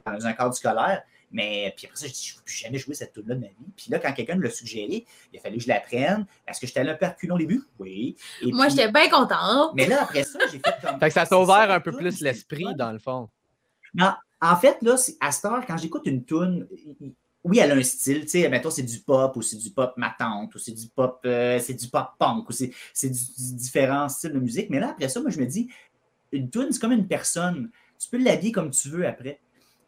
dans 0.07 0.27
un 0.27 0.33
cadre 0.33 0.55
scolaire. 0.55 1.03
Mais 1.37 1.75
puis 1.77 1.87
après 1.87 1.99
ça, 1.99 2.07
je 2.07 2.13
dis, 2.13 2.27
je 2.29 2.33
ne 2.35 2.39
veux 2.39 2.45
plus 2.45 2.55
jamais 2.55 2.79
jouer 2.79 2.95
cette 2.95 3.13
tune-là 3.13 3.35
de 3.35 3.41
ma 3.41 3.49
vie. 3.49 3.55
Puis 3.77 3.87
là, 3.91 3.99
quand 3.99 4.13
quelqu'un 4.13 4.37
me 4.37 4.43
l'a 4.45 4.51
suggéré, 4.51 5.05
il 5.33 5.39
a 5.39 5.43
fallu 5.43 5.57
que 5.57 5.65
je 5.65 5.69
l'apprenne. 5.69 6.27
Est-ce 6.47 6.61
que 6.61 6.67
j'étais 6.69 6.79
allé 6.81 6.91
un 6.91 6.95
peu 6.95 7.07
reculons 7.07 7.35
au 7.35 7.39
début? 7.39 7.63
Oui. 7.81 8.15
Et 8.41 8.53
Moi, 8.53 8.67
puis- 8.67 8.77
j'étais 8.77 8.93
bien 8.93 9.09
contente. 9.11 9.73
mais 9.75 9.87
là, 9.89 10.03
après 10.05 10.23
ça, 10.23 10.39
j'ai 10.53 10.61
fait 10.61 10.75
comme. 10.81 11.01
Fait 11.01 11.09
que 11.09 11.13
ça 11.15 11.27
t'a 11.27 11.37
ouvert 11.39 11.71
un 11.73 11.81
peu 11.81 11.91
plus 11.93 12.21
l'esprit, 12.21 12.67
dans 12.77 12.93
le 12.93 13.01
fond. 13.01 13.29
Non, 13.95 14.13
en 14.41 14.57
fait, 14.57 14.79
là, 14.83 14.97
c'est- 14.97 15.17
à 15.21 15.33
cette 15.33 15.45
heure, 15.47 15.65
quand 15.67 15.77
j'écoute 15.77 16.03
une 16.07 16.25
tune, 16.25 16.69
oui, 17.43 17.59
elle 17.59 17.73
a 17.73 17.75
un 17.75 17.83
style, 17.83 18.23
tu 18.23 18.29
sais, 18.29 18.49
mettons, 18.49 18.71
c'est 18.71 18.83
du 18.85 19.01
pop 19.01 19.37
ou 19.37 19.43
c'est 19.43 19.57
du 19.57 19.71
pop 19.71 19.93
matante 19.97 20.55
ou 20.55 20.59
c'est 20.59 20.73
du 20.73 20.87
pop, 20.89 21.21
euh, 21.27 21.59
c'est 21.59 21.75
du 21.75 21.89
pop 21.89 22.09
punk 22.19 22.49
ou 22.49 22.53
c'est 22.53 22.71
c'est 22.93 23.11
du, 23.11 23.19
du 23.19 23.55
différents 23.57 24.09
styles 24.09 24.33
de 24.33 24.39
musique. 24.39 24.71
Mais 24.71 24.79
là, 24.81 24.91
après 24.91 25.09
ça, 25.09 25.21
moi, 25.21 25.31
je 25.31 25.39
me 25.41 25.47
dis, 25.47 25.69
une 26.33 26.49
tune, 26.49 26.69
c'est 26.71 26.81
comme 26.81 26.93
une 26.93 27.07
personne. 27.09 27.71
Tu 27.99 28.09
peux 28.09 28.19
l'habiller 28.23 28.53
comme 28.53 28.71
tu 28.71 28.89
veux 28.89 29.07
après. 29.07 29.41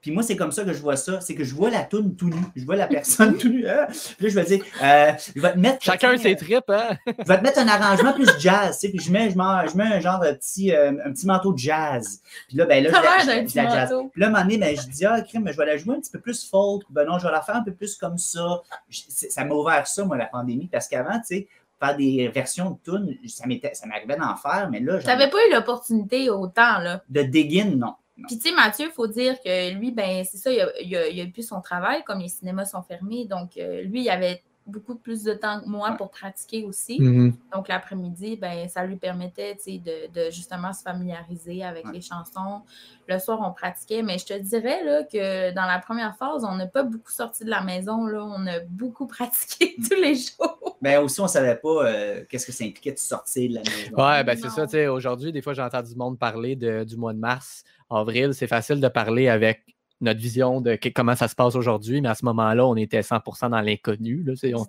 Puis 0.07 0.15
moi, 0.15 0.23
c'est 0.23 0.37
comme 0.37 0.53
ça 0.53 0.63
que 0.63 0.73
je 0.73 0.81
vois 0.81 0.95
ça. 0.95 1.21
C'est 1.21 1.35
que 1.35 1.43
je 1.43 1.53
vois 1.53 1.69
la 1.69 1.83
toune 1.83 2.15
tout 2.15 2.29
nu. 2.29 2.37
Je 2.55 2.65
vois 2.65 2.77
la 2.77 2.87
personne 2.87 3.37
tout 3.39 3.49
nu. 3.49 3.69
hein? 3.69 3.89
Puis 3.89 4.27
là, 4.27 4.29
je 4.29 4.35
vais 4.37 4.45
dire, 4.45 4.65
euh, 4.85 5.11
je 5.35 5.41
vais 5.43 5.53
te 5.53 5.59
mettre. 5.59 5.83
Chacun 5.83 6.17
ses 6.17 6.37
tripes, 6.37 6.71
hein? 6.71 6.97
je 7.07 7.25
vais 7.27 7.39
te 7.39 7.43
mettre 7.43 7.59
un 7.59 7.67
arrangement 7.67 8.13
plus 8.13 8.29
jazz, 8.39 8.79
tu 8.79 8.87
sais, 8.87 8.89
puis 8.93 9.01
je 9.05 9.11
mets, 9.11 9.31
je 9.31 9.37
mets, 9.37 9.69
je 9.69 9.77
mets 9.77 9.83
un 9.97 9.99
genre 9.99 10.21
de 10.21 10.31
petit, 10.31 10.73
euh, 10.73 10.93
un 11.05 11.11
petit 11.13 11.27
manteau 11.27 11.53
de 11.53 11.59
jazz. 11.59 12.21
Puis 12.47 12.57
là, 12.57 12.67
ben 12.67 12.85
là, 12.85 12.91
je 12.91 12.95
la- 12.95 13.01
je 13.49 13.57
la- 13.57 13.71
jazz. 13.75 13.89
Puis 14.13 14.21
là, 14.21 14.27
à 14.27 14.31
un 14.31 14.33
moment 14.33 14.45
donné, 14.45 14.59
ben, 14.59 14.77
je 14.81 14.87
dis, 14.89 15.05
ah, 15.05 15.21
crime, 15.23 15.49
je 15.51 15.57
vais 15.57 15.67
la 15.67 15.77
jouer 15.77 15.97
un 15.97 16.01
petit 16.01 16.13
peu 16.13 16.21
plus 16.21 16.49
folk. 16.49 16.83
Ben 16.91 17.05
non, 17.05 17.19
je 17.19 17.27
vais 17.27 17.33
la 17.33 17.43
faire 17.43 17.57
un 17.57 17.63
peu 17.65 17.73
plus 17.75 17.97
comme 17.97 18.17
ça. 18.17 18.63
Je- 18.89 19.01
ça 19.09 19.45
m'a 19.45 19.55
ouvert 19.57 19.87
ça, 19.89 20.05
moi, 20.05 20.17
la 20.17 20.27
pandémie, 20.27 20.69
parce 20.71 20.87
qu'avant, 20.87 21.19
tu 21.19 21.27
sais, 21.27 21.49
faire 21.81 21.97
des 21.97 22.29
versions 22.33 22.71
de 22.71 22.91
tunes, 22.91 23.17
ça 23.27 23.47
m'était- 23.47 23.75
ça 23.75 23.87
m'arrivait 23.87 24.17
d'en 24.17 24.35
faire, 24.37 24.69
mais 24.71 24.79
là, 24.81 24.99
n'avais 25.01 25.29
pas 25.29 25.37
eu 25.49 25.53
l'opportunité 25.53 26.31
autant, 26.31 26.79
là. 26.79 27.03
de 27.09 27.23
digging, 27.23 27.77
non. 27.77 27.95
Puis, 28.27 28.39
tu 28.39 28.49
sais, 28.49 28.55
Mathieu, 28.55 28.87
il 28.87 28.93
faut 28.93 29.07
dire 29.07 29.39
que 29.41 29.75
lui, 29.75 29.91
ben, 29.91 30.25
c'est 30.25 30.39
ça, 30.39 30.51
il 30.51 30.97
a, 30.97 31.09
il 31.09 31.33
plus 31.33 31.47
son 31.47 31.61
travail, 31.61 32.03
comme 32.05 32.21
les 32.21 32.29
cinémas 32.29 32.65
sont 32.65 32.83
fermés. 32.83 33.27
Donc, 33.27 33.59
euh, 33.59 33.83
lui, 33.83 34.03
il 34.03 34.11
avait 34.11 34.43
beaucoup 34.67 34.97
plus 34.97 35.23
de 35.23 35.33
temps 35.33 35.61
que 35.61 35.67
moi 35.69 35.93
pour 35.93 36.11
pratiquer 36.11 36.65
aussi. 36.65 37.01
Mhm. 37.01 37.35
Donc, 37.55 37.69
l'après-midi, 37.69 38.37
ben, 38.37 38.69
ça 38.69 38.85
lui 38.85 38.97
permettait 38.97 39.55
tu 39.57 39.63
sais, 39.75 39.79
de, 39.79 40.13
de 40.27 40.31
justement 40.31 40.73
se 40.73 40.83
familiariser 40.83 41.63
avec 41.65 41.85
Ouais. 41.87 41.93
les 41.95 42.01
chansons. 42.01 42.63
Le 43.09 43.19
soir, 43.19 43.39
on 43.43 43.53
pratiquait, 43.53 44.03
mais 44.03 44.19
je 44.19 44.27
te 44.27 44.35
dirais 44.39 44.83
là, 44.85 45.05
que 45.05 45.55
dans 45.55 45.67
la 45.67 45.79
première 45.79 46.17
phase, 46.17 46.45
on 46.45 46.57
n'a 46.57 46.67
pas 46.67 46.83
beaucoup 46.83 47.13
sorti 47.13 47.45
de 47.45 47.51
la 47.51 47.63
maison. 47.63 48.07
Là. 48.07 48.25
On 48.25 48.47
a 48.47 48.61
beaucoup 48.69 49.07
pratiqué 49.07 49.77
tous 49.77 49.95
les 49.95 50.15
jours. 50.17 50.77
Ben 50.83 50.99
aussi, 51.01 51.21
on 51.21 51.29
savait 51.29 51.57
pas 51.57 51.87
euh, 51.87 52.25
qu'est-ce 52.29 52.47
que 52.47 52.53
ça 52.53 52.65
impliquait 52.65 52.93
de 52.93 52.99
sortir 52.99 53.49
de 53.51 53.55
la 53.55 53.61
maison. 53.61 53.97
Ouais, 53.97 54.25
ben 54.25 54.37
c'est 54.37 54.51
ça, 54.51 54.65
tu 54.67 54.73
sais, 54.73 54.89
aujourd'hui, 54.89 55.33
des 55.33 55.43
fois, 55.43 55.55
j'entends 55.55 55.83
du 55.83 55.95
monde 55.95 56.19
parler 56.19 56.57
de- 56.57 56.85
du 56.85 56.97
mois 56.97 57.13
de 57.13 57.19
mars, 57.19 57.63
avril. 57.89 58.35
C'est 58.35 58.47
facile 58.49 58.81
de 58.81 58.89
parler 58.89 59.29
avec 59.29 59.76
notre 60.01 60.21
vision 60.21 60.61
de 60.61 60.77
que- 60.77 60.89
comment 60.91 61.15
ça 61.17 61.29
se 61.29 61.35
passe 61.35 61.55
aujourd'hui, 61.55 62.01
mais 62.01 62.09
à 62.09 62.15
ce 62.15 62.25
moment-là, 62.27 62.67
on 62.67 62.77
était 62.77 63.01
100% 63.03 63.49
dans 63.51 63.61
l'inconnu. 63.61 64.25
On, 64.55 64.67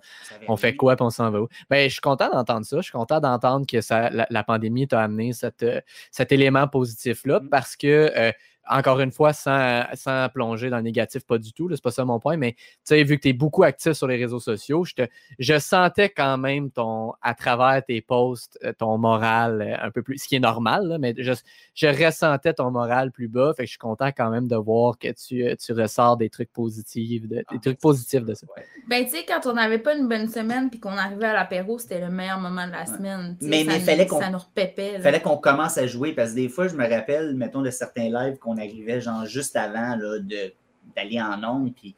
on 0.48 0.56
fait 0.56 0.74
quoi 0.74 0.96
puis 0.96 1.04
on 1.04 1.10
s'en 1.10 1.30
va 1.30 1.42
où? 1.42 1.48
Ben, 1.70 1.88
je 1.88 1.92
suis 1.92 2.00
content 2.00 2.30
d'entendre 2.30 2.64
ça. 2.64 2.78
Je 2.78 2.82
suis 2.82 2.92
content 2.92 3.20
d'entendre 3.20 3.66
que 3.66 3.80
ça, 3.80 4.10
la, 4.10 4.26
la 4.30 4.44
pandémie 4.44 4.88
t'a 4.88 5.02
amené 5.02 5.32
cette, 5.32 5.62
euh, 5.62 5.80
cet 6.10 6.32
élément 6.32 6.66
positif-là 6.68 7.40
Mm. 7.40 7.48
parce 7.50 7.76
que, 7.76 8.10
euh, 8.16 8.32
encore 8.70 9.00
une 9.00 9.12
fois, 9.12 9.32
sans, 9.32 9.84
sans 9.94 10.28
plonger 10.28 10.70
dans 10.70 10.76
le 10.78 10.82
négatif, 10.82 11.24
pas 11.26 11.38
du 11.38 11.52
tout, 11.52 11.68
c'est 11.72 11.82
pas 11.82 11.90
ça 11.90 12.04
mon 12.04 12.18
point, 12.20 12.36
mais 12.36 12.52
tu 12.52 12.58
sais, 12.84 13.02
vu 13.02 13.16
que 13.16 13.22
tu 13.22 13.28
es 13.28 13.32
beaucoup 13.32 13.62
actif 13.62 13.92
sur 13.92 14.06
les 14.06 14.16
réseaux 14.16 14.40
sociaux, 14.40 14.84
je, 14.84 14.94
te, 14.94 15.02
je 15.38 15.58
sentais 15.58 16.08
quand 16.10 16.38
même 16.38 16.70
ton, 16.70 17.12
à 17.22 17.34
travers 17.34 17.82
tes 17.84 18.00
posts, 18.00 18.58
euh, 18.64 18.72
ton 18.76 18.98
moral 18.98 19.62
euh, 19.62 19.86
un 19.86 19.90
peu 19.90 20.02
plus, 20.02 20.18
ce 20.18 20.28
qui 20.28 20.36
est 20.36 20.40
normal, 20.40 20.86
là, 20.86 20.98
mais 20.98 21.14
je, 21.16 21.32
je 21.74 21.86
ressentais 21.86 22.54
ton 22.54 22.70
moral 22.70 23.10
plus 23.12 23.28
bas. 23.28 23.52
Fait 23.56 23.62
que 23.62 23.66
je 23.66 23.70
suis 23.70 23.78
content 23.78 24.08
quand 24.08 24.30
même 24.30 24.48
de 24.48 24.56
voir 24.56 24.98
que 24.98 25.08
tu, 25.12 25.44
euh, 25.46 25.54
tu 25.56 25.72
ressors 25.72 26.16
des 26.16 26.28
trucs 26.30 26.52
positifs, 26.52 27.26
de- 27.28 27.44
des 27.50 27.58
trucs 27.60 27.80
positifs 27.80 28.24
de 28.24 28.34
ça. 28.34 28.46
Ouais. 28.56 28.64
Ben, 28.88 29.04
tu 29.04 29.10
sais, 29.12 29.24
quand 29.26 29.46
on 29.50 29.54
n'avait 29.54 29.78
pas 29.78 29.94
une 29.96 30.08
bonne 30.08 30.28
semaine 30.28 30.68
puis 30.70 30.80
qu'on 30.80 30.96
arrivait 30.96 31.26
à 31.26 31.32
l'apéro, 31.32 31.78
c'était 31.78 32.00
le 32.00 32.10
meilleur 32.10 32.38
moment 32.38 32.66
de 32.66 32.72
la 32.72 32.84
semaine. 32.86 33.36
Mais- 33.42 33.64
ça 33.64 33.70
mais 33.72 33.78
nous- 33.78 33.84
fallait 33.84 34.06
qu'on- 34.06 34.20
Ça 34.20 34.30
nous 34.30 34.38
repépait. 34.38 34.92
là. 34.92 34.98
Il 34.98 35.02
fallait 35.02 35.20
qu'on 35.20 35.36
commence 35.38 35.78
à 35.78 35.86
jouer 35.86 36.12
parce 36.12 36.30
que 36.30 36.36
des 36.36 36.48
fois, 36.48 36.68
je 36.68 36.74
me 36.76 36.86
rappelle, 36.88 37.34
mettons, 37.34 37.62
de 37.62 37.70
certains 37.70 38.08
lives 38.10 38.38
qu'on 38.38 38.57
arrivait 38.58 39.00
genre 39.00 39.24
juste 39.26 39.56
avant 39.56 39.96
là, 39.96 40.18
de- 40.18 40.52
d'aller 40.94 41.20
en 41.20 41.42
ondes, 41.44 41.74
puis 41.74 41.94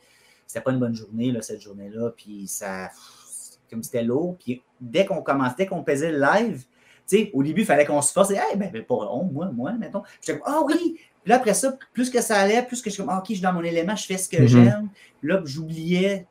c'était 0.47 0.61
pas 0.63 0.73
une 0.73 0.79
bonne 0.81 0.95
journée 0.95 1.31
là, 1.33 1.43
cette 1.43 1.61
journée-là, 1.61 2.11
puis 2.17 2.47
ça, 2.49 2.91
comme 3.71 3.83
c'était 3.83 4.03
lourd, 4.03 4.37
puis 4.39 4.63
dès 4.81 5.07
qu'on 5.07 5.23
commençait, 5.23 5.55
dès 5.59 5.67
qu'on 5.67 5.83
pesait 5.85 6.13
le 6.13 6.21
live, 6.21 6.65
tu 7.09 7.17
sais, 7.17 7.31
au 7.35 7.43
début, 7.43 7.63
il 7.63 7.67
fallait 7.67 7.85
qu'on 7.85 8.03
se 8.03 8.13
force, 8.13 8.31
et, 8.31 8.35
hey, 8.35 8.57
ben, 8.57 8.71
ben, 8.73 8.85
pas 8.85 8.95
on, 8.95 9.25
moi, 9.25 9.47
moi, 9.53 9.73
mettons. 9.73 10.03
J'étais 10.21 10.39
comme, 10.39 10.49
ah 10.53 10.61
oui! 10.65 10.97
Puis 11.23 11.29
là, 11.31 11.37
après 11.37 11.55
ça, 11.55 11.77
plus 11.93 12.09
que 12.09 12.21
ça 12.21 12.39
allait, 12.39 12.63
plus 12.63 12.81
que 12.81 12.89
je 12.89 12.95
suis 12.95 13.03
comme, 13.03 13.11
Ah, 13.13 13.19
ok, 13.19 13.27
je 13.29 13.35
suis 13.35 13.43
dans 13.43 13.53
mon 13.53 13.63
élément, 13.63 13.95
je 13.95 14.07
fais 14.07 14.17
ce 14.17 14.29
que 14.29 14.41
Mhm. 14.41 14.47
j'aime. 14.49 14.89
Puis 15.21 15.29
là, 15.29 15.41
j'oubliais. 15.45 16.27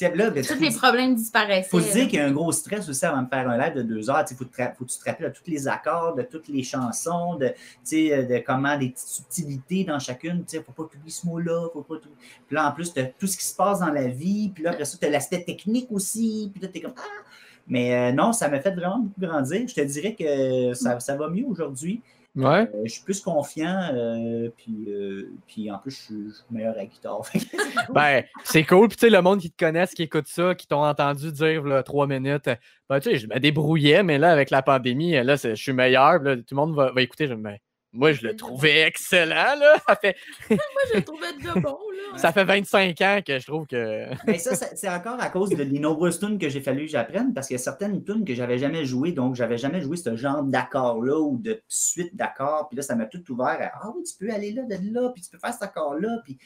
Là, 0.00 0.30
ben, 0.30 0.44
Tous 0.44 0.60
les 0.60 0.70
problèmes 0.70 1.14
disparaissaient. 1.14 1.68
faut 1.68 1.80
se 1.80 1.92
dire 1.92 2.08
qu'il 2.08 2.18
y 2.18 2.22
a 2.22 2.26
un 2.26 2.32
gros 2.32 2.52
stress 2.52 2.88
aussi 2.88 3.04
avant 3.04 3.22
de 3.22 3.28
faire 3.28 3.48
un 3.48 3.56
live 3.56 3.74
de 3.74 3.82
deux 3.82 4.10
heures. 4.10 4.24
Il 4.30 4.36
faut, 4.36 4.44
faut 4.44 4.84
que 4.84 4.90
tu 4.90 4.98
te 4.98 5.04
rappelles 5.04 5.30
de 5.30 5.34
tous 5.34 5.50
les 5.50 5.68
accords, 5.68 6.14
de 6.14 6.22
toutes 6.22 6.48
les 6.48 6.62
chansons, 6.62 7.36
de, 7.36 7.46
euh, 7.46 8.22
de 8.22 8.38
comment 8.44 8.76
des 8.76 8.90
petites 8.90 9.08
subtilités 9.08 9.84
dans 9.84 9.98
chacune. 9.98 10.44
Il 10.52 10.58
ne 10.58 10.62
faut 10.62 10.72
pas 10.72 10.82
oublier 10.82 11.10
ce 11.10 11.26
mot-là. 11.26 11.68
Faut 11.72 11.82
pas 11.82 11.96
tout... 11.96 12.10
Puis 12.46 12.54
là, 12.54 12.68
en 12.68 12.72
plus, 12.72 12.92
tu 12.92 13.00
tout 13.18 13.26
ce 13.26 13.36
qui 13.36 13.44
se 13.44 13.54
passe 13.54 13.80
dans 13.80 13.92
la 13.92 14.08
vie. 14.08 14.50
Puis 14.54 14.64
là, 14.64 14.70
après 14.70 14.84
ça, 14.84 14.98
tu 15.00 15.06
as 15.06 15.10
l'aspect 15.10 15.42
technique 15.42 15.88
aussi. 15.90 16.50
Puis 16.52 16.62
là, 16.62 16.68
tu 16.68 16.78
es 16.78 16.80
comme 16.82 16.94
Ah! 16.96 17.24
Mais 17.68 17.94
euh, 17.94 18.12
non, 18.12 18.32
ça 18.32 18.48
m'a 18.48 18.60
fait 18.60 18.70
vraiment 18.70 18.98
beaucoup 18.98 19.20
grandir. 19.20 19.66
Je 19.66 19.74
te 19.74 19.80
dirais 19.80 20.14
que 20.14 20.74
ça, 20.74 21.00
ça 21.00 21.16
va 21.16 21.28
mieux 21.28 21.46
aujourd'hui. 21.46 22.00
Ouais. 22.36 22.68
Euh, 22.74 22.82
je 22.84 22.92
suis 22.92 23.02
plus 23.02 23.20
confiant. 23.20 23.90
euh, 23.94 24.50
puis, 24.56 24.84
euh, 24.88 25.30
puis 25.46 25.70
en 25.70 25.78
plus, 25.78 25.90
je 25.92 25.96
suis, 25.96 26.28
je 26.28 26.34
suis 26.34 26.44
meilleur 26.50 26.74
à 26.74 26.76
la 26.78 26.86
guitare. 26.86 27.22
Ben, 27.94 28.24
c'est 28.44 28.64
cool. 28.64 28.88
Puis, 28.88 28.96
tu 28.98 29.06
sais, 29.06 29.10
le 29.10 29.22
monde 29.22 29.40
qui 29.40 29.50
te 29.50 29.64
connaisse, 29.64 29.94
qui 29.94 30.02
écoute 30.02 30.26
ça, 30.26 30.54
qui 30.54 30.66
t'ont 30.66 30.84
entendu 30.84 31.32
dire 31.32 31.64
là, 31.64 31.82
trois 31.82 32.06
minutes, 32.06 32.50
ben, 32.88 33.00
tu 33.00 33.10
sais, 33.10 33.16
je 33.16 33.26
me 33.26 33.38
débrouillais, 33.40 34.02
mais 34.02 34.18
là, 34.18 34.30
avec 34.30 34.50
la 34.50 34.62
pandémie, 34.62 35.12
là, 35.12 35.36
je 35.36 35.54
suis 35.54 35.72
meilleur. 35.72 36.18
Là, 36.22 36.36
tout 36.36 36.44
le 36.50 36.56
monde 36.56 36.74
va, 36.74 36.92
va 36.92 37.02
écouter. 37.02 37.26
Je, 37.26 37.34
ben, 37.34 37.56
moi, 37.96 38.12
je 38.12 38.22
le 38.26 38.36
trouvais 38.36 38.82
excellent. 38.82 39.56
Là. 39.58 39.76
Ça, 39.88 39.96
fait, 39.96 40.16
Moi, 40.50 40.58
je 40.92 40.98
le 40.98 41.04
trouvais 41.04 41.32
déjà 41.36 41.54
bon. 41.54 41.78
Là. 42.12 42.18
ça 42.18 42.32
fait 42.32 42.44
25 42.44 43.00
ans 43.00 43.20
que 43.26 43.38
je 43.38 43.46
trouve 43.46 43.66
que. 43.66 44.06
Mais 44.26 44.38
ça, 44.38 44.54
ça- 44.54 44.74
c'est 44.76 44.88
encore 44.88 45.20
à 45.20 45.28
cause 45.30 45.50
de, 45.50 45.64
des 45.64 45.78
nombreuses 45.78 46.18
tunes 46.18 46.38
que 46.38 46.48
j'ai 46.48 46.60
fallu 46.60 46.86
que 46.86 46.90
j'apprenne, 46.92 47.32
parce 47.34 47.46
qu'il 47.48 47.54
y 47.54 47.60
a 47.60 47.62
certaines 47.62 48.04
tunes 48.04 48.24
que 48.24 48.34
j'avais 48.34 48.58
jamais 48.58 48.84
jouées, 48.84 49.12
donc 49.12 49.34
j'avais 49.34 49.58
jamais 49.58 49.80
joué 49.80 49.96
ce 49.96 50.14
genre 50.16 50.42
d'accord-là 50.42 51.18
ou 51.18 51.38
de 51.38 51.60
suite 51.68 52.14
d'accords. 52.14 52.68
Puis 52.68 52.76
là, 52.76 52.82
ça 52.82 52.94
m'a 52.94 53.06
tout 53.06 53.22
ouvert 53.32 53.58
à 53.60 53.70
Ah 53.82 53.92
oui, 53.96 54.02
tu 54.04 54.14
peux 54.18 54.32
aller 54.32 54.52
là, 54.52 54.62
de 54.62 54.76
là, 54.92 55.10
puis 55.10 55.22
tu 55.22 55.30
peux 55.30 55.38
faire 55.38 55.52
cet 55.52 55.62
accord-là. 55.62 56.20
Puis 56.24 56.38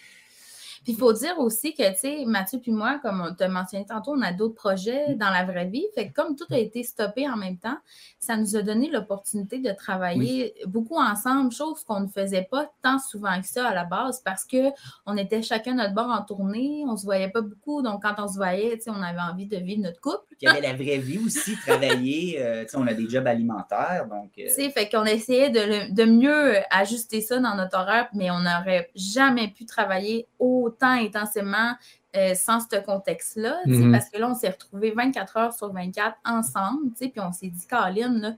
Puis 0.83 0.93
il 0.93 0.99
faut 0.99 1.12
dire 1.12 1.39
aussi 1.39 1.74
que, 1.74 1.89
tu 1.93 1.99
sais, 1.99 2.24
Mathieu 2.26 2.59
puis 2.59 2.72
moi, 2.72 2.99
comme 3.03 3.20
on 3.28 3.35
t'a 3.35 3.49
mentionné 3.49 3.85
tantôt, 3.85 4.12
on 4.16 4.22
a 4.22 4.33
d'autres 4.33 4.55
projets 4.55 5.14
dans 5.14 5.28
la 5.31 5.45
vraie 5.45 5.66
vie. 5.66 5.85
Fait 5.95 6.09
que 6.09 6.14
comme 6.14 6.37
tout 6.37 6.47
a 6.51 6.57
été 6.59 6.83
stoppé 6.83 7.28
en 7.28 7.37
même 7.37 7.59
temps, 7.59 7.76
ça 8.18 8.37
nous 8.39 8.57
a 8.57 8.62
donné 8.62 8.91
l'opportunité 8.91 9.59
de 9.59 9.72
travailler 9.72 10.55
beaucoup 10.66 10.97
ensemble, 10.99 11.53
chose 11.53 11.85
qu'on 11.85 12.01
ne 12.01 12.09
faisait 12.09 12.49
pas 12.51 12.70
tant 12.83 12.99
souvent 12.99 13.39
que 13.41 13.47
ça 13.47 13.68
à 13.68 13.74
la 13.74 13.85
base 13.85 14.22
parce 14.24 14.45
que 14.45 14.70
on 15.05 15.16
était 15.18 15.43
chacun 15.43 15.74
notre 15.74 15.95
bord 15.95 16.09
en 16.09 16.22
tournée, 16.24 16.83
on 16.87 16.97
se 16.97 17.05
voyait 17.05 17.28
pas 17.28 17.43
beaucoup. 17.43 17.83
Donc, 17.83 18.03
quand 18.03 18.14
on 18.18 18.26
se 18.28 18.37
voyait, 18.37 18.76
tu 18.78 18.85
sais, 18.85 18.91
on 18.91 19.03
avait 19.03 19.20
envie 19.20 19.47
de 19.47 19.59
vivre 19.59 19.83
notre 19.83 20.01
couple. 20.01 20.24
puis 20.31 20.39
il 20.43 20.45
y 20.47 20.49
avait 20.49 20.61
la 20.62 20.72
vraie 20.74 20.99
vie 20.99 21.18
aussi, 21.18 21.57
travailler. 21.57 22.41
euh, 22.41 22.62
tu 22.64 22.70
sais, 22.70 22.76
on 22.78 22.87
a 22.87 22.95
des 22.95 23.09
jobs 23.09 23.26
alimentaires, 23.26 24.07
donc. 24.09 24.31
euh, 24.39 24.45
Tu 24.47 24.49
sais, 24.51 24.70
fait 24.70 24.89
qu'on 24.89 25.05
essayait 25.05 25.51
de, 25.51 25.61
le- 25.61 25.93
de 25.95 26.05
mieux 26.11 26.55
ajuster 26.70 27.20
ça 27.20 27.39
dans 27.39 27.55
notre 27.55 27.78
horaire, 27.78 28.09
mais 28.14 28.31
on 28.31 28.39
n'aurait 28.41 28.91
jamais 28.95 29.49
pu 29.49 29.66
travailler 29.66 30.26
autant 30.71 30.93
intensément 30.93 31.75
euh, 32.16 32.35
sans 32.35 32.61
ce 32.61 32.81
contexte-là. 32.81 33.59
Mhm. 33.66 33.93
Parce 33.93 34.09
que 34.09 34.18
là, 34.18 34.29
on 34.31 34.35
s'est 34.35 34.51
retrouvés 34.51 34.93
24 34.93 35.37
heures 35.37 35.53
sur 35.53 35.73
24 35.73 36.16
ensemble, 36.25 36.91
tu 36.93 37.05
sais, 37.05 37.09
puis 37.09 37.21
on 37.21 37.33
s'est 37.33 37.49
dit, 37.49 37.66
Caroline, 37.68 38.37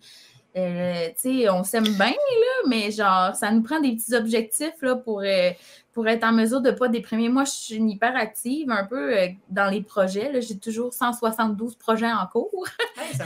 euh, 0.54 1.08
tu 1.20 1.40
sais, 1.40 1.48
on 1.48 1.64
s'aime 1.64 1.84
bien, 1.84 2.10
là, 2.10 2.68
mais 2.68 2.90
genre, 2.90 3.34
ça 3.34 3.50
nous 3.50 3.62
prend 3.62 3.80
des 3.80 3.96
petits 3.96 4.14
objectifs 4.14 4.82
là, 4.82 4.96
pour, 4.96 5.22
euh, 5.22 5.50
pour 5.94 6.06
être 6.08 6.24
en 6.24 6.32
mesure 6.32 6.60
de 6.60 6.70
ne 6.70 6.76
pas 6.76 6.88
déprimer. 6.88 7.30
Moi, 7.30 7.44
je 7.44 7.52
suis 7.52 7.74
une 7.76 7.88
hyperactive 7.88 8.70
un 8.70 8.84
peu 8.84 9.16
euh, 9.16 9.28
dans 9.48 9.70
les 9.70 9.80
projets. 9.80 10.42
J'ai 10.42 10.58
toujours 10.58 10.92
172 10.92 11.76
projets 11.76 12.12
en 12.12 12.26
cours. 12.26 12.66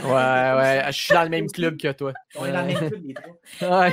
Ouais, 0.03 0.11
ouais. 0.11 0.83
Je 0.87 0.91
suis 0.91 1.13
dans 1.13 1.23
le 1.23 1.29
même 1.29 1.47
club 1.47 1.77
que 1.77 1.91
toi. 1.91 2.13
On 2.35 2.45
est 2.45 2.51
dans 2.51 2.61
le 2.61 2.67
même 2.67 2.89
club, 2.89 3.03
les 3.05 3.13
trois. 3.13 3.89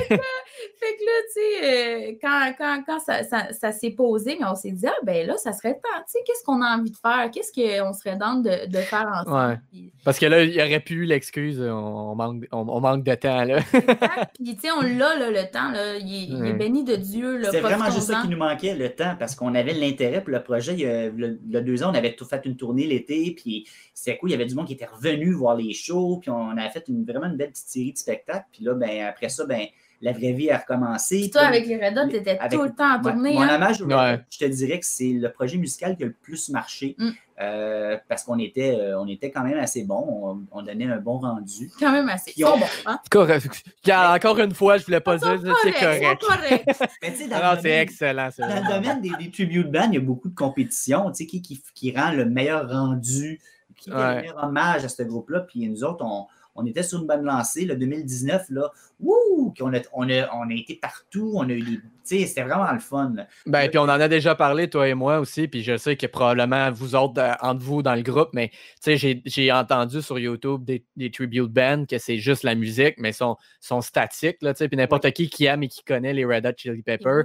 Fait 0.79 0.97
que 0.97 1.05
là, 1.05 1.13
tu 1.27 1.33
sais, 1.33 2.11
euh, 2.11 2.13
quand, 2.21 2.53
quand, 2.59 2.83
quand 2.87 3.01
ça, 3.01 3.23
ça- 3.25 3.53
ça 3.53 3.73
s'est 3.73 3.91
posé, 3.91 4.37
mais 4.41 4.47
on 4.47 4.55
s'est 4.55 4.71
dit, 4.73 4.87
ah 4.87 4.93
ben 5.03 5.27
là, 5.27 5.37
ça 5.37 5.53
serait 5.53 5.75
temps, 5.75 5.99
tu 5.99 6.13
sais, 6.13 6.19
qu'est-ce 6.27 6.45
qu'on 6.45 6.61
a 6.63 6.77
envie 6.77 6.91
de 6.91 6.97
faire? 6.97 7.31
Qu'est-ce 7.33 7.53
qu'on 7.53 7.93
serait 7.93 8.17
dans 8.17 8.35
de, 8.35 8.67
de 8.67 8.77
faire 8.79 9.07
ensemble? 9.25 9.51
Ouais. 9.51 9.57
Puis, 9.71 9.93
Parce 10.05 10.19
que 10.19 10.27
là, 10.27 10.43
il 10.45 10.53
y 10.55 10.61
aurait 10.61 10.81
pu 10.81 10.95
eu 10.95 11.05
l'excuse, 11.05 11.61
on, 11.61 11.73
on 12.13 12.15
manque, 12.15 12.45
on, 12.53 12.67
on 12.69 12.81
manque 12.81 13.05
de 13.05 13.15
temps. 13.15 13.45
Là. 13.45 13.59
exact. 13.73 14.35
Puis, 14.43 14.55
tu 14.57 14.61
sais, 14.63 14.71
on 14.73 14.81
l'a, 14.83 15.17
là, 15.19 15.31
le 15.31 15.51
temps, 15.51 15.71
là, 15.71 15.97
il, 15.97 16.15
est- 16.15 16.27
il 16.27 16.35
est 16.47 16.51
Ouais. 16.51 16.53
béni 16.53 16.85
de 16.85 16.97
Dieu. 16.97 17.39
là, 17.39 17.49
C'est 17.51 17.61
vraiment 17.61 17.87
juste 17.87 18.03
ça 18.11 18.21
qui 18.23 18.29
nous 18.29 18.37
manquait, 18.39 18.75
le 18.75 18.91
temps, 18.91 19.17
parce 19.19 19.35
qu'on 19.35 19.55
avait 19.55 19.75
l'intérêt 19.75 20.21
pour 20.23 20.31
le 20.33 20.43
projet. 20.43 20.73
Il 20.75 20.81
y 20.81 20.87
a, 20.87 21.09
le, 21.11 21.39
le 21.49 21.61
deux 21.61 21.83
ans, 21.83 21.91
on 21.91 21.95
avait 21.95 22.15
tout 22.15 22.25
fait 22.25 22.43
une 22.45 22.57
tournée 22.57 22.87
l'été, 22.87 23.35
puis 23.37 23.67
c'était 23.95 24.17
cool. 24.19 24.31
Il 24.31 24.33
y 24.33 24.35
avait 24.35 24.47
du 24.47 24.55
monde 24.55 24.67
qui 24.67 24.75
était 24.75 24.87
revenu 24.87 25.33
voir 25.33 25.57
les 25.57 25.73
shows, 25.73 26.19
puis 26.21 26.31
on 26.31 26.51
avait 26.57 26.71
fait 26.71 26.85
une, 26.89 27.05
vraiment 27.05 27.27
une 27.27 27.37
belle 27.37 27.51
petite 27.51 27.69
série 27.69 27.93
de 27.93 27.99
spectacles. 27.99 28.47
Puis 28.53 28.65
là, 28.65 28.75
ben, 28.75 29.07
après 29.07 29.29
ça, 29.29 29.47
ben, 29.47 29.67
la 30.05 30.13
vraie 30.13 30.33
vie 30.33 30.51
a 30.51 30.59
recommencé. 30.59 31.17
Puis 31.21 31.31
toi, 31.31 31.43
avec 31.43 31.67
les 31.67 31.77
Red 31.77 31.97
Hot, 31.99 32.09
t'étais 32.11 32.39
avec- 32.39 32.53
tout 32.59 32.63
le 32.63 32.71
temps 32.75 32.97
en 32.99 33.03
Ouais, 33.03 33.13
tournée. 33.13 33.33
Mon 33.35 33.41
hein? 33.41 33.55
hommage 33.57 33.81
Ouais. 33.83 34.21
Je 34.31 34.39
te 34.39 34.45
dirais 34.45 34.79
que 34.79 34.87
c'est 34.87 35.13
le 35.13 35.33
projet 35.33 35.57
musical 35.57 35.97
qui 35.97 36.03
a 36.03 36.07
le 36.07 36.13
plus 36.13 36.51
marché 36.51 36.95
Mm. 36.99 37.09
euh, 37.41 37.97
parce 38.09 38.23
qu'on 38.23 38.39
était, 38.39 38.77
euh, 38.79 39.01
on 39.01 39.07
était 39.09 39.31
quand 39.31 39.43
même 39.43 39.59
assez 39.59 39.83
bon. 39.85 40.05
On, 40.53 40.59
on 40.59 40.63
donnait 40.63 40.85
un 40.87 40.99
bon 40.99 41.19
rendu. 41.19 41.71
Quand 41.81 41.91
même 41.91 42.09
assez. 42.11 42.33
Puis 42.33 42.45
on- 42.45 42.49
Ils 42.57 42.61
sont 42.61 42.67
bons, 42.67 42.67
hein? 42.91 42.99
Correct. 43.11 43.65
Encore 43.91 44.39
une 44.39 44.55
fois, 44.55 44.77
je 44.79 44.85
voulais 44.85 45.01
pas 45.01 45.17
dire, 45.17 45.41
c'est 45.63 45.73
correct. 45.73 46.03
ils 46.21 46.27
sont 46.27 46.33
corrects. 46.37 46.65
Mais 47.03 47.11
tu 47.13 47.17
sais, 47.17 47.29
dans 47.29 47.37
Ah 47.43 47.57
c'est 47.57 47.63
domaine- 47.63 47.81
excellent. 47.81 48.29
Dans 48.39 48.47
le 48.47 48.75
domaine 48.75 49.01
des, 49.01 49.11
des 49.19 49.31
tribute 49.31 49.71
bands, 49.71 49.89
il 49.89 49.95
y 49.95 49.97
a 49.97 50.01
beaucoup 50.01 50.29
de 50.29 50.35
compétition. 50.35 51.11
Tu 51.11 51.25
sais, 51.25 51.27
qui, 51.27 51.41
qui, 51.43 51.63
qui 51.75 51.97
rend 51.97 52.11
le 52.13 52.27
meilleur 52.27 52.71
rendu, 52.71 53.41
qui 53.77 53.91
Ouais. 53.91 54.17
le 54.17 54.21
meilleur 54.21 54.45
hommage 54.45 54.85
à 54.85 54.89
ce 54.89 55.03
groupe-là. 55.03 55.41
Puis 55.41 55.67
nous 55.69 55.83
autres, 55.83 56.05
on, 56.05 56.27
on 56.57 56.65
était 56.67 56.85
sur 56.85 57.01
une 57.01 57.07
bonne 57.09 57.25
lancée. 57.25 57.65
Le 57.65 57.75
2019, 57.75 58.47
là, 58.51 58.71
wouh, 59.05 59.55
qu'on 59.59 59.73
a, 59.75 59.79
on, 59.93 60.09
a, 60.09 60.29
on 60.35 60.51
a 60.51 60.55
été 60.55 60.77
partout. 60.77 61.33
On 61.35 61.49
a 61.49 61.53
eu 61.53 61.63
des. 61.63 62.27
C'était 62.27 62.43
vraiment 62.43 62.71
le 62.71 62.81
fun. 62.81 63.15
là. 63.17 63.27
Ben, 63.47 63.67
puis 63.71 63.79
on 63.79 63.85
en 63.85 63.89
a 63.89 64.09
déjà 64.09 64.35
parlé, 64.35 64.69
toi 64.69 64.87
et 64.87 64.93
moi 64.93 65.21
aussi, 65.21 65.49
puis 65.49 65.63
je 65.63 65.79
sais 65.79 65.97
que 65.97 66.07
probablement 66.07 66.71
vous 66.71 66.95
autres, 66.95 67.19
euh, 67.19 67.33
entre 67.41 67.63
vous 67.63 67.83
dans 67.83 67.95
le 67.95 68.03
groupe, 68.03 68.29
mais 68.35 68.51
j'ai- 68.85 69.51
entendu 69.53 70.03
sur 70.03 70.19
YouTube 70.19 70.65
des, 70.65 70.85
des 70.97 71.11
tribute 71.11 71.51
bands 71.51 71.87
que 71.89 71.97
c'est 71.97 72.19
juste 72.19 72.43
la 72.43 72.55
musique, 72.55 72.97
mais 72.99 73.11
ils 73.11 73.15
sont, 73.15 73.37
sont 73.59 73.81
statiques, 73.81 74.37
là, 74.43 74.53
puis 74.53 74.69
n'importe 74.77 75.11
qui 75.13 75.31
qui 75.31 75.47
aime 75.47 75.63
et 75.63 75.69
qui 75.69 75.83
connaît 75.83 76.13
les 76.13 76.27
Red 76.27 76.45
Hot 76.45 76.51
Chili 76.59 76.83
Peppers 76.83 77.25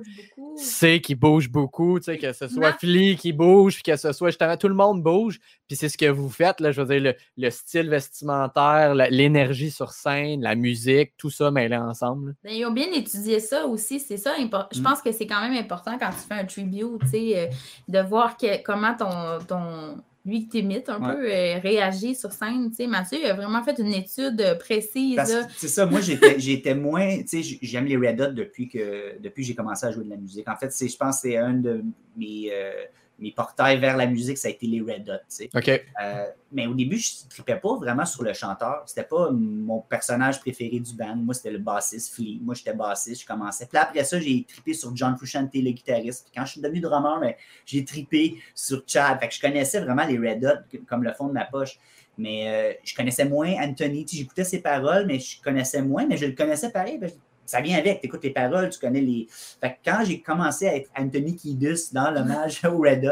sait 0.55 1.01
qu'ils 1.01 1.17
bougent 1.19 1.49
beaucoup, 1.49 1.99
tu 1.99 2.05
sais, 2.05 2.17
que 2.17 2.31
ce 2.31 2.47
soit. 2.47 2.71
Flea 2.79 3.15
qui 3.15 3.33
bouge, 3.33 3.73
puis 3.75 3.83
que 3.83 3.97
ce 3.97 4.13
soit 4.13 4.29
justement 4.29 4.55
tout 4.55 4.69
le 4.69 4.75
monde 4.75 5.03
bouge, 5.03 5.39
puis 5.67 5.75
c'est 5.75 5.89
ce 5.89 5.97
que 5.97 6.05
vous 6.09 6.29
faites, 6.29 6.61
là, 6.61 6.71
je 6.71 6.81
veux 6.81 6.87
dire, 6.87 7.01
le, 7.01 7.15
le 7.37 7.49
style 7.49 7.89
vestimentaire, 7.89 8.95
l'énergie 8.95 9.71
sur 9.71 9.91
scène, 9.91 10.41
la 10.41 10.55
musique, 10.55 11.13
tout 11.17 11.29
ça 11.29 11.51
ensemble. 11.77 12.35
Ben, 12.43 12.51
ils 12.53 12.65
ont 12.65 12.71
bien 12.71 12.87
étudié 12.93 13.39
ça 13.39 13.65
aussi, 13.65 13.99
c'est 13.99 14.17
ça. 14.17 14.33
Je 14.37 14.79
Mm. 14.79 14.83
pense 14.83 15.01
que 15.01 15.11
c'est 15.11 15.27
quand 15.27 15.41
même 15.41 15.53
important 15.57 15.97
quand 15.99 16.09
tu 16.09 16.27
fais 16.27 16.35
un 16.41 16.45
tribute, 16.45 16.99
tu 17.01 17.07
sais, 17.09 17.37
euh, 17.37 17.45
de 17.87 17.99
voir 18.07 18.37
que- 18.37 18.61
comment 18.63 18.95
ton, 18.95 19.39
ton, 19.47 19.97
lui 20.25 20.41
qui 20.43 20.49
t'imite 20.49 20.89
un 20.89 20.99
Ouais. 21.01 21.13
peu, 21.15 21.25
euh, 21.31 21.59
réagit 21.59 22.13
sur 22.13 22.31
scène. 22.31 22.69
Tu 22.69 22.75
sais, 22.75 22.87
Mathieu, 22.87 23.17
il 23.23 23.25
a 23.25 23.33
vraiment 23.33 23.63
fait 23.63 23.79
une 23.79 23.93
étude 23.93 24.39
euh, 24.41 24.55
précise. 24.55 25.15
Que 25.15 25.51
c'est 25.57 25.67
ça, 25.69 25.85
moi 25.85 26.01
j'étais 26.01 26.39
j'étais 26.39 26.75
moins, 26.75 27.19
tu 27.19 27.27
sais, 27.27 27.41
j- 27.43 27.59
j'aime 27.61 27.85
les 27.85 27.95
Red 27.97 28.19
Hot 28.21 28.31
depuis 28.33 28.67
que 28.67 29.17
depuis 29.19 29.43
que 29.43 29.47
j'ai 29.47 29.55
commencé 29.55 29.85
à 29.85 29.91
jouer 29.91 30.03
de 30.03 30.09
la 30.09 30.17
musique. 30.17 30.47
En 30.49 30.55
fait, 30.57 30.71
c'est, 30.71 30.87
je 30.89 30.97
pense 30.97 31.21
que 31.21 31.29
c'est 31.29 31.37
un 31.37 31.53
de 31.53 31.83
mes, 32.17 32.49
euh, 32.51 32.71
mes 33.19 33.31
portails 33.31 33.79
vers 33.79 33.97
la 33.97 34.07
musique, 34.07 34.37
ça 34.37 34.47
a 34.47 34.51
été 34.51 34.65
les 34.67 34.81
Red 34.81 35.09
Hot, 35.09 35.17
tu 35.17 35.23
sais. 35.27 35.49
OK. 35.53 35.67
Euh, 35.69 36.25
mais 36.51 36.67
au 36.67 36.73
début, 36.73 36.97
je 36.97 37.25
ne 37.25 37.29
tripais 37.29 37.57
pas 37.57 37.75
vraiment 37.75 38.05
sur 38.05 38.23
le 38.23 38.33
chanteur. 38.33 38.83
C'était 38.85 39.03
pas 39.03 39.29
mon 39.31 39.81
personnage 39.81 40.39
préféré 40.39 40.79
du 40.79 40.93
band. 40.93 41.15
Moi, 41.15 41.33
c'était 41.33 41.51
le 41.51 41.59
bassiste 41.59 42.13
Flea. 42.13 42.39
Moi, 42.41 42.55
j'étais 42.55 42.73
bassiste, 42.73 43.21
je 43.21 43.27
commençais. 43.27 43.65
Puis 43.67 43.77
après 43.77 44.03
ça, 44.03 44.19
j'ai 44.19 44.45
trippé 44.47 44.73
sur 44.73 44.95
John 44.95 45.15
Frusciante, 45.17 45.49
le 45.53 45.71
guitariste. 45.71 46.25
Puis 46.25 46.33
quand 46.35 46.45
je 46.45 46.53
suis 46.53 46.61
devenu 46.61 46.79
drummer, 46.79 47.19
mais 47.19 47.37
j'ai 47.65 47.83
trippé 47.85 48.41
sur 48.55 48.83
Chad. 48.87 49.19
Fait 49.19 49.27
que 49.27 49.33
je 49.33 49.41
connaissais 49.41 49.81
vraiment 49.81 50.05
les 50.05 50.17
Red 50.17 50.45
Hot 50.45 50.79
comme 50.87 51.03
le 51.03 51.13
fond 51.13 51.27
de 51.27 51.33
ma 51.33 51.45
poche. 51.45 51.77
Mais 52.17 52.49
euh, 52.49 52.73
je 52.83 52.95
connaissais 52.95 53.25
moins 53.25 53.53
Anthony. 53.61 54.05
J'écoutais 54.11 54.43
ses 54.43 54.59
paroles, 54.59 55.05
mais 55.05 55.19
je 55.19 55.41
connaissais 55.41 55.81
moins, 55.81 56.05
mais 56.05 56.17
je 56.17 56.25
le 56.25 56.33
connaissais 56.33 56.71
pareil. 56.71 56.99
que 56.99 57.05
ça 57.49 57.61
vient 57.61 57.77
avec. 57.77 58.01
Tu 58.01 58.07
écoutes 58.07 58.23
les 58.23 58.29
paroles, 58.29 58.69
tu 58.69 58.79
connais 58.79 59.01
les. 59.01 59.27
Fait 59.29 59.71
que 59.71 59.75
quand 59.89 60.03
j'ai 60.05 60.21
commencé 60.21 60.67
à 60.67 60.75
être 60.75 60.89
Anthony 60.97 61.35
Kiedis 61.35 61.89
dans 61.91 62.11
l'hommage 62.11 62.61
au 62.65 62.77
Red 62.79 63.05
Hot, 63.05 63.09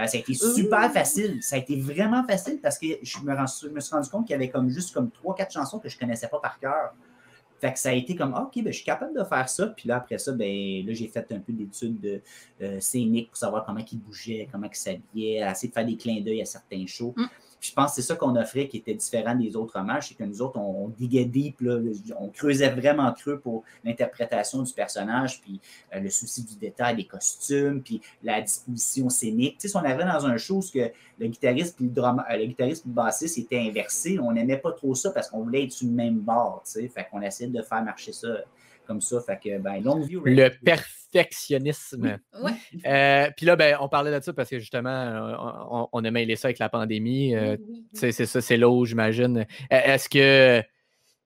euh, 0.00 0.06
ça 0.06 0.16
a 0.16 0.20
été 0.20 0.34
super 0.34 0.90
facile. 0.92 1.42
Ça 1.42 1.56
a 1.56 1.58
été 1.58 1.76
vraiment 1.80 2.24
facile 2.24 2.58
parce 2.62 2.78
que 2.78 2.86
je 3.02 3.18
me, 3.20 3.34
rends- 3.34 3.44
je 3.62 3.68
me 3.68 3.80
suis 3.80 3.94
rendu 3.94 4.08
compte 4.08 4.26
qu'il 4.26 4.32
y 4.32 4.36
avait 4.36 4.48
comme 4.50 4.68
juste 4.70 4.92
comme 4.94 5.10
trois, 5.10 5.34
quatre 5.34 5.52
chansons 5.52 5.78
que 5.78 5.88
je 5.88 5.96
ne 5.96 6.00
connaissais 6.00 6.28
pas 6.28 6.38
par 6.40 6.58
cœur. 6.58 6.94
Fait 7.60 7.72
que 7.72 7.78
ça 7.78 7.90
a 7.90 7.92
été 7.92 8.16
comme, 8.16 8.34
Ah, 8.36 8.42
OK, 8.42 8.62
ben, 8.62 8.72
je 8.72 8.76
suis 8.76 8.84
capable 8.84 9.16
de 9.16 9.24
faire 9.24 9.48
ça. 9.48 9.68
Puis 9.68 9.88
là, 9.88 9.96
après 9.96 10.18
ça, 10.18 10.32
ben, 10.32 10.84
là, 10.86 10.92
j'ai 10.92 11.08
fait 11.08 11.26
un 11.32 11.38
peu 11.38 11.52
d'études 11.52 12.00
de, 12.00 12.20
euh, 12.62 12.80
scéniques 12.80 13.28
pour 13.28 13.36
savoir 13.38 13.64
comment 13.64 13.80
il 13.90 13.98
bougeait, 13.98 14.48
comment 14.50 14.66
il 14.70 14.76
s'habillait, 14.76 15.48
essayer 15.50 15.68
de 15.68 15.74
faire 15.74 15.86
des 15.86 15.96
clins 15.96 16.20
d'œil 16.20 16.42
à 16.42 16.44
certains 16.44 16.84
shows. 16.86 17.14
Mm. 17.16 17.24
Je 17.64 17.72
pense 17.72 17.90
que 17.90 17.94
c'est 17.96 18.02
ça 18.02 18.14
qu'on 18.14 18.36
offrait 18.36 18.68
qui 18.68 18.76
était 18.76 18.92
différent 18.92 19.34
des 19.34 19.56
autres 19.56 19.78
hommages, 19.78 20.08
c'est 20.08 20.14
que 20.14 20.24
nous 20.24 20.42
autres, 20.42 20.58
on, 20.58 20.84
on 20.84 20.88
diguait 20.88 21.24
deep, 21.24 21.62
là, 21.62 21.78
on 22.18 22.28
creusait 22.28 22.68
vraiment 22.68 23.10
creux 23.14 23.38
pour 23.38 23.64
l'interprétation 23.84 24.62
du 24.62 24.70
personnage, 24.74 25.40
puis 25.40 25.60
euh, 25.94 26.00
le 26.00 26.10
souci 26.10 26.44
du 26.44 26.56
détail 26.56 26.96
des 26.96 27.06
costumes, 27.06 27.80
puis 27.82 28.02
la 28.22 28.42
disposition 28.42 29.08
scénique. 29.08 29.54
Tu 29.54 29.60
sais, 29.62 29.68
si 29.68 29.76
on 29.76 29.80
arrivait 29.80 30.04
dans 30.04 30.26
un 30.26 30.36
show 30.36 30.60
que 30.74 30.90
le 31.18 31.26
guitariste 31.26 31.76
puis 31.76 31.86
le, 31.86 31.92
drama- 31.92 32.26
euh, 32.30 32.36
le 32.36 32.44
guitariste 32.44 32.82
puis 32.82 32.90
le 32.90 32.96
bassiste 32.96 33.38
étaient 33.38 33.60
inversés, 33.60 34.18
on 34.18 34.32
n'aimait 34.32 34.58
pas 34.58 34.72
trop 34.72 34.94
ça 34.94 35.10
parce 35.10 35.30
qu'on 35.30 35.40
voulait 35.40 35.64
être 35.64 35.72
sur 35.72 35.86
le 35.86 35.94
même 35.94 36.18
bord, 36.18 36.62
tu 36.66 36.72
sais. 36.72 36.88
Fait 36.88 37.06
qu'on 37.10 37.22
essayait 37.22 37.48
de 37.50 37.62
faire 37.62 37.82
marcher 37.82 38.12
ça 38.12 38.28
comme 38.86 39.00
ça. 39.00 39.20
Fait 39.20 39.38
que, 39.42 39.58
ben, 39.58 39.82
longue 39.82 40.04
view. 40.04 40.22
Le 40.24 40.50
perfectionnisme. 40.64 42.18
Euh, 42.86 43.30
Puis 43.36 43.46
là, 43.46 43.56
ben, 43.56 43.76
on 43.80 43.88
parlait 43.88 44.16
de 44.18 44.22
ça 44.22 44.32
parce 44.32 44.50
que 44.50 44.58
justement, 44.58 45.58
on, 45.70 45.88
on 45.92 46.04
a 46.04 46.10
mêlé 46.10 46.36
ça 46.36 46.48
avec 46.48 46.58
la 46.58 46.68
pandémie. 46.68 47.34
euh, 47.34 47.56
Oui, 47.58 47.66
oui. 47.68 47.84
c'est 47.92 48.12
ça, 48.12 48.40
c'est 48.40 48.56
là 48.56 48.68
où 48.68 48.84
j'imagine. 48.84 49.38
Euh, 49.38 49.44
Est-ce 49.70 50.08
que. 50.08 50.62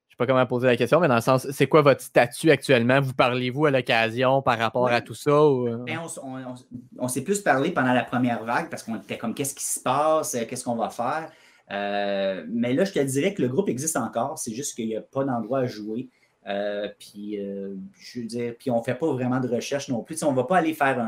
Je 0.09 0.15
sais 0.15 0.27
pas 0.27 0.33
comment 0.33 0.47
poser 0.47 0.67
la 0.67 0.77
question, 0.77 0.99
mais 0.99 1.07
dans 1.07 1.15
le 1.15 1.21
sens, 1.21 1.49
c'est 1.51 1.69
quoi 1.69 1.81
votre 1.83 2.01
statut 2.01 2.51
actuellement? 2.51 3.01
Vous 3.01 3.13
parlez-vous 3.15 3.67
à 3.67 3.71
l'occasion 3.71 4.43
par 4.43 4.59
rapport 4.59 4.89
à 4.89 5.01
tout 5.01 5.15
ça? 5.15 5.45
ou, 5.47 5.69
euh? 5.69 5.77
Ben, 5.87 5.99
on, 6.03 6.07
s- 6.07 6.19
on- 6.23 6.37
on- 6.39 6.55
on 6.99 7.09
s'est 7.09 7.23
plus 7.23 7.41
parlé 7.41 7.71
pendant 7.71 7.93
la 7.93 8.03
première 8.03 8.43
vague 8.43 8.69
parce 8.69 8.83
qu'on 8.83 8.97
était 8.97 9.17
comme 9.17 9.33
qu'est-ce 9.33 9.55
qui 9.55 9.65
se 9.65 9.79
passe, 9.81 10.35
euh, 10.35 10.45
qu'est-ce 10.49 10.65
qu'on 10.65 10.75
va 10.75 10.91
faire? 10.91 11.31
Euh, 11.71 12.45
mais 12.49 12.73
là, 12.75 12.85
je 12.85 12.93
te 12.95 12.99
dirais 12.99 13.33
que 13.33 13.43
le 13.43 13.49
groupe 13.49 13.69
existe 13.69 13.97
encore, 13.97 14.39
c'est 14.39 14.53
juste 14.55 14.75
qu'il 14.75 14.89
n'y 14.89 14.97
a 14.97 15.03
pas 15.03 15.23
d'endroit 15.25 15.61
à 15.61 15.67
jouer. 15.67 16.09
Euh, 16.49 16.89
puis, 16.99 17.39
euh, 17.39 17.75
je 17.99 18.21
veux 18.21 18.27
dire, 18.27 18.55
puis 18.59 18.71
on 18.71 18.83
fait 18.83 18.95
pas 18.95 19.13
vraiment 19.13 19.39
de 19.39 19.49
recherche 19.49 19.89
non 19.89 20.03
plus. 20.03 20.23
On 20.23 20.33
va 20.33 20.45
pas 20.45 20.59
aller 20.59 20.73
faire 20.73 20.99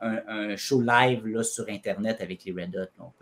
un, 0.00 0.56
show 0.56 0.80
live 0.80 1.26
là, 1.26 1.42
sur 1.42 1.68
Internet 1.68 2.20
avec 2.20 2.44
les 2.44 2.52
Red 2.52 2.88
Hot. 2.98 3.12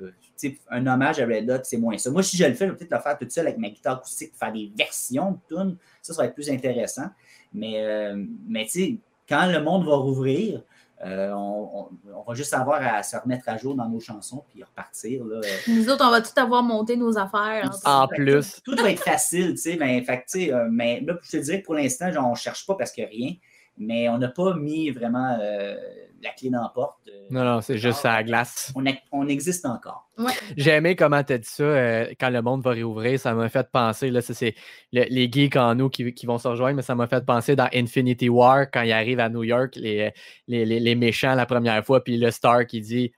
un 0.71 0.87
hommage 0.87 1.21
à 1.21 1.27
Red 1.27 1.51
Hot, 1.51 1.61
c'est 1.63 1.79
moins 1.79 1.97
ça. 1.97 2.11
Moi, 2.11 2.23
si 2.23 2.37
je 2.37 2.45
le 2.45 2.55
fais, 2.55 2.67
je 2.67 2.73
vais 2.73 2.77
peut-être 2.77 2.93
le 2.93 3.01
faire 3.01 3.19
toute 3.19 3.31
seule 3.31 3.47
avec 3.47 3.59
ma 3.59 3.71
guitare 3.71 3.99
acoustique, 3.99 4.33
faire 4.35 4.53
des 4.53 4.71
versions 4.77 5.33
de 5.33 5.57
tunes. 5.57 5.77
Ça, 6.03 6.13
ça 6.13 6.23
va 6.23 6.29
être 6.29 6.35
plus 6.35 6.51
intéressant. 6.51 7.07
Mais, 7.55 7.81
euh, 7.81 8.23
mais 8.47 8.65
tu 8.65 8.71
sais, 8.71 8.99
quand 9.29 9.47
le 9.47 9.63
monde 9.63 9.87
va 9.87 9.95
rouvrir, 9.95 10.63
euh, 11.05 11.33
on, 11.33 11.71
on- 11.75 11.89
on 12.15 12.23
va 12.23 12.35
juste 12.35 12.55
avoir 12.55 12.81
à 12.83 13.03
se 13.03 13.17
remettre 13.17 13.49
à 13.49 13.57
jour 13.57 13.75
dans 13.75 13.89
nos 13.89 13.99
chansons 14.01 14.45
puis 14.49 14.63
repartir. 14.63 15.25
Là. 15.25 15.41
Nous 15.69 15.89
autres, 15.91 16.05
on 16.07 16.11
va 16.11 16.21
tout 16.21 16.39
avoir 16.39 16.63
monté 16.63 16.97
nos 16.97 17.19
affaires. 17.19 17.71
Tout- 17.71 17.89
En 17.89 18.07
fait 18.09 18.17
que 18.17 18.23
plus. 18.23 18.61
Tout, 18.65 18.77
tout 18.77 18.83
va 18.83 18.91
être 18.91 19.03
facile, 19.03 19.51
tu 19.53 19.57
sais. 19.59 19.77
Ben, 19.77 20.05
fait 20.05 20.19
que, 20.19 20.23
tu 20.31 20.45
sais, 20.47 20.53
euh, 20.53 20.69
mais 20.71 21.01
là, 21.01 21.15
je 21.23 21.31
te 21.31 21.37
dirais 21.39 21.61
que 21.61 21.67
pour 21.67 21.75
l'instant, 21.75 22.11
genre, 22.13 22.27
on 22.29 22.33
ne 22.33 22.37
cherche 22.37 22.65
pas 22.67 22.75
parce 22.77 22.93
a 23.05 23.09
rien, 23.09 23.33
mais 23.79 24.09
on 24.09 24.19
n'a 24.19 24.29
pas 24.29 24.55
mis 24.55 24.91
vraiment 24.91 25.37
euh, 25.41 25.75
la 26.23 26.31
clé 26.31 26.51
dans 26.51 26.63
la 26.63 26.69
porte. 26.69 26.99
euh, 27.09 27.27
Non, 27.31 27.45
non, 27.45 27.61
c'est 27.61 27.79
juste 27.79 28.05
à 28.05 28.15
la 28.15 28.23
glace. 28.23 28.73
On, 28.77 28.87
a- 28.87 28.93
on 29.11 29.27
existe 29.29 29.67
encore. 29.67 30.09
Ouais. 30.19 30.33
J'ai 30.57 30.71
aimé 30.71 30.95
comment 30.97 31.23
tu 31.25 31.33
as 31.33 31.39
dit 31.39 31.49
ça 31.49 31.63
euh, 31.65 32.07
quand 32.21 32.31
le 32.31 32.41
monde 32.43 32.63
va 32.63 32.71
réouvrir. 32.71 33.19
Ça 33.19 33.35
m'a 33.35 33.49
fait 33.49 33.69
penser, 33.71 34.11
là, 34.11 34.21
ça, 34.23 34.33
c'est 34.35 34.55
le- 34.93 35.07
les 35.11 35.31
geeks 35.31 35.57
en 35.57 35.75
nous 35.75 35.89
qui, 35.91 36.15
qui 36.15 36.27
vont 36.27 36.39
se 36.39 36.47
rejoindre, 36.49 36.77
mais 36.77 36.83
ça 36.83 36.95
m'a 36.95 37.07
fait 37.07 37.25
penser 37.27 37.57
dans 37.57 37.69
Infinity 37.75 38.29
War 38.29 38.71
quand 38.71 38.83
ils 38.83 38.93
arrivent 38.93 39.21
à 39.21 39.29
New 39.29 39.43
York, 39.43 39.75
les, 39.77 40.13
les, 40.47 40.65
les- 40.65 40.81
les 40.81 40.95
méchants 40.95 41.35
la 41.35 41.47
première 41.47 41.85
fois, 41.85 42.03
puis 42.05 42.17
le 42.19 42.31
Star 42.31 42.67
qui 42.67 42.81
dit 42.81 43.13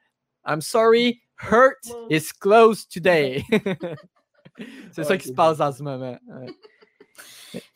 I'm 0.46 0.60
sorry, 0.60 1.20
hurt 1.50 1.76
is 2.10 2.30
closed 2.38 2.88
today. 2.92 3.42
c'est 4.92 5.04
ça 5.04 5.16
qui 5.16 5.28
se 5.28 5.32
passe 5.32 5.60
en 5.60 5.72
ce 5.72 5.82
moment. 5.82 6.16
Ouais. 6.28 6.46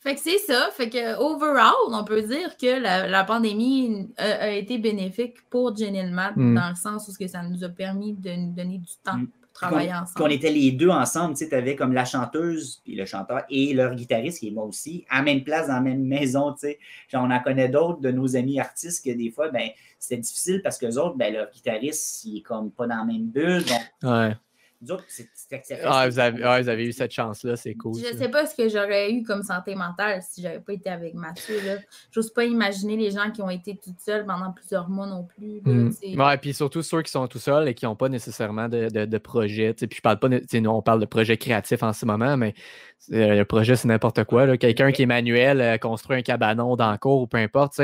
Fait 0.01 0.15
que 0.15 0.21
c'est 0.21 0.37
ça. 0.39 0.69
Fait 0.73 0.89
que, 0.89 1.17
overall, 1.19 1.73
on 1.91 2.03
peut 2.03 2.21
dire 2.21 2.55
que 2.57 2.79
la, 2.81 3.07
la 3.07 3.23
pandémie 3.23 4.09
a, 4.17 4.23
a 4.23 4.49
été 4.49 4.77
bénéfique 4.77 5.35
pour 5.49 5.75
Jenny 5.75 6.03
Matt 6.11 6.35
Mm. 6.35 6.55
dans 6.55 6.69
le 6.69 6.75
sens 6.75 7.07
où 7.07 7.11
ce 7.11 7.17
que 7.19 7.27
ça 7.27 7.41
nous 7.43 7.63
a 7.63 7.69
permis 7.69 8.13
de 8.13 8.31
nous 8.31 8.51
donner 8.53 8.77
du 8.77 8.91
temps 9.03 9.17
Mm. 9.17 9.27
pour 9.27 9.51
travailler 9.53 9.89
Qu'on- 9.89 9.93
Qu'on 9.95 10.01
ensemble. 10.03 10.31
était 10.33 10.51
les 10.51 10.71
deux 10.71 10.89
ensemble, 10.89 11.35
tu 11.35 11.45
sais, 11.45 11.53
avais 11.53 11.75
comme 11.75 11.91
la 11.93 12.05
chanteuse, 12.05 12.81
puis 12.85 12.95
le 12.95 13.05
chanteur, 13.05 13.43
et 13.49 13.73
leur 13.73 13.93
guitariste, 13.95 14.39
qui 14.39 14.47
est 14.47 14.51
moi 14.51 14.63
aussi, 14.65 15.05
à 15.09 15.17
la 15.17 15.23
même 15.23 15.43
place, 15.43 15.67
dans 15.67 15.73
la 15.73 15.81
même 15.81 16.03
maison, 16.03 16.53
tu 16.53 16.59
sais. 16.61 16.79
Genre, 17.09 17.23
on 17.27 17.31
en 17.31 17.39
connaît 17.41 17.67
d'autres 17.69 17.99
de 17.99 18.11
nos 18.11 18.35
amis 18.37 18.59
artistes 18.59 19.03
que 19.03 19.11
des 19.11 19.31
fois, 19.31 19.49
ben, 19.49 19.69
c'était 19.97 20.21
difficile 20.21 20.61
parce 20.63 20.77
que 20.77 20.85
les 20.85 20.97
autres, 20.97 21.17
ben, 21.17 21.33
leur 21.33 21.49
guitariste, 21.51 22.23
il 22.23 22.37
est 22.37 22.41
comme 22.41 22.71
pas 22.71 22.87
dans 22.87 22.95
la 22.97 23.03
même 23.03 23.25
bulle. 23.27 23.63
Donc, 23.65 24.11
Ouais. 24.11 24.35
Nous 24.81 24.91
autres, 24.91 25.03
c'est- 25.07 25.29
c'était 25.33 25.61
c'était 25.63 25.81
Ah, 25.85 26.07
vous, 26.07 26.19
avez, 26.19 26.43
ouais, 26.43 26.61
vous 26.61 26.69
avez 26.69 26.85
eu 26.85 26.93
cette 26.93 27.11
chance-là, 27.11 27.55
c'est 27.57 27.73
cool. 27.75 27.95
Je 27.99 28.05
ça. 28.13 28.17
sais 28.17 28.29
pas 28.29 28.45
ce 28.45 28.55
que 28.55 28.69
j'aurais 28.69 29.11
eu 29.11 29.23
comme 29.23 29.43
santé 29.43 29.75
mentale 29.75 30.21
si 30.21 30.41
j'avais 30.41 30.59
pas 30.61 30.73
été 30.73 30.89
avec 30.89 31.13
Mathieu. 31.15 31.55
là. 31.65 31.75
J'ose 32.11 32.31
pas 32.31 32.45
imaginer 32.45 32.95
les 32.95 33.11
gens 33.11 33.29
qui 33.31 33.41
ont 33.41 33.49
été 33.49 33.75
toutes 33.83 33.99
seules 33.99 34.25
pendant 34.25 34.51
plusieurs 34.53 34.87
mois 34.89 35.05
non 35.07 35.23
plus. 35.23 35.57
là, 35.65 35.73
Mm. 35.73 35.91
sais. 35.91 36.15
Ouais, 36.17 36.37
puis 36.37 36.53
surtout 36.53 36.81
ceux 36.81 37.01
qui 37.01 37.11
sont 37.11 37.27
tout 37.27 37.39
seuls 37.39 37.67
et 37.67 37.73
qui 37.73 37.85
n'ont 37.85 37.95
pas 37.95 38.09
nécessairement 38.09 38.69
de, 38.69 38.87
de, 38.89 39.05
de 39.05 39.17
projet. 39.17 39.73
Puis 39.73 39.87
je 39.97 40.01
parle 40.01 40.19
pas, 40.19 40.29
nous, 40.29 40.69
on 40.69 40.81
parle 40.81 41.01
de 41.01 41.05
projet 41.05 41.35
créatif 41.37 41.83
en 41.83 41.91
ce 41.93 42.05
moment, 42.05 42.37
mais 42.37 42.53
euh, 43.11 43.35
le 43.35 43.45
projet, 43.45 43.75
c'est 43.75 43.87
n'importe 43.87 44.23
quoi. 44.23 44.57
Quelqu'un 44.57 44.91
qui 44.91 45.01
est 45.03 45.05
manuel, 45.07 45.59
euh, 45.61 45.77
construit 45.77 46.17
un 46.17 46.21
cabanon 46.21 46.75
dans 46.75 46.91
le 46.91 46.97
cours 46.97 47.21
ou 47.21 47.27
peu 47.27 47.37
importe. 47.37 47.79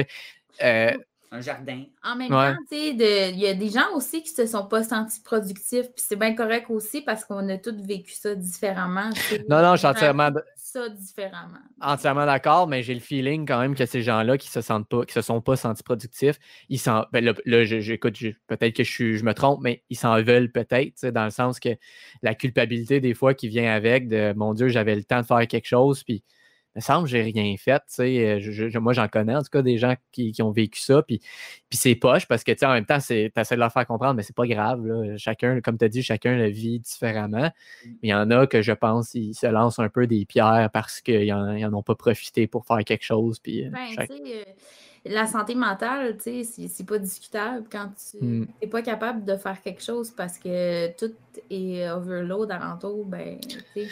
Euh, 0.64 0.91
Un 1.36 1.42
jardin. 1.42 1.84
En 2.04 2.16
même 2.16 2.32
Ouais. 2.34 2.54
temps, 2.54 2.60
tu 2.72 2.78
sais, 2.78 2.94
de- 2.94 3.34
il 3.34 3.40
y 3.40 3.48
a 3.48 3.54
des 3.54 3.70
gens 3.70 3.94
aussi 3.94 4.24
qui 4.24 4.30
se 4.30 4.46
sont 4.46 4.66
pas 4.66 4.84
sentis 4.84 5.20
productifs, 5.22 5.88
puis 5.88 6.04
c'est 6.08 6.16
bien 6.16 6.34
correct 6.34 6.68
aussi 6.70 7.02
parce 7.02 7.26
qu'on 7.26 7.48
a 7.50 7.58
tous 7.58 7.76
vécu 7.86 8.14
ça 8.14 8.34
différemment. 8.36 9.10
non, 9.50 9.62
non, 9.62 9.74
je 9.74 9.80
suis 9.80 9.88
entièrement, 9.88 10.30
ça 10.56 10.88
différemment. 10.90 11.58
entièrement 11.82 12.26
d'accord, 12.26 12.68
mais 12.68 12.84
j'ai 12.84 12.94
le 12.94 13.00
feeling 13.00 13.46
quand 13.48 13.60
même 13.60 13.76
que 13.76 13.86
ces 13.86 14.02
gens-là 14.02 14.38
qui 14.38 14.50
se 14.50 14.62
sentent 14.62 14.88
pas, 14.88 15.06
qui 15.06 15.14
se 15.14 15.22
sont 15.22 15.42
pas 15.42 15.56
sentis 15.56 15.84
productifs, 15.84 16.38
ils 16.70 16.80
s'en. 16.80 17.06
Ben 17.12 17.24
là, 17.46 17.64
j'écoute, 17.66 18.16
peut-être 18.48 18.76
que 18.76 18.84
je, 18.84 18.92
suis- 18.92 19.18
je 19.18 19.26
me 19.26 19.34
trompe, 19.34 19.60
mais 19.62 19.84
ils 19.90 19.98
s'en 19.98 20.16
veulent 20.24 20.52
peut-être, 20.52 20.88
tu 20.88 20.92
sais, 20.96 21.12
dans 21.12 21.26
le 21.26 21.32
sens 21.32 21.60
que 21.60 21.70
la 22.22 22.34
culpabilité 22.36 23.00
des 23.02 23.14
fois 23.14 23.34
qui 23.34 23.48
vient 23.50 23.74
avec 23.74 24.08
de 24.08 24.34
mon 24.36 24.54
Dieu, 24.54 24.70
j'avais 24.70 24.96
le 24.96 25.04
temps 25.04 25.22
de 25.22 25.26
faire 25.26 25.46
quelque 25.48 25.68
chose, 25.68 26.04
puis 26.04 26.24
me 26.76 26.82
semble 26.82 27.04
que 27.06 27.10
j'ai 27.12 27.22
rien 27.22 27.56
fait. 27.58 27.82
euh, 28.00 28.40
je- 28.40 28.70
je- 28.70 28.80
moi, 28.80 28.94
j'en 28.94 29.08
connais 29.08 29.36
en 29.36 29.42
tout 29.42 29.50
cas 29.52 29.62
des 29.62 29.78
gens 29.78 29.96
qui, 30.12 30.32
qui 30.32 30.42
ont 30.42 30.52
vécu 30.52 30.80
ça. 30.80 31.02
Puis, 31.04 31.20
puis 31.70 31.78
c'est 31.78 31.96
poche 31.96 32.26
parce 32.28 32.44
que 32.44 32.52
en 32.66 32.74
même 32.74 32.86
temps, 32.86 32.98
tu 33.00 33.14
essaies 33.14 33.56
de 33.56 33.60
leur 33.60 33.72
faire 33.72 33.88
comprendre, 33.88 34.16
mais 34.16 34.24
c'est 34.24 34.36
pas 34.36 34.48
grave. 34.48 34.86
là. 34.86 35.18
Chacun, 35.18 35.62
comme 35.62 35.78
tu 35.78 35.86
as 35.86 35.90
dit, 35.90 36.04
chacun 36.04 36.36
le 36.38 36.48
vit 36.50 36.80
différemment. 36.80 37.50
Mais 37.86 37.92
il 38.04 38.10
y 38.10 38.14
en 38.14 38.30
a 38.32 38.48
que 38.48 38.62
je 38.62 38.72
pense, 38.74 39.14
ils 39.14 39.34
se 39.34 39.48
lancent 39.48 39.80
un 39.80 39.90
peu 39.90 40.08
des 40.08 40.26
pierres 40.26 40.70
parce 40.74 41.02
qu'ils 41.02 41.28
n'en 41.34 41.74
ont 41.74 41.84
pas 41.84 41.96
profité 41.96 42.48
pour 42.48 42.66
faire 42.66 42.80
quelque 42.86 43.04
chose. 43.06 43.40
Puis, 43.40 43.66
euh, 43.66 43.70
Ben, 43.72 43.80
chaque- 43.96 44.10
la 45.06 45.28
santé 45.28 45.56
mentale, 45.56 46.18
tu 46.18 46.43
sais, 46.43 46.68
c'est- 46.68 46.84
pas 46.86 46.97
discutable 46.97 47.66
quand 47.72 47.89
tu 48.12 48.24
Mm. 48.24 48.47
n'es 48.62 48.68
pas 48.68 48.82
capable 48.82 49.24
de 49.26 49.36
faire 49.36 49.62
quelque 49.62 49.84
chose 49.84 50.12
parce 50.12 50.38
que 50.38 50.88
tout 50.97 51.14
est 51.49 51.89
overload 51.89 52.51
alentour, 52.51 53.06
ben, 53.06 53.39
tu 53.41 53.60
sais, 53.74 53.88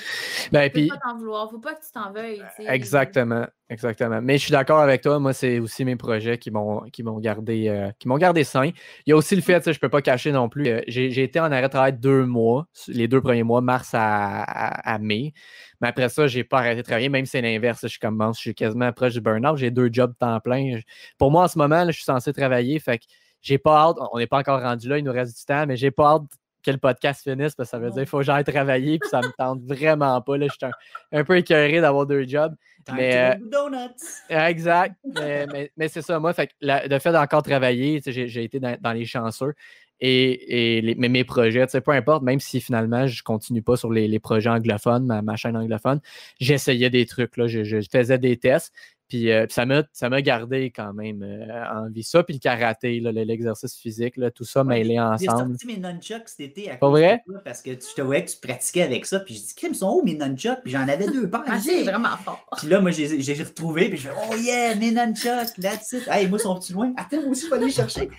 Ben, 0.52 0.72
pas 0.72 0.98
t'en 1.04 1.18
vouloir, 1.18 1.50
faut 1.52 1.60
pas 1.60 1.74
que 1.74 1.82
tu 1.86 1.92
t'en 1.94 2.12
veuilles. 2.12 2.44
Exactement, 2.68 3.46
exactement. 3.74 4.22
Mais 4.22 4.38
je 4.38 4.44
suis 4.44 4.52
d'accord 4.52 4.80
avec 4.80 5.02
toi. 5.02 5.20
Moi, 5.20 5.34
c'est 5.34 5.60
aussi 5.60 5.84
mes 5.84 5.96
projets 5.96 6.38
qui 6.38 6.52
m'ont 6.52 6.84
gardé 7.20 7.68
euh, 7.68 8.18
gardé 8.18 8.44
sain. 8.44 8.66
Il 8.66 8.74
y 9.08 9.12
a 9.12 9.16
aussi 9.18 9.36
le 9.36 9.42
fait, 9.42 9.72
je 9.72 9.80
peux 9.80 9.90
pas 9.90 10.02
cacher 10.02 10.32
non 10.32 10.48
plus. 10.48 10.68
euh, 10.68 10.82
J'ai 10.88 11.24
été 11.24 11.40
en 11.40 11.52
arrêt 11.52 11.64
de 11.64 11.68
travail 11.68 11.94
deux 11.94 12.26
mois, 12.26 12.68
les 12.88 13.08
deux 13.08 13.20
premiers 13.22 13.44
mois, 13.44 13.60
mars 13.62 13.90
à, 13.94 14.98
mai. 15.00 15.34
Mais 15.82 15.90
après 15.90 16.08
ça, 16.10 16.28
j'ai 16.28 16.44
pas 16.44 16.60
arrêté 16.60 16.78
de 16.78 16.82
travailler. 16.84 17.10
Même 17.10 17.26
si 17.26 17.32
c'est 17.32 17.42
l'inverse, 17.42 17.86
je 17.88 18.00
commence, 18.00 18.38
je 18.38 18.42
suis 18.42 18.56
quasiment 18.56 18.92
proche 18.94 19.14
du 19.14 19.22
burn-out. 19.22 19.58
J'ai 19.58 19.72
deux 19.72 19.90
jobs 19.92 20.14
temps 20.18 20.40
plein. 20.40 20.80
Pour 21.18 21.32
moi, 21.32 21.44
en 21.44 21.48
ce 21.48 21.58
moment, 21.58 21.86
je 21.88 21.92
suis 21.92 22.04
censé 22.06 22.32
travailler. 22.32 22.80
Fait 22.80 23.00
que 23.00 23.06
j'ai 23.42 23.58
pas 23.58 23.90
hâte. 23.90 23.98
On 24.14 24.18
n'est 24.20 24.28
pas 24.28 24.40
encore 24.40 24.62
rendu 24.62 24.88
là. 24.88 24.98
Il 24.98 25.04
nous 25.04 25.12
reste 25.12 25.38
du 25.38 25.46
temps, 25.46 25.66
mais 25.68 25.76
j'ai 25.76 25.92
pas 25.92 26.14
hâte 26.14 26.24
que 26.64 26.72
le 26.72 26.78
podcast 26.78 27.24
finisse 27.24 27.56
parce 27.56 27.70
que 27.70 27.72
ça 27.72 27.80
veut 27.80 27.90
dire 27.90 28.00
qu'il 28.02 28.08
faut 28.08 28.20
que 28.20 28.24
j'aille 28.24 28.44
travailler 28.44 29.00
puis 29.00 29.10
ça 29.10 29.22
me 29.22 29.32
tente 29.38 29.62
vraiment 29.64 30.20
pas. 30.22 30.38
Là, 30.38 30.48
je 30.48 30.54
suis 30.54 30.66
un, 30.66 31.20
un 31.20 31.24
peu 31.24 31.38
écœuré 31.38 31.82
d'avoir 31.82 32.06
deux 32.06 32.26
jobs. 32.28 32.56
Time 32.86 32.96
Mais, 32.98 33.38
to 33.38 33.44
go 33.46 33.50
donuts. 33.70 33.94
Exact. 34.30 34.96
mais 35.16 35.48
mais- 35.48 35.72
mais 35.78 35.88
c'est 35.88 36.02
ça, 36.02 36.20
moi, 36.20 36.34
fait 36.34 36.48
que 36.48 36.54
la- 36.62 36.86
le 36.88 37.00
fait 37.00 37.12
d'encore 37.12 37.44
travailler, 37.44 38.02
j'ai 38.06 38.44
été 38.44 38.60
dans, 38.60 38.76
dans 38.82 38.92
les 38.94 39.06
chanceux 39.06 39.54
et, 40.00 40.78
et 40.78 40.82
les- 40.82 40.96
mais 40.96 41.08
mes 41.08 41.24
projets, 41.24 41.66
peu 41.68 41.92
importe, 41.92 42.24
même 42.24 42.40
si 42.42 42.60
finalement 42.60 43.08
je 43.08 43.24
continue 43.24 43.62
pas 43.62 43.78
sur 43.78 43.92
les, 43.92 44.08
les 44.10 44.20
projets 44.20 44.50
anglophones, 44.50 45.06
ma, 45.06 45.22
ma 45.22 45.36
chaîne 45.38 45.56
anglophone, 45.56 46.02
j'essayais 46.42 46.90
des 46.90 47.06
trucs, 47.06 47.38
là, 47.38 47.48
je, 47.48 47.64
je 47.64 47.78
faisais 47.90 48.18
des 48.18 48.36
tests. 48.38 48.74
Puis 49.14 49.32
euh, 49.32 49.46
puis 49.46 49.54
ça 49.54 49.68
m'a 49.68 49.84
ça 49.94 50.10
gardé 50.24 50.72
quand 50.76 50.92
même 50.92 51.22
euh, 51.22 51.46
en 51.72 51.88
vie. 51.88 52.02
Ça, 52.02 52.24
puis 52.24 52.34
le 52.34 52.40
karaté, 52.40 53.00
l'exercice 53.00 53.78
physique, 53.78 54.18
là, 54.18 54.32
tout 54.32 54.44
ça 54.44 54.64
mêlé 54.64 54.96
J'ai 55.20 55.30
ensemble. 55.30 55.52
sorti 55.52 55.68
mes 55.68 55.78
nunchucks 55.78 56.28
cet 56.30 56.40
été 56.40 56.72
à 56.72 56.78
Pas 56.78 56.88
cause 56.88 57.00
de 57.00 57.06
vrai? 57.06 57.24
toi, 57.24 57.40
parce 57.46 57.62
que 57.62 57.70
tu 57.76 57.86
je 57.92 57.94
te 57.94 58.02
voyais 58.02 58.26
que 58.26 58.32
tu 58.32 58.38
pratiquais 58.38 58.82
avec 58.82 59.06
ça. 59.06 59.20
Puis 59.20 59.36
je 59.36 59.42
dis, 59.42 59.54
Crime, 59.56 59.74
ils 59.74 59.78
sont 59.78 59.92
où 59.92 60.04
mes 60.04 60.16
nunchucks? 60.16 60.64
Puis 60.64 60.72
j'en 60.72 60.88
avais 60.88 61.06
deux 61.06 61.30
paires. 61.30 61.44
Ah, 61.46 61.60
vraiment 61.84 62.18
fort. 62.26 62.44
Puis 62.58 62.68
là, 62.68 62.82
moi, 62.82 62.90
j'ai 62.90 63.22
j'ai 63.22 63.44
retrouvé. 63.44 63.90
Puis 63.90 64.00
je 64.00 64.08
fais, 64.08 64.16
oh 64.32 64.36
yeah, 64.36 64.74
mes 64.74 64.90
nunchucks, 64.90 65.62
that's 65.62 65.92
it. 65.92 66.08
Hey, 66.08 66.28
moi, 66.28 66.40
sont-tu 66.40 66.74
loin? 66.74 66.92
Attends, 66.98 67.22
moi 67.22 67.30
aussi, 67.30 67.46
il 67.46 67.50
faut 67.50 67.54
aller 67.56 67.66
les 67.68 67.72
chercher. 67.72 68.10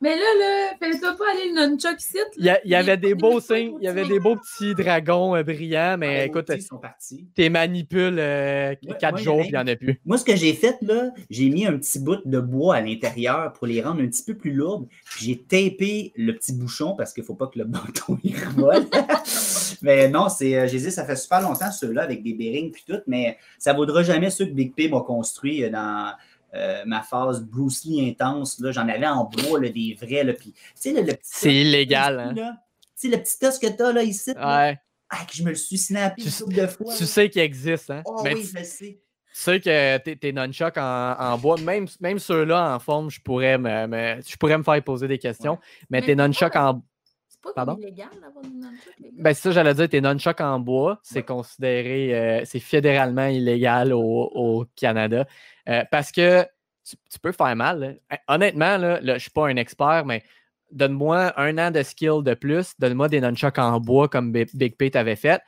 Mais 0.00 0.16
là, 0.16 0.22
là, 0.40 0.72
fais-toi 0.80 1.16
pas 1.16 1.24
aller 1.32 1.50
le 1.52 1.54
nunchuck 1.68 2.00
site. 2.00 2.26
Il 2.38 2.44
y, 2.44 2.50
a- 2.50 2.60
y 2.66 2.74
avait 2.74 2.96
des 2.96 3.14
beaux 3.14 3.40
signes, 3.40 3.74
il 3.80 3.84
y 3.84 3.88
avait 3.88 4.06
des 4.06 4.20
beaux 4.20 4.36
petits 4.36 4.74
dragons 4.74 5.34
euh, 5.36 5.42
brillants, 5.42 5.96
mais 5.98 6.06
Ouais, 6.06 6.26
écoute, 6.26 6.50
ils 6.54 6.62
sont 6.62 6.78
partis. 6.78 7.26
t'es 7.34 7.48
manipules 7.48 8.16
euh, 8.18 8.74
Ouais, 8.86 8.96
quatre 8.98 9.18
jours, 9.18 9.40
il 9.40 9.46
y 9.46 9.48
puis 9.48 9.48
il 9.50 9.64
n'y 9.64 9.70
en 9.70 9.72
a 9.72 9.76
plus. 9.76 10.00
Moi, 10.04 10.18
ce 10.18 10.24
que 10.24 10.36
j'ai 10.36 10.52
fait, 10.54 10.76
là, 10.82 11.10
j'ai 11.30 11.48
mis 11.48 11.66
un 11.66 11.76
petit 11.78 11.98
bout 11.98 12.18
de 12.24 12.40
bois 12.40 12.76
à 12.76 12.80
l'intérieur 12.80 13.52
pour 13.52 13.66
les 13.66 13.80
rendre 13.82 14.02
un 14.02 14.06
petit 14.06 14.22
peu 14.24 14.34
plus 14.34 14.52
lourdes. 14.52 14.86
Puis 15.14 15.26
j'ai 15.26 15.36
tapé 15.38 16.12
le 16.16 16.32
petit 16.34 16.52
bouchon 16.52 16.94
parce 16.96 17.12
qu'il 17.12 17.22
ne 17.22 17.26
faut 17.26 17.34
pas 17.34 17.46
que 17.46 17.58
le 17.58 17.64
bâton 17.66 18.18
il 18.22 18.34
revole. 18.36 18.84
mais 19.82 20.08
non, 20.08 20.28
c'est, 20.28 20.56
euh, 20.56 20.68
j'ai 20.68 20.78
dit, 20.78 20.90
ça 20.90 21.04
fait 21.04 21.16
super 21.16 21.40
longtemps 21.40 21.70
ceux-là 21.70 22.02
avec 22.02 22.22
des 22.22 22.32
bearings 22.34 22.70
puis 22.72 22.84
tout, 22.86 23.00
mais 23.06 23.38
ça 23.58 23.72
ne 23.72 23.76
vaudra 23.78 24.02
jamais 24.02 24.30
ceux 24.30 24.46
que 24.46 24.52
Big 24.52 24.74
P 24.74 24.88
m'a 24.88 25.00
construit 25.00 25.68
dans 25.70 26.12
euh, 26.54 26.82
ma 26.86 27.02
phase 27.02 27.42
Bruce 27.44 27.84
Lee 27.84 28.08
intense. 28.10 28.58
Là, 28.60 28.70
j'en 28.72 28.88
avais 28.88 29.06
en 29.06 29.24
bois, 29.24 29.60
là, 29.60 29.68
des 29.68 29.96
vrais. 30.00 30.24
Là, 30.24 30.32
puis, 30.32 30.52
tu 30.52 30.60
sais, 30.74 30.92
là, 30.92 31.00
le 31.02 31.12
petit 31.12 31.18
C'est 31.22 31.54
illégal, 31.54 32.18
hein? 32.20 32.32
là, 32.34 32.56
Tu 32.98 33.10
sais, 33.10 33.16
le 33.16 33.22
petit 33.22 33.44
os 33.44 33.58
que 33.58 33.66
tu 33.66 33.82
as 33.82 33.92
là, 33.92 34.02
ici, 34.02 34.32
là, 34.34 34.56
Ouais. 34.68 34.78
ah, 35.10 35.24
que 35.28 35.34
je 35.36 35.42
me 35.42 35.50
le 35.50 35.54
suis 35.54 35.76
snappé 35.78 36.22
Tu- 36.22 36.28
une 36.28 36.34
couple 36.34 36.54
de 36.54 36.66
fois. 36.66 36.94
Tu 36.94 37.02
là. 37.02 37.06
sais 37.08 37.28
qu'il 37.28 37.42
existe, 37.42 37.90
hein? 37.90 38.02
Oh 38.06 38.20
Mais 38.24 38.34
oui, 38.34 38.40
tu 38.42 38.46
je 38.54 38.58
le 38.58 38.64
sais. 38.64 39.00
tu 39.00 39.00
sais 39.32 39.60
que 39.60 39.98
tes, 40.14 40.32
nunchucks 40.32 40.78
en, 40.78 41.14
en 41.18 41.36
bois, 41.36 41.60
même, 41.60 41.86
même 42.00 42.18
ceux-là 42.18 42.74
en 42.74 42.78
forme, 42.78 43.10
je 43.10 43.20
pourrais 43.20 43.58
me, 43.58 43.86
me- 43.86 44.22
je 44.26 44.36
pourrais 44.38 44.56
me 44.56 44.62
faire 44.62 44.82
poser 44.82 45.08
des 45.08 45.18
questions. 45.18 45.58
Mais, 45.90 46.00
Mais 46.00 46.06
tes 46.06 46.14
nunchucks 46.16 46.56
en 46.56 46.82
C'est 47.28 47.40
pas 47.42 47.52
Pardon? 47.52 47.76
illégal 47.78 48.08
d'avoir 48.20 48.42
des 48.44 48.48
nunchucks. 48.50 48.94
Ben, 49.12 49.34
c'est 49.34 49.42
ça, 49.42 49.50
j'allais 49.52 49.74
dire, 49.74 49.88
tes 49.90 50.00
nunchucks 50.00 50.40
en 50.40 50.58
bois, 50.58 50.98
c'est 51.02 51.16
Ouais. 51.16 51.22
considéré, 51.24 52.14
euh, 52.14 52.42
c'est 52.46 52.60
fédéralement 52.60 53.26
illégal 53.26 53.92
au, 53.92 54.00
au 54.34 54.64
Canada. 54.74 55.26
Euh, 55.68 55.84
parce 55.90 56.12
que 56.12 56.46
tu, 56.84 57.18
peux 57.20 57.32
faire 57.32 57.56
mal. 57.56 57.98
Honnêtement, 58.28 58.76
là, 58.76 59.00
je 59.02 59.12
ne 59.12 59.18
suis 59.18 59.30
pas 59.30 59.48
un 59.48 59.56
expert, 59.56 60.04
mais 60.06 60.22
donne-moi 60.70 61.32
un 61.40 61.58
an 61.58 61.70
de 61.70 61.82
skill 61.82 62.22
de 62.22 62.34
plus, 62.34 62.72
donne-moi 62.78 63.08
des 63.08 63.20
nunchucks 63.20 63.58
en 63.58 63.80
bois 63.80 64.08
comme 64.08 64.32
Bi- 64.32 64.50
Big 64.54 64.76
P 64.76 64.90
t'avait 64.90 65.16
fait. 65.16 65.40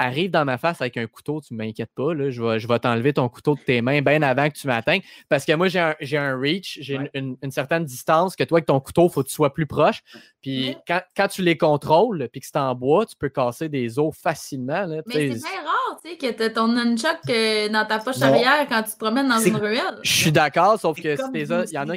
Arrive 0.00 0.30
dans 0.30 0.44
ma 0.44 0.58
face 0.58 0.80
avec 0.80 0.96
un 0.96 1.06
couteau, 1.06 1.40
tu 1.40 1.54
ne 1.54 1.58
m'inquiètes 1.58 1.90
pas. 1.94 2.14
Là, 2.14 2.30
je 2.30 2.40
vais, 2.42 2.60
je 2.60 2.68
vais 2.68 2.78
t'enlever 2.78 3.12
ton 3.12 3.28
couteau 3.28 3.56
de 3.56 3.60
tes 3.60 3.82
mains 3.82 4.00
bien 4.00 4.22
avant 4.22 4.48
que 4.48 4.54
tu 4.56 4.66
m'atteignes. 4.68 5.02
Parce 5.28 5.44
que 5.44 5.52
moi, 5.54 5.66
j'ai 5.68 5.80
un, 5.80 5.94
un 6.12 6.38
reach, 6.40 6.78
j'ai 6.80 6.94
une- 6.94 7.02
Ouais. 7.02 7.10
une, 7.14 7.36
une 7.42 7.50
certaine 7.50 7.84
distance 7.84 8.36
que 8.36 8.44
toi, 8.44 8.58
avec 8.58 8.66
ton 8.66 8.78
couteau, 8.78 9.08
il 9.08 9.12
faut 9.12 9.22
que 9.22 9.28
tu 9.28 9.34
sois 9.34 9.52
plus 9.52 9.66
proche. 9.66 10.02
Puis 10.40 10.68
Ouais. 10.68 10.76
quand, 10.86 11.00
quand 11.16 11.28
tu 11.28 11.42
les 11.42 11.56
contrôles, 11.58 12.28
puis 12.30 12.40
que 12.40 12.46
c'est 12.46 12.56
en 12.58 12.74
bois, 12.74 13.06
tu 13.06 13.16
peux 13.16 13.28
casser 13.28 13.68
des 13.68 13.98
os 13.98 14.14
facilement. 14.16 14.86
Là, 14.86 15.02
tu 15.02 15.08
Mais 15.08 15.32
c'est 15.32 15.38
bien 15.40 15.62
rare, 15.64 15.98
tu 16.04 16.10
sais, 16.10 16.16
que 16.16 16.30
t'as 16.32 16.50
ton 16.50 16.68
nunchuck 16.68 17.18
euh, 17.28 17.68
dans 17.68 17.84
ta 17.84 17.98
poche 17.98 18.22
arrière 18.22 18.66
quand 18.68 18.82
tu 18.84 18.92
te 18.92 18.98
promènes 18.98 19.28
dans 19.28 19.40
une 19.40 19.56
ruelle. 19.56 19.98
Je 20.02 20.12
suis 20.12 20.32
d'accord, 20.32 20.78
sauf 20.78 20.96
que 21.00 21.16
il 21.34 21.72
y 21.74 21.78
en 21.78 21.88
a. 21.90 21.94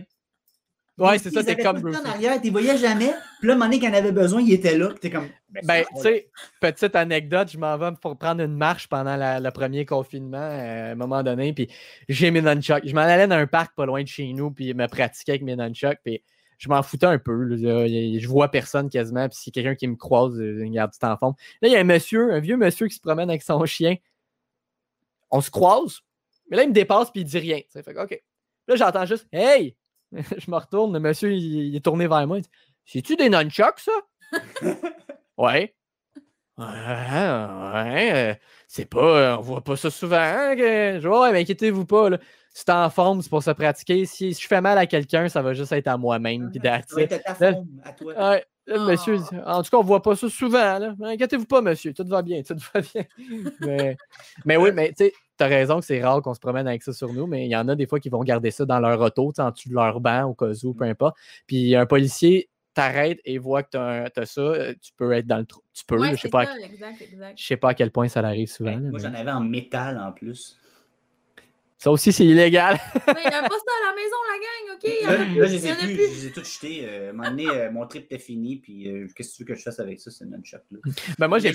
Ouais, 0.97 1.17
c'est 1.17 1.31
ça, 1.31 1.43
t'es 1.43 1.55
comme 1.55 1.77
tout 1.77 1.81
Bruce 1.83 1.97
en 1.97 2.05
arrière, 2.05 2.39
voyais 2.51 2.77
jamais. 2.77 3.11
Puis 3.39 3.47
là, 3.47 3.53
un 3.53 3.57
moment 3.57 3.65
donné, 3.71 3.79
quand 3.79 3.89
on 3.89 3.93
avait 3.93 4.11
besoin, 4.11 4.41
il 4.41 4.53
était 4.53 4.77
là. 4.77 4.89
Puis 4.89 4.99
t'es 4.99 5.09
comme. 5.09 5.27
Ben, 5.49 5.83
c'est 5.95 5.95
tu 5.95 6.01
sais, 6.01 6.29
petite 6.59 6.95
anecdote, 6.95 7.49
je 7.51 7.57
m'en 7.57 7.77
vais 7.77 7.91
pour 7.99 8.17
prendre 8.17 8.41
une 8.43 8.55
marche 8.55 8.87
pendant 8.87 9.15
la- 9.15 9.39
le 9.39 9.51
premier 9.51 9.85
confinement 9.85 10.37
euh, 10.37 10.89
à 10.89 10.91
un 10.91 10.95
moment 10.95 11.23
donné, 11.23 11.53
puis 11.53 11.69
j'ai 12.07 12.29
mes 12.29 12.41
nunchucks. 12.41 12.85
Je 12.87 12.93
m'en 12.93 13.01
allais 13.01 13.27
dans 13.27 13.35
un 13.35 13.47
parc 13.47 13.75
pas 13.75 13.85
loin 13.85 14.03
de 14.03 14.07
chez 14.07 14.31
nous, 14.33 14.51
puis 14.51 14.73
me 14.73 14.87
pratiquer 14.87 15.31
avec 15.33 15.41
mes 15.41 15.55
nunchucks, 15.55 15.99
puis 16.03 16.23
je 16.57 16.69
m'en 16.69 16.83
foutais 16.83 17.07
un 17.07 17.17
peu. 17.17 17.33
là. 17.45 17.57
Je 17.87 18.27
vois 18.27 18.49
personne 18.51 18.89
quasiment, 18.89 19.27
puis 19.27 19.37
si 19.39 19.51
quelqu'un 19.51 19.75
qui 19.75 19.87
me 19.87 19.95
croise, 19.95 20.39
euh, 20.39 20.59
regarde, 20.63 20.91
tu 20.97 21.05
en 21.05 21.17
forme. 21.17 21.33
Là, 21.61 21.67
il 21.69 21.71
y 21.71 21.75
a 21.75 21.79
un 21.79 21.83
monsieur, 21.85 22.31
un 22.33 22.39
vieux 22.39 22.57
monsieur 22.57 22.87
qui 22.87 22.95
se 22.95 23.01
promène 23.01 23.29
avec 23.29 23.41
son 23.41 23.65
chien. 23.65 23.95
On 25.31 25.41
se 25.41 25.49
croise, 25.49 26.01
mais 26.49 26.57
là, 26.57 26.63
il 26.63 26.69
me 26.69 26.73
dépasse, 26.73 27.09
puis 27.11 27.21
il 27.21 27.25
dit 27.25 27.39
rien. 27.39 27.57
tu 27.59 27.65
sais. 27.69 27.81
Fait 27.81 27.93
que, 27.93 27.99
OK. 27.99 28.21
Là, 28.67 28.75
j'entends 28.75 29.05
juste 29.05 29.25
Hey! 29.31 29.75
je 30.37 30.51
me 30.51 30.55
retourne, 30.57 30.93
le 30.93 30.99
monsieur, 30.99 31.31
il, 31.33 31.67
il 31.69 31.75
est 31.75 31.79
tourné 31.83 32.07
vers 32.07 32.25
moi. 32.27 32.37
Il 32.39 32.41
dit 32.43 32.49
C'est-tu 32.85 33.15
des 33.15 33.29
nunchucks, 33.29 33.79
ça? 33.79 33.91
ouais. 35.37 35.73
Ouais, 36.57 36.65
ouais. 36.65 38.11
euh, 38.13 38.33
c'est 38.67 38.85
pas. 38.85 38.99
euh, 38.99 39.37
on 39.37 39.41
voit 39.41 39.63
pas 39.63 39.75
ça 39.75 39.89
souvent. 39.89 40.17
hein, 40.17 40.55
que- 40.55 40.99
Je 41.01 41.07
ouais, 41.07 41.31
mais 41.31 41.41
inquiétez-vous 41.41 41.85
pas. 41.85 42.09
Là. 42.11 42.17
C'est 42.53 42.69
en 42.69 42.89
forme, 42.89 43.21
c'est 43.21 43.29
pour 43.29 43.41
se 43.41 43.51
pratiquer. 43.51 44.05
Si, 44.05 44.33
si 44.33 44.41
je 44.43 44.47
fais 44.47 44.61
mal 44.61 44.77
à 44.77 44.85
quelqu'un, 44.85 45.27
ça 45.29 45.41
va 45.41 45.53
juste 45.53 45.71
être 45.71 45.87
à 45.87 45.97
moi-même. 45.97 46.51
Puis 46.51 46.59
forme 47.53 47.67
à 47.83 47.93
toi. 47.93 48.13
Ouais, 48.13 48.45
là, 48.67 48.75
le 48.77 48.85
monsieur, 48.85 49.17
dit, 49.17 49.23
en 49.45 49.63
tout 49.63 49.69
cas, 49.71 49.77
on 49.77 49.83
voit 49.83 50.01
pas 50.03 50.15
ça 50.15 50.29
souvent. 50.29 50.77
Là. 50.77 50.93
Inquiétez-vous 51.01 51.45
pas, 51.45 51.61
monsieur. 51.61 51.93
Tout 51.93 52.05
va 52.07 52.21
bien. 52.21 52.43
Tout 52.43 52.57
va 52.73 52.81
bien. 52.93 53.03
mais, 53.61 53.97
mais 54.45 54.57
oui, 54.57 54.71
mais 54.73 54.89
tu 54.89 55.05
sais, 55.05 55.13
t'as 55.41 55.47
raison 55.47 55.79
que 55.79 55.85
c'est 55.85 56.03
rare 56.03 56.21
qu'on 56.21 56.35
se 56.35 56.39
promène 56.39 56.67
avec 56.67 56.83
ça 56.83 56.93
sur 56.93 57.11
nous, 57.13 57.25
mais 57.25 57.45
il 57.47 57.49
y 57.51 57.55
en 57.55 57.67
a 57.67 57.75
des 57.75 57.87
fois 57.87 57.99
qui 57.99 58.09
vont 58.09 58.23
garder 58.23 58.51
ça 58.51 58.63
dans 58.63 58.79
leur 58.79 59.01
auto, 59.01 59.31
tu 59.33 59.41
en 59.41 59.49
dessous 59.49 59.69
de 59.69 59.73
leur 59.73 59.99
banc, 59.99 60.25
au 60.25 60.35
cas 60.35 60.51
où, 60.63 60.73
peu 60.75 60.83
importe. 60.83 61.17
Puis 61.47 61.75
un 61.75 61.87
policier 61.87 62.47
t'arrête 62.75 63.19
et 63.25 63.39
voit 63.39 63.63
que 63.63 63.69
t'as, 63.71 64.03
un- 64.05 64.09
t'as 64.11 64.27
ça, 64.27 64.39
euh, 64.41 64.73
tu 64.79 64.91
peux 64.95 65.11
être 65.13 65.25
dans 65.25 65.39
le 65.39 65.45
trou. 65.45 65.61
Tu 65.73 65.83
peux, 65.83 65.97
Ouais, 65.99 66.11
je 66.15 66.21
sais 66.21 66.29
pas, 66.29 66.41
à- 66.41 66.45
ça, 66.45 66.59
exact, 66.59 67.01
exact. 67.01 67.39
je 67.39 67.43
sais 67.43 67.57
pas 67.57 67.69
à 67.69 67.73
quel 67.73 67.89
point 67.89 68.07
ça 68.07 68.19
arrive 68.19 68.49
souvent. 68.49 68.71
Ben, 68.73 68.81
moi, 68.81 68.91
mais 68.93 68.99
j'en 68.99 69.13
avais 69.15 69.31
en 69.31 69.41
métal 69.41 69.97
en 69.97 70.11
plus. 70.11 70.57
Ça 71.79 71.89
aussi, 71.89 72.13
c'est 72.13 72.25
illégal. 72.25 72.77
Mais 72.93 73.01
il 73.25 73.29
n'y 73.29 73.35
a 73.35 73.41
pas 73.41 73.49
ça 73.49 73.71
à 73.81 73.89
la 73.89 73.95
maison, 73.95 74.15
la 74.29 74.37
gang, 74.37 74.75
OK? 74.77 74.83
Il 74.83 75.03
y 75.03 75.07
en 75.07 75.09
a 75.09 75.17
Là, 75.17 75.25
plus, 75.25 75.39
là, 75.39 75.45
je 75.47 75.51
les 75.53 75.65
ai 75.67 75.71
en 75.71 75.73
a 75.73 75.77
plus, 75.79 75.95
plus. 75.95 76.03
je 76.05 76.11
les 76.21 76.27
ai 76.27 76.31
tous 76.31 76.53
jetés. 76.53 76.87
Euh, 76.87 77.07
à 77.07 77.09
un 77.09 77.13
moment 77.13 77.29
donné, 77.31 77.47
euh, 77.49 77.71
mon 77.71 77.87
trip 77.87 78.03
était 78.05 78.19
fini, 78.19 78.57
puis 78.57 78.87
euh, 78.87 79.07
qu'est-ce 79.15 79.31
que 79.31 79.35
tu 79.37 79.43
veux 79.43 79.47
que 79.47 79.55
je 79.55 79.63
fasse 79.63 79.79
avec 79.79 79.99
ça, 79.99 80.11
c'est 80.11 80.25
nunchuck 80.25 80.61
là. 80.69 80.77
Ben, 81.17 81.27
moi, 81.27 81.39
j'ai, 81.39 81.51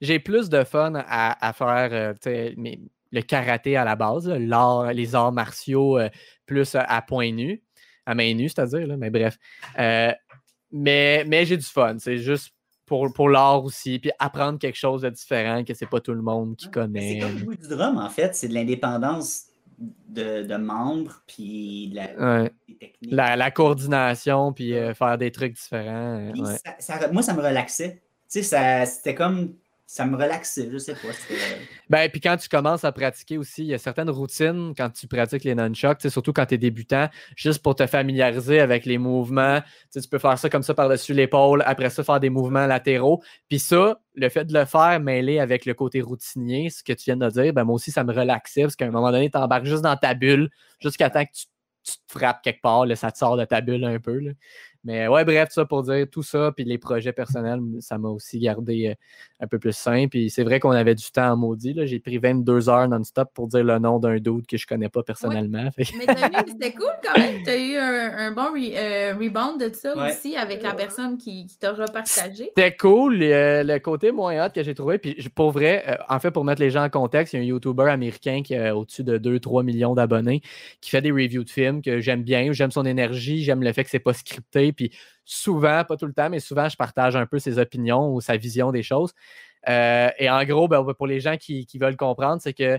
j'ai- 0.00 0.18
plus 0.20 0.48
de 0.48 0.64
fun 0.64 0.92
à, 0.96 1.46
à 1.48 1.52
faire 1.52 2.14
euh, 2.26 2.50
mes- 2.56 2.80
le 3.12 3.22
karaté 3.22 3.76
à 3.76 3.84
la 3.84 3.96
base, 3.96 4.28
l'art- 4.28 4.92
les 4.92 5.14
arts 5.14 5.32
martiaux 5.32 5.98
euh, 5.98 6.08
plus 6.46 6.74
à, 6.74 6.82
à 6.82 7.02
point 7.02 7.32
nu, 7.32 7.62
à 8.06 8.14
main 8.14 8.34
nue, 8.34 8.48
c'est-à-dire, 8.48 8.86
là, 8.86 8.96
mais 8.96 9.10
bref. 9.10 9.36
Euh, 9.78 10.12
mais 10.72 11.24
mais 11.26 11.44
j'ai 11.44 11.56
du 11.56 11.66
fun. 11.66 11.96
C'est 11.98 12.18
juste 12.18 12.52
pour, 12.86 13.12
pour 13.12 13.28
l'art 13.28 13.64
aussi, 13.64 13.98
puis 13.98 14.10
apprendre 14.18 14.58
quelque 14.58 14.76
chose 14.78 15.02
de 15.02 15.10
différent 15.10 15.62
que 15.64 15.74
c'est 15.74 15.86
pas 15.88 16.00
tout 16.00 16.12
le 16.14 16.22
monde 16.22 16.56
qui 16.56 16.70
connaît. 16.70 17.14
C'est 17.14 17.18
comme 17.20 17.38
le 17.38 17.44
goût 17.44 17.54
du 17.56 17.68
drum, 17.68 17.98
en 17.98 18.08
fait. 18.10 18.34
C'est 18.34 18.48
de 18.48 18.54
l'indépendance 18.54 19.44
de, 20.08 20.42
de 20.42 20.56
membres, 20.56 21.22
puis 21.26 21.90
la, 21.94 22.10
Ouais. 22.42 22.50
des 22.68 22.74
techniques. 22.76 23.12
La, 23.12 23.34
la 23.36 23.50
coordination, 23.50 24.52
puis 24.52 24.74
euh, 24.74 24.92
faire 24.94 25.16
des 25.18 25.30
trucs 25.30 25.54
différents. 25.54 26.18
euh, 26.18 26.32
Puis 26.32 26.42
ouais. 26.42 26.56
ça- 26.64 26.98
ça- 26.98 27.12
moi, 27.12 27.22
ça 27.22 27.32
me 27.34 27.40
relaxait. 27.42 28.02
Tu 28.30 28.42
sais, 28.42 28.86
c'était 28.86 29.14
comme. 29.14 29.54
Ça 29.92 30.06
me 30.06 30.14
relaxait, 30.16 30.68
je 30.72 30.78
sais 30.78 30.92
pas. 30.92 31.12
c'était- 31.12 31.40
Ben, 31.88 32.08
puis 32.08 32.20
quand 32.20 32.36
tu 32.36 32.48
commences 32.48 32.84
à 32.84 32.92
pratiquer 32.92 33.38
aussi, 33.38 33.62
il 33.62 33.66
y 33.66 33.74
a 33.74 33.78
certaines 33.78 34.08
routines 34.08 34.72
quand 34.76 34.88
tu 34.88 35.08
pratiques 35.08 35.42
les 35.42 35.56
nunchucks, 35.56 36.08
surtout 36.08 36.32
quand 36.32 36.46
tu 36.46 36.54
es 36.54 36.58
débutant, 36.58 37.08
juste 37.34 37.60
pour 37.60 37.74
te 37.74 37.84
familiariser 37.88 38.60
avec 38.60 38.86
les 38.86 38.98
mouvements. 38.98 39.60
Tu 39.92 40.00
peux 40.08 40.20
faire 40.20 40.38
ça 40.38 40.48
comme 40.48 40.62
ça 40.62 40.74
par-dessus 40.74 41.12
l'épaule, 41.12 41.64
après 41.66 41.90
ça, 41.90 42.04
faire 42.04 42.20
des 42.20 42.30
mouvements 42.30 42.66
latéraux. 42.68 43.20
Puis 43.48 43.58
ça, 43.58 44.00
le 44.14 44.28
fait 44.28 44.44
de 44.44 44.56
le 44.56 44.64
faire 44.64 45.00
mêlé 45.00 45.40
avec 45.40 45.66
le 45.66 45.74
côté 45.74 46.00
routinier, 46.02 46.70
ce 46.70 46.84
que 46.84 46.92
tu 46.92 47.06
viens 47.06 47.16
de 47.16 47.28
dire, 47.28 47.52
ben 47.52 47.64
moi 47.64 47.74
aussi, 47.74 47.90
ça 47.90 48.04
me 48.04 48.12
relaxait 48.12 48.62
parce 48.62 48.76
qu'à 48.76 48.84
un 48.86 48.92
moment 48.92 49.10
donné, 49.10 49.28
tu 49.28 49.38
embarques 49.38 49.64
juste 49.66 49.82
dans 49.82 49.96
ta 49.96 50.14
bulle 50.14 50.50
jusqu'à 50.78 51.10
temps 51.10 51.24
que 51.24 51.32
tu, 51.34 51.46
tu 51.82 51.92
te 52.06 52.12
frappes 52.18 52.42
quelque 52.42 52.60
part, 52.60 52.86
là, 52.86 52.94
ça 52.94 53.10
te 53.10 53.18
sort 53.18 53.36
de 53.36 53.44
ta 53.44 53.60
bulle 53.60 53.84
un 53.84 53.98
peu. 53.98 54.18
là. 54.20 54.30
Mais 54.84 55.08
ouais, 55.08 55.24
bref, 55.24 55.48
ça 55.50 55.64
pour 55.66 55.82
dire 55.82 56.06
tout 56.10 56.22
ça, 56.22 56.52
puis 56.56 56.64
les 56.64 56.78
projets 56.78 57.12
personnels, 57.12 57.60
ça 57.80 57.98
m'a 57.98 58.08
aussi 58.08 58.38
gardé 58.38 58.88
euh, 58.88 58.94
un 59.40 59.46
peu 59.46 59.58
plus 59.58 59.72
sain. 59.76 60.06
Puis 60.08 60.30
c'est 60.30 60.42
vrai 60.42 60.58
qu'on 60.58 60.70
avait 60.70 60.94
du 60.94 61.04
temps 61.12 61.32
en 61.32 61.36
maudit. 61.36 61.74
là. 61.74 61.84
J'ai 61.84 62.00
pris 62.00 62.16
22 62.18 62.68
heures 62.70 62.88
non-stop 62.88 63.28
pour 63.34 63.46
dire 63.48 63.62
le 63.64 63.78
nom 63.78 63.98
d'un 63.98 64.16
dude 64.16 64.46
que 64.46 64.56
je 64.56 64.66
connais 64.66 64.88
pas 64.88 65.02
personnellement. 65.02 65.70
Fait 65.72 65.84
que- 65.84 65.90
Mais 65.98 66.06
c'était 66.46 66.72
cool 66.72 66.86
quand 67.02 67.20
même. 67.20 67.42
T'as 67.44 67.58
eu 67.58 67.76
un, 67.76 68.18
un 68.18 68.32
bon 68.32 68.54
re- 68.56 68.72
euh, 68.74 69.14
rebound 69.20 69.60
de 69.60 69.74
ça 69.74 69.96
Ouais. 69.96 70.10
aussi 70.12 70.36
avec 70.36 70.62
la 70.62 70.72
personne 70.72 71.18
qui, 71.18 71.44
qui 71.46 71.58
t'a 71.58 71.72
repartagé. 71.72 72.50
C'était 72.56 72.74
cool, 72.76 73.18
euh, 73.22 73.62
le 73.62 73.78
côté 73.80 74.12
moins 74.12 74.46
hot 74.46 74.50
que 74.54 74.62
j'ai 74.62 74.74
trouvé. 74.74 74.96
Puis 74.98 75.16
pour 75.34 75.50
vrai, 75.50 75.84
euh, 75.88 75.94
en 76.08 76.18
fait, 76.20 76.30
pour 76.30 76.44
mettre 76.44 76.62
les 76.62 76.70
gens 76.70 76.84
en 76.84 76.90
contexte, 76.90 77.34
il 77.34 77.36
y 77.36 77.40
a 77.40 77.42
un 77.42 77.46
YouTuber 77.46 77.84
américain 77.90 78.42
qui 78.42 78.54
a 78.56 78.74
au-dessus 78.76 79.04
de 79.04 79.18
2-3 79.18 79.62
millions 79.62 79.94
d'abonnés 79.94 80.40
qui 80.80 80.88
fait 80.90 81.02
des 81.02 81.10
reviews 81.12 81.44
de 81.44 81.50
films 81.50 81.82
que 81.82 82.00
j'aime 82.00 82.22
bien. 82.22 82.52
J'aime 82.52 82.70
son 82.70 82.86
énergie, 82.86 83.42
j'aime 83.44 83.62
le 83.62 83.72
fait 83.72 83.84
que 83.84 83.90
c'est 83.90 83.98
pas 83.98 84.14
scripté. 84.14 84.69
Puis 84.72 84.92
souvent, 85.24 85.84
pas 85.84 85.96
tout 85.96 86.06
le 86.06 86.12
temps, 86.12 86.30
mais 86.30 86.40
souvent, 86.40 86.68
je 86.68 86.76
partage 86.76 87.16
un 87.16 87.26
peu 87.26 87.38
ses 87.38 87.58
opinions 87.58 88.12
ou 88.12 88.20
sa 88.20 88.36
vision 88.36 88.72
des 88.72 88.82
choses. 88.82 89.12
Euh, 89.68 90.10
et 90.18 90.30
en 90.30 90.44
gros, 90.44 90.68
ben, 90.68 90.84
pour 90.94 91.06
les 91.06 91.20
gens 91.20 91.36
qui, 91.36 91.66
veulent 91.80 91.96
comprendre, 91.96 92.40
c'est 92.42 92.54
que 92.54 92.78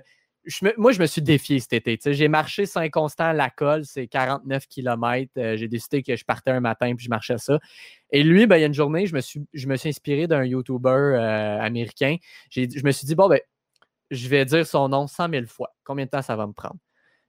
moi, 0.77 0.91
je 0.91 0.99
me 0.99 1.05
suis 1.05 1.22
défié 1.22 1.59
cet 1.59 1.73
été. 1.73 2.13
J'ai 2.13 2.27
marché 2.27 2.65
Saint-Constant 2.65 3.26
à 3.26 3.34
la 3.34 3.51
colle, 3.51 3.85
c'est 3.85 4.07
49 4.07 4.68
km. 4.68 5.31
j'ai 5.35 5.68
décidé 5.68 6.01
que 6.01 6.15
je 6.15 6.26
partais 6.26 6.49
un 6.49 6.59
matin 6.59 6.95
puis 6.95 7.05
je 7.05 7.09
marchais 7.09 7.38
ça. 7.38 7.59
Et 8.09 8.23
lui, 8.23 8.47
ben, 8.47 8.57
il 8.57 8.61
y 8.61 8.63
a 8.63 8.68
une 8.68 8.73
journée, 8.73 9.05
je 9.05 9.13
me 9.15 9.22
suis, 9.22 9.88
inspiré 9.88 10.27
d'un 10.27 10.43
YouTuber 10.43 10.89
euh, 10.89 11.59
américain. 11.59 12.15
Je 12.49 12.84
me 12.84 12.91
suis 12.91 13.05
dit, 13.05 13.13
bon, 13.13 13.30
ben, 13.30 13.39
je 14.09 14.27
vais 14.27 14.45
dire 14.45 14.65
son 14.65 14.89
nom 14.89 15.07
100 15.07 15.30
000 15.30 15.45
fois. 15.45 15.73
Combien 15.84 16.05
de 16.05 16.09
temps 16.09 16.22
ça 16.22 16.35
va 16.35 16.47
me 16.47 16.53
prendre? 16.53 16.77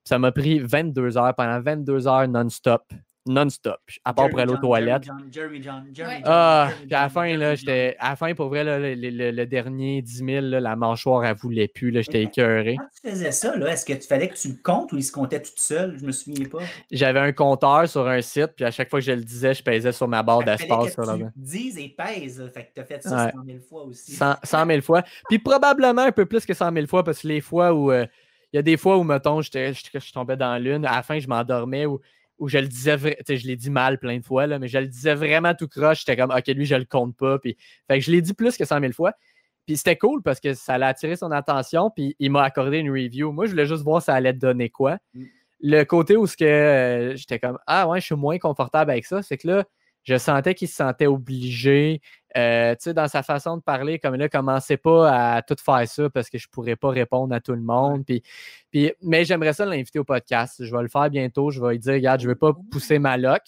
Ça 0.04 0.18
m'a 0.18 0.32
pris 0.32 0.58
22 0.58 1.16
heures, 1.16 1.34
pendant 1.34 1.60
22 1.60 2.08
heures 2.08 2.26
non-stop. 2.28 2.92
Non-stop. 3.24 3.78
À 4.04 4.12
part 4.12 4.28
pour 4.30 4.40
aller 4.40 4.52
aux 4.52 4.56
toilettes. 4.56 5.04
Jeremy 5.30 5.62
John, 5.62 5.84
Jeremy. 5.94 6.16
John, 6.16 6.22
Ah, 6.24 6.66
Jeremy 6.70 6.86
puis 6.86 6.94
à 6.94 6.98
la 6.98 7.04
John, 7.06 7.10
fin, 7.14 7.36
là, 7.36 7.54
j'étais. 7.54 7.96
À 8.00 8.10
la 8.10 8.16
fin, 8.16 8.34
pour 8.34 8.48
vrai, 8.48 8.64
là, 8.64 8.78
le, 8.80 8.94
le- 8.94 9.30
le 9.30 9.46
dernier 9.46 10.02
10 10.02 10.24
000, 10.24 10.46
là, 10.46 10.58
la 10.60 10.74
mâchoire, 10.74 11.24
elle 11.24 11.36
voulait 11.36 11.68
plus. 11.68 11.92
là, 11.92 12.00
J'étais 12.02 12.22
écœuré. 12.24 12.74
Quand 12.76 12.86
tu 13.02 13.10
faisais 13.10 13.30
ça, 13.30 13.56
là, 13.56 13.72
est-ce 13.72 13.84
que 13.86 13.92
tu 13.92 14.06
fallait 14.08 14.26
que 14.28 14.34
tu 14.34 14.48
le 14.48 14.56
comptes 14.60 14.92
ou 14.92 14.96
il 14.96 15.04
se 15.04 15.12
comptait 15.12 15.40
tout 15.40 15.50
seul? 15.54 15.96
Je 16.00 16.04
me 16.04 16.10
souviens 16.10 16.48
pas. 16.48 16.58
J'avais 16.90 17.20
un 17.20 17.32
compteur 17.32 17.88
sur 17.88 18.08
un 18.08 18.20
site, 18.22 18.54
puis 18.56 18.64
à 18.64 18.70
chaque 18.72 18.90
fois 18.90 18.98
que 18.98 19.06
je 19.06 19.12
le 19.12 19.22
disais, 19.22 19.54
je 19.54 19.62
pesais 19.62 19.92
sur 19.92 20.08
ma 20.08 20.22
barre 20.24 20.42
d'espace. 20.42 20.96
que 20.96 21.16
tu 21.18 21.24
dises 21.36 21.78
et 21.78 21.94
pèses. 21.96 22.40
là. 22.40 22.48
Fait 22.50 22.64
que 22.64 22.68
tu 22.74 22.80
as 22.80 22.84
fait 22.84 23.02
ça 23.02 23.26
Ouais. 23.26 23.32
100 23.32 23.44
000 23.46 23.58
fois 23.68 23.82
aussi. 23.84 24.12
100, 24.12 24.34
100 24.42 24.66
000 24.66 24.80
fois. 24.80 25.02
Puis 25.28 25.38
probablement 25.38 26.02
un 26.02 26.12
peu 26.12 26.26
plus 26.26 26.44
que 26.44 26.54
100 26.54 26.72
000 26.72 26.86
fois, 26.88 27.04
parce 27.04 27.22
que 27.22 27.28
les 27.28 27.40
fois 27.40 27.72
où. 27.72 27.92
euh, 27.92 28.04
Il 28.52 28.56
y 28.56 28.58
a 28.58 28.62
des 28.62 28.76
fois 28.76 28.98
où, 28.98 29.02
mettons, 29.04 29.40
j'étais- 29.40 29.72
je, 29.72 29.80
je 29.98 30.12
tombais 30.12 30.36
dans 30.36 30.58
l'une, 30.62 30.84
à 30.84 30.96
la 30.96 31.02
fin, 31.02 31.18
je 31.18 31.26
m'endormais, 31.26 31.86
ou 31.86 32.00
où 32.42 32.48
je 32.48 32.58
le 32.58 32.66
disais, 32.66 32.98
je 32.98 33.46
l'ai 33.46 33.54
dit 33.54 33.70
mal 33.70 34.00
plein 34.00 34.18
de 34.18 34.24
fois, 34.24 34.48
là, 34.48 34.58
mais 34.58 34.66
je 34.66 34.76
le 34.76 34.88
disais 34.88 35.14
vraiment 35.14 35.54
tout 35.54 35.68
croche. 35.68 36.00
J'étais 36.00 36.16
comme, 36.16 36.32
OK, 36.32 36.44
lui, 36.48 36.66
je 36.66 36.74
le 36.74 36.84
compte 36.84 37.16
pas. 37.16 37.38
Puis, 37.38 37.56
fait 37.86 38.00
que 38.00 38.04
je 38.04 38.10
l'ai 38.10 38.20
dit 38.20 38.34
plus 38.34 38.56
que 38.56 38.64
100 38.64 38.80
000 38.80 38.92
fois. 38.92 39.12
Puis 39.64 39.76
c'était 39.76 39.96
cool 39.96 40.24
parce 40.24 40.40
que 40.40 40.52
ça 40.52 40.74
allait 40.74 40.86
attiré 40.86 41.14
son 41.14 41.30
attention, 41.30 41.88
puis 41.88 42.16
il 42.18 42.32
m'a 42.32 42.42
accordé 42.42 42.78
une 42.78 42.90
review. 42.90 43.30
Moi, 43.30 43.46
je 43.46 43.52
voulais 43.52 43.66
juste 43.66 43.84
voir 43.84 44.02
ça 44.02 44.14
allait 44.14 44.32
donner 44.32 44.70
quoi. 44.70 44.98
Mm. 45.14 45.24
Le 45.60 45.84
côté 45.84 46.16
où 46.16 46.26
ce 46.26 46.36
que 46.36 46.44
euh, 46.44 47.14
j'étais 47.14 47.38
comme, 47.38 47.60
ah 47.68 47.86
ouais, 47.86 48.00
je 48.00 48.06
suis 48.06 48.16
moins 48.16 48.38
confortable 48.40 48.90
avec 48.90 49.06
ça, 49.06 49.22
c'est 49.22 49.38
que 49.38 49.46
là, 49.46 49.64
je 50.04 50.18
sentais 50.18 50.54
qu'il 50.54 50.68
se 50.68 50.74
sentait 50.74 51.06
obligé, 51.06 52.00
euh, 52.36 52.74
tu 52.74 52.84
sais, 52.84 52.94
dans 52.94 53.08
sa 53.08 53.22
façon 53.22 53.56
de 53.56 53.62
parler, 53.62 53.98
comme 53.98 54.14
là, 54.14 54.28
commencez 54.28 54.76
pas 54.76 55.36
à 55.36 55.42
tout 55.42 55.56
faire 55.62 55.86
ça 55.86 56.10
parce 56.10 56.30
que 56.30 56.38
je 56.38 56.48
pourrais 56.48 56.76
pas 56.76 56.90
répondre 56.90 57.34
à 57.34 57.40
tout 57.40 57.52
le 57.52 57.60
monde. 57.60 58.04
Puis, 58.04 58.22
puis, 58.70 58.92
mais 59.02 59.24
j'aimerais 59.24 59.52
ça 59.52 59.66
l'inviter 59.66 59.98
au 59.98 60.04
podcast. 60.04 60.64
Je 60.64 60.74
vais 60.74 60.82
le 60.82 60.88
faire 60.88 61.10
bientôt. 61.10 61.50
Je 61.50 61.60
vais 61.60 61.72
lui 61.72 61.78
dire, 61.78 61.92
regarde, 61.94 62.20
je 62.20 62.26
ne 62.26 62.32
veux 62.32 62.38
pas 62.38 62.52
pousser 62.70 62.98
ma 62.98 63.16
loc, 63.16 63.42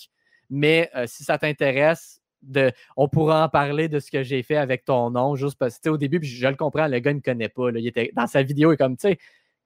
mais 0.51 0.90
euh, 0.94 1.06
si 1.06 1.24
ça 1.24 1.39
t'intéresse, 1.39 2.20
de, 2.43 2.70
on 2.97 3.09
pourra 3.09 3.44
en 3.47 3.48
parler 3.48 3.89
de 3.89 3.98
ce 3.98 4.10
que 4.10 4.22
j'ai 4.22 4.43
fait 4.43 4.56
avec 4.56 4.85
ton 4.85 5.10
nom, 5.10 5.35
juste 5.35 5.56
parce 5.59 5.76
que 5.76 5.81
tu 5.81 5.82
sais, 5.85 5.89
au 5.89 5.97
début, 5.97 6.20
puis 6.20 6.28
je 6.28 6.47
le 6.47 6.56
comprends, 6.56 6.86
le 6.86 6.98
gars 6.98 7.12
ne 7.12 7.16
me 7.16 7.22
connaît 7.22 7.48
pas. 7.48 7.70
là. 7.70 7.81
il 7.81 7.86
était, 7.86 8.12
dans 8.14 8.26
sa 8.26 8.43
vidéo, 8.43 8.70
il 8.70 8.74
est 8.74 8.76
comme, 8.76 8.98
tu 8.98 9.09
sais, 9.09 9.18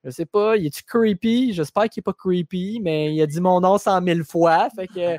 je 0.05 0.11
sais 0.11 0.27
pas, 0.27 0.57
il 0.57 0.67
est-tu 0.67 0.85
creepy? 0.85 1.53
J'espère 1.53 1.89
qu'il 1.89 2.01
n'est 2.01 2.05
pas 2.05 2.13
creepy, 2.13 2.79
mais 2.81 3.13
il 3.13 3.21
a 3.21 3.27
dit 3.27 3.41
mon 3.41 3.61
nom 3.61 3.79
100 3.79 4.05
000 4.05 4.21
fois. 4.23 4.69
Fait 4.71 4.87
que. 4.87 5.17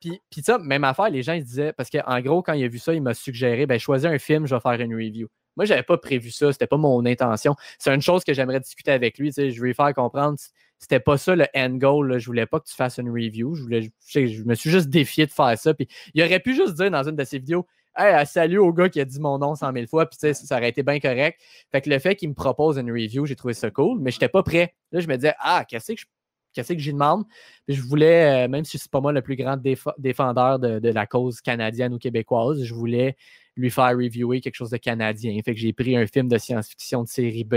Puis, 0.00 0.42
ça, 0.42 0.58
même 0.58 0.84
affaire, 0.84 1.10
les 1.10 1.22
gens 1.22 1.34
ils 1.34 1.44
disaient, 1.44 1.72
parce 1.72 1.90
qu'en 1.90 2.20
gros, 2.20 2.42
quand 2.42 2.54
il 2.54 2.64
a 2.64 2.68
vu 2.68 2.78
ça, 2.78 2.94
il 2.94 3.02
m'a 3.02 3.14
suggéré, 3.14 3.66
ben, 3.66 3.78
choisis 3.78 4.08
un 4.08 4.18
film, 4.18 4.46
je 4.46 4.54
vais 4.54 4.60
faire 4.60 4.80
une 4.80 4.94
review. 4.94 5.28
Moi, 5.56 5.66
je 5.66 5.70
n'avais 5.70 5.82
pas 5.82 5.98
prévu 5.98 6.30
ça, 6.30 6.52
c'était 6.52 6.66
pas 6.66 6.76
mon 6.76 7.04
intention. 7.04 7.54
C'est 7.78 7.94
une 7.94 8.00
chose 8.00 8.24
que 8.24 8.32
j'aimerais 8.32 8.60
discuter 8.60 8.92
avec 8.92 9.18
lui. 9.18 9.32
Je 9.32 9.42
vais 9.42 9.50
lui 9.50 9.74
faire 9.74 9.92
comprendre, 9.92 10.38
c'était 10.78 11.00
pas 11.00 11.18
ça 11.18 11.36
le 11.36 11.46
end 11.54 11.70
goal. 11.70 12.18
Je 12.18 12.26
voulais 12.26 12.46
pas 12.46 12.60
que 12.60 12.66
tu 12.66 12.74
fasses 12.74 12.98
une 12.98 13.10
review. 13.10 13.54
Je, 13.54 13.62
voulais, 13.62 13.90
je, 14.06 14.44
me 14.44 14.54
suis 14.54 14.70
juste 14.70 14.88
défié 14.88 15.26
de 15.26 15.32
faire 15.32 15.58
ça. 15.58 15.74
Puis 15.74 15.88
il 16.14 16.22
aurait 16.22 16.40
pu 16.40 16.54
juste 16.54 16.74
dire 16.74 16.90
dans 16.90 17.06
une 17.06 17.16
de 17.16 17.24
ses 17.24 17.38
vidéos, 17.38 17.66
Hey, 17.96 18.24
salut 18.24 18.58
au 18.58 18.72
gars 18.72 18.88
qui 18.88 19.00
a 19.00 19.04
dit 19.04 19.18
mon 19.18 19.38
nom 19.38 19.56
100 19.56 19.72
000 19.72 19.86
fois, 19.88 20.06
puis 20.06 20.16
ça 20.32 20.56
aurait 20.56 20.68
été 20.68 20.84
bien 20.84 21.00
correct. 21.00 21.40
Fait 21.72 21.80
que 21.80 21.90
le 21.90 21.98
fait 21.98 22.14
qu'il 22.14 22.28
me 22.28 22.34
propose 22.34 22.78
une 22.78 22.90
review, 22.90 23.26
j'ai 23.26 23.34
trouvé 23.34 23.52
ça 23.52 23.70
cool, 23.70 23.98
mais 24.00 24.12
je 24.12 24.16
n'étais 24.16 24.28
pas 24.28 24.44
prêt. 24.44 24.74
Là, 24.92 25.00
je 25.00 25.08
me 25.08 25.16
disais, 25.16 25.34
ah, 25.40 25.64
qu'est-ce 25.68 25.92
que 25.92 26.00
je 26.00 26.06
qu'est-ce 26.52 26.72
que 26.72 26.78
j'y 26.78 26.92
demande? 26.92 27.24
Puis 27.66 27.76
je 27.76 27.82
voulais, 27.82 28.44
euh, 28.44 28.48
même 28.48 28.64
si 28.64 28.78
c'est 28.78 28.90
pas 28.90 29.00
moi 29.00 29.12
le 29.12 29.22
plus 29.22 29.36
grand 29.36 29.56
déf- 29.56 29.92
défendeur 29.98 30.58
de, 30.58 30.78
de 30.78 30.88
la 30.90 31.06
cause 31.06 31.40
canadienne 31.40 31.94
ou 31.94 31.98
québécoise, 31.98 32.62
je 32.64 32.74
voulais 32.74 33.16
lui 33.56 33.70
faire 33.70 33.96
reviewer 33.96 34.40
quelque 34.40 34.54
chose 34.54 34.70
de 34.70 34.76
canadien. 34.76 35.38
Fait 35.44 35.54
que 35.54 35.60
j'ai 35.60 35.72
pris 35.72 35.96
un 35.96 36.06
film 36.06 36.28
de 36.28 36.38
science-fiction 36.38 37.02
de 37.02 37.08
série 37.08 37.44
B 37.44 37.54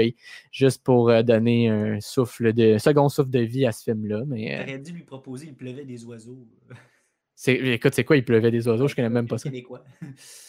juste 0.52 0.84
pour 0.84 1.10
euh, 1.10 1.22
donner 1.24 1.70
un 1.70 2.00
souffle 2.02 2.54
de 2.54 2.78
second 2.78 3.10
souffle 3.10 3.30
de 3.30 3.40
vie 3.40 3.66
à 3.66 3.72
ce 3.72 3.84
film-là. 3.84 4.24
Mais 4.28 4.56
euh, 4.56 4.66
T'aurais 4.66 4.80
dû 4.80 4.92
lui 4.92 5.04
proposer 5.04 5.48
Il 5.48 5.56
pleuvait 5.56 5.86
des 5.86 6.04
oiseaux. 6.06 6.46
écoute, 7.48 7.94
c'est 7.94 8.04
quoi, 8.04 8.18
il 8.18 8.26
pleuvait 8.26 8.52
des 8.52 8.68
oiseaux, 8.68 8.88
je 8.88 8.96
connais 8.96 9.10
même 9.10 9.28
pas 9.28 9.38
ça. 9.38 9.50
Québécois. 9.50 9.84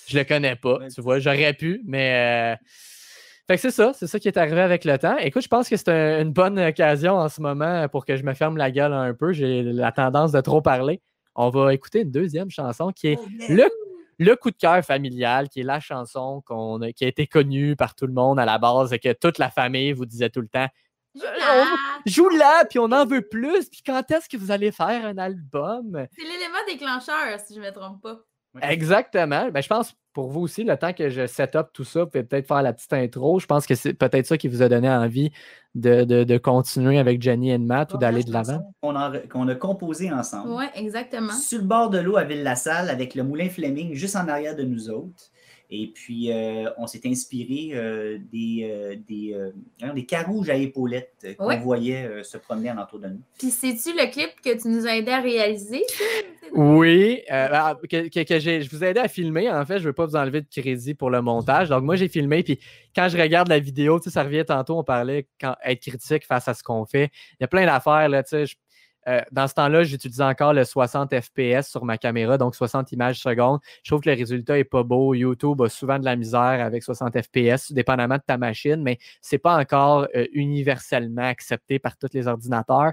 Je 0.06 0.18
le 0.18 0.24
connais 0.24 0.56
pas, 0.56 0.88
tu 0.94 1.00
vois, 1.00 1.18
j'aurais 1.18 1.54
pu, 1.54 1.80
mais. 1.84 2.54
euh, 2.54 2.64
Fait 3.46 3.56
que 3.56 3.60
c'est 3.60 3.70
ça, 3.70 3.92
c'est 3.94 4.06
ça 4.06 4.18
qui 4.18 4.28
est 4.28 4.38
arrivé 4.38 4.60
avec 4.60 4.84
le 4.86 4.98
temps. 4.98 5.16
Écoute, 5.18 5.42
je 5.42 5.48
pense 5.48 5.68
que 5.68 5.76
c'est 5.76 5.88
un- 5.90 6.22
une 6.22 6.32
bonne 6.32 6.58
occasion 6.58 7.14
en 7.16 7.28
ce 7.28 7.42
moment 7.42 7.86
pour 7.88 8.06
que 8.06 8.16
je 8.16 8.22
me 8.22 8.32
ferme 8.32 8.56
la 8.56 8.70
gueule 8.70 8.92
un 8.94 9.12
peu. 9.12 9.32
J'ai 9.34 9.62
la 9.62 9.92
tendance 9.92 10.32
de 10.32 10.40
trop 10.40 10.62
parler. 10.62 11.02
On 11.34 11.50
va 11.50 11.74
écouter 11.74 12.00
une 12.02 12.10
deuxième 12.10 12.50
chanson 12.50 12.90
qui 12.90 13.08
est 13.08 13.18
Oh, 13.20 13.26
le, 13.50 13.64
le 14.18 14.36
coup 14.36 14.50
de 14.50 14.56
cœur 14.56 14.82
familial, 14.82 15.48
qui 15.50 15.60
est 15.60 15.64
la 15.64 15.78
chanson 15.80 16.42
qu'on 16.46 16.80
a- 16.80 16.92
qui 16.92 17.04
a 17.04 17.08
été 17.08 17.26
connue 17.26 17.76
par 17.76 17.94
tout 17.94 18.06
le 18.06 18.12
monde 18.14 18.38
à 18.38 18.46
la 18.46 18.56
base 18.58 18.92
et 18.94 18.98
que 18.98 19.12
toute 19.12 19.38
la 19.38 19.50
famille 19.50 19.92
vous 19.92 20.06
disait 20.06 20.30
tout 20.30 20.40
le 20.40 20.48
temps 20.48 20.68
Julia! 21.14 21.64
Joue-la, 22.06 22.64
puis 22.68 22.78
on 22.80 22.90
en 22.90 23.04
veut 23.06 23.22
plus, 23.22 23.68
puis 23.70 23.82
quand 23.86 24.10
est-ce 24.10 24.28
que 24.28 24.36
vous 24.36 24.50
allez 24.50 24.72
faire 24.72 25.04
un 25.06 25.16
album? 25.18 26.06
C'est 26.16 26.24
l'élément 26.24 26.58
déclencheur, 26.66 27.38
si 27.46 27.54
je 27.54 27.60
ne 27.60 27.66
me 27.66 27.70
trompe 27.72 28.02
pas. 28.02 28.18
Exactement. 28.62 29.50
Ben, 29.50 29.62
je 29.62 29.68
pense 29.68 29.94
pour 30.12 30.28
vous 30.30 30.40
aussi, 30.42 30.62
le 30.62 30.76
temps 30.76 30.92
que 30.92 31.08
je 31.10 31.26
set 31.26 31.56
up 31.56 31.70
tout 31.72 31.82
ça, 31.82 32.04
vous 32.04 32.06
pouvez 32.10 32.22
peut-être 32.22 32.46
faire 32.46 32.62
la 32.62 32.72
petite 32.72 32.92
intro. 32.92 33.40
Je 33.40 33.46
pense 33.46 33.66
que 33.66 33.74
c'est 33.74 33.94
peut-être 33.94 34.26
ça 34.26 34.38
qui 34.38 34.46
vous 34.46 34.62
a 34.62 34.68
donné 34.68 34.88
envie 34.88 35.32
de, 35.74 36.04
de- 36.04 36.22
de 36.22 36.38
continuer 36.38 36.98
avec 37.00 37.20
Jenny 37.20 37.50
et 37.50 37.58
Matt 37.58 37.92
ou 37.94 37.98
d'aller 37.98 38.22
de 38.22 38.32
l'avant. 38.32 38.72
Qu'on 38.80 38.94
a, 38.94 39.18
qu'on 39.18 39.48
a 39.48 39.54
composé 39.56 40.12
ensemble. 40.12 40.50
Oui, 40.52 40.66
exactement. 40.76 41.32
Sur 41.32 41.58
le 41.58 41.64
bord 41.64 41.90
de 41.90 41.98
l'eau 41.98 42.16
à 42.16 42.22
Ville-la-Salle, 42.22 42.90
avec 42.90 43.16
le 43.16 43.24
moulin 43.24 43.48
Fleming 43.48 43.94
juste 43.94 44.14
en 44.14 44.28
arrière 44.28 44.54
de 44.54 44.62
nous 44.62 44.88
autres. 44.88 45.30
Et 45.70 45.88
puis, 45.88 46.30
euh, 46.30 46.70
on 46.78 46.86
s'est 46.86 47.00
inspiré 47.06 47.70
euh, 47.72 48.18
des, 48.30 48.68
euh, 48.70 48.96
des, 49.08 49.92
des 49.94 50.04
carouges 50.06 50.50
à 50.50 50.54
épaulettes 50.56 51.34
qu'on 51.38 51.46
Ouais. 51.46 51.58
voyait 51.58 52.04
euh, 52.04 52.22
se 52.22 52.36
promener 52.38 52.68
alentour 52.68 52.98
de 53.00 53.08
nous. 53.08 53.20
Puis, 53.38 53.50
c'est-tu 53.50 53.96
le 53.96 54.10
clip 54.10 54.30
que 54.44 54.60
tu 54.60 54.68
nous 54.68 54.86
as 54.86 54.96
aidé 54.96 55.10
à 55.10 55.20
réaliser? 55.20 55.82
Oui, 56.52 57.22
euh, 57.32 57.48
ah, 57.50 57.76
que, 57.90 58.08
que- 58.08 58.38
je 58.38 58.70
vous 58.70 58.84
ai 58.84 58.88
aidé 58.88 59.00
à 59.00 59.08
filmer. 59.08 59.50
En 59.50 59.64
fait, 59.64 59.78
je 59.78 59.82
ne 59.82 59.86
veux 59.88 59.92
pas 59.92 60.06
vous 60.06 60.14
enlever 60.16 60.42
de 60.42 60.46
crédit 60.48 60.94
pour 60.94 61.10
le 61.10 61.20
montage. 61.22 61.68
Donc, 61.68 61.82
moi, 61.82 61.96
j'ai 61.96 62.08
filmé. 62.08 62.42
Puis, 62.42 62.60
quand 62.94 63.08
je 63.08 63.16
regarde 63.16 63.48
la 63.48 63.58
vidéo, 63.58 63.98
tu 63.98 64.04
sais, 64.04 64.10
ça 64.10 64.22
revient 64.22 64.44
tantôt, 64.46 64.78
on 64.78 64.84
parlait 64.84 65.26
quand, 65.40 65.56
être 65.64 65.80
critique 65.80 66.24
face 66.26 66.46
à 66.46 66.54
ce 66.54 66.62
qu'on 66.62 66.84
fait. 66.84 67.10
Il 67.32 67.36
y 67.40 67.44
a 67.44 67.48
plein 67.48 67.64
d'affaires. 67.66 68.08
Là, 68.08 68.22
tu 68.22 68.30
sais, 68.30 68.46
je- 68.46 68.56
euh, 69.08 69.20
dans 69.32 69.46
ce 69.48 69.54
temps-là, 69.54 69.84
j'utilisais 69.84 70.24
encore 70.24 70.52
le 70.54 70.64
60 70.64 71.14
FPS 71.20 71.68
sur 71.68 71.84
ma 71.84 71.98
caméra, 71.98 72.38
donc 72.38 72.54
60 72.54 72.92
images 72.92 73.20
secondes. 73.20 73.60
Je 73.82 73.90
trouve 73.90 74.00
que 74.00 74.08
le 74.10 74.16
résultat 74.16 74.54
n'est 74.54 74.64
pas 74.64 74.82
beau. 74.82 75.14
YouTube 75.14 75.60
a 75.62 75.68
souvent 75.68 75.98
de 75.98 76.04
la 76.04 76.16
misère 76.16 76.40
avec 76.40 76.82
60 76.82 77.14
FPS, 77.20 77.72
dépendamment 77.72 78.16
de 78.16 78.22
ta 78.26 78.38
machine, 78.38 78.82
mais 78.82 78.98
ce 79.20 79.34
n'est 79.34 79.38
pas 79.40 79.58
encore 79.58 80.08
euh, 80.14 80.26
universellement 80.32 81.22
accepté 81.26 81.78
par 81.78 81.96
tous 81.96 82.08
les 82.14 82.26
ordinateurs. 82.26 82.92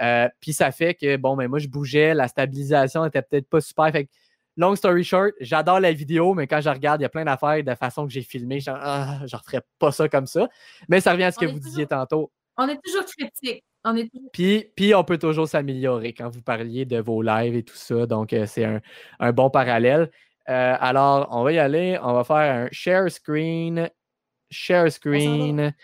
Euh, 0.00 0.28
Puis 0.40 0.52
ça 0.54 0.70
fait 0.72 0.94
que, 0.94 1.16
bon, 1.16 1.36
ben 1.36 1.46
moi, 1.48 1.58
je 1.58 1.68
bougeais, 1.68 2.14
la 2.14 2.26
stabilisation 2.28 3.04
était 3.04 3.20
peut-être 3.22 3.48
pas 3.48 3.60
super. 3.60 3.92
Fait 3.92 4.06
que, 4.06 4.10
long 4.56 4.74
story 4.74 5.04
short, 5.04 5.32
j'adore 5.40 5.78
la 5.80 5.92
vidéo, 5.92 6.32
mais 6.32 6.46
quand 6.46 6.62
je 6.62 6.70
regarde, 6.70 7.00
il 7.00 7.04
y 7.04 7.06
a 7.06 7.10
plein 7.10 7.24
d'affaires 7.26 7.62
de 7.62 7.74
façon 7.74 8.06
que 8.06 8.12
j'ai 8.12 8.22
filmé. 8.22 8.60
Je 8.60 8.70
ah, 8.74 9.20
je 9.26 9.36
referais 9.36 9.60
pas 9.78 9.92
ça 9.92 10.08
comme 10.08 10.26
ça. 10.26 10.48
Mais 10.88 11.00
ça 11.00 11.12
revient 11.12 11.24
à 11.24 11.32
ce 11.32 11.38
que 11.38 11.44
vous 11.44 11.52
toujours- 11.52 11.64
disiez 11.64 11.86
tantôt. 11.86 12.32
On 12.56 12.66
est 12.68 12.78
toujours 12.82 13.04
critique. 13.04 13.62
On 13.84 13.96
est. 13.96 14.10
Puis, 14.32 14.72
puis 14.76 14.94
on 14.94 15.04
peut 15.04 15.18
toujours 15.18 15.48
s'améliorer 15.48 16.12
quand 16.12 16.28
vous 16.28 16.42
parliez 16.42 16.84
de 16.84 16.98
vos 16.98 17.22
lives 17.22 17.56
et 17.56 17.62
tout 17.62 17.76
ça. 17.76 18.06
Donc, 18.06 18.32
euh, 18.32 18.46
c'est 18.46 18.64
un, 18.64 18.80
un 19.18 19.32
bon 19.32 19.50
parallèle. 19.50 20.10
Euh, 20.48 20.76
alors, 20.78 21.28
on 21.30 21.42
va 21.44 21.52
y 21.52 21.58
aller. 21.58 21.98
On 22.02 22.12
va 22.12 22.24
faire 22.24 22.36
un 22.36 22.68
share 22.72 23.10
screen. 23.10 23.88
Share 24.50 24.90
screen. 24.90 25.74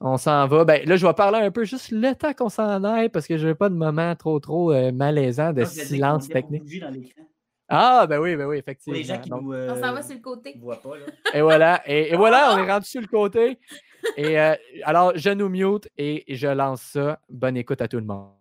On 0.00 0.16
s'en 0.16 0.46
va. 0.46 0.64
Ben, 0.64 0.84
là, 0.86 0.96
je 0.96 1.06
vais 1.06 1.12
parler 1.12 1.38
un 1.38 1.50
peu 1.50 1.64
juste 1.64 1.90
le 1.90 2.14
temps 2.14 2.32
qu'on 2.32 2.48
s'en 2.48 2.84
aille 2.84 3.08
parce 3.08 3.26
que 3.26 3.36
je 3.36 3.48
veux 3.48 3.54
pas 3.54 3.68
de 3.68 3.74
moment 3.74 4.14
trop, 4.16 4.38
trop 4.40 4.72
euh, 4.72 4.92
malaisant 4.92 5.52
de 5.52 5.64
silence 5.64 6.28
technique. 6.28 6.80
dans. 6.80 6.92
Ah, 7.68 8.06
ben 8.06 8.18
oui, 8.18 8.34
ben 8.36 8.46
oui, 8.46 8.56
Pour 8.56 8.68
effectivement. 8.70 8.96
les 8.96 9.04
gens 9.04 9.18
qui 9.20 9.28
Donc, 9.28 9.42
nous 9.42 9.52
On 9.52 9.74
s'en 9.74 9.92
va 9.92 9.98
euh, 9.98 10.02
sur 10.02 10.14
le 10.14 10.20
côté. 10.22 10.56
voient 10.58 10.80
pas. 10.80 10.96
Là. 10.96 11.06
et 11.34 11.42
voilà, 11.42 11.82
et, 11.86 12.12
et 12.12 12.16
voilà, 12.16 12.54
on 12.54 12.58
est 12.58 12.70
rendu 12.70 12.86
sur 12.86 13.00
le 13.00 13.06
côté. 13.06 13.58
Et 14.16 14.40
euh, 14.40 14.54
alors, 14.84 15.12
je 15.16 15.30
nous 15.30 15.48
mute 15.48 15.88
et 15.98 16.24
je 16.34 16.46
lance 16.48 16.82
ça. 16.82 17.20
Bonne 17.28 17.56
écoute 17.56 17.82
à 17.82 17.88
tout 17.88 17.98
le 17.98 18.06
monde. 18.06 18.37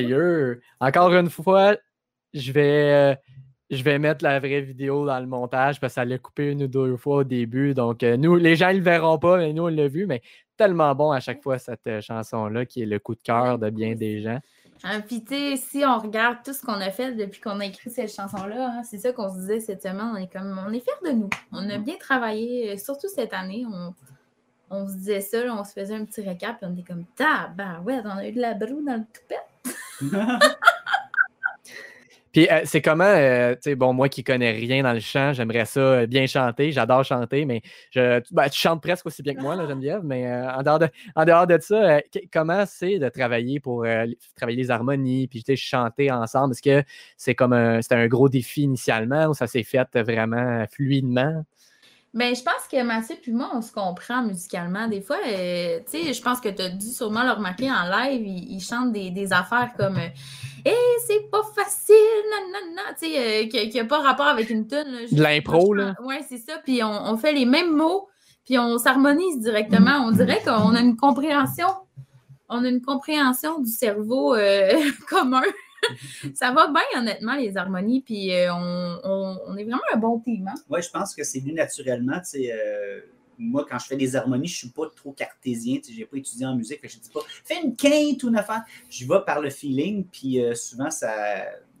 Merveilleux. 0.00 0.60
Encore 0.80 1.12
une 1.14 1.30
fois, 1.30 1.76
je 2.34 2.52
vais, 2.52 2.92
euh, 2.92 3.14
je 3.70 3.82
vais 3.82 3.98
mettre 3.98 4.24
la 4.24 4.38
vraie 4.38 4.60
vidéo 4.60 5.06
dans 5.06 5.18
le 5.18 5.26
montage 5.26 5.80
parce 5.80 5.92
que 5.92 5.94
ça 5.94 6.04
l'a 6.04 6.18
coupé 6.18 6.50
une 6.50 6.64
ou 6.64 6.68
deux 6.68 6.96
fois 6.96 7.16
au 7.16 7.24
début. 7.24 7.74
Donc, 7.74 8.02
euh, 8.02 8.16
nous, 8.16 8.36
les 8.36 8.56
gens 8.56 8.68
ne 8.68 8.78
le 8.78 8.82
verront 8.82 9.18
pas, 9.18 9.38
mais 9.38 9.52
nous, 9.52 9.64
on 9.64 9.68
l'a 9.68 9.88
vu. 9.88 10.06
Mais 10.06 10.22
tellement 10.56 10.94
bon 10.94 11.10
à 11.10 11.20
chaque 11.20 11.42
fois, 11.42 11.58
cette 11.58 11.86
euh, 11.86 12.00
chanson-là, 12.00 12.66
qui 12.66 12.82
est 12.82 12.86
le 12.86 12.98
coup 12.98 13.14
de 13.14 13.22
cœur 13.22 13.58
de 13.58 13.70
bien 13.70 13.94
des 13.94 14.22
gens. 14.22 14.38
Hein, 14.82 15.02
Puis, 15.02 15.22
tu 15.22 15.34
sais, 15.34 15.56
si 15.56 15.84
on 15.84 15.98
regarde 15.98 16.38
tout 16.44 16.54
ce 16.54 16.62
qu'on 16.62 16.80
a 16.80 16.90
fait 16.90 17.12
depuis 17.12 17.40
qu'on 17.40 17.60
a 17.60 17.66
écrit 17.66 17.90
cette 17.90 18.14
chanson-là, 18.14 18.78
hein, 18.78 18.82
c'est 18.82 18.98
ça 18.98 19.12
qu'on 19.12 19.30
se 19.30 19.38
disait 19.40 19.60
cette 19.60 19.82
semaine. 19.82 20.10
On 20.14 20.16
est 20.16 20.32
comme, 20.32 20.58
on 20.66 20.72
est 20.72 20.80
fiers 20.80 21.10
de 21.12 21.16
nous. 21.16 21.30
On 21.52 21.68
a 21.68 21.78
bien 21.78 21.96
travaillé, 21.98 22.78
surtout 22.78 23.08
cette 23.08 23.34
année. 23.34 23.66
On, 23.70 23.94
on 24.70 24.86
se 24.86 24.94
disait 24.94 25.20
ça, 25.20 25.44
là, 25.44 25.54
on 25.58 25.64
se 25.64 25.72
faisait 25.72 25.94
un 25.94 26.04
petit 26.04 26.22
récap, 26.22 26.58
puis 26.58 26.70
on 26.70 26.74
était 26.74 26.84
comme, 26.84 27.04
ouais, 27.84 28.00
on 28.04 28.10
a 28.10 28.28
eu 28.28 28.32
de 28.32 28.40
la 28.40 28.54
broue 28.54 28.84
dans 28.84 28.94
le 28.94 29.04
toupette. 29.12 29.49
Puis 32.32 32.48
euh, 32.48 32.60
c'est 32.64 32.80
comment, 32.80 33.04
euh, 33.04 33.54
tu 33.54 33.62
sais, 33.62 33.74
bon, 33.74 33.92
moi 33.92 34.08
qui 34.08 34.22
connais 34.22 34.52
rien 34.52 34.82
dans 34.84 34.92
le 34.92 35.00
chant, 35.00 35.32
j'aimerais 35.32 35.64
ça 35.64 35.80
euh, 35.80 36.06
bien 36.06 36.26
chanter, 36.26 36.70
j'adore 36.70 37.02
chanter, 37.04 37.44
mais 37.44 37.60
je, 37.90 38.20
ben, 38.30 38.48
tu 38.48 38.58
chantes 38.58 38.80
presque 38.82 39.06
aussi 39.06 39.22
bien 39.22 39.34
que 39.34 39.40
moi, 39.40 39.56
là, 39.56 39.66
Geneviève, 39.66 40.02
mais 40.04 40.26
euh, 40.28 40.52
en, 40.52 40.62
dehors 40.62 40.78
de, 40.78 40.88
en 41.16 41.24
dehors 41.24 41.46
de 41.46 41.58
ça, 41.60 42.00
comment 42.32 42.64
c'est 42.66 42.98
de 42.98 43.08
travailler 43.08 43.58
pour 43.58 43.84
travailler 44.36 44.62
les 44.62 44.70
harmonies, 44.70 45.26
puis 45.26 45.44
chanter 45.56 46.12
ensemble? 46.12 46.52
Est-ce 46.52 46.62
que 46.62 46.84
c'est 47.16 47.34
comme 47.34 47.52
un, 47.52 47.82
c'était 47.82 47.96
un 47.96 48.06
gros 48.06 48.28
défi 48.28 48.62
initialement 48.62 49.26
ou 49.26 49.34
ça 49.34 49.48
s'est 49.48 49.64
fait 49.64 49.88
vraiment 49.96 50.64
fluidement? 50.70 51.44
Ben, 52.12 52.34
je 52.34 52.42
pense 52.42 52.66
que 52.70 52.82
Mathieu 52.82 53.16
puis 53.22 53.32
moi, 53.32 53.50
on 53.54 53.62
se 53.62 53.70
comprend 53.70 54.22
musicalement. 54.22 54.88
Des 54.88 55.00
fois, 55.00 55.18
euh, 55.24 55.78
tu 55.88 56.04
sais, 56.04 56.12
je 56.12 56.20
pense 56.20 56.40
que 56.40 56.48
tu 56.48 56.60
as 56.60 56.68
dû 56.68 56.88
sûrement 56.88 57.22
le 57.22 57.30
remarquer 57.30 57.70
en 57.70 57.84
live, 57.84 58.26
il, 58.26 58.52
il 58.52 58.60
chante 58.60 58.92
des, 58.92 59.10
des 59.10 59.32
affaires 59.32 59.70
comme 59.76 59.96
euh, 59.96 60.08
Hey, 60.64 60.74
c'est 61.06 61.30
pas 61.30 61.42
facile, 61.54 61.94
nanana, 62.30 62.94
tu 63.00 63.06
sais, 63.06 63.44
euh, 63.44 63.68
qui 63.70 63.76
n'a 63.76 63.84
pas 63.84 64.00
rapport 64.00 64.26
avec 64.26 64.50
une 64.50 64.66
tune. 64.66 65.06
De 65.10 65.22
l'impro, 65.22 65.72
là. 65.72 65.94
Oui, 66.04 66.16
c'est 66.28 66.38
ça. 66.38 66.58
Puis 66.64 66.82
on, 66.82 66.90
on 66.90 67.16
fait 67.16 67.32
les 67.32 67.46
mêmes 67.46 67.74
mots, 67.74 68.08
puis 68.44 68.58
on 68.58 68.76
s'harmonise 68.76 69.38
directement. 69.38 70.04
On 70.04 70.10
dirait 70.10 70.42
qu'on 70.44 70.74
a 70.74 70.80
une 70.80 70.96
compréhension. 70.96 71.68
On 72.48 72.64
a 72.64 72.68
une 72.68 72.82
compréhension 72.82 73.60
du 73.60 73.70
cerveau 73.70 74.34
euh, 74.34 74.72
commun. 75.08 75.42
Ça 76.34 76.52
va 76.52 76.68
bien, 76.68 77.00
honnêtement, 77.00 77.34
les 77.36 77.56
harmonies. 77.56 78.02
Puis 78.02 78.32
euh, 78.34 78.52
on, 78.54 79.00
on- 79.04 79.38
on 79.46 79.56
est 79.56 79.64
vraiment 79.64 79.82
un 79.92 79.96
bon 79.96 80.18
team. 80.20 80.48
Hein? 80.48 80.54
Oui, 80.68 80.82
je 80.82 80.90
pense 80.90 81.14
que 81.14 81.24
c'est 81.24 81.40
venu 81.40 81.52
naturellement. 81.52 82.18
tu 82.20 82.24
sais, 82.42 82.52
euh, 82.52 83.00
moi, 83.38 83.66
quand 83.68 83.78
je 83.78 83.86
fais 83.86 83.96
des 83.96 84.16
harmonies, 84.16 84.48
je 84.48 84.54
ne 84.54 84.58
suis 84.58 84.68
pas 84.68 84.86
trop 84.94 85.12
cartésien. 85.12 85.78
Je 85.88 85.96
n'ai 85.98 86.04
pas 86.04 86.18
étudié 86.18 86.46
en 86.46 86.54
musique. 86.56 86.80
Je 86.82 86.96
ne 86.96 87.02
dis 87.02 87.10
pas 87.10 87.20
fais 87.44 87.62
une 87.62 87.74
quinte 87.74 88.22
ou 88.22 88.28
une 88.28 88.36
affaire. 88.36 88.62
Je 88.90 89.06
vais 89.06 89.20
par 89.24 89.40
le 89.40 89.48
feeling, 89.50 90.04
puis 90.04 90.42
euh, 90.44 90.54
souvent, 90.54 90.90
ça, 90.90 91.10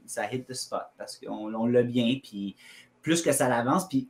ça 0.06 0.32
hit 0.32 0.46
the 0.46 0.54
spot 0.54 0.82
parce 0.96 1.18
qu'on 1.18 1.54
on 1.54 1.66
l'a 1.66 1.82
bien. 1.82 2.16
Puis 2.22 2.56
plus 3.02 3.20
que 3.22 3.32
ça 3.32 3.48
l'avance, 3.48 3.88
puis 3.88 4.08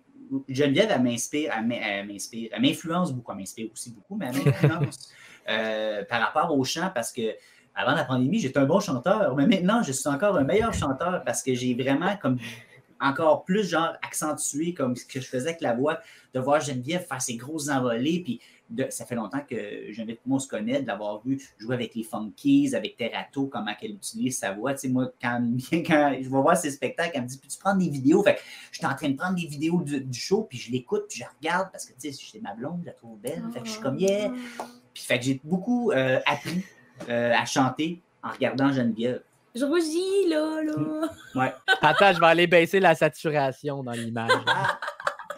Geneviève, 0.48 0.90
elle 0.94 1.02
m'inspire, 1.02 1.52
elle 1.56 1.66
m'in- 1.66 1.80
elle 1.80 2.06
m'inspire, 2.06 2.50
elle 2.52 2.62
m'influence 2.62 3.12
beaucoup, 3.12 3.32
elle 3.32 3.38
m'inspire 3.38 3.68
aussi 3.72 3.90
beaucoup, 3.90 4.14
mais 4.14 4.26
elle 4.28 4.44
m'influence 4.44 5.12
euh, 5.48 6.04
par 6.04 6.20
rapport 6.20 6.56
au 6.56 6.62
chant 6.62 6.88
parce 6.94 7.10
que 7.12 7.34
avant 7.80 7.96
la 7.96 8.04
pandémie, 8.04 8.38
j'étais 8.38 8.58
un 8.58 8.66
bon 8.66 8.80
chanteur, 8.80 9.34
mais 9.36 9.46
maintenant, 9.46 9.82
je 9.82 9.92
suis 9.92 10.08
encore 10.08 10.36
un 10.36 10.44
meilleur 10.44 10.72
chanteur 10.74 11.22
parce 11.24 11.42
que 11.42 11.54
j'ai 11.54 11.74
vraiment 11.74 12.16
comme 12.16 12.38
encore 13.00 13.44
plus 13.44 13.68
genre 13.68 13.94
accentué 14.02 14.74
comme 14.74 14.94
ce 14.94 15.06
que 15.06 15.20
je 15.20 15.26
faisais 15.26 15.50
avec 15.50 15.62
la 15.62 15.74
voix, 15.74 15.98
de 16.34 16.40
voir 16.40 16.60
Geneviève 16.60 17.06
faire 17.06 17.22
ses 17.22 17.36
grosses 17.36 17.70
envolées, 17.70 18.20
puis 18.22 18.40
de- 18.68 18.86
ça 18.90 19.06
fait 19.06 19.14
longtemps 19.14 19.40
que 19.48 19.90
Geneviève 19.90 20.18
on 20.28 20.38
se 20.38 20.46
connaît, 20.46 20.82
de 20.82 20.86
l'avoir 20.86 21.20
vu 21.24 21.40
jouer 21.58 21.74
avec 21.74 21.94
les 21.94 22.04
Funkies, 22.04 22.74
avec 22.74 22.96
Terrato, 22.96 23.46
comment 23.46 23.74
qu'elle 23.74 23.92
utilise 23.92 24.38
sa 24.38 24.52
voix. 24.52 24.74
Tu 24.74 24.80
sais, 24.80 24.88
moi, 24.88 25.10
quand, 25.20 25.42
je 25.72 26.22
vais 26.22 26.28
voir 26.28 26.56
ses 26.56 26.70
spectacles, 26.70 27.12
elle 27.14 27.22
me 27.22 27.26
dit 27.26 27.38
Peux-tu 27.38 27.58
prendre 27.58 27.78
des 27.78 27.88
vidéos 27.88 28.22
Fait 28.22 28.34
que 28.34 28.40
je 28.70 28.78
suis 28.78 28.86
en 28.86 28.94
train 28.94 29.08
de 29.08 29.16
prendre 29.16 29.34
des 29.34 29.46
vidéos 29.46 29.82
du, 29.82 30.06
show, 30.12 30.42
puis 30.42 30.58
je 30.58 30.70
l'écoute, 30.70 31.06
puis 31.08 31.20
je 31.20 31.24
regarde 31.38 31.70
parce 31.72 31.86
que, 31.86 31.92
tu 31.98 32.12
sais, 32.12 32.40
ma 32.40 32.54
blonde, 32.54 32.80
je 32.82 32.86
la 32.86 32.92
trouve 32.92 33.18
belle. 33.18 33.42
Fait 33.52 33.60
je 33.64 33.70
suis 33.70 33.80
comme 33.80 33.98
Yeah. 33.98 34.32
Puis 34.94 35.02
fait 35.02 35.18
que 35.18 35.24
j'ai 35.24 35.40
beaucoup 35.44 35.92
euh, 35.92 36.20
appris 36.26 36.64
euh, 37.08 37.32
à 37.32 37.44
chanter 37.44 38.00
en 38.22 38.30
regardant 38.30 38.72
Geneviève. 38.72 39.22
Je 39.54 39.64
rougis, 39.64 40.28
là, 40.28 40.62
là. 40.62 41.52
Attends, 41.82 42.12
je 42.12 42.20
vais 42.20 42.26
aller 42.26 42.46
baisser 42.46 42.78
la 42.78 42.94
saturation 42.94 43.82
dans 43.82 43.92
l'image. 43.92 44.30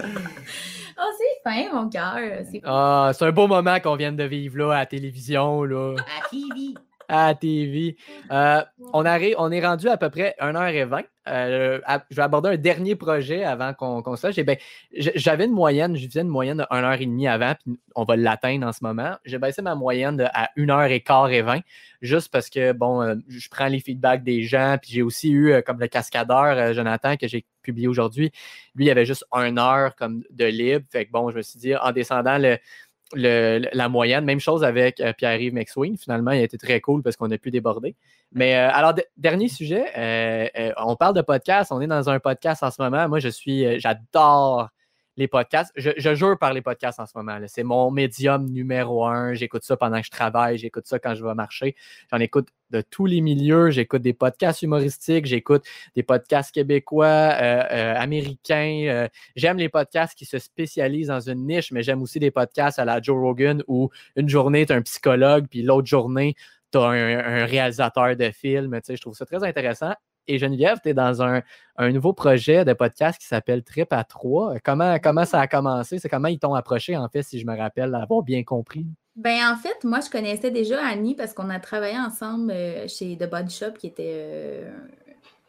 Oh, 0.01 1.11
c'est 1.19 1.51
fin, 1.51 1.73
mon 1.73 1.89
cœur. 1.89 2.19
C'est 2.51 2.61
Ah, 2.65 3.11
c'est 3.15 3.25
un 3.25 3.33
beau 3.33 3.47
moment 3.47 3.81
qu'on 3.81 3.97
vient 3.97 4.13
de 4.13 4.25
vivre 4.25 4.59
là 4.59 4.73
à 4.73 4.79
la 4.81 4.87
télévision, 4.87 5.65
là, 5.65 5.97
À 5.99 6.29
TV. 6.29 6.75
À 7.13 7.35
TV. 7.35 7.97
Euh, 8.31 8.63
on, 8.95 9.05
arrive, 9.05 9.35
on 9.39 9.53
est 9.53 9.65
rendu 9.65 9.89
à 9.89 9.99
peu 9.99 10.09
près 10.09 10.35
1h20. 10.41 11.05
Euh, 11.29 11.79
je 12.11 12.17
vais 12.17 12.23
aborder 12.23 12.49
un 12.49 12.57
dernier 12.57 12.97
projet 12.97 13.45
avant 13.45 13.75
qu'on 13.75 14.03
qu'on 14.03 14.17
se 14.17 14.27
lâche. 14.27 14.37
Ben, 14.41 14.57
J'avais 14.93 15.45
une 15.45 15.53
moyenne, 15.53 15.95
je 15.95 16.09
faisais 16.09 16.23
une 16.23 16.29
moyenne 16.29 16.59
de 16.59 16.65
1h30 16.65 17.29
avant, 17.29 17.55
puis 17.55 17.79
on 17.95 18.05
va 18.05 18.17
l'atteindre 18.17 18.67
en 18.67 18.73
ce 18.73 18.83
moment. 18.83 19.17
J'ai 19.25 19.39
baissé 19.39 19.61
ma 19.61 19.75
moyenne 19.75 20.27
à 20.33 20.49
1h15 20.57 21.31
et 21.31 21.43
20, 21.43 21.61
juste 22.01 22.33
parce 22.33 22.49
que, 22.49 22.73
bon, 22.73 23.03
euh, 23.03 23.15
je 23.29 23.49
prends 23.51 23.69
les 23.69 23.79
feedbacks 23.79 24.25
des 24.25 24.43
gens, 24.43 24.79
puis 24.81 24.91
j'ai 24.93 25.03
aussi 25.03 25.31
eu, 25.31 25.63
comme 25.65 25.79
le 25.79 25.89
cascadeur, 25.89 26.73
Jonathan, 26.73 27.17
que 27.17 27.29
j'ai 27.29 27.45
publié 27.61 27.87
aujourd'hui, 27.87 28.33
lui, 28.75 28.87
il 28.87 28.91
avait 28.91 29.07
juste 29.07 29.25
une 29.33 29.59
heure 29.59 29.95
comme 29.95 30.25
de 30.31 30.47
libre. 30.47 30.85
Fait 30.91 31.07
que, 31.07 31.13
bon, 31.13 31.31
je 31.31 31.37
me 31.37 31.43
suis 31.43 31.59
dit, 31.59 31.77
en 31.77 31.93
descendant 31.93 32.39
le, 32.39 32.59
la 33.15 33.89
moyenne. 33.89 34.25
Même 34.25 34.41
chose 34.41 34.65
avec 34.65 35.01
euh, 35.01 35.13
Pierre-Yves 35.13 35.55
McSween. 35.55 35.97
Finalement, 35.97 36.31
il 36.33 36.41
a 36.41 36.45
été 36.45 36.59
très 36.59 36.81
cool 36.81 37.03
parce 37.03 37.17
qu'on 37.17 37.31
a 37.31 37.39
pu 37.39 37.51
déborder. 37.51 37.95
Mais 38.33 38.57
euh, 38.57 38.71
alors, 38.73 38.95
de- 38.95 39.05
dernier 39.17 39.49
sujet, 39.49 39.87
euh, 39.97 40.73
on 40.79 40.97
parle 40.97 41.15
de 41.15 41.23
podcast. 41.23 41.73
On 41.73 41.81
est 41.81 41.87
dans 41.87 42.09
un 42.11 42.19
podcast 42.21 42.63
en 42.63 42.71
ce 42.71 42.81
moment. 42.83 43.09
Moi, 43.09 43.19
je 43.21 43.29
suis, 43.29 43.79
j'adore 43.81 44.69
les 45.17 45.29
podcasts. 45.29 45.73
Je, 45.77 46.15
jure 46.15 46.39
par 46.39 46.53
les 46.53 46.63
podcasts 46.63 47.01
en 47.01 47.07
ce 47.07 47.13
moment. 47.17 47.39
C'est 47.47 47.63
mon 47.63 47.91
médium 47.91 48.47
numéro 48.47 49.05
un. 49.05 49.35
J'écoute 49.35 49.63
ça 49.65 49.77
pendant 49.77 50.01
que 50.01 50.07
je 50.07 50.11
travaille. 50.11 50.59
J'écoute 50.59 50.87
ça 50.87 50.99
quand 50.99 51.15
je 51.15 51.25
vais 51.25 51.35
marcher. 51.35 51.77
J'en 52.11 52.19
écoute 52.19 52.49
de 52.71 52.81
tous 52.81 53.07
les 53.07 53.21
milieux. 53.21 53.71
J'écoute 53.71 54.03
des 54.03 54.15
podcasts 54.15 54.63
humoristiques. 54.63 55.27
J'écoute 55.27 55.65
des 55.95 56.03
podcasts 56.03 56.53
québécois, 56.53 57.07
euh, 57.07 57.63
euh, 57.71 57.95
américains. 57.97 58.85
euh, 58.89 59.09
J'aime 59.37 59.59
les 59.59 59.69
podcasts 59.69 60.17
qui 60.17 60.25
se 60.25 60.39
spécialisent 60.39 61.09
dans 61.09 61.21
une 61.21 61.47
niche, 61.47 61.73
mais 61.73 61.83
j'aime 61.83 62.03
aussi 62.03 62.19
des 62.19 62.31
podcasts 62.31 62.79
à 62.79 62.85
la 62.85 63.01
Joe 63.01 63.19
Rogan 63.19 63.63
où 63.69 63.91
une 64.17 64.29
journée, 64.29 64.67
tu 64.67 64.73
un 64.73 64.83
psychologue, 64.83 65.47
puis 65.51 65.63
l'autre 65.63 65.87
journée, 65.87 66.35
tu 66.73 66.79
as 66.79 66.83
un, 66.83 67.45
réalisateur 67.45 68.17
de 68.17 68.31
film. 68.31 68.81
Je 68.89 69.01
trouve 69.01 69.15
ça 69.15 69.27
très 69.27 69.45
intéressant. 69.45 69.93
Et 70.29 70.39
Geneviève, 70.39 70.79
tu 70.83 70.91
es 70.91 70.95
dans 70.95 71.23
un, 71.23 71.43
un 71.77 71.91
nouveau 71.91 72.13
projet 72.13 72.65
de 72.65 72.73
podcast 72.73 73.21
qui 73.21 73.27
s'appelle 73.27 73.63
Trip 73.65 73.93
à 73.93 74.05
3. 74.05 74.61
Comment, 74.65 74.99
comment 74.99 75.25
ça 75.25 75.41
a 75.41 75.47
commencé? 75.47 75.99
C'est 75.99 76.09
comment 76.09 76.29
ils 76.29 76.39
t'ont 76.39 76.55
approché, 76.55 76.97
en 76.97 77.09
fait, 77.09 77.23
si 77.23 77.41
je 77.41 77.47
me 77.47 77.57
rappelle, 77.57 77.95
avoir 77.95 78.23
bien 78.23 78.45
compris? 78.45 78.87
Ben, 79.17 79.53
en 79.53 79.57
fait, 79.57 79.85
moi, 79.85 80.01
je 80.01 80.11
connaissais 80.11 80.51
déjà 80.51 80.85
Annie 80.85 81.15
parce 81.15 81.35
qu'on 81.35 81.51
a 81.51 81.61
travaillé 81.61 81.99
ensemble 81.99 82.51
euh, 82.51 82.89
chez 82.89 83.17
The 83.17 83.29
Body 83.29 83.55
Shop, 83.55 83.73
qui 83.79 83.89
était 83.89 84.13
euh, 84.15 84.71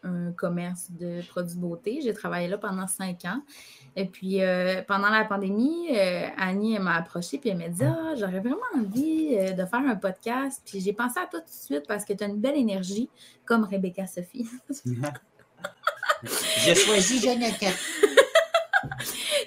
un 0.03 0.31
commerce 0.33 0.91
de 0.91 1.21
produits 1.27 1.57
beauté. 1.57 1.99
J'ai 2.03 2.13
travaillé 2.13 2.47
là 2.47 2.57
pendant 2.57 2.87
cinq 2.87 3.25
ans. 3.25 3.41
Et 3.95 4.05
puis, 4.05 4.41
euh, 4.41 4.81
pendant 4.87 5.09
la 5.09 5.23
pandémie, 5.23 5.95
euh, 5.95 6.27
Annie, 6.37 6.79
m'a 6.79 6.95
approchée 6.95 7.37
puis 7.37 7.51
elle 7.51 7.57
m'a 7.57 7.67
dit 7.67 7.83
Ah, 7.83 8.15
j'aurais 8.17 8.39
vraiment 8.39 8.57
envie 8.75 9.35
euh, 9.37 9.51
de 9.51 9.65
faire 9.65 9.81
un 9.81 9.95
podcast. 9.95 10.61
Puis 10.65 10.81
j'ai 10.81 10.93
pensé 10.93 11.19
à 11.19 11.27
toi 11.27 11.41
tout 11.41 11.45
de 11.45 11.51
suite 11.51 11.87
parce 11.87 12.03
que 12.03 12.13
tu 12.13 12.23
as 12.23 12.27
une 12.27 12.39
belle 12.39 12.57
énergie, 12.57 13.09
comme 13.45 13.63
Rebecca 13.63 14.07
Sophie. 14.07 14.47
J'ai 16.65 16.75
choisi 16.75 17.19
Jonathan. 17.19 17.67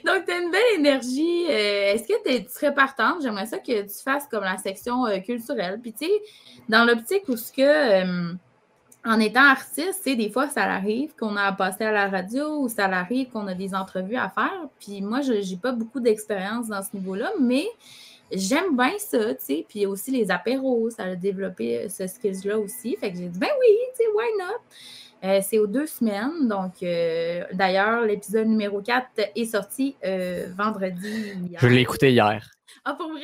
Donc, 0.05 0.25
tu 0.27 0.33
as 0.33 0.39
une 0.39 0.51
belle 0.51 0.79
énergie. 0.79 1.45
Est-ce 1.45 2.05
que 2.05 2.39
tu 2.43 2.49
serais 2.51 2.73
partante? 2.73 3.23
J'aimerais 3.23 3.47
ça 3.47 3.59
que 3.59 3.83
tu 3.83 4.03
fasses 4.05 4.27
comme 4.31 4.45
la 4.45 4.59
section 4.59 5.05
culturelle. 5.23 5.81
Puis, 5.81 5.93
tu 5.93 6.07
sais, 6.07 6.13
dans 6.69 6.85
l'optique 6.85 7.29
où 7.29 7.37
ce 7.37 7.53
que, 7.53 8.37
en 9.07 9.21
étant 9.21 9.45
artiste, 9.45 10.03
sais, 10.03 10.17
des 10.17 10.31
fois, 10.31 10.49
ça 10.49 10.65
arrive 10.65 11.15
qu'on 11.19 11.37
a 11.37 11.43
à 11.43 11.53
passer 11.53 11.85
à 11.85 11.93
la 11.93 12.09
radio 12.09 12.59
ou 12.61 12.69
ça 12.69 12.87
arrive 12.87 13.29
qu'on 13.31 13.47
a 13.47 13.55
des 13.55 13.75
entrevues 13.75 14.17
à 14.17 14.29
faire. 14.29 14.67
Puis, 14.81 15.01
moi, 15.01 15.21
je 15.23 15.33
n'ai 15.33 15.57
pas 15.57 15.73
beaucoup 15.73 16.01
d'expérience 16.01 16.67
dans 16.69 16.83
ce 16.83 16.89
niveau-là, 16.95 17.31
mais 17.41 17.67
j'aime 18.33 18.77
bien 18.77 18.93
ça, 18.99 19.35
tu 19.35 19.45
sais. 19.45 19.67
Puis, 19.69 19.87
aussi 19.87 20.11
les 20.11 20.31
apéros, 20.31 20.91
ça 20.91 21.05
a 21.05 21.15
développé 21.15 21.79
euh, 21.79 21.89
ce 21.89 22.07
skill-là 22.07 22.59
aussi. 22.59 22.97
Fait 22.97 23.13
que 23.13 23.17
j'ai 23.19 23.29
dit, 23.29 23.39
ben 23.39 23.49
oui, 23.61 23.77
tu 23.97 24.03
sais, 24.05 24.11
why 24.15 24.27
not? 24.39 24.61
Euh, 25.25 25.41
c'est 25.43 25.59
aux 25.59 25.67
deux 25.67 25.87
semaines. 25.87 26.47
Donc, 26.49 26.83
euh, 26.83 27.45
d'ailleurs, 27.53 28.03
l'épisode 28.03 28.47
numéro 28.49 28.81
4 28.83 29.07
est 29.35 29.45
sorti 29.45 29.97
euh, 30.05 30.49
vendredi. 30.57 31.33
hier. 31.49 31.61
Je 31.61 31.67
l'ai 31.69 31.81
écouté 31.81 32.13
hier. 32.13 32.49
Ah, 32.85 32.95
pour 32.95 33.11
vrai? 33.11 33.23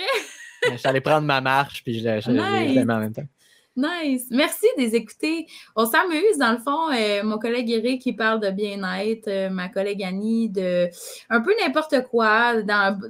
Je 0.70 0.76
suis 0.76 0.88
allé 0.88 1.00
prendre 1.00 1.26
ma 1.26 1.40
marche, 1.40 1.82
puis 1.82 1.98
je 2.00 2.08
l'ai 2.08 2.74
Nice. 2.74 2.78
en 2.88 2.98
même 2.98 3.12
temps. 3.12 3.26
Nice. 3.74 4.26
Merci 4.30 4.66
de 4.76 4.82
les 4.82 4.94
écouter. 4.94 5.46
On 5.76 5.86
s'amuse. 5.86 6.36
Dans 6.38 6.52
le 6.52 6.58
fond, 6.58 6.90
euh, 6.92 7.22
mon 7.22 7.38
collègue 7.38 7.70
Eric 7.70 8.02
qui 8.02 8.12
parle 8.12 8.40
de 8.40 8.50
bien-être, 8.50 9.28
euh, 9.28 9.48
ma 9.48 9.70
collègue 9.70 10.02
Annie 10.02 10.50
de 10.50 10.90
un 11.30 11.40
peu 11.40 11.54
n'importe 11.58 12.02
quoi. 12.10 12.54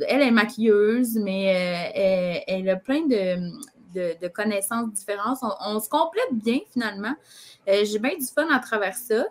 Elle 0.08 0.22
est 0.22 0.30
maquilleuse, 0.30 1.16
mais 1.16 1.52
euh, 1.96 2.44
elle, 2.46 2.68
a 2.68 2.76
plein 2.76 3.06
de, 3.06 4.28
connaissances 4.28 4.92
différentes. 4.92 5.38
On, 5.66 5.80
se 5.80 5.88
complète 5.88 6.32
bien 6.32 6.60
finalement. 6.72 7.14
J'ai 7.66 7.98
bien 7.98 8.16
du 8.16 8.26
fun 8.26 8.46
à 8.54 8.60
travers 8.60 8.94
ça. 8.94 9.24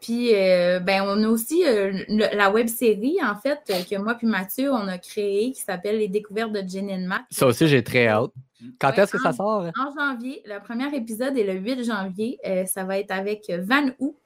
Puis, 0.00 0.32
ben, 0.32 1.02
on 1.04 1.22
a 1.22 1.28
aussi 1.28 1.64
la 2.08 2.50
web 2.50 2.68
série, 2.68 3.18
en 3.22 3.36
fait, 3.36 3.60
que 3.90 3.96
moi 3.98 4.14
puis 4.14 4.26
Mathieu, 4.26 4.72
on 4.72 4.88
a 4.88 4.96
créée, 4.96 5.52
qui 5.52 5.60
s'appelle 5.60 5.98
Les 5.98 6.08
découvertes 6.08 6.52
de 6.52 6.66
Jen 6.66 6.90
and 6.90 7.06
Matt. 7.06 7.22
Ça 7.30 7.46
aussi, 7.46 7.68
j'ai 7.68 7.84
très 7.84 8.08
hâte. 8.08 8.32
Quand 8.78 8.90
Ouais, 8.90 9.00
est-ce 9.00 9.12
que 9.12 9.18
ça 9.18 9.32
sort? 9.32 9.62
hein? 9.66 9.72
En 9.78 9.94
janvier, 9.94 10.42
le 10.46 10.58
premier 10.60 10.94
épisode 10.96 11.36
est 11.36 11.44
le 11.44 11.54
8 11.54 11.84
janvier. 11.84 12.38
Euh, 12.46 12.64
ça 12.64 12.84
va 12.84 12.98
être 12.98 13.10
avec 13.10 13.50
Van 13.50 13.90
Hoo. 13.98 14.16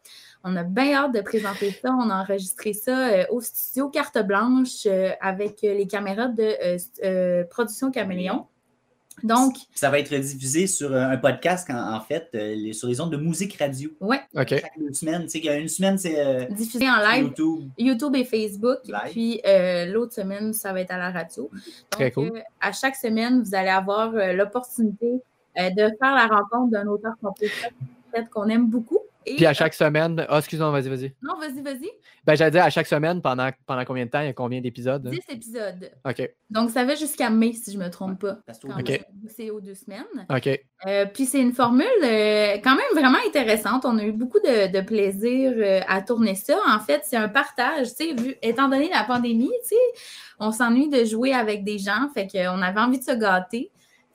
On 0.44 0.56
a 0.56 0.62
bien 0.62 0.94
hâte 0.94 1.14
de 1.14 1.20
présenter 1.20 1.70
ça. 1.70 1.90
On 1.92 2.08
a 2.10 2.22
enregistré 2.22 2.72
ça 2.72 3.08
euh, 3.08 3.24
au 3.30 3.40
studio 3.40 3.88
Carte 3.90 4.18
Blanche 4.26 4.86
euh, 4.86 5.10
avec 5.20 5.60
les 5.62 5.86
caméras 5.86 6.28
de 6.28 7.44
Production 7.50 7.90
Caméléon. 7.90 8.46
Donc, 9.22 9.54
Ça 9.74 9.90
va 9.90 9.98
être 9.98 10.14
diffusé 10.14 10.66
sur 10.66 10.92
euh, 10.92 11.02
un 11.10 11.16
podcast, 11.18 11.68
en, 11.70 11.94
en 11.96 12.00
fait, 12.00 12.28
euh, 12.34 12.54
les- 12.54 12.72
sur 12.72 12.88
les 12.88 13.00
ondes 13.02 13.12
de 13.12 13.18
musique 13.18 13.56
radio. 13.58 13.90
ouais, 14.00 14.20
OK. 14.34 14.48
Chaque 14.48 14.78
deux 14.78 14.92
semaines. 14.94 15.24
Tu 15.24 15.28
sais, 15.30 15.38
il 15.40 15.44
y 15.44 15.48
a 15.50 15.56
une 15.56 15.68
semaine, 15.68 15.98
c'est 15.98 16.18
euh, 16.18 16.46
diffusé 16.46 16.88
en 16.88 16.94
sur 17.00 17.08
live, 17.10 17.24
YouTube. 17.24 17.68
YouTube 17.76 18.16
et 18.16 18.24
Facebook. 18.24 18.78
Live. 18.86 19.10
Puis 19.10 19.40
euh, 19.46 19.86
l'autre 19.86 20.14
semaine, 20.14 20.54
ça 20.54 20.72
va 20.72 20.80
être 20.80 20.90
à 20.92 20.98
la 20.98 21.10
radio. 21.10 21.50
Très 21.90 22.10
Donc, 22.10 22.28
cool. 22.30 22.38
euh, 22.38 22.42
à 22.60 22.72
chaque 22.72 22.96
semaine, 22.96 23.42
vous 23.42 23.54
allez 23.54 23.68
avoir 23.68 24.14
euh, 24.14 24.32
l'opportunité 24.32 25.20
euh, 25.58 25.70
de 25.70 25.90
faire 25.98 26.14
la 26.14 26.26
rencontre 26.26 26.70
d'un 26.70 26.86
auteur 26.86 27.12
compositeur 27.22 27.70
peut-être 28.12 28.30
qu'on 28.30 28.48
aime 28.48 28.68
beaucoup. 28.68 28.98
Et, 29.26 29.36
Puis 29.36 29.44
à 29.46 29.52
chaque 29.52 29.74
semaine. 29.74 30.24
Ah, 30.28 30.38
excuse-moi, 30.38 30.70
vas-y, 30.70 30.88
vas-y. 30.88 31.04
euh, 31.06 31.10
non, 31.22 31.38
vas-y, 31.38 31.60
vas-y. 31.60 31.90
Ben, 32.24 32.34
j'allais 32.36 32.50
dire 32.52 32.64
à 32.64 32.70
chaque 32.70 32.86
semaine, 32.86 33.20
pendant, 33.20 33.50
pendant 33.66 33.84
combien 33.84 34.06
de 34.06 34.10
temps? 34.10 34.20
Il 34.20 34.26
y 34.26 34.28
a 34.28 34.32
combien 34.32 34.60
d'épisodes? 34.60 35.06
hein? 35.06 35.10
10 35.10 35.20
épisodes. 35.28 35.90
OK. 36.08 36.30
Donc, 36.48 36.70
ça 36.70 36.84
va 36.84 36.94
jusqu'à 36.94 37.28
mai, 37.28 37.52
si 37.52 37.72
je 37.72 37.78
ne 37.78 37.84
me 37.84 37.90
trompe 37.90 38.18
pas. 38.20 38.38
Parce 38.46 38.58
que- 38.58 38.68
Quand 38.68 38.80
Ok. 38.80 38.88
même. 38.88 39.00
C'est 39.28 39.50
aux 39.50 39.60
deux 39.60 39.74
semaines. 39.74 40.04
OK. 40.30 40.48
Euh, 40.86 41.06
puis 41.06 41.26
c'est 41.26 41.40
une 41.40 41.52
formule 41.52 41.86
euh, 42.02 42.54
quand 42.64 42.74
même 42.76 42.92
vraiment 42.94 43.18
intéressante. 43.26 43.84
On 43.84 43.98
a 43.98 44.04
eu 44.04 44.12
beaucoup 44.12 44.40
de, 44.40 44.72
de 44.72 44.80
plaisir 44.80 45.52
euh, 45.56 45.80
à 45.86 46.00
tourner 46.02 46.34
ça. 46.34 46.56
En 46.68 46.78
fait, 46.80 47.02
c'est 47.04 47.16
un 47.16 47.28
partage. 47.28 47.94
Tu 47.94 48.08
sais, 48.08 48.14
vu- 48.14 48.36
étant 48.42 48.68
donné 48.68 48.88
la 48.88 49.04
pandémie, 49.04 49.50
tu 49.68 49.68
sais, 49.76 50.00
on 50.38 50.50
s'ennuie 50.52 50.88
de 50.88 51.04
jouer 51.04 51.34
avec 51.34 51.62
des 51.64 51.78
gens. 51.78 52.08
Fait 52.14 52.26
qu'on 52.26 52.62
avait 52.62 52.80
envie 52.80 52.98
de 52.98 53.04
se 53.04 53.12
gâter. 53.14 53.70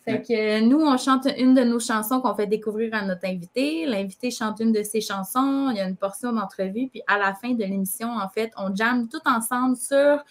Fait 0.05 0.21
que 0.21 0.33
euh, 0.33 0.61
nous, 0.61 0.79
on 0.79 0.97
chante 0.97 1.27
une 1.37 1.55
de 1.55 1.63
nos 1.63 1.79
chansons 1.79 2.21
qu'on 2.21 2.35
fait 2.35 2.45
découvrir 2.45 2.93
à 2.93 3.03
notre 3.03 3.25
invité. 3.25 3.87
L'invité 3.87 4.29
chante 4.29 4.59
une 4.59 4.71
de 4.71 4.83
ses 4.83 5.01
chansons. 5.01 5.69
Il 5.71 5.77
y 5.77 5.79
a 5.79 5.87
une 5.87 5.97
portion 5.97 6.31
d'entrevue. 6.31 6.89
Puis 6.89 7.01
à 7.07 7.17
la 7.17 7.33
fin 7.33 7.51
de 7.53 7.63
l'émission, 7.63 8.09
en 8.15 8.29
fait, 8.29 8.51
on 8.55 8.73
jamme 8.75 9.09
tout 9.09 9.21
ensemble 9.25 9.75
sur 9.75 10.23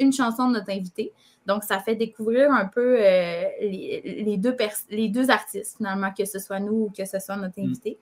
une 0.00 0.12
chanson 0.12 0.48
de 0.48 0.54
notre 0.54 0.70
invité. 0.70 1.12
Donc, 1.46 1.62
ça 1.64 1.78
fait 1.78 1.94
découvrir 1.94 2.50
un 2.52 2.66
peu 2.66 2.96
euh, 2.98 3.42
les, 3.60 4.22
les 4.24 4.36
deux 4.38 4.56
les 4.90 5.08
deux 5.08 5.30
artistes, 5.30 5.76
finalement, 5.76 6.10
que 6.16 6.24
ce 6.24 6.38
soit 6.38 6.60
nous 6.60 6.84
ou 6.84 6.90
que 6.90 7.04
ce 7.04 7.18
soit 7.18 7.36
notre 7.36 7.58
invité. 7.58 7.98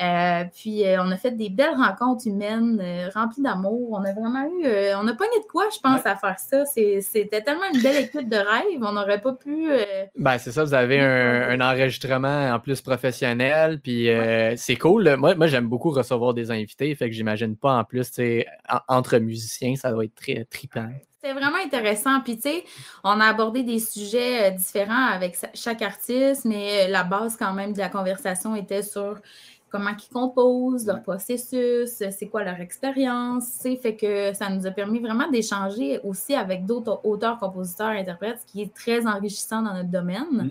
Euh, 0.00 0.44
puis, 0.52 0.84
euh, 0.86 1.02
on 1.02 1.10
a 1.12 1.16
fait 1.16 1.30
des 1.30 1.50
belles 1.50 1.74
rencontres 1.76 2.26
humaines 2.26 2.80
euh, 2.82 3.08
remplies 3.14 3.42
d'amour. 3.42 3.90
On 3.92 4.04
a 4.04 4.12
vraiment 4.12 4.44
eu. 4.44 4.66
on 4.96 5.06
a 5.06 5.14
pogné 5.14 5.38
de 5.40 5.46
quoi, 5.50 5.66
je 5.74 5.78
pense, 5.80 6.04
à 6.04 6.16
faire 6.16 6.38
ça. 6.38 6.64
C'était 6.66 7.42
tellement 7.42 7.64
une 7.72 7.80
belle 7.80 8.04
équipe 8.04 8.28
de 8.28 8.36
rêve. 8.36 8.80
On 8.82 8.92
n'aurait 8.92 9.20
pas 9.20 9.32
pu. 9.34 9.68
Ben, 10.16 10.38
c'est 10.38 10.50
ça, 10.52 10.64
vous 10.64 10.74
avez 10.74 11.00
un, 11.00 11.50
un 11.50 11.60
enregistrement 11.60 12.50
en 12.52 12.58
plus 12.58 12.80
professionnel, 12.80 13.80
puis 13.80 14.08
c'est 14.56 14.76
cool. 14.76 15.16
Moi, 15.16 15.34
moi 15.34 15.46
j'aime 15.46 15.68
beaucoup 15.68 15.90
recevoir 15.90 16.34
des 16.34 16.50
invités, 16.50 16.94
fait 16.94 17.08
que 17.08 17.14
j'imagine 17.14 17.56
pas 17.56 17.74
en 17.78 17.84
plus, 17.84 18.10
en- 18.68 18.78
entre 18.88 19.18
musiciens, 19.18 19.76
ça 19.76 19.90
doit 19.92 20.04
être 20.04 20.14
très 20.14 20.44
trippant. 20.44 20.88
C'était 21.24 21.40
vraiment 21.40 21.56
intéressant. 21.64 22.20
Puis, 22.20 22.36
tu 22.36 22.42
sais, 22.42 22.64
on 23.02 23.18
a 23.18 23.24
abordé 23.24 23.62
des 23.62 23.78
sujets 23.78 24.50
différents 24.52 25.06
avec 25.06 25.38
chaque 25.54 25.80
artiste, 25.80 26.44
mais 26.44 26.86
la 26.88 27.02
base, 27.02 27.36
quand 27.38 27.54
même, 27.54 27.72
de 27.72 27.78
la 27.78 27.88
conversation 27.88 28.54
était 28.54 28.82
sur 28.82 29.20
comment 29.74 29.90
ils 29.90 30.12
composent, 30.12 30.86
leur 30.86 31.02
processus, 31.02 31.90
c'est 31.96 32.28
quoi 32.30 32.44
leur 32.44 32.60
expérience. 32.60 33.44
Fait 33.82 33.96
que 33.96 34.32
ça 34.32 34.48
nous 34.48 34.68
a 34.68 34.70
permis 34.70 35.00
vraiment 35.00 35.28
d'échanger 35.28 35.98
aussi 36.04 36.36
avec 36.36 36.64
d'autres 36.64 37.00
auteurs, 37.02 37.38
compositeurs, 37.40 37.88
interprètes, 37.88 38.38
ce 38.46 38.52
qui 38.52 38.62
est 38.62 38.72
très 38.72 39.04
enrichissant 39.04 39.62
dans 39.62 39.74
notre 39.74 39.90
domaine. 39.90 40.28
Mm. 40.30 40.50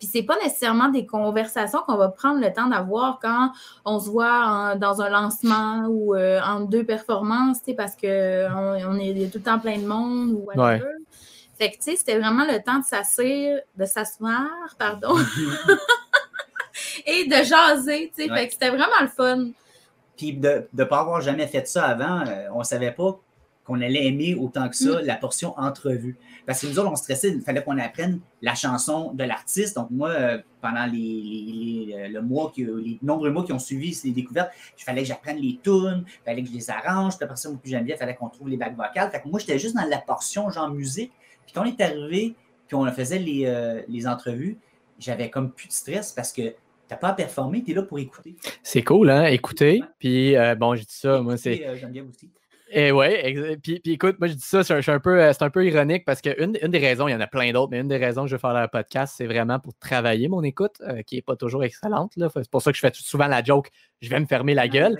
Puis, 0.00 0.08
c'est 0.12 0.24
pas 0.24 0.36
nécessairement 0.42 0.88
des 0.88 1.06
conversations 1.06 1.78
qu'on 1.86 1.96
va 1.96 2.08
prendre 2.08 2.40
le 2.40 2.52
temps 2.52 2.66
d'avoir 2.66 3.20
quand 3.22 3.52
on 3.84 4.00
se 4.00 4.10
voit 4.10 4.44
en- 4.44 4.76
dans 4.76 5.00
un 5.00 5.08
lancement 5.08 5.86
ou 5.86 6.16
euh, 6.16 6.40
entre 6.44 6.66
deux 6.68 6.82
performances, 6.84 7.60
parce 7.76 7.94
qu'on 7.94 8.08
on 8.08 8.98
est 8.98 9.30
tout 9.30 9.38
le 9.38 9.44
temps 9.44 9.60
plein 9.60 9.78
de 9.78 9.86
monde 9.86 10.30
ou 10.32 10.46
whatever. 10.46 10.82
Fait 11.56 11.70
que, 11.70 11.76
tu 11.76 11.82
sais, 11.82 11.96
c'était 11.96 12.18
vraiment 12.18 12.44
le 12.44 12.60
temps 12.60 12.80
de 12.80 12.84
s'asseoir, 12.84 13.60
de 13.78 13.84
s'asseoir, 13.84 14.48
pardon, 14.76 15.14
et 17.06 17.26
de 17.26 17.34
jaser, 17.44 18.12
tu 18.14 18.24
sais. 18.24 18.30
Ouais. 18.30 18.38
Fait 18.40 18.46
que 18.48 18.52
c'était 18.54 18.70
vraiment 18.70 19.00
le 19.00 19.08
fun. 19.08 19.48
Puis 20.16 20.32
de 20.34 20.68
ne 20.72 20.84
pas 20.84 21.00
avoir 21.00 21.20
jamais 21.20 21.46
fait 21.46 21.66
ça 21.66 21.84
avant, 21.86 22.20
euh, 22.26 22.48
on 22.54 22.60
ne 22.60 22.64
savait 22.64 22.92
pas 22.92 23.18
qu'on 23.64 23.80
allait 23.80 24.04
aimer 24.06 24.34
autant 24.34 24.68
que 24.68 24.76
ça 24.76 25.00
la 25.00 25.16
portion 25.16 25.58
entrevue. 25.58 26.18
Parce 26.46 26.60
que 26.60 26.66
nous 26.66 26.78
autres, 26.78 26.90
on 26.90 26.96
stressait, 26.96 27.30
il 27.30 27.40
fallait 27.40 27.62
qu'on 27.64 27.78
apprenne 27.78 28.20
la 28.42 28.54
chanson 28.54 29.12
de 29.14 29.24
l'artiste. 29.24 29.74
Donc, 29.76 29.90
moi, 29.90 30.10
euh, 30.10 30.38
pendant 30.60 30.84
les, 30.84 30.92
les- 30.92 31.86
les- 31.86 32.08
le 32.10 32.20
mois, 32.20 32.52
qui, 32.54 32.62
les 32.64 32.98
nombreux 33.02 33.30
mois 33.30 33.42
qui 33.42 33.54
ont 33.54 33.58
suivi 33.58 33.94
ces 33.94 34.10
découvertes, 34.10 34.50
il 34.78 34.84
fallait 34.84 35.00
que 35.00 35.08
j'apprenne 35.08 35.38
les 35.38 35.58
tunes, 35.62 36.04
il 36.06 36.24
fallait 36.26 36.42
que 36.42 36.48
je 36.50 36.52
les 36.54 36.70
arrange. 36.70 37.16
Puis 37.16 37.24
après 37.24 37.36
ça, 37.36 37.48
moi, 37.48 37.58
plus 37.58 37.70
Geneviève, 37.70 37.96
il 37.96 37.98
fallait 37.98 38.14
qu'on 38.14 38.28
trouve 38.28 38.50
les 38.50 38.58
bacs 38.58 38.76
vocales. 38.76 39.10
Fait 39.10 39.22
que 39.22 39.28
moi, 39.28 39.38
j'étais 39.40 39.58
juste 39.58 39.74
dans 39.74 39.86
la 39.88 39.98
portion 39.98 40.50
genre 40.50 40.68
musique. 40.68 41.10
Puis 41.46 41.54
quand 41.54 41.62
on 41.62 41.64
est 41.64 41.80
arrivé, 41.80 42.34
puis 42.68 42.76
on 42.76 42.84
faisait 42.92 43.18
les, 43.18 43.46
euh, 43.46 43.80
les 43.88 44.06
entrevues, 44.06 44.58
j'avais 44.98 45.30
comme 45.30 45.50
plus 45.50 45.68
de 45.68 45.72
stress 45.72 46.12
parce 46.12 46.32
que 46.34 46.54
t'as 46.88 46.96
pas 46.96 47.08
à 47.08 47.12
performer, 47.14 47.62
tu 47.62 47.72
es 47.72 47.74
là 47.74 47.82
pour 47.82 47.98
écouter. 47.98 48.36
C'est 48.62 48.82
cool, 48.82 49.10
hein? 49.10 49.24
Écoutez. 49.26 49.82
Puis, 49.98 50.36
euh, 50.36 50.54
bon, 50.54 50.74
je 50.74 50.82
dis 50.82 50.86
ça, 50.94 51.20
moi, 51.20 51.36
c'est. 51.36 51.54
Écouter, 51.54 51.68
euh, 51.68 51.76
Geneviève 51.76 52.08
aussi. 52.08 52.30
Et 52.76 52.90
ouais, 52.90 53.28
ex- 53.28 53.60
puis, 53.62 53.78
puis 53.78 53.92
écoute, 53.92 54.16
moi 54.18 54.26
je 54.26 54.32
dis 54.32 54.42
ça, 54.42 54.64
suis 54.64 54.90
un 54.90 54.98
peu, 54.98 55.22
euh, 55.22 55.32
c'est 55.32 55.44
un 55.44 55.50
peu 55.50 55.64
ironique 55.64 56.04
parce 56.04 56.20
qu'une 56.20 56.58
une 56.60 56.70
des 56.72 56.78
raisons, 56.78 57.06
il 57.06 57.12
y 57.12 57.14
en 57.14 57.20
a 57.20 57.28
plein 57.28 57.52
d'autres, 57.52 57.70
mais 57.70 57.78
une 57.78 57.86
des 57.86 57.98
raisons 57.98 58.22
que 58.22 58.28
je 58.28 58.34
veux 58.34 58.40
faire 58.40 58.60
le 58.60 58.66
podcast, 58.66 59.14
c'est 59.16 59.26
vraiment 59.26 59.60
pour 59.60 59.74
travailler 59.78 60.26
mon 60.26 60.42
écoute, 60.42 60.76
euh, 60.80 61.02
qui 61.02 61.14
n'est 61.14 61.22
pas 61.22 61.36
toujours 61.36 61.62
excellente. 61.62 62.16
là. 62.16 62.28
C'est 62.34 62.50
pour 62.50 62.62
ça 62.62 62.72
que 62.72 62.76
je 62.76 62.80
fais 62.80 62.90
souvent 62.94 63.28
la 63.28 63.44
joke, 63.44 63.70
je 64.00 64.08
vais 64.08 64.18
me 64.18 64.26
fermer 64.26 64.54
la 64.54 64.66
gueule. 64.66 64.98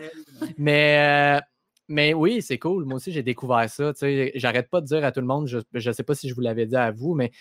Mais, 0.56 1.36
euh, 1.36 1.40
mais 1.88 2.14
oui, 2.14 2.42
c'est 2.42 2.58
cool. 2.58 2.84
Moi 2.84 2.96
aussi, 2.96 3.10
j'ai 3.10 3.24
découvert 3.24 3.68
ça. 3.68 3.92
J'arrête 4.36 4.70
pas 4.70 4.80
de 4.80 4.86
dire 4.86 5.04
à 5.04 5.10
tout 5.10 5.20
le 5.20 5.26
monde, 5.26 5.48
je 5.48 5.58
ne 5.74 5.92
sais 5.92 6.04
pas 6.04 6.14
si 6.14 6.28
je 6.28 6.34
vous 6.36 6.42
l'avais 6.42 6.66
dit 6.66 6.76
à 6.76 6.92
vous, 6.92 7.14
mais 7.14 7.32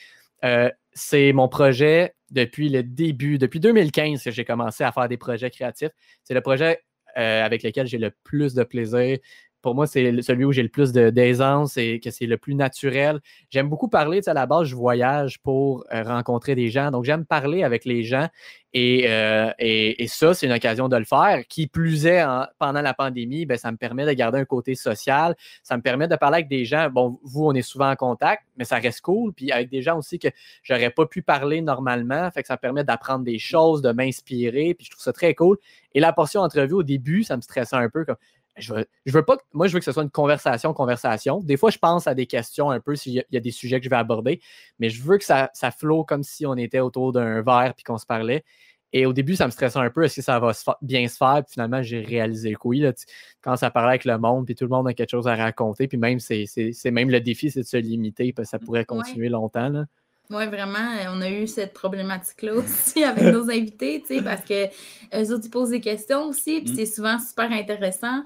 euh, 0.43 0.69
c'est 0.93 1.33
mon 1.33 1.47
projet 1.47 2.13
depuis 2.31 2.69
le 2.69 2.83
début, 2.83 3.37
depuis 3.37 3.59
2015 3.59 4.23
que 4.23 4.31
j'ai 4.31 4.45
commencé 4.45 4.83
à 4.83 4.91
faire 4.91 5.07
des 5.07 5.17
projets 5.17 5.49
créatifs. 5.49 5.91
C'est 6.23 6.33
le 6.33 6.41
projet 6.41 6.81
euh, 7.17 7.43
avec 7.43 7.63
lequel 7.63 7.87
j'ai 7.87 7.99
le 7.99 8.11
plus 8.23 8.53
de 8.53 8.63
plaisir. 8.63 9.19
Pour 9.63 9.73
moi, 9.75 9.87
c'est 9.87 10.21
celui 10.21 10.43
où 10.45 10.51
j'ai 10.51 10.61
le 10.61 10.69
plus 10.69 10.91
d'aisance 10.91 11.77
et 11.77 11.99
que 11.99 12.11
c'est 12.11 12.25
le 12.27 12.37
plus 12.37 12.53
naturel. 12.53 13.21
J'aime 13.49 13.69
beaucoup 13.69 13.87
parler, 13.87 14.17
tu 14.19 14.25
sais, 14.25 14.31
à 14.31 14.33
la 14.35 14.45
base, 14.45 14.67
je 14.67 14.75
voyage 14.75 15.39
pour 15.39 15.85
euh, 15.93 16.03
rencontrer 16.03 16.53
des 16.53 16.69
gens. 16.69 16.91
Donc, 16.91 17.05
j'aime 17.05 17.25
parler 17.25 17.63
avec 17.63 17.85
les 17.85 18.03
gens 18.03 18.27
et, 18.73 19.05
euh, 19.07 19.51
et- 19.59 20.03
et 20.03 20.07
ça, 20.07 20.33
c'est 20.33 20.47
une 20.47 20.51
occasion 20.51 20.89
de 20.89 20.97
le 20.97 21.05
faire. 21.05 21.43
Qui 21.47 21.67
plus 21.67 22.05
est, 22.05 22.21
en- 22.23 22.45
pendant 22.59 22.81
la 22.81 22.93
pandémie, 22.93 23.45
ben, 23.45 23.57
ça 23.57 23.71
me 23.71 23.77
permet 23.77 24.05
de 24.05 24.11
garder 24.11 24.39
un 24.39 24.45
côté 24.45 24.75
social. 24.75 25.35
Ça 25.63 25.77
me 25.77 25.81
permet 25.81 26.07
de 26.09 26.15
parler 26.17 26.35
avec 26.37 26.49
des 26.49 26.65
gens. 26.65 26.89
Bon, 26.89 27.17
vous, 27.23 27.45
on 27.45 27.53
est 27.53 27.61
souvent 27.61 27.89
en 27.89 27.95
contact, 27.95 28.43
mais 28.57 28.65
ça 28.65 28.77
reste 28.77 28.99
cool. 29.01 29.31
Puis 29.33 29.51
avec 29.51 29.69
des 29.69 29.81
gens 29.81 29.97
aussi 29.97 30.19
que 30.19 30.27
j'aurais 30.63 30.89
pas 30.89 31.05
pu 31.05 31.21
parler 31.21 31.61
normalement. 31.61 32.29
Fait 32.31 32.41
que 32.41 32.47
ça 32.47 32.55
me 32.55 32.59
permet 32.59 32.83
d'apprendre 32.83 33.23
des 33.23 33.39
choses, 33.39 33.81
de 33.81 33.91
m'inspirer. 33.93 34.73
Puis 34.73 34.87
je 34.87 34.91
trouve 34.91 35.03
ça 35.03 35.13
très 35.13 35.33
cool. 35.35 35.57
Et 35.95 36.01
la 36.01 36.11
portion 36.11 36.41
entrevue 36.41 36.73
au 36.73 36.83
début, 36.83 37.23
ça 37.23 37.37
me 37.37 37.41
stressait 37.41 37.75
un 37.77 37.89
peu. 37.89 38.03
Je 38.57 38.73
veux, 38.73 38.85
je 39.05 39.11
veux 39.13 39.23
pas, 39.23 39.37
que- 39.37 39.43
moi, 39.53 39.67
je 39.67 39.73
veux 39.73 39.79
que 39.79 39.85
ce 39.85 39.91
soit 39.91 40.03
une 40.03 40.09
conversation, 40.11 40.73
conversation. 40.73 41.39
Des 41.39 41.57
fois, 41.57 41.71
je 41.71 41.77
pense 41.77 42.07
à 42.07 42.13
des 42.15 42.27
questions 42.27 42.69
un 42.71 42.79
peu 42.79 42.95
s'il 42.95 43.13
y, 43.13 43.19
a- 43.19 43.23
il 43.31 43.35
y 43.35 43.37
a 43.37 43.41
des 43.41 43.51
sujets 43.51 43.79
que 43.79 43.85
je 43.85 43.89
vais 43.89 43.95
aborder, 43.95 44.41
mais 44.79 44.89
je 44.89 45.01
veux 45.01 45.17
que 45.17 45.25
ça, 45.25 45.49
ça 45.53 45.71
flow 45.71 46.03
comme 46.03 46.23
si 46.23 46.45
on 46.45 46.55
était 46.55 46.79
autour 46.79 47.11
d'un 47.13 47.41
verre 47.41 47.73
puis 47.75 47.83
qu'on 47.83 47.97
se 47.97 48.05
parlait. 48.05 48.43
Et 48.95 49.07
au 49.07 49.13
début, 49.13 49.35
ça 49.35 49.47
me 49.47 49.51
stressait 49.51 49.79
un 49.79 49.89
peu. 49.89 50.03
Est-ce 50.03 50.17
que 50.17 50.21
ça 50.21 50.39
va 50.39 50.53
se 50.53 50.63
bien 50.83 51.07
se 51.07 51.17
faire? 51.17 51.41
Puis 51.43 51.53
finalement, 51.53 51.81
j'ai 51.81 52.01
réalisé 52.01 52.53
que 52.53 52.59
oui. 52.65 52.79
Là, 52.79 52.93
quand 53.41 53.55
ça 53.55 53.71
parlait 53.71 53.89
avec 53.89 54.05
le 54.05 54.19
monde, 54.19 54.45
puis 54.45 54.53
tout 54.53 54.65
le 54.65 54.69
monde 54.69 54.87
a 54.87 54.93
quelque 54.93 55.09
chose 55.09 55.27
à 55.27 55.35
raconter, 55.35 55.87
puis 55.87 55.97
même, 55.97 56.19
c'est 56.19 56.45
même 56.91 57.09
le 57.09 57.19
défi, 57.19 57.49
c'est 57.49 57.61
de 57.61 57.65
se 57.65 57.77
limiter, 57.77 58.33
parce 58.33 58.47
que 58.47 58.51
ça 58.51 58.59
pourrait 58.59 58.85
continuer 58.85 59.29
longtemps. 59.29 59.69
Là. 59.69 59.85
Oui, 60.29 60.45
vraiment, 60.47 60.79
euh, 60.79 61.11
on 61.13 61.21
a 61.21 61.29
eu 61.29 61.47
cette 61.47 61.73
problématique-là 61.73 62.53
aussi 62.55 63.03
avec 63.03 63.23
nos 63.33 63.49
invités, 63.49 64.01
parce 64.23 64.41
que 64.43 64.65
eux 65.15 65.33
autres, 65.33 65.45
ils 65.45 65.49
posent 65.49 65.69
des 65.69 65.81
questions 65.81 66.23
aussi, 66.25 66.61
puis 66.61 66.71
Mm. 66.73 66.75
c'est 66.75 66.85
souvent 66.85 67.19
super 67.19 67.51
intéressant. 67.51 68.23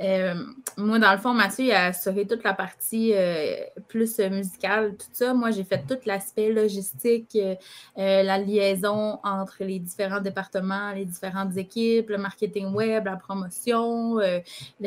Euh, 0.00 0.34
moi, 0.76 1.00
dans 1.00 1.10
le 1.10 1.18
fond, 1.18 1.34
Mathieu, 1.34 1.64
il 1.64 1.72
a 1.72 1.86
assuré 1.86 2.24
toute 2.24 2.44
la 2.44 2.54
partie 2.54 3.12
euh, 3.14 3.56
plus 3.88 4.18
musicale, 4.20 4.96
tout 4.96 5.08
ça. 5.12 5.34
Moi, 5.34 5.50
j'ai 5.50 5.64
fait 5.64 5.82
tout 5.88 5.98
l'aspect 6.06 6.52
logistique, 6.52 7.36
euh, 7.36 8.22
la 8.22 8.38
liaison 8.38 9.18
entre 9.24 9.64
les 9.64 9.80
différents 9.80 10.20
départements, 10.20 10.92
les 10.92 11.04
différentes 11.04 11.56
équipes, 11.56 12.10
le 12.10 12.18
marketing 12.18 12.72
web, 12.72 13.06
la 13.06 13.16
promotion, 13.16 14.18
le 14.18 14.42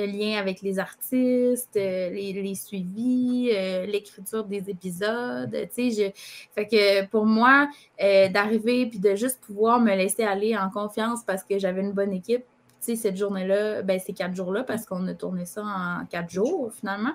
lien 0.05 0.39
avec 0.39 0.61
les 0.61 0.79
artistes, 0.79 1.75
les, 1.75 2.55
suivis, 2.55 3.51
l'écriture 3.87 4.45
des 4.45 4.69
épisodes. 4.69 5.49
Je- 5.77 6.11
fait 6.55 6.67
que 6.67 7.05
pour 7.07 7.25
moi, 7.25 7.67
d'arriver 7.99 8.85
puis 8.85 8.99
de 8.99 9.15
juste 9.15 9.41
pouvoir 9.41 9.79
me 9.79 9.93
laisser 9.95 10.23
aller 10.23 10.57
en 10.57 10.69
confiance 10.69 11.19
parce 11.25 11.43
que 11.43 11.59
j'avais 11.59 11.81
une 11.81 11.91
bonne 11.93 12.13
équipe. 12.13 12.43
Tu 12.83 12.87
sais, 12.87 12.95
cette 12.95 13.15
journée-là, 13.15 13.83
ben, 13.83 13.99
ces 13.99 14.11
quatre 14.13 14.35
jours-là, 14.35 14.63
parce 14.63 14.87
qu'on 14.87 15.05
a 15.07 15.13
tourné 15.13 15.45
ça 15.45 15.61
en 15.63 16.03
quatre 16.09 16.31
jours, 16.31 16.71
finalement. 16.73 17.11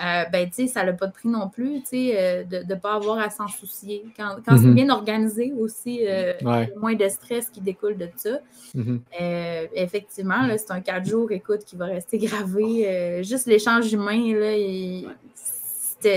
Euh, 0.00 0.22
ben, 0.32 0.48
tu 0.48 0.54
sais, 0.54 0.66
ça 0.68 0.84
n'a 0.84 0.92
pas 0.92 1.08
de 1.08 1.12
prix 1.12 1.28
non 1.28 1.48
plus, 1.48 1.80
tu 1.80 1.86
sais, 1.88 2.12
euh, 2.16 2.44
de 2.44 2.58
ne 2.62 2.74
pas 2.78 2.94
avoir 2.94 3.18
à 3.18 3.28
s'en 3.28 3.48
soucier. 3.48 4.04
Quand, 4.16 4.36
quand 4.46 4.56
c'est 4.56 4.66
Mhm. 4.68 4.74
bien 4.74 4.88
organisé 4.90 5.52
aussi, 5.58 6.06
euh, 6.06 6.32
Ouais. 6.44 6.64
il 6.64 6.68
y 6.70 6.76
a 6.76 6.78
moins 6.78 6.94
de 6.94 7.08
stress 7.08 7.50
qui 7.50 7.60
découle 7.60 7.96
de 7.98 8.08
ça. 8.14 8.38
Mhm. 8.74 9.00
Euh, 9.20 9.66
effectivement, 9.74 10.46
là, 10.46 10.56
c'est 10.58 10.70
un 10.70 10.80
quatre 10.80 11.06
jours, 11.06 11.32
écoute, 11.32 11.64
qui 11.64 11.74
va 11.74 11.86
rester 11.86 12.18
gravé. 12.52 12.88
Euh, 12.88 13.22
juste 13.24 13.46
l'échange 13.46 13.92
humain, 13.92 14.32
là, 14.38 14.56
il- 14.56 15.08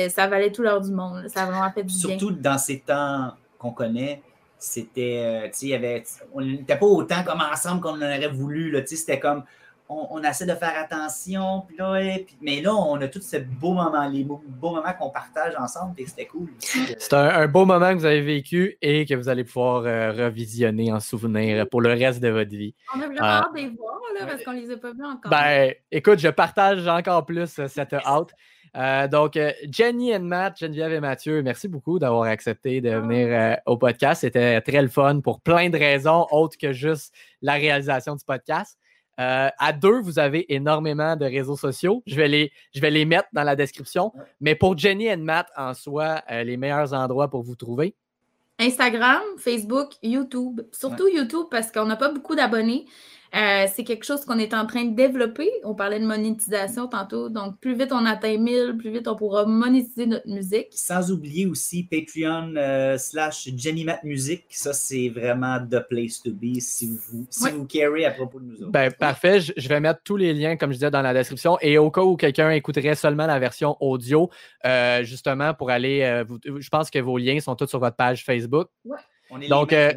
ça 0.10 0.28
valait 0.28 0.52
tout 0.52 0.62
l'heure 0.62 0.82
du 0.82 0.92
monde. 0.92 1.24
là. 1.24 1.30
Ça 1.30 1.44
a 1.44 1.46
vraiment 1.48 1.72
fait 1.72 1.84
du 1.84 1.90
bien. 1.98 2.18
Surtout 2.18 2.32
dans 2.32 2.58
ces 2.58 2.80
temps 2.80 3.32
qu'on 3.58 3.72
connaît, 3.72 4.22
c'était, 4.66 5.22
euh, 5.24 5.48
tu 5.48 5.54
sais, 5.54 5.66
il 5.68 5.70
y 5.70 5.74
avait, 5.76 6.04
on 6.34 6.42
n'était 6.42 6.78
pas 6.78 6.86
autant 6.86 7.24
comme 7.24 7.42
ensemble 7.42 7.82
qu'on 7.82 7.90
en 7.92 7.98
aurait 8.02 8.28
voulu, 8.30 8.72
là, 8.72 8.82
tu 8.82 8.88
sais, 8.90 8.96
c'était 8.96 9.20
comme, 9.20 9.44
on, 9.90 10.08
on 10.12 10.24
essaie 10.24 10.46
de 10.46 10.56
faire 10.56 10.74
attention, 10.78 11.66
puis 11.68 11.76
là, 11.78 12.00
puis- 12.26 12.38
mais 12.42 12.62
là, 12.62 12.74
on 12.74 12.96
a 13.02 13.08
tous 13.10 13.22
ces 13.22 13.42
beaux 13.42 13.74
moments, 13.74 14.08
les 14.08 14.24
beaux, 14.24 14.42
beaux 14.48 14.72
moments 14.72 14.94
qu'on 14.98 15.10
partage 15.10 15.54
ensemble, 15.60 15.94
et 16.00 16.06
c'était 16.08 16.26
cool. 16.26 16.48
aussi, 16.58 16.80
euh, 16.80 16.96
C'est 16.98 17.14
un, 17.14 17.28
un 17.28 17.48
beau 17.48 17.66
moment 17.66 17.90
que 17.94 17.98
vous 18.00 18.06
avez 18.06 18.22
vécu 18.22 18.78
et 18.82 19.06
que 19.06 19.14
vous 19.14 19.28
allez 19.28 19.44
pouvoir 19.44 19.84
euh, 19.86 20.12
revisionner 20.14 20.92
en 20.94 21.02
souvenir 21.02 21.68
pour 21.70 21.82
le 21.82 21.90
reste 21.90 22.22
de 22.22 22.30
votre 22.30 22.52
vie. 22.52 22.74
On 22.96 23.02
a 23.02 23.06
vraiment 23.08 23.22
hâte 23.22 23.54
de 23.54 23.58
les 23.60 23.70
voir, 23.70 24.00
là, 24.18 24.26
parce 24.26 24.44
qu'on 24.44 24.52
les 24.54 24.72
a 24.72 24.78
pas 24.78 24.94
vus 24.94 25.04
encore. 25.06 25.30
Ben, 25.30 25.74
écoute, 25.92 26.20
je 26.20 26.30
partage 26.30 26.88
encore 26.88 27.26
plus 27.26 27.60
cette 27.68 27.94
hâte. 27.94 28.32
Euh, 28.76 29.08
donc, 29.08 29.38
euh, 29.38 29.52
Jenny 29.70 30.12
et 30.12 30.20
Matt, 30.20 30.60
Geneviève 30.60 30.94
et 30.94 31.00
Mathieu, 31.00 31.44
merci 31.44 31.68
beaucoup 31.68 32.00
d'avoir 32.00 32.24
accepté 32.24 32.82
de 32.82 32.90
venir 32.90 33.28
euh, 33.30 33.56
au 33.68 33.78
podcast. 33.78 34.22
C'était 34.22 34.60
très 34.62 34.82
le 34.82 34.88
fun 34.88 35.20
pour 35.22 35.42
plein 35.42 35.70
de 35.70 35.78
raisons, 35.78 36.26
autres 36.32 36.58
que 36.58 36.74
juste 36.74 37.14
la 37.42 37.54
réalisation 37.54 38.16
du 38.16 38.26
podcast. 38.26 38.80
Euh, 39.20 39.50
à 39.60 39.74
deux, 39.74 40.02
vous 40.02 40.18
avez 40.18 40.52
énormément 40.52 41.16
de 41.16 41.26
réseaux 41.26 41.56
sociaux. 41.56 42.02
Je 42.08 42.16
vais 42.16 42.28
les, 42.28 42.52
je 42.74 42.82
vais 42.82 42.90
les 42.90 43.06
mettre 43.06 43.30
dans 43.32 43.44
la 43.44 43.56
description. 43.56 44.12
Mais 44.42 44.56
pour 44.56 44.76
Jenny 44.76 45.06
et 45.06 45.18
Matt, 45.18 45.50
en 45.56 45.76
soi, 45.76 46.24
les 46.32 46.58
meilleurs 46.58 46.94
endroits 46.94 47.30
pour 47.30 47.44
vous 47.44 47.56
trouver? 47.56 47.94
Instagram, 48.60 49.22
Facebook, 49.38 49.94
YouTube. 50.02 50.62
Surtout 50.72 51.08
YouTube 51.08 51.46
parce 51.52 51.72
qu'on 51.72 51.86
n'a 51.86 51.96
pas 51.96 52.10
beaucoup 52.10 52.36
d'abonnés. 52.36 52.86
Euh, 53.36 53.66
c'est 53.74 53.84
quelque 53.84 54.06
chose 54.06 54.26
qu'on 54.26 54.38
est 54.38 54.54
en 54.54 54.68
train 54.68 54.86
de 54.86 54.96
développer. 54.96 55.50
On 55.64 55.74
parlait 55.74 56.00
de 56.00 56.06
monétisation 56.06 56.88
tantôt. 56.88 57.30
Donc, 57.30 57.60
plus 57.60 57.76
vite 57.76 57.92
on 57.92 58.06
atteint 58.06 58.38
1000, 58.38 58.76
plus 58.78 58.92
vite 58.92 59.08
on 59.08 59.16
pourra 59.16 59.46
monétiser 59.48 60.06
notre 60.06 60.28
musique. 60.28 60.68
Sans 60.72 61.12
oublier 61.12 61.48
aussi 61.48 61.84
Patreon 61.84 62.54
euh, 62.58 62.98
slash 63.00 63.50
Jenny 63.58 63.86
Matt 63.86 64.04
Music. 64.04 64.44
Ça, 64.50 64.72
c'est 64.74 65.10
vraiment 65.10 65.58
the 65.60 65.80
place 65.90 66.22
to 66.22 66.32
be 66.32 66.60
si 66.60 66.88
vous, 66.88 67.26
si 67.30 67.44
Ouais. 67.46 67.52
vous 67.52 67.66
carez 67.66 68.06
à 68.06 68.12
propos 68.12 68.40
de 68.40 68.46
nous 68.46 68.58
autres. 68.62 68.72
Ben, 68.72 68.92
parfait. 68.92 69.40
Je, 69.40 69.52
je 69.58 69.68
vais 69.68 69.80
mettre 69.80 70.02
tous 70.04 70.16
les 70.18 70.34
liens, 70.34 70.56
comme 70.56 70.70
je 70.70 70.76
disais, 70.76 70.92
dans 70.92 71.02
la 71.02 71.14
description. 71.14 71.58
Et 71.62 71.80
au 71.80 71.90
cas 71.90 72.02
où 72.02 72.16
quelqu'un 72.16 72.52
écouterait 72.52 72.94
seulement 72.94 73.26
la 73.26 73.40
version 73.40 73.76
audio, 73.80 74.30
euh, 74.66 75.04
justement, 75.04 75.54
pour 75.56 75.72
aller. 75.72 76.02
euh, 76.04 76.24
vous- 76.28 76.38
je 76.44 76.70
pense 76.70 76.92
que 76.92 77.00
vos 77.00 77.18
liens 77.18 77.40
sont 77.40 77.56
tous 77.56 77.66
sur 77.68 77.80
votre 77.80 77.96
page 77.96 78.24
Facebook. 78.24 78.68
on 79.32 79.42
est 79.42 79.48
donc, 79.48 79.72
les 79.72 79.78
euh, 79.78 79.92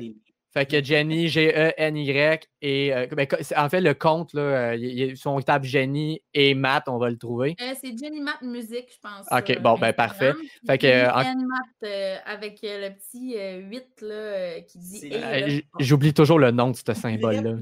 Fait 0.56 0.64
que 0.64 0.82
Jenny, 0.82 1.28
G-E-N-Y, 1.28 2.48
et 2.62 2.94
euh, 2.94 3.06
ben, 3.14 3.26
en 3.58 3.68
fait, 3.68 3.82
le 3.82 3.92
compte, 3.92 4.32
là, 4.32 4.40
euh, 4.40 4.74
il- 4.76 4.98
il- 4.98 5.16
si 5.16 5.26
on 5.28 5.38
tape 5.42 5.64
Jenny 5.64 6.22
et 6.32 6.54
Matt, 6.54 6.84
on 6.88 6.96
va 6.96 7.10
le 7.10 7.18
trouver. 7.18 7.54
Euh, 7.60 7.74
c'est 7.78 7.94
Jenny 7.94 8.20
Matt 8.20 8.40
Music, 8.40 8.86
je 8.90 8.98
pense. 9.02 9.26
Ok, 9.30 9.48
sur 9.52 9.60
bon, 9.60 9.74
ben, 9.76 9.88
Instagram. 9.88 9.94
parfait. 9.94 10.32
Fait 10.66 10.78
que, 10.78 10.86
Jenny 10.86 11.02
euh, 11.02 11.10
en-. 11.10 11.46
Matt, 11.46 11.66
euh, 11.84 12.16
avec 12.24 12.64
euh, 12.64 12.88
le 12.88 12.94
petit 12.94 13.34
euh, 13.36 13.58
8 13.68 13.84
là, 14.00 14.14
euh, 14.14 14.60
qui 14.62 14.78
dit 14.78 15.10
Euh, 15.12 15.60
J'oublie 15.78 16.14
toujours 16.14 16.38
le 16.38 16.50
nom 16.50 16.70
de 16.70 16.76
ce 16.76 16.94
symbole-là. 16.94 17.56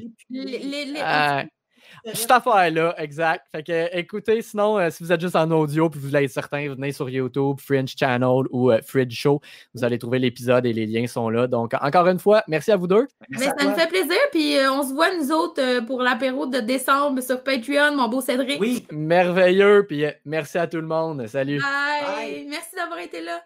Cette 2.14 2.30
affaire-là, 2.30 2.94
exact. 2.98 3.46
Fait 3.52 3.62
que, 3.62 3.96
écoutez, 3.96 4.42
sinon, 4.42 4.78
euh, 4.78 4.90
si 4.90 5.02
vous 5.02 5.12
êtes 5.12 5.20
juste 5.20 5.36
en 5.36 5.50
audio 5.50 5.88
puis 5.88 6.00
vous 6.00 6.08
voulez 6.08 6.24
être 6.24 6.30
certain, 6.30 6.68
venez 6.68 6.92
sur 6.92 7.08
YouTube, 7.08 7.58
Fringe 7.60 7.94
Channel 7.96 8.44
ou 8.50 8.70
euh, 8.70 8.80
Fridge 8.86 9.14
Show. 9.14 9.40
Vous 9.74 9.84
allez 9.84 9.98
trouver 9.98 10.18
l'épisode 10.18 10.66
et 10.66 10.72
les 10.72 10.86
liens 10.86 11.06
sont 11.06 11.28
là. 11.28 11.46
Donc, 11.46 11.72
encore 11.80 12.08
une 12.08 12.18
fois, 12.18 12.42
merci 12.48 12.72
à 12.72 12.76
vous 12.76 12.86
deux. 12.86 13.06
Ça 13.36 13.54
me 13.54 13.62
toi. 13.62 13.74
fait 13.74 13.88
plaisir, 13.88 14.18
puis 14.30 14.58
euh, 14.58 14.72
on 14.72 14.82
se 14.82 14.92
voit 14.92 15.14
nous 15.14 15.30
autres 15.32 15.60
euh, 15.62 15.80
pour 15.82 16.02
l'apéro 16.02 16.46
de 16.46 16.60
décembre 16.60 17.22
sur 17.22 17.42
Patreon, 17.42 17.96
mon 17.96 18.08
beau 18.08 18.20
Cédric. 18.20 18.60
Oui, 18.60 18.86
Merveilleux. 18.90 19.86
Puis, 19.86 20.04
euh, 20.04 20.10
merci 20.24 20.58
à 20.58 20.66
tout 20.66 20.78
le 20.78 20.86
monde. 20.86 21.26
Salut. 21.26 21.60
Bye. 21.60 22.04
Bye. 22.16 22.46
Merci 22.48 22.76
d'avoir 22.76 22.98
été 22.98 23.20
là. 23.22 23.40